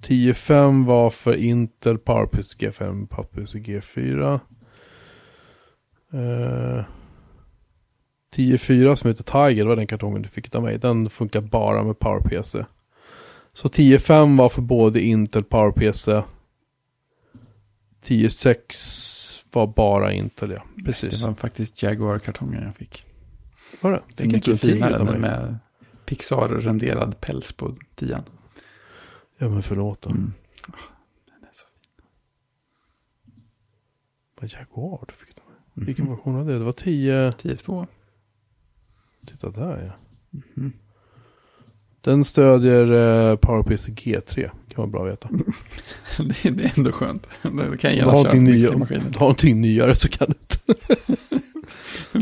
10.5 0.01 0.85
var 0.85 1.09
för 1.09 1.35
Intel, 1.35 1.97
PowerPC 1.97 2.57
G5, 2.57 3.07
PowerPC 3.07 3.55
G4. 3.55 4.39
Uh, 6.13 6.79
eh. 6.79 6.85
10.4 8.35 8.95
som 8.95 9.07
heter 9.07 9.23
Tiger, 9.23 9.63
det 9.63 9.69
var 9.69 9.75
den 9.75 9.87
kartongen 9.87 10.21
du 10.21 10.29
fick 10.29 10.55
av 10.55 10.63
mig. 10.63 10.77
Den 10.77 11.09
funkar 11.09 11.41
bara 11.41 11.83
med 11.83 11.99
PowerPC. 11.99 12.55
Så 13.59 13.67
10.5 13.67 14.37
var 14.37 14.49
för 14.49 14.61
både 14.61 15.01
Intel, 15.01 15.43
PowerPC. 15.43 16.07
10.6 18.03 19.45
var 19.51 19.67
bara 19.67 20.13
Intel, 20.13 20.51
ja. 20.51 20.63
Precis. 20.85 21.19
Det 21.19 21.27
var 21.27 21.33
faktiskt 21.33 21.83
Jaguar-kartongen 21.83 22.63
jag 22.63 22.75
fick. 22.75 23.05
Var 23.81 23.91
det? 23.91 24.01
Det 24.15 24.23
är 24.23 24.27
mycket 24.27 24.61
finare 24.61 24.95
än 24.95 25.21
med 25.21 25.57
Pixar-renderad 26.05 27.21
päls 27.21 27.51
på 27.51 27.75
tian. 27.95 28.23
Ja 29.37 29.49
men 29.49 29.63
förlåt 29.63 30.01
då. 30.01 30.09
Mm. 30.09 30.33
Den 31.25 31.43
är 31.43 31.53
så 31.53 31.65
fin. 31.65 32.05
Vad 34.39 34.51
Jaguar 34.51 35.05
du 35.07 35.13
fick. 35.13 35.37
Mhm. 35.73 35.85
Vilken 35.85 36.09
version 36.09 36.33
var 36.35 36.45
det? 36.45 36.57
Det 36.57 36.63
var 36.65 36.73
10... 36.73 37.29
10.2. 37.29 37.87
Titta 39.25 39.49
där 39.49 39.85
ja. 39.85 39.93
Mhm. 40.55 40.73
Den 42.01 42.25
stödjer 42.25 42.91
uh, 42.91 43.35
PowerPC 43.35 43.87
G3. 43.89 44.49
Kan 44.67 44.75
vara 44.75 44.87
bra 44.87 45.05
att 45.05 45.11
veta. 45.11 45.29
det, 46.43 46.49
det 46.49 46.63
är 46.63 46.77
ändå 46.77 46.91
skönt. 46.91 47.27
Det 47.41 47.77
kan 47.77 47.95
jag 47.95 48.07
Om 48.07 48.11
du 48.11 48.11
gärna 48.11 48.11
har 48.11 48.23
köra 48.23 48.33
någonting 48.33 48.43
nya- 48.43 48.69
om 48.73 48.85
du 48.89 48.95
har 48.95 49.19
någonting 49.19 49.61
nyare 49.61 49.95
så 49.95 50.09
kan 50.09 50.27
du 50.27 50.33
inte. 50.41 50.57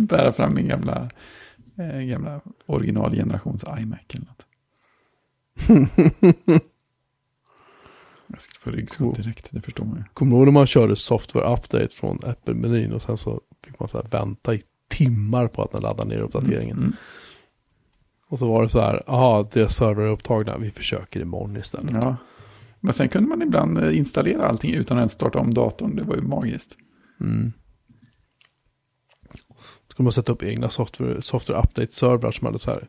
Bära 0.06 0.32
fram 0.32 0.54
min 0.54 0.68
gamla, 0.68 1.10
eh, 1.78 2.00
gamla 2.00 2.42
originalgenerations 2.66 3.64
iMac 3.80 4.00
eller 4.14 4.26
något. 4.26 4.46
Jag 8.28 8.42
skulle 8.42 8.60
få 8.60 8.70
ryggskott 8.72 9.16
direkt, 9.16 9.48
det 9.52 9.62
förstår 9.62 9.86
man 9.86 9.98
ju. 9.98 10.04
Kommer 10.14 10.32
du 10.32 10.38
ihåg 10.38 10.46
när 10.46 10.52
man 10.52 10.68
körde 10.68 10.96
software 10.96 11.54
update 11.54 11.90
från 11.90 12.20
Apple-menyn 12.26 12.94
och 12.94 13.02
sen 13.02 13.18
så 13.18 13.42
fick 13.66 13.80
man 13.80 13.90
så 13.90 13.98
här 13.98 14.08
vänta 14.12 14.54
i 14.56 14.62
timmar 14.90 15.48
på 15.48 15.64
att 15.64 15.72
den 15.72 15.82
laddar 15.82 16.06
ner 16.06 16.20
uppdateringen. 16.20 16.78
Mm. 16.78 16.94
Och 18.30 18.40
så 18.40 18.48
var 18.48 18.64
det 18.64 18.70
så 18.70 18.80
här, 18.80 19.04
aha, 19.08 19.48
det 19.54 19.62
är 19.62 19.68
servrar 19.68 20.08
upptagna, 20.08 20.58
vi 20.58 20.72
försöker 20.72 21.20
imorgon 21.20 21.58
istället. 21.58 21.94
Ja. 21.94 22.16
Men 22.80 22.94
sen 22.94 23.10
kunde 23.10 23.30
man 23.30 23.42
ibland 23.42 23.78
eh, 23.78 23.98
installera 23.98 24.48
allting 24.48 24.74
utan 24.74 24.98
att 24.98 25.02
ens 25.02 25.12
starta 25.12 25.40
om 25.40 25.54
datorn. 25.54 25.96
Det 25.96 26.04
var 26.04 26.16
ju 26.16 26.22
magiskt. 26.22 26.78
Mm. 27.22 27.54
Då 29.88 29.92
skulle 29.92 30.04
man 30.04 30.14
sätta 30.14 30.32
upp 30.32 30.44
egna 30.44 30.70
software, 30.70 31.22
software 31.22 31.62
update-servrar 31.62 32.32
som 32.32 32.46
hade 32.46 32.60
så 32.60 32.72
här 32.72 32.88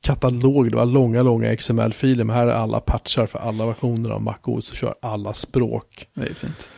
katalog, 0.00 0.70
det 0.70 0.76
var 0.76 0.86
långa, 0.86 1.22
långa 1.22 1.56
XML-filer, 1.56 2.24
men 2.24 2.36
här 2.36 2.46
är 2.46 2.52
alla 2.52 2.80
patchar 2.80 3.26
för 3.26 3.38
alla 3.38 3.66
versioner 3.66 4.10
av 4.10 4.22
MacOS 4.22 4.70
och 4.70 4.76
kör 4.76 4.94
alla 5.02 5.32
språk. 5.32 6.08
Det 6.14 6.26
är 6.26 6.34
fint. 6.34 6.68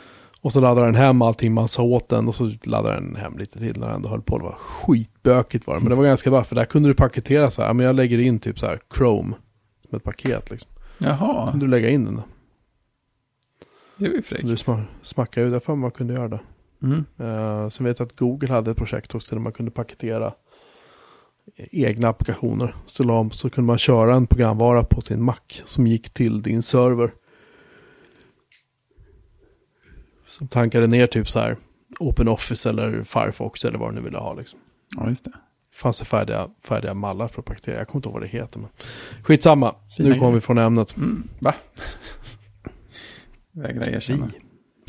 Och 0.41 0.53
så 0.53 0.61
laddar 0.61 0.85
den 0.85 0.95
hem 0.95 1.23
allting 1.23 1.55
man 1.55 1.69
sa 1.69 1.83
åt 1.83 2.09
den 2.09 2.29
och 2.29 2.35
så 2.35 2.51
laddar 2.65 2.95
den 2.95 3.17
hem 3.17 3.39
lite 3.39 3.59
till 3.59 3.79
när 3.81 3.87
den 3.87 3.97
ändå 3.97 4.09
höll 4.09 4.23
på. 4.23 4.39
Det 4.39 4.45
var 4.45 4.55
skitbökigt 4.59 5.67
var 5.67 5.75
det, 5.75 5.81
men 5.81 5.91
det 5.91 5.97
var 5.97 6.05
ganska 6.05 6.31
bra 6.31 6.45
för 6.45 6.55
där 6.57 6.65
kunde 6.65 6.89
du 6.89 6.95
paketera 6.95 7.51
så 7.51 7.63
här, 7.63 7.73
men 7.75 7.87
jag 7.87 7.97
lägger 7.97 8.19
in 8.19 8.39
typ 8.39 8.59
så 8.59 8.67
här 8.67 8.81
Chrome 8.95 9.35
som 9.89 9.97
ett 9.97 10.05
paket 10.05 10.51
liksom. 10.51 10.71
Jaha, 10.99 11.51
Kunde 11.51 11.67
du 11.67 11.71
lägga 11.71 11.89
in 11.91 12.05
den 12.05 12.15
det 13.97 14.05
var 14.09 14.09
ju 14.09 14.17
Du 14.17 14.23
fräckt. 14.23 14.45
sma- 14.45 14.83
smackade 15.03 15.47
ju 15.47 15.53
därför 15.53 15.75
man 15.75 15.91
kunde 15.91 16.15
göra 16.15 16.29
det. 16.29 16.41
Mm. 16.83 17.05
Uh, 17.21 17.69
sen 17.69 17.87
vet 17.87 17.99
jag 17.99 18.07
att 18.07 18.17
Google 18.17 18.49
hade 18.53 18.71
ett 18.71 18.77
projekt 18.77 19.15
också 19.15 19.35
där 19.35 19.43
man 19.43 19.53
kunde 19.53 19.71
paketera 19.71 20.33
egna 21.57 22.09
applikationer. 22.09 22.75
Så, 22.87 23.03
la- 23.03 23.31
så 23.31 23.51
kunde 23.51 23.67
man 23.67 23.79
köra 23.79 24.15
en 24.15 24.27
programvara 24.27 24.85
på 24.85 25.01
sin 25.01 25.23
Mac 25.23 25.37
som 25.65 25.87
gick 25.87 26.11
till 26.11 26.43
din 26.43 26.63
server. 26.63 27.11
Som 30.29 30.49
tankade 30.49 30.87
ner 30.87 31.07
typ 31.07 31.29
så 31.29 31.39
här 31.39 31.57
OpenOffice 32.01 32.69
eller 32.69 33.03
Firefox 33.03 33.65
eller 33.65 33.79
vad 33.79 33.91
du 33.91 33.95
nu 33.95 34.01
ville 34.01 34.19
ha 34.19 34.35
liksom. 34.35 34.59
Ja, 34.97 35.09
just 35.09 35.25
det. 35.25 35.33
fanns 35.75 35.99
det 35.99 36.05
färdiga, 36.05 36.49
färdiga 36.63 36.95
mallar 36.95 37.29
för 37.29 37.41
att 37.41 37.47
paketera. 37.47 37.79
Jag 37.79 37.89
kommer 37.89 37.99
inte 37.99 38.09
ihåg 38.09 38.13
vad 38.15 38.23
det 38.23 38.29
heter. 38.29 38.61
Men... 38.61 38.71
Skitsamma, 39.23 39.75
Fina 39.97 40.09
nu 40.09 40.19
kommer 40.19 40.33
vi 40.33 40.41
från 40.41 40.59
ämnet. 40.59 40.97
Mm. 40.97 41.29
Va? 41.41 41.55
Vägra 43.53 43.91
erkänna. 43.91 44.27
Vi. 44.27 44.41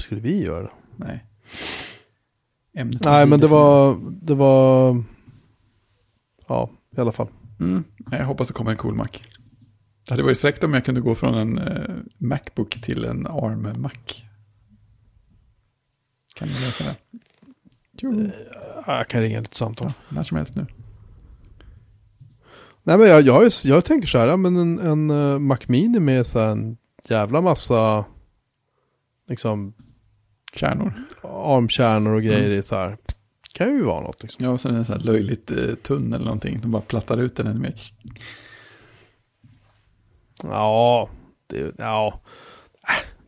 Skulle 0.02 0.22
vi 0.22 0.44
göra 0.44 0.64
det? 0.64 0.72
Nej. 0.96 1.26
Ämnet 2.74 3.04
Nej, 3.04 3.26
men 3.26 3.40
det 3.40 3.48
var, 3.48 3.98
det 4.22 4.36
var, 4.36 5.04
ja, 6.48 6.70
i 6.98 7.02
alla 7.02 7.12
fall. 7.12 7.28
Mm. 7.60 7.84
Jag 8.12 8.26
hoppas 8.26 8.48
det 8.48 8.54
kommer 8.54 8.72
en 8.72 8.78
cool 8.78 8.96
Mac. 8.96 9.08
Det 10.08 10.14
hade 10.14 10.24
varit 10.24 10.40
fräckt 10.40 10.64
om 10.64 10.74
jag 10.74 10.86
kunde 10.86 11.02
gå 11.02 11.16
från 11.16 11.34
en 11.34 11.58
eh, 11.58 11.96
Macbook 12.18 12.82
till 12.82 13.06
en 13.06 13.28
ARM-Mac. 13.28 14.28
Kan 16.40 16.48
du 16.48 16.54
lösa 16.54 16.84
det? 16.84 16.96
Jo. 18.02 18.30
Ja, 18.88 18.98
Jag 18.98 19.08
kan 19.08 19.22
ringa 19.22 19.40
lite 19.40 19.56
samtal. 19.56 19.88
Ja, 19.88 20.16
när 20.16 20.24
som 20.24 20.38
helst 20.38 20.56
nu. 20.56 20.66
Nej 22.84 22.98
men 22.98 23.08
jag, 23.08 23.22
jag, 23.22 23.52
jag 23.66 23.86
tänker 23.86 24.08
så 24.08 24.18
här, 24.18 24.38
men 24.38 24.56
en, 24.58 24.80
en 24.80 25.12
uh, 25.12 25.40
Mac 25.40 25.58
Mini 25.68 26.00
med 26.00 26.28
så 26.28 26.40
här 26.40 26.52
en 26.52 26.78
jävla 27.10 27.42
massa 27.42 28.06
liksom 29.28 29.74
Kärnor. 30.54 30.94
armkärnor 31.24 32.14
och 32.14 32.22
grejer 32.24 32.46
Mm. 32.46 32.60
i 32.60 32.64
så 32.64 32.76
här. 32.76 32.98
Kan 33.54 33.68
ju 33.70 33.84
vara 33.84 34.02
något 34.02 34.22
liksom. 34.24 34.46
Ja, 34.46 34.52
och 34.52 34.62
sen 34.62 34.76
en 34.76 34.86
sån 34.86 34.96
här 34.96 35.04
löjligt 35.04 35.52
eh, 35.52 35.76
tunn 35.76 36.14
eller 36.14 36.26
någonting. 36.26 36.60
De 36.62 36.72
bara 36.72 36.82
plattar 36.82 37.18
ut 37.18 37.36
den 37.36 37.48
ännu 37.48 37.60
mer. 37.60 37.76
Ja, 40.44 41.10
det, 41.48 41.72
ja. 41.78 42.22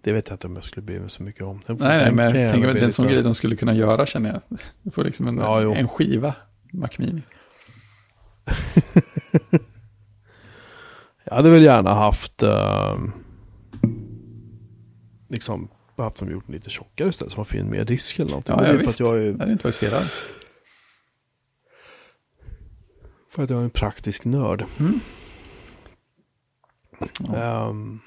Det 0.03 0.11
vet 0.13 0.29
jag 0.29 0.35
inte 0.35 0.47
om 0.47 0.55
jag 0.55 0.63
skulle 0.63 0.85
bry 0.85 0.99
mig 0.99 1.09
så 1.09 1.23
mycket 1.23 1.43
om. 1.43 1.61
Nej, 1.67 1.77
nej, 1.79 2.11
men 2.11 2.41
jag 2.41 2.51
tänker 2.51 2.67
att 2.67 2.73
det 2.73 2.79
är 2.79 2.85
en 2.85 2.93
sån 2.93 3.07
grej 3.07 3.23
de 3.23 3.35
skulle 3.35 3.55
kunna 3.55 3.73
göra 3.73 4.05
känner 4.05 4.29
jag. 4.29 4.59
Du 4.81 4.91
får 4.91 5.03
liksom 5.03 5.27
en, 5.27 5.37
Ja, 5.37 5.75
en 5.75 5.87
skiva 5.87 6.35
Mac 6.73 6.89
Mini. 6.97 7.21
Jag 11.23 11.35
hade 11.35 11.49
väl 11.49 11.61
gärna 11.63 11.93
haft 11.93 12.43
ehm, 12.43 13.11
liksom 15.29 15.67
haft 15.97 16.17
som 16.17 16.31
gjort 16.31 16.45
den 16.47 16.55
lite 16.55 16.69
tjockare 16.69 17.09
istället. 17.09 17.31
Så 17.33 17.37
man 17.39 17.45
får 17.45 17.59
in 17.59 17.69
mer 17.71 17.83
disk 17.83 18.19
eller 18.19 18.29
någonting. 18.29 18.55
Ja, 18.57 18.61
ja, 18.63 18.67
är 18.67 18.77
för 18.77 18.83
visst. 18.83 19.01
att 19.01 19.07
jag 19.07 19.15
Det 19.37 19.43
är, 19.43 19.51
inte 19.51 19.63
varit 19.63 19.75
fel 19.75 19.93
alls. 19.93 20.25
för 23.29 23.43
att 23.43 23.49
jag 23.49 23.59
är 23.59 23.63
en 23.63 23.69
praktisk 23.69 24.25
nörd. 24.25 24.65
Mm. 24.79 24.99
Ja. 27.27 27.69
Ehm, 27.69 27.99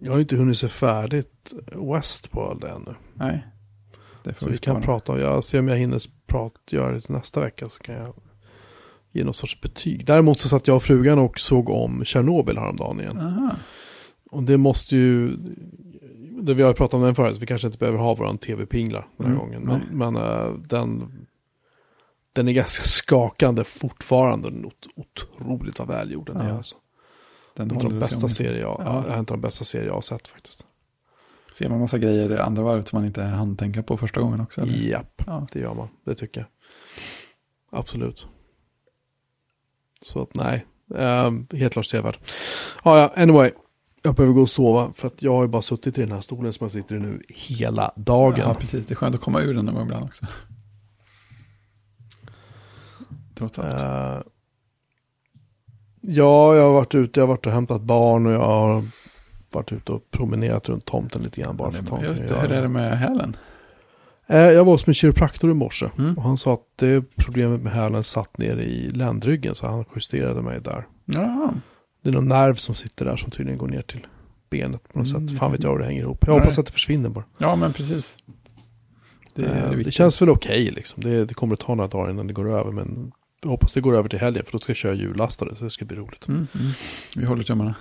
jag 0.00 0.12
har 0.12 0.20
inte 0.20 0.36
hunnit 0.36 0.58
se 0.58 0.68
färdigt 0.68 1.52
Westworld 1.94 2.64
ännu. 2.64 2.94
Nej, 3.14 3.46
det 4.24 4.32
får 4.34 4.46
Så 4.46 4.52
vi 4.52 4.58
kan 4.58 4.74
spara. 4.74 4.84
prata 4.84 5.12
om, 5.12 5.20
jag 5.20 5.44
ser 5.44 5.58
om 5.58 5.68
jag 5.68 5.76
hinner 5.76 6.02
prata, 6.26 6.58
göra 6.70 6.92
det 6.92 7.08
nästa 7.08 7.40
vecka 7.40 7.68
så 7.68 7.78
kan 7.80 7.94
jag 7.94 8.14
ge 9.12 9.24
någon 9.24 9.34
sorts 9.34 9.60
betyg. 9.60 10.06
Däremot 10.06 10.38
så 10.40 10.48
satt 10.48 10.66
jag 10.66 10.76
och 10.76 10.82
frugan 10.82 11.18
och 11.18 11.40
såg 11.40 11.68
om 11.70 12.04
Tjernobyl 12.04 12.58
häromdagen 12.58 13.00
igen. 13.00 13.18
Aha. 13.18 13.54
Och 14.30 14.42
det 14.42 14.56
måste 14.56 14.96
ju, 14.96 15.36
det 16.42 16.54
vi 16.54 16.62
har 16.62 16.72
pratat 16.74 16.94
om 16.94 17.02
den 17.02 17.14
förut, 17.14 17.34
så 17.34 17.40
vi 17.40 17.46
kanske 17.46 17.66
inte 17.66 17.78
behöver 17.78 17.98
ha 17.98 18.14
våran 18.14 18.38
tv-pinglar 18.38 19.08
den 19.16 19.26
här 19.26 19.34
Mm, 19.34 19.38
gången. 19.46 19.62
Men, 19.62 20.12
men 20.12 20.16
eh, 20.22 20.54
den, 20.54 21.12
den 22.32 22.48
är 22.48 22.52
ganska 22.52 22.84
skakande 22.84 23.64
fortfarande. 23.64 24.52
Otroligt 24.96 25.78
vad 25.78 25.88
välgjord 25.88 26.26
den 26.26 26.36
är 26.36 26.48
Ja. 26.48 26.56
alltså. 26.56 26.76
Den 27.56 27.70
En 27.70 27.76
av 27.76 27.82
de 27.82 27.98
bästa 27.98 28.28
serier 28.28 28.60
jag, 28.60 28.82
Ja. 28.84 29.04
en 29.12 29.18
av 29.18 29.24
de 29.24 29.40
bästa 29.40 29.64
serier 29.64 29.86
jag 29.86 29.94
har 29.94 30.00
sett 30.00 30.28
faktiskt. 30.28 30.66
Ser 31.58 31.68
man 31.68 31.80
massa 31.80 31.98
grejer 31.98 32.32
i 32.32 32.38
andra 32.38 32.62
varvet 32.62 32.88
som 32.88 32.96
man 32.98 33.06
inte 33.06 33.22
hann 33.22 33.56
tänka 33.56 33.82
på 33.82 33.96
första 33.96 34.20
gången 34.20 34.40
också? 34.40 34.60
Eller? 34.60 34.72
Japp, 34.72 35.22
Ja. 35.26 35.46
det 35.52 35.58
gör 35.60 35.74
man. 35.74 35.88
Det 36.04 36.14
tycker 36.14 36.40
jag. 36.40 36.48
Absolut. 37.80 38.26
Så 40.02 40.22
att 40.22 40.34
nej, 40.34 40.66
um, 40.88 41.46
helt 41.52 41.72
klart 41.72 41.86
sevärd. 41.86 42.18
Ja, 42.84 42.98
ja, 42.98 43.22
anyway. 43.22 43.50
Jag 44.02 44.14
behöver 44.14 44.34
gå 44.34 44.40
och 44.42 44.50
sova 44.50 44.92
för 44.96 45.06
att 45.06 45.22
jag 45.22 45.32
har 45.32 45.42
ju 45.42 45.48
bara 45.48 45.62
suttit 45.62 45.98
i 45.98 46.00
den 46.00 46.12
här 46.12 46.20
stolen 46.20 46.52
som 46.52 46.64
jag 46.64 46.72
sitter 46.72 46.94
i 46.94 46.98
nu 46.98 47.22
hela 47.28 47.92
dagen. 47.96 48.38
Ja, 48.38 48.54
precis. 48.54 48.86
Det 48.86 48.92
är 48.94 48.96
skönt 48.96 49.14
att 49.14 49.20
komma 49.20 49.40
ur 49.40 49.54
den 49.54 49.64
någon 49.64 49.74
gång 49.74 49.84
ibland 49.84 50.04
också. 50.04 50.26
Trots 53.34 53.58
allt. 53.58 53.82
Eh, 53.82 54.22
ja, 56.00 56.56
jag 56.56 56.62
har 56.62 56.72
varit 56.72 56.94
ute, 56.94 57.20
jag 57.20 57.26
har 57.26 57.34
varit 57.34 57.46
och 57.46 57.52
hämtat 57.52 57.82
barn 57.82 58.26
och 58.26 58.32
jag 58.32 58.40
har 58.44 58.84
varit 59.52 59.72
ute 59.72 59.92
och 59.92 60.10
promenerat 60.10 60.68
runt 60.68 60.84
tomten 60.84 61.22
lite 61.22 61.40
grann 61.40 61.56
bara 61.56 61.72
för 61.72 61.82
att 61.82 61.88
ta 61.88 62.02
Just 62.02 62.28
det, 62.28 62.34
hur 62.40 62.52
är 62.52 62.62
det 62.62 62.68
med 62.68 62.98
hälen? 62.98 63.36
Eh, 64.26 64.38
Jag 64.38 64.64
var 64.64 64.72
hos 64.72 64.86
min 64.86 64.94
kiropraktor 64.94 65.50
i 65.50 65.54
morse 65.54 65.90
Mm. 65.98 66.14
och 66.18 66.22
han 66.22 66.36
sa 66.36 66.54
att 66.54 66.64
det 66.76 67.04
problemet 67.16 67.60
med 67.60 67.72
hälen 67.72 68.02
satt 68.02 68.38
ner 68.38 68.56
i 68.56 68.90
ländryggen 68.90 69.54
så 69.54 69.66
han 69.66 69.84
justerade 69.96 70.42
mig 70.42 70.60
där. 70.60 70.86
Ja, 71.04 71.52
Det 72.02 72.08
är 72.08 72.12
någon 72.12 72.28
nerv 72.28 72.54
som 72.54 72.74
sitter 72.74 73.04
där 73.04 73.16
som 73.16 73.30
tydligen 73.30 73.58
går 73.58 73.68
ner 73.68 73.82
till 73.82 74.06
benet 74.50 74.88
på 74.92 74.98
något 74.98 75.10
Mm, 75.10 75.28
sätt. 75.28 75.38
Fan 75.38 75.52
vet 75.52 75.62
jag 75.62 75.70
hur 75.70 75.78
det 75.78 75.84
hänger 75.84 76.02
ihop. 76.02 76.18
Jag 76.26 76.32
Nej. 76.32 76.40
hoppas 76.40 76.58
att 76.58 76.66
det 76.66 76.72
försvinner 76.72 77.08
bara. 77.08 77.24
ja 77.38 77.56
men 77.56 77.72
precis. 77.72 78.16
Det, 79.34 79.42
Det, 79.42 79.48
är 79.48 79.76
det, 79.76 79.90
känns 79.90 80.22
väl 80.22 80.30
okej 80.30 80.70
liksom. 80.70 81.02
Det, 81.02 81.24
det 81.24 81.34
kommer 81.34 81.54
att 81.54 81.60
ta 81.60 81.74
några 81.74 81.88
dagar 81.88 82.10
innan 82.10 82.26
det 82.26 82.32
går 82.32 82.50
över. 82.58 82.70
Men 82.72 83.12
jag 83.42 83.50
hoppas 83.50 83.72
det 83.72 83.80
går 83.80 83.96
över 83.96 84.08
till 84.08 84.18
helgen 84.18 84.44
för 84.44 84.52
då 84.52 84.58
ska 84.58 84.70
jag 84.70 84.76
köra 84.76 84.94
hjullastare 84.94 85.56
så 85.56 85.64
det 85.64 85.70
ska 85.70 85.84
bli 85.84 85.96
roligt. 85.96 86.28
Mm, 86.28 86.46
mm. 86.54 86.70
Vi 87.16 87.24
håller 87.26 87.42
tummarna. 87.42 87.74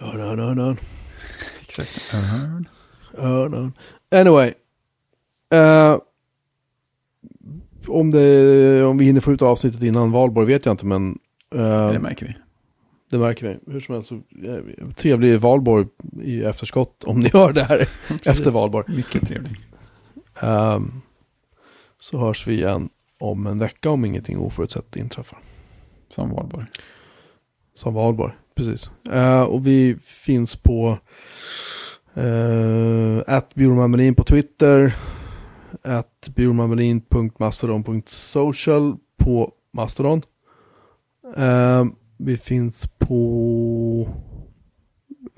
Örn, 0.00 0.20
örn, 0.20 0.58
örn. 0.58 0.76
Exakt. 1.62 2.14
Örn. 2.14 2.68
Örn, 3.18 3.54
örn. 3.54 3.72
Anyway. 4.10 4.52
Eh, 5.54 5.98
om, 7.86 8.10
det, 8.10 8.84
om 8.84 8.98
vi 8.98 9.04
hinner 9.04 9.20
få 9.20 9.32
ut 9.32 9.42
avsnittet 9.42 9.82
innan 9.82 10.10
valborg 10.12 10.46
vet 10.46 10.66
jag 10.66 10.72
inte 10.72 10.86
men 10.86 11.18
eh, 11.54 11.92
Det 11.92 11.98
märker 11.98 12.26
vi. 12.26 12.34
det 13.10 13.18
märker 13.18 13.48
vi. 13.48 13.72
Hur 13.72 13.80
som 13.80 13.94
helst 13.94 14.08
så 14.08 14.14
eh, 14.14 14.90
trevlig 14.96 15.40
valborg 15.40 15.86
i 16.22 16.42
efterskott 16.44 17.04
om 17.04 17.20
ni 17.20 17.30
hör 17.32 17.52
det 17.52 17.62
här 17.62 17.88
efter 18.26 18.50
valborg. 18.50 18.96
Mycket 18.96 19.26
trevlig. 19.28 19.60
Ehm, 20.40 20.92
så 22.00 22.18
hörs 22.18 22.46
vi 22.46 22.54
igen 22.54 22.88
om 23.22 23.46
en 23.46 23.58
vecka 23.58 23.90
om 23.90 24.04
ingenting 24.04 24.38
oförutsett 24.38 24.96
inträffar. 24.96 25.38
Som 26.08 26.30
valborg. 26.30 26.66
Som 27.74 27.94
valborg, 27.94 28.32
precis. 28.54 28.90
Eh, 29.10 29.42
och 29.42 29.66
vi 29.66 29.96
finns 30.02 30.56
på 30.56 30.98
att 33.26 33.52
uh, 33.56 34.14
på 34.14 34.24
Twitter. 34.24 34.96
At 35.82 36.28
bjurmanmelin.mastodon.social 36.34 38.96
på 39.16 39.52
Mastodon. 39.72 40.22
Eh, 41.36 41.84
vi 42.16 42.36
finns 42.36 42.88
på 42.98 44.08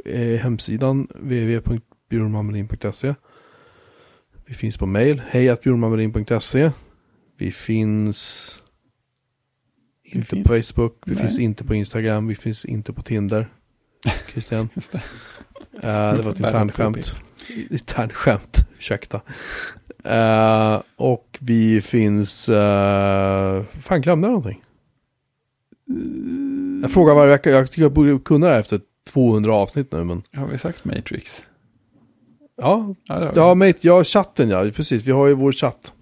eh, 0.04 0.40
hemsidan 0.40 1.08
www.bjurmanmelin.se. 1.14 3.14
Vi 4.46 4.54
finns 4.54 4.76
på 4.76 4.86
mail, 4.86 5.22
hej 5.28 5.48
Vi 7.44 7.52
finns 7.52 8.62
Vi 10.02 10.10
inte 10.18 10.28
finns. 10.28 10.46
på 10.46 10.52
Facebook, 10.52 11.02
vi 11.06 11.14
Nej. 11.14 11.22
finns 11.22 11.38
inte 11.38 11.64
på 11.64 11.74
Instagram, 11.74 12.26
vi 12.26 12.34
finns 12.34 12.64
inte 12.64 12.92
på 12.92 13.02
Tinder. 13.02 13.48
Christian. 14.32 14.68
Just 14.74 14.92
det. 14.92 15.02
Eh, 15.82 16.14
det 16.16 16.22
var 16.22 16.30
ett 16.30 16.40
internskämt. 16.40 17.14
Internskämt, 17.70 18.68
ursäkta. 18.78 19.20
Eh, 20.04 20.82
och 20.96 21.38
vi 21.40 21.80
finns, 21.80 22.48
uh, 22.48 22.54
fan 23.80 24.00
glömde 24.00 24.28
jag 24.28 24.32
någonting? 24.32 24.62
Jag 26.82 26.92
frågar 26.92 27.14
varje 27.14 27.30
vecka, 27.30 27.50
jag 27.50 27.70
tycker 27.70 27.82
jag 27.82 27.92
borde 27.92 28.18
kunna 28.18 28.46
det 28.46 28.52
här 28.52 28.60
efter 28.60 28.80
200 29.12 29.54
avsnitt 29.54 29.92
nu 29.92 30.04
men. 30.04 30.22
Har 30.36 30.46
vi 30.46 30.58
sagt 30.58 30.84
Matrix? 30.84 31.46
Ja, 32.56 32.94
Ja, 33.04 33.32
ja, 33.34 33.54
mate, 33.54 33.78
ja 33.80 34.04
chatten 34.04 34.48
ja, 34.48 34.70
precis, 34.74 35.02
vi 35.02 35.12
har 35.12 35.26
ju 35.26 35.34
vår 35.34 35.52
chatt. 35.52 35.92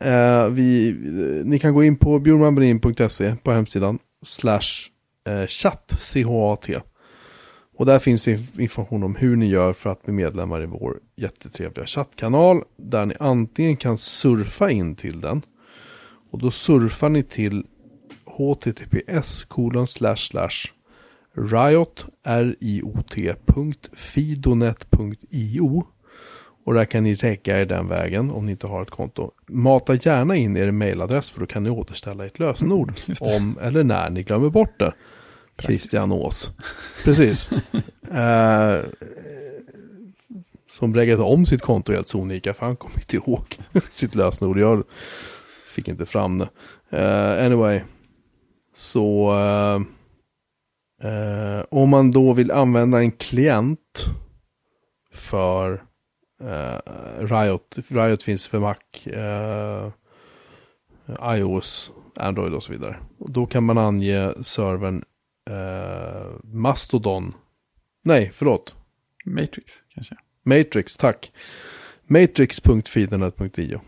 Eh, 0.00 0.48
vi, 0.48 0.88
eh, 0.88 1.46
ni 1.46 1.58
kan 1.58 1.74
gå 1.74 1.84
in 1.84 1.96
på 1.96 2.18
bjurmanbrin.se 2.18 3.36
på 3.42 3.52
hemsidan 3.52 3.98
slash 4.22 4.88
eh, 5.28 5.46
chatt, 5.46 5.96
C-H-A-T. 6.00 6.80
Och 7.76 7.86
där 7.86 7.98
finns 7.98 8.28
information 8.28 9.02
om 9.02 9.16
hur 9.16 9.36
ni 9.36 9.46
gör 9.46 9.72
för 9.72 9.90
att 9.90 10.02
bli 10.02 10.12
medlemmar 10.12 10.62
i 10.62 10.66
vår 10.66 10.98
jättetrevliga 11.16 11.86
chattkanal. 11.86 12.62
Där 12.76 13.06
ni 13.06 13.14
antingen 13.20 13.76
kan 13.76 13.98
surfa 13.98 14.70
in 14.70 14.94
till 14.94 15.20
den. 15.20 15.42
Och 16.30 16.38
då 16.38 16.50
surfar 16.50 17.08
ni 17.08 17.22
till 17.22 17.66
https 18.26 19.44
kolon 19.44 19.86
slash 19.86 20.16
slash 20.16 20.72
riot, 21.36 22.06
R-I-O-T, 22.24 23.34
fidonet.io. 23.92 25.86
Och 26.64 26.74
där 26.74 26.84
kan 26.84 27.04
ni 27.04 27.14
räcka 27.14 27.60
er 27.60 27.66
den 27.66 27.88
vägen 27.88 28.30
om 28.30 28.46
ni 28.46 28.52
inte 28.52 28.66
har 28.66 28.82
ett 28.82 28.90
konto. 28.90 29.30
Mata 29.46 29.94
gärna 29.94 30.36
in 30.36 30.56
er 30.56 30.70
mailadress 30.70 31.30
för 31.30 31.40
då 31.40 31.46
kan 31.46 31.62
ni 31.62 31.70
återställa 31.70 32.26
ert 32.26 32.38
lösenord. 32.38 32.92
Om 33.20 33.58
eller 33.62 33.84
när 33.84 34.10
ni 34.10 34.22
glömmer 34.22 34.50
bort 34.50 34.78
det. 34.78 34.92
Christian 35.62 36.12
Ås. 36.12 36.50
Precis. 37.04 37.50
eh, 38.10 38.78
som 40.70 40.92
bräggat 40.92 41.20
om 41.20 41.46
sitt 41.46 41.62
konto 41.62 41.92
helt 41.92 42.08
sonika 42.08 42.54
för 42.54 42.66
han 42.66 42.76
kommer 42.76 42.98
inte 42.98 43.16
ihåg 43.16 43.58
sitt 43.90 44.14
lösenord. 44.14 44.58
Jag 44.58 44.84
fick 45.66 45.88
inte 45.88 46.06
fram 46.06 46.38
det. 46.38 46.48
Eh, 46.90 47.46
anyway. 47.46 47.80
Så 48.74 49.32
eh, 49.32 49.80
eh, 51.10 51.64
om 51.70 51.88
man 51.88 52.10
då 52.10 52.32
vill 52.32 52.50
använda 52.50 52.98
en 52.98 53.10
klient 53.10 54.04
för 55.12 55.82
Riot. 57.18 57.78
Riot 57.88 58.22
finns 58.22 58.46
för 58.46 58.60
Mac. 58.60 58.76
Eh, 59.04 59.92
eh, 61.06 61.36
iOS, 61.36 61.92
Android 62.16 62.54
och 62.54 62.62
så 62.62 62.72
vidare. 62.72 62.96
Och 63.18 63.30
då 63.30 63.46
kan 63.46 63.64
man 63.64 63.78
ange 63.78 64.32
servern 64.42 65.04
eh, 65.50 66.26
Mastodon. 66.42 67.34
Nej, 68.02 68.30
förlåt. 68.34 68.74
Matrix 69.24 69.72
kanske. 69.94 70.16
Matrix, 70.42 70.96
tack. 70.96 71.32
Matrix.feedernet.io 72.06 73.80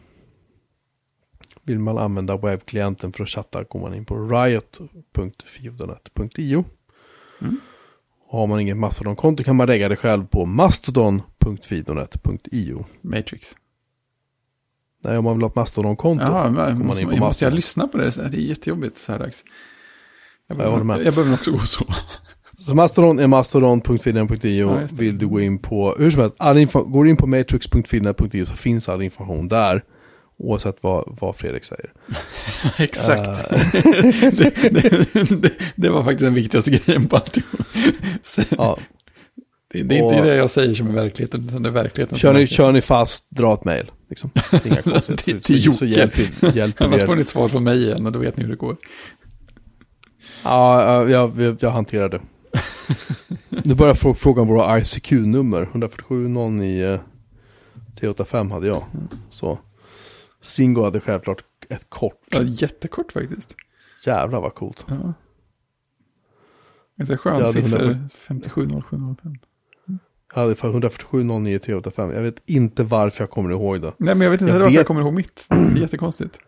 Vill 1.62 1.78
man 1.78 1.98
använda 1.98 2.36
webbklienten 2.36 3.12
för 3.12 3.22
att 3.22 3.28
chatta 3.28 3.62
går 3.62 3.80
man 3.80 3.94
in 3.94 4.04
på 4.04 4.28
riot.feedernet.io 4.28 6.64
Mm. 7.40 7.60
Har 8.28 8.46
man 8.46 8.60
inget 8.60 8.76
Mastodon-konto 8.76 9.44
kan 9.44 9.56
man 9.56 9.66
lägga 9.66 9.88
det 9.88 9.96
själv 9.96 10.26
på 10.26 10.46
mastodon.feedernet.io 11.44 12.84
Matrix. 13.00 13.56
Nej, 15.04 15.18
om 15.18 15.24
man 15.24 15.34
vill 15.34 15.42
ha 15.42 15.48
ett 15.48 15.54
Mastodon-konto. 15.54 16.24
Jaha, 16.24 16.50
men, 16.50 16.78
man 16.78 16.86
måste, 16.86 17.02
in 17.02 17.08
på 17.08 17.14
jag 17.14 17.20
måste 17.20 17.44
jag 17.44 17.54
lyssna 17.54 17.88
på 17.88 17.98
det? 17.98 18.10
Det 18.10 18.36
är 18.36 18.40
jättejobbigt 18.40 18.98
så 18.98 19.12
här 19.12 19.18
dags. 19.18 19.44
Jag 20.46 20.54
jag 20.54 20.58
behöver, 20.58 20.84
med. 20.84 21.06
jag 21.06 21.14
behöver 21.14 21.34
också 21.34 21.52
gå 21.52 21.58
så. 21.58 21.84
Så 22.58 22.74
Mastodon 22.74 23.18
är 23.18 23.26
mastodon.feedernet.io. 23.26 24.80
Ja. 24.80 24.88
Vill 24.92 25.18
du 25.18 25.26
gå 25.26 25.40
in 25.40 25.58
på, 25.58 25.96
hur 25.98 26.10
som 26.10 26.20
helst, 26.20 26.36
all 26.38 26.58
info, 26.58 26.84
går 26.84 27.04
du 27.04 27.10
in 27.10 27.16
på 27.16 27.26
matrix.feedernet.io 27.26 28.46
så 28.46 28.52
finns 28.52 28.88
all 28.88 29.02
information 29.02 29.48
där. 29.48 29.82
Oavsett 30.38 30.76
vad, 30.80 31.16
vad 31.20 31.36
Fredrik 31.36 31.64
säger. 31.64 31.92
Exakt. 32.78 33.52
Eh, 33.52 33.82
det, 34.32 34.70
det, 34.70 35.42
det, 35.42 35.52
det 35.74 35.90
var 35.90 36.02
faktiskt 36.02 36.24
den 36.24 36.34
viktigaste 36.34 36.70
grejen 36.70 37.08
på 37.08 37.16
alltihop. 37.16 37.60
Ja. 38.50 38.78
Det, 39.72 39.82
det 39.82 39.98
är 39.98 40.04
och, 40.04 40.12
inte 40.12 40.24
det 40.24 40.34
jag 40.34 40.50
säger 40.50 40.74
som 40.74 40.88
är 40.88 40.92
verkligheten, 40.92 41.44
utan 41.44 41.62
det 41.62 41.68
är 41.68 41.72
verkligheten. 41.72 42.18
Kör 42.18 42.32
ni, 42.32 42.46
kör 42.46 42.72
ni 42.72 42.80
fast, 42.80 43.30
dra 43.30 43.54
ett 43.54 43.64
mejl. 43.64 43.90
Liksom. 44.08 44.30
Inga 44.64 44.82
konstigheter. 44.82 45.40
till 45.40 45.66
Jocke. 45.66 45.78
Så 45.78 45.84
hjälp, 45.84 46.14
hjälp 46.54 46.80
Annars 46.80 47.04
får 47.04 47.14
ni 47.14 47.20
ett 47.20 47.28
svar 47.28 47.48
från 47.48 47.64
mig 47.64 47.82
igen 47.82 48.06
och 48.06 48.12
då 48.12 48.18
vet 48.18 48.36
ni 48.36 48.42
hur 48.42 48.50
det 48.50 48.56
går. 48.56 48.76
Ja, 50.44 51.08
jag, 51.08 51.40
jag, 51.40 51.56
jag 51.60 51.70
hanterar 51.70 52.08
det. 52.08 52.20
nu 53.64 53.74
börjar 53.74 53.94
folk 53.94 54.18
fråga 54.18 54.42
om 54.42 54.48
våra 54.48 54.78
ICQ-nummer. 54.78 55.62
147 55.62 56.26
T85 58.00 58.52
hade 58.52 58.66
jag. 58.66 58.84
Så. 59.30 59.58
Singo 60.42 60.84
hade 60.84 61.00
självklart 61.00 61.44
ett 61.68 61.84
kort. 61.88 62.20
Ja, 62.30 62.42
jättekort 62.42 63.12
faktiskt. 63.12 63.54
Jävlar 64.06 64.40
vad 64.40 64.54
coolt. 64.54 64.84
Ja. 64.88 65.14
Ganska 66.96 67.16
skön 67.16 67.52
siffra, 67.52 68.08
57075 68.10 69.38
hade 70.32 70.54
för 70.54 70.68
14709 70.70 71.58
385. 71.58 72.10
Jag 72.12 72.22
vet 72.22 72.34
inte 72.46 72.82
varför 72.84 73.22
jag 73.22 73.30
kommer 73.30 73.50
ihåg 73.50 73.80
det. 73.82 73.92
Nej, 73.96 74.14
men 74.14 74.20
jag 74.20 74.30
vet 74.30 74.40
inte 74.40 74.52
Jag 74.52 74.58
varför 74.58 74.70
vet- 74.70 74.76
jag 74.76 74.86
kommer 74.86 75.00
ihåg 75.00 75.14
mitt. 75.14 75.44
Det 75.48 75.54
är 75.54 75.76
jättekonstigt. 75.76 76.38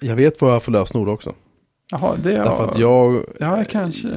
Jag 0.00 0.16
vet 0.16 0.40
vad 0.40 0.50
jag 0.50 0.54
har 0.54 0.60
för 0.60 0.72
lösenord 0.72 1.08
också. 1.08 1.34
Jaha, 1.92 2.16
det 2.22 2.32
är... 2.32 2.44
Därför 2.44 2.68
att 2.68 2.78
jag, 2.78 3.24
Ja, 3.38 3.64
kanske. 3.70 4.08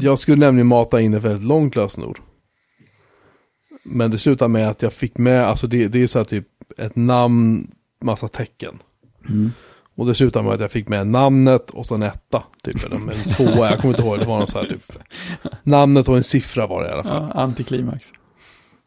jag 0.00 0.18
skulle 0.18 0.36
nämligen 0.46 0.66
mata 0.66 1.00
in 1.00 1.14
ett 1.14 1.22
väldigt 1.22 1.44
långt 1.46 1.76
lösenord. 1.76 2.18
Men 3.82 4.10
det 4.10 4.18
slutade 4.18 4.48
med 4.48 4.68
att 4.68 4.82
jag 4.82 4.92
fick 4.92 5.18
med, 5.18 5.44
alltså 5.46 5.66
det, 5.66 5.88
det 5.88 6.02
är 6.02 6.06
så 6.06 6.18
här 6.18 6.24
typ 6.24 6.46
ett 6.78 6.96
namn, 6.96 7.70
massa 8.04 8.28
tecken. 8.28 8.78
Mm. 9.28 9.50
Och 10.00 10.06
det 10.06 10.14
slutade 10.14 10.44
med 10.44 10.54
att 10.54 10.60
jag 10.60 10.70
fick 10.70 10.88
med 10.88 11.06
namnet 11.06 11.70
och 11.70 11.86
så 11.86 11.94
en 11.94 12.02
etta, 12.02 12.42
typ. 12.62 12.84
Eller 12.84 12.96
en 12.96 13.30
tvåa, 13.34 13.70
jag 13.70 13.80
kommer 13.80 13.94
inte 13.94 14.02
ihåg, 14.02 14.18
det 14.18 14.24
var 14.24 14.38
någon 14.38 14.48
så 14.48 14.58
här 14.58 14.66
typ. 14.66 14.82
Namnet 15.62 16.08
och 16.08 16.16
en 16.16 16.22
siffra 16.24 16.66
var 16.66 16.82
det 16.82 16.88
i 16.88 16.92
alla 16.92 17.02
fall. 17.04 17.30
Ja, 17.34 17.40
antiklimax. 17.40 18.12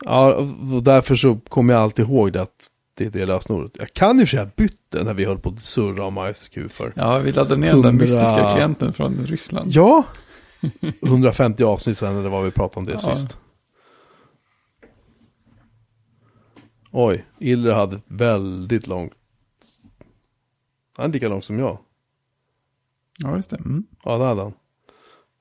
Ja, 0.05 0.33
och 0.73 0.83
därför 0.83 1.15
så 1.15 1.35
kommer 1.49 1.73
jag 1.73 1.83
alltid 1.83 2.05
ihåg 2.05 2.33
det 2.33 2.41
att 2.41 2.67
det 2.97 3.05
är 3.05 3.09
det 3.09 3.25
lösenordet. 3.25 3.71
Jag 3.79 3.93
kan 3.93 4.11
och 4.11 4.19
för 4.19 4.25
sig 4.25 4.39
ha 4.39 4.49
bytt 4.55 4.77
det 4.89 5.03
när 5.03 5.13
vi 5.13 5.25
höll 5.25 5.39
på 5.39 5.49
att 5.49 5.61
surra 5.61 6.05
om 6.05 6.27
ISQ 6.31 6.57
för. 6.69 6.93
Ja, 6.95 7.17
vi 7.19 7.31
laddade 7.31 7.61
ner 7.61 7.67
den 7.71 7.81
där 7.81 7.89
Hundra- 7.89 8.01
mystiska 8.01 8.49
klienten 8.53 8.93
från 8.93 9.25
Ryssland. 9.25 9.71
Ja, 9.73 10.03
150 11.01 11.63
avsnitt 11.63 11.97
sen 11.97 12.17
eller 12.17 12.29
vad 12.29 12.43
vi 12.43 12.51
pratade 12.51 12.79
om 12.79 12.85
det 12.85 12.99
Ja. 13.03 13.15
sist. 13.15 13.37
Oj, 16.91 17.25
Iller 17.39 17.73
hade 17.73 17.99
väldigt 18.07 18.87
långt. 18.87 19.11
Han 20.97 21.09
är 21.09 21.13
lika 21.13 21.27
lång 21.29 21.41
som 21.41 21.59
jag. 21.59 21.77
Ja, 23.19 23.35
just 23.35 23.49
det. 23.49 23.55
Mm. 23.57 23.83
Ja, 24.03 24.17
det 24.17 24.25
hade 24.25 24.41
han. 24.41 24.53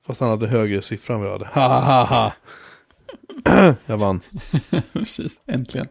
Fast 0.05 0.19
han 0.19 0.29
hade 0.29 0.47
högre 0.47 0.81
siffra 0.81 1.13
än 1.15 1.19
vad 1.21 1.29
jag 1.29 1.33
hade. 1.33 1.45
Ha, 1.47 1.67
ha, 1.79 2.03
ha, 2.03 2.33
ha. 3.45 3.75
jag 3.85 3.97
vann. 3.97 4.21
Precis, 4.93 5.39
äntligen. 5.45 5.87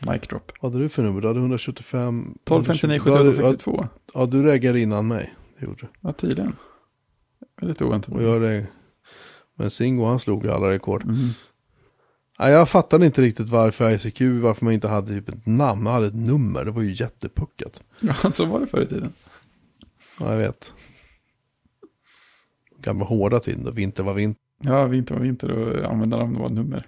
Mic 0.00 0.20
drop. 0.22 0.52
Vad 0.60 0.72
hade 0.72 0.84
du 0.84 0.88
för 0.88 1.02
nummer? 1.02 1.20
Du 1.20 1.28
hade 1.28 1.40
125. 1.40 2.34
1259 2.46 3.00
Du 3.04 3.10
hade- 3.12 3.32
7862. 3.32 3.86
Ja, 4.14 4.26
du 4.26 4.42
reagerade 4.42 4.80
innan 4.80 5.06
mig. 5.08 5.34
Det 5.58 5.66
gjorde 5.66 5.80
du. 5.80 5.88
Ja, 6.00 6.12
tydligen. 6.12 6.56
Väldigt 7.60 7.82
oväntat. 7.82 8.14
Och 8.14 8.22
jag 8.22 8.42
det. 8.42 8.66
Men 9.54 9.70
Singo 9.70 10.04
han 10.04 10.20
slog 10.20 10.46
alla 10.48 10.70
rekord. 10.70 11.02
Mm. 11.04 11.28
Jag 12.38 12.68
fattade 12.68 13.06
inte 13.06 13.22
riktigt 13.22 13.48
varför 13.48 13.90
ICQ, 13.90 14.20
varför 14.20 14.64
man 14.64 14.74
inte 14.74 14.88
hade 14.88 15.08
typ 15.08 15.28
ett 15.28 15.46
namn, 15.46 15.82
man 15.82 15.92
hade 15.92 16.06
ett 16.06 16.14
nummer. 16.14 16.64
Det 16.64 16.70
var 16.70 16.82
ju 16.82 16.92
jättepuckat. 16.92 17.82
Ja, 18.00 18.14
så 18.32 18.44
var 18.44 18.60
det 18.60 18.66
förr 18.66 18.82
i 18.82 18.86
tiden. 18.86 19.12
Ja, 20.20 20.30
jag 20.30 20.38
vet. 20.38 20.74
Gamla 22.80 23.04
hårda 23.04 23.40
tiden 23.40 23.64
då 23.64 23.70
vinter 23.70 24.02
var 24.02 24.14
vinter. 24.14 24.42
Ja, 24.58 24.84
vinter 24.84 25.14
var 25.14 25.22
vinter 25.22 25.50
och 25.50 25.90
användarnamn 25.90 26.38
var 26.38 26.48
nummer. 26.48 26.86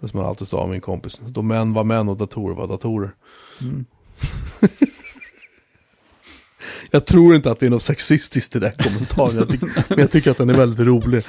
Det 0.00 0.08
som 0.08 0.18
man 0.20 0.28
alltid 0.28 0.48
sa 0.48 0.66
min 0.66 0.80
kompis. 0.80 1.20
Då 1.26 1.42
män 1.42 1.72
var 1.72 1.84
män 1.84 2.08
och 2.08 2.16
datorer 2.16 2.54
var 2.54 2.68
datorer. 2.68 3.14
Mm. 3.60 3.84
Jag 6.90 7.06
tror 7.06 7.34
inte 7.34 7.50
att 7.50 7.60
det 7.60 7.66
är 7.66 7.70
något 7.70 7.82
sexistiskt 7.82 8.56
i 8.56 8.58
den 8.58 8.72
kommentaren. 8.72 9.36
Jag 9.36 9.62
men 9.88 9.98
jag 9.98 10.10
tycker 10.10 10.30
att 10.30 10.38
den 10.38 10.50
är 10.50 10.54
väldigt 10.54 10.86
rolig. 10.86 11.24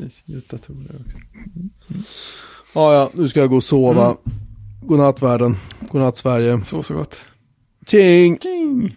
Precis, 0.00 0.22
just 0.26 0.48
datorer 0.48 1.00
också. 1.06 1.18
Ja, 2.74 2.94
ja, 2.94 3.10
nu 3.14 3.28
ska 3.28 3.40
jag 3.40 3.50
gå 3.50 3.56
och 3.56 3.64
sova. 3.64 4.04
Mm. 4.04 4.16
Godnatt 4.82 5.22
världen. 5.22 5.56
Godnatt 5.90 6.16
Sverige. 6.16 6.64
Så, 6.64 6.82
så 6.82 6.94
gott. 6.94 7.24
Tjing! 7.86 8.38
King! 8.38 8.96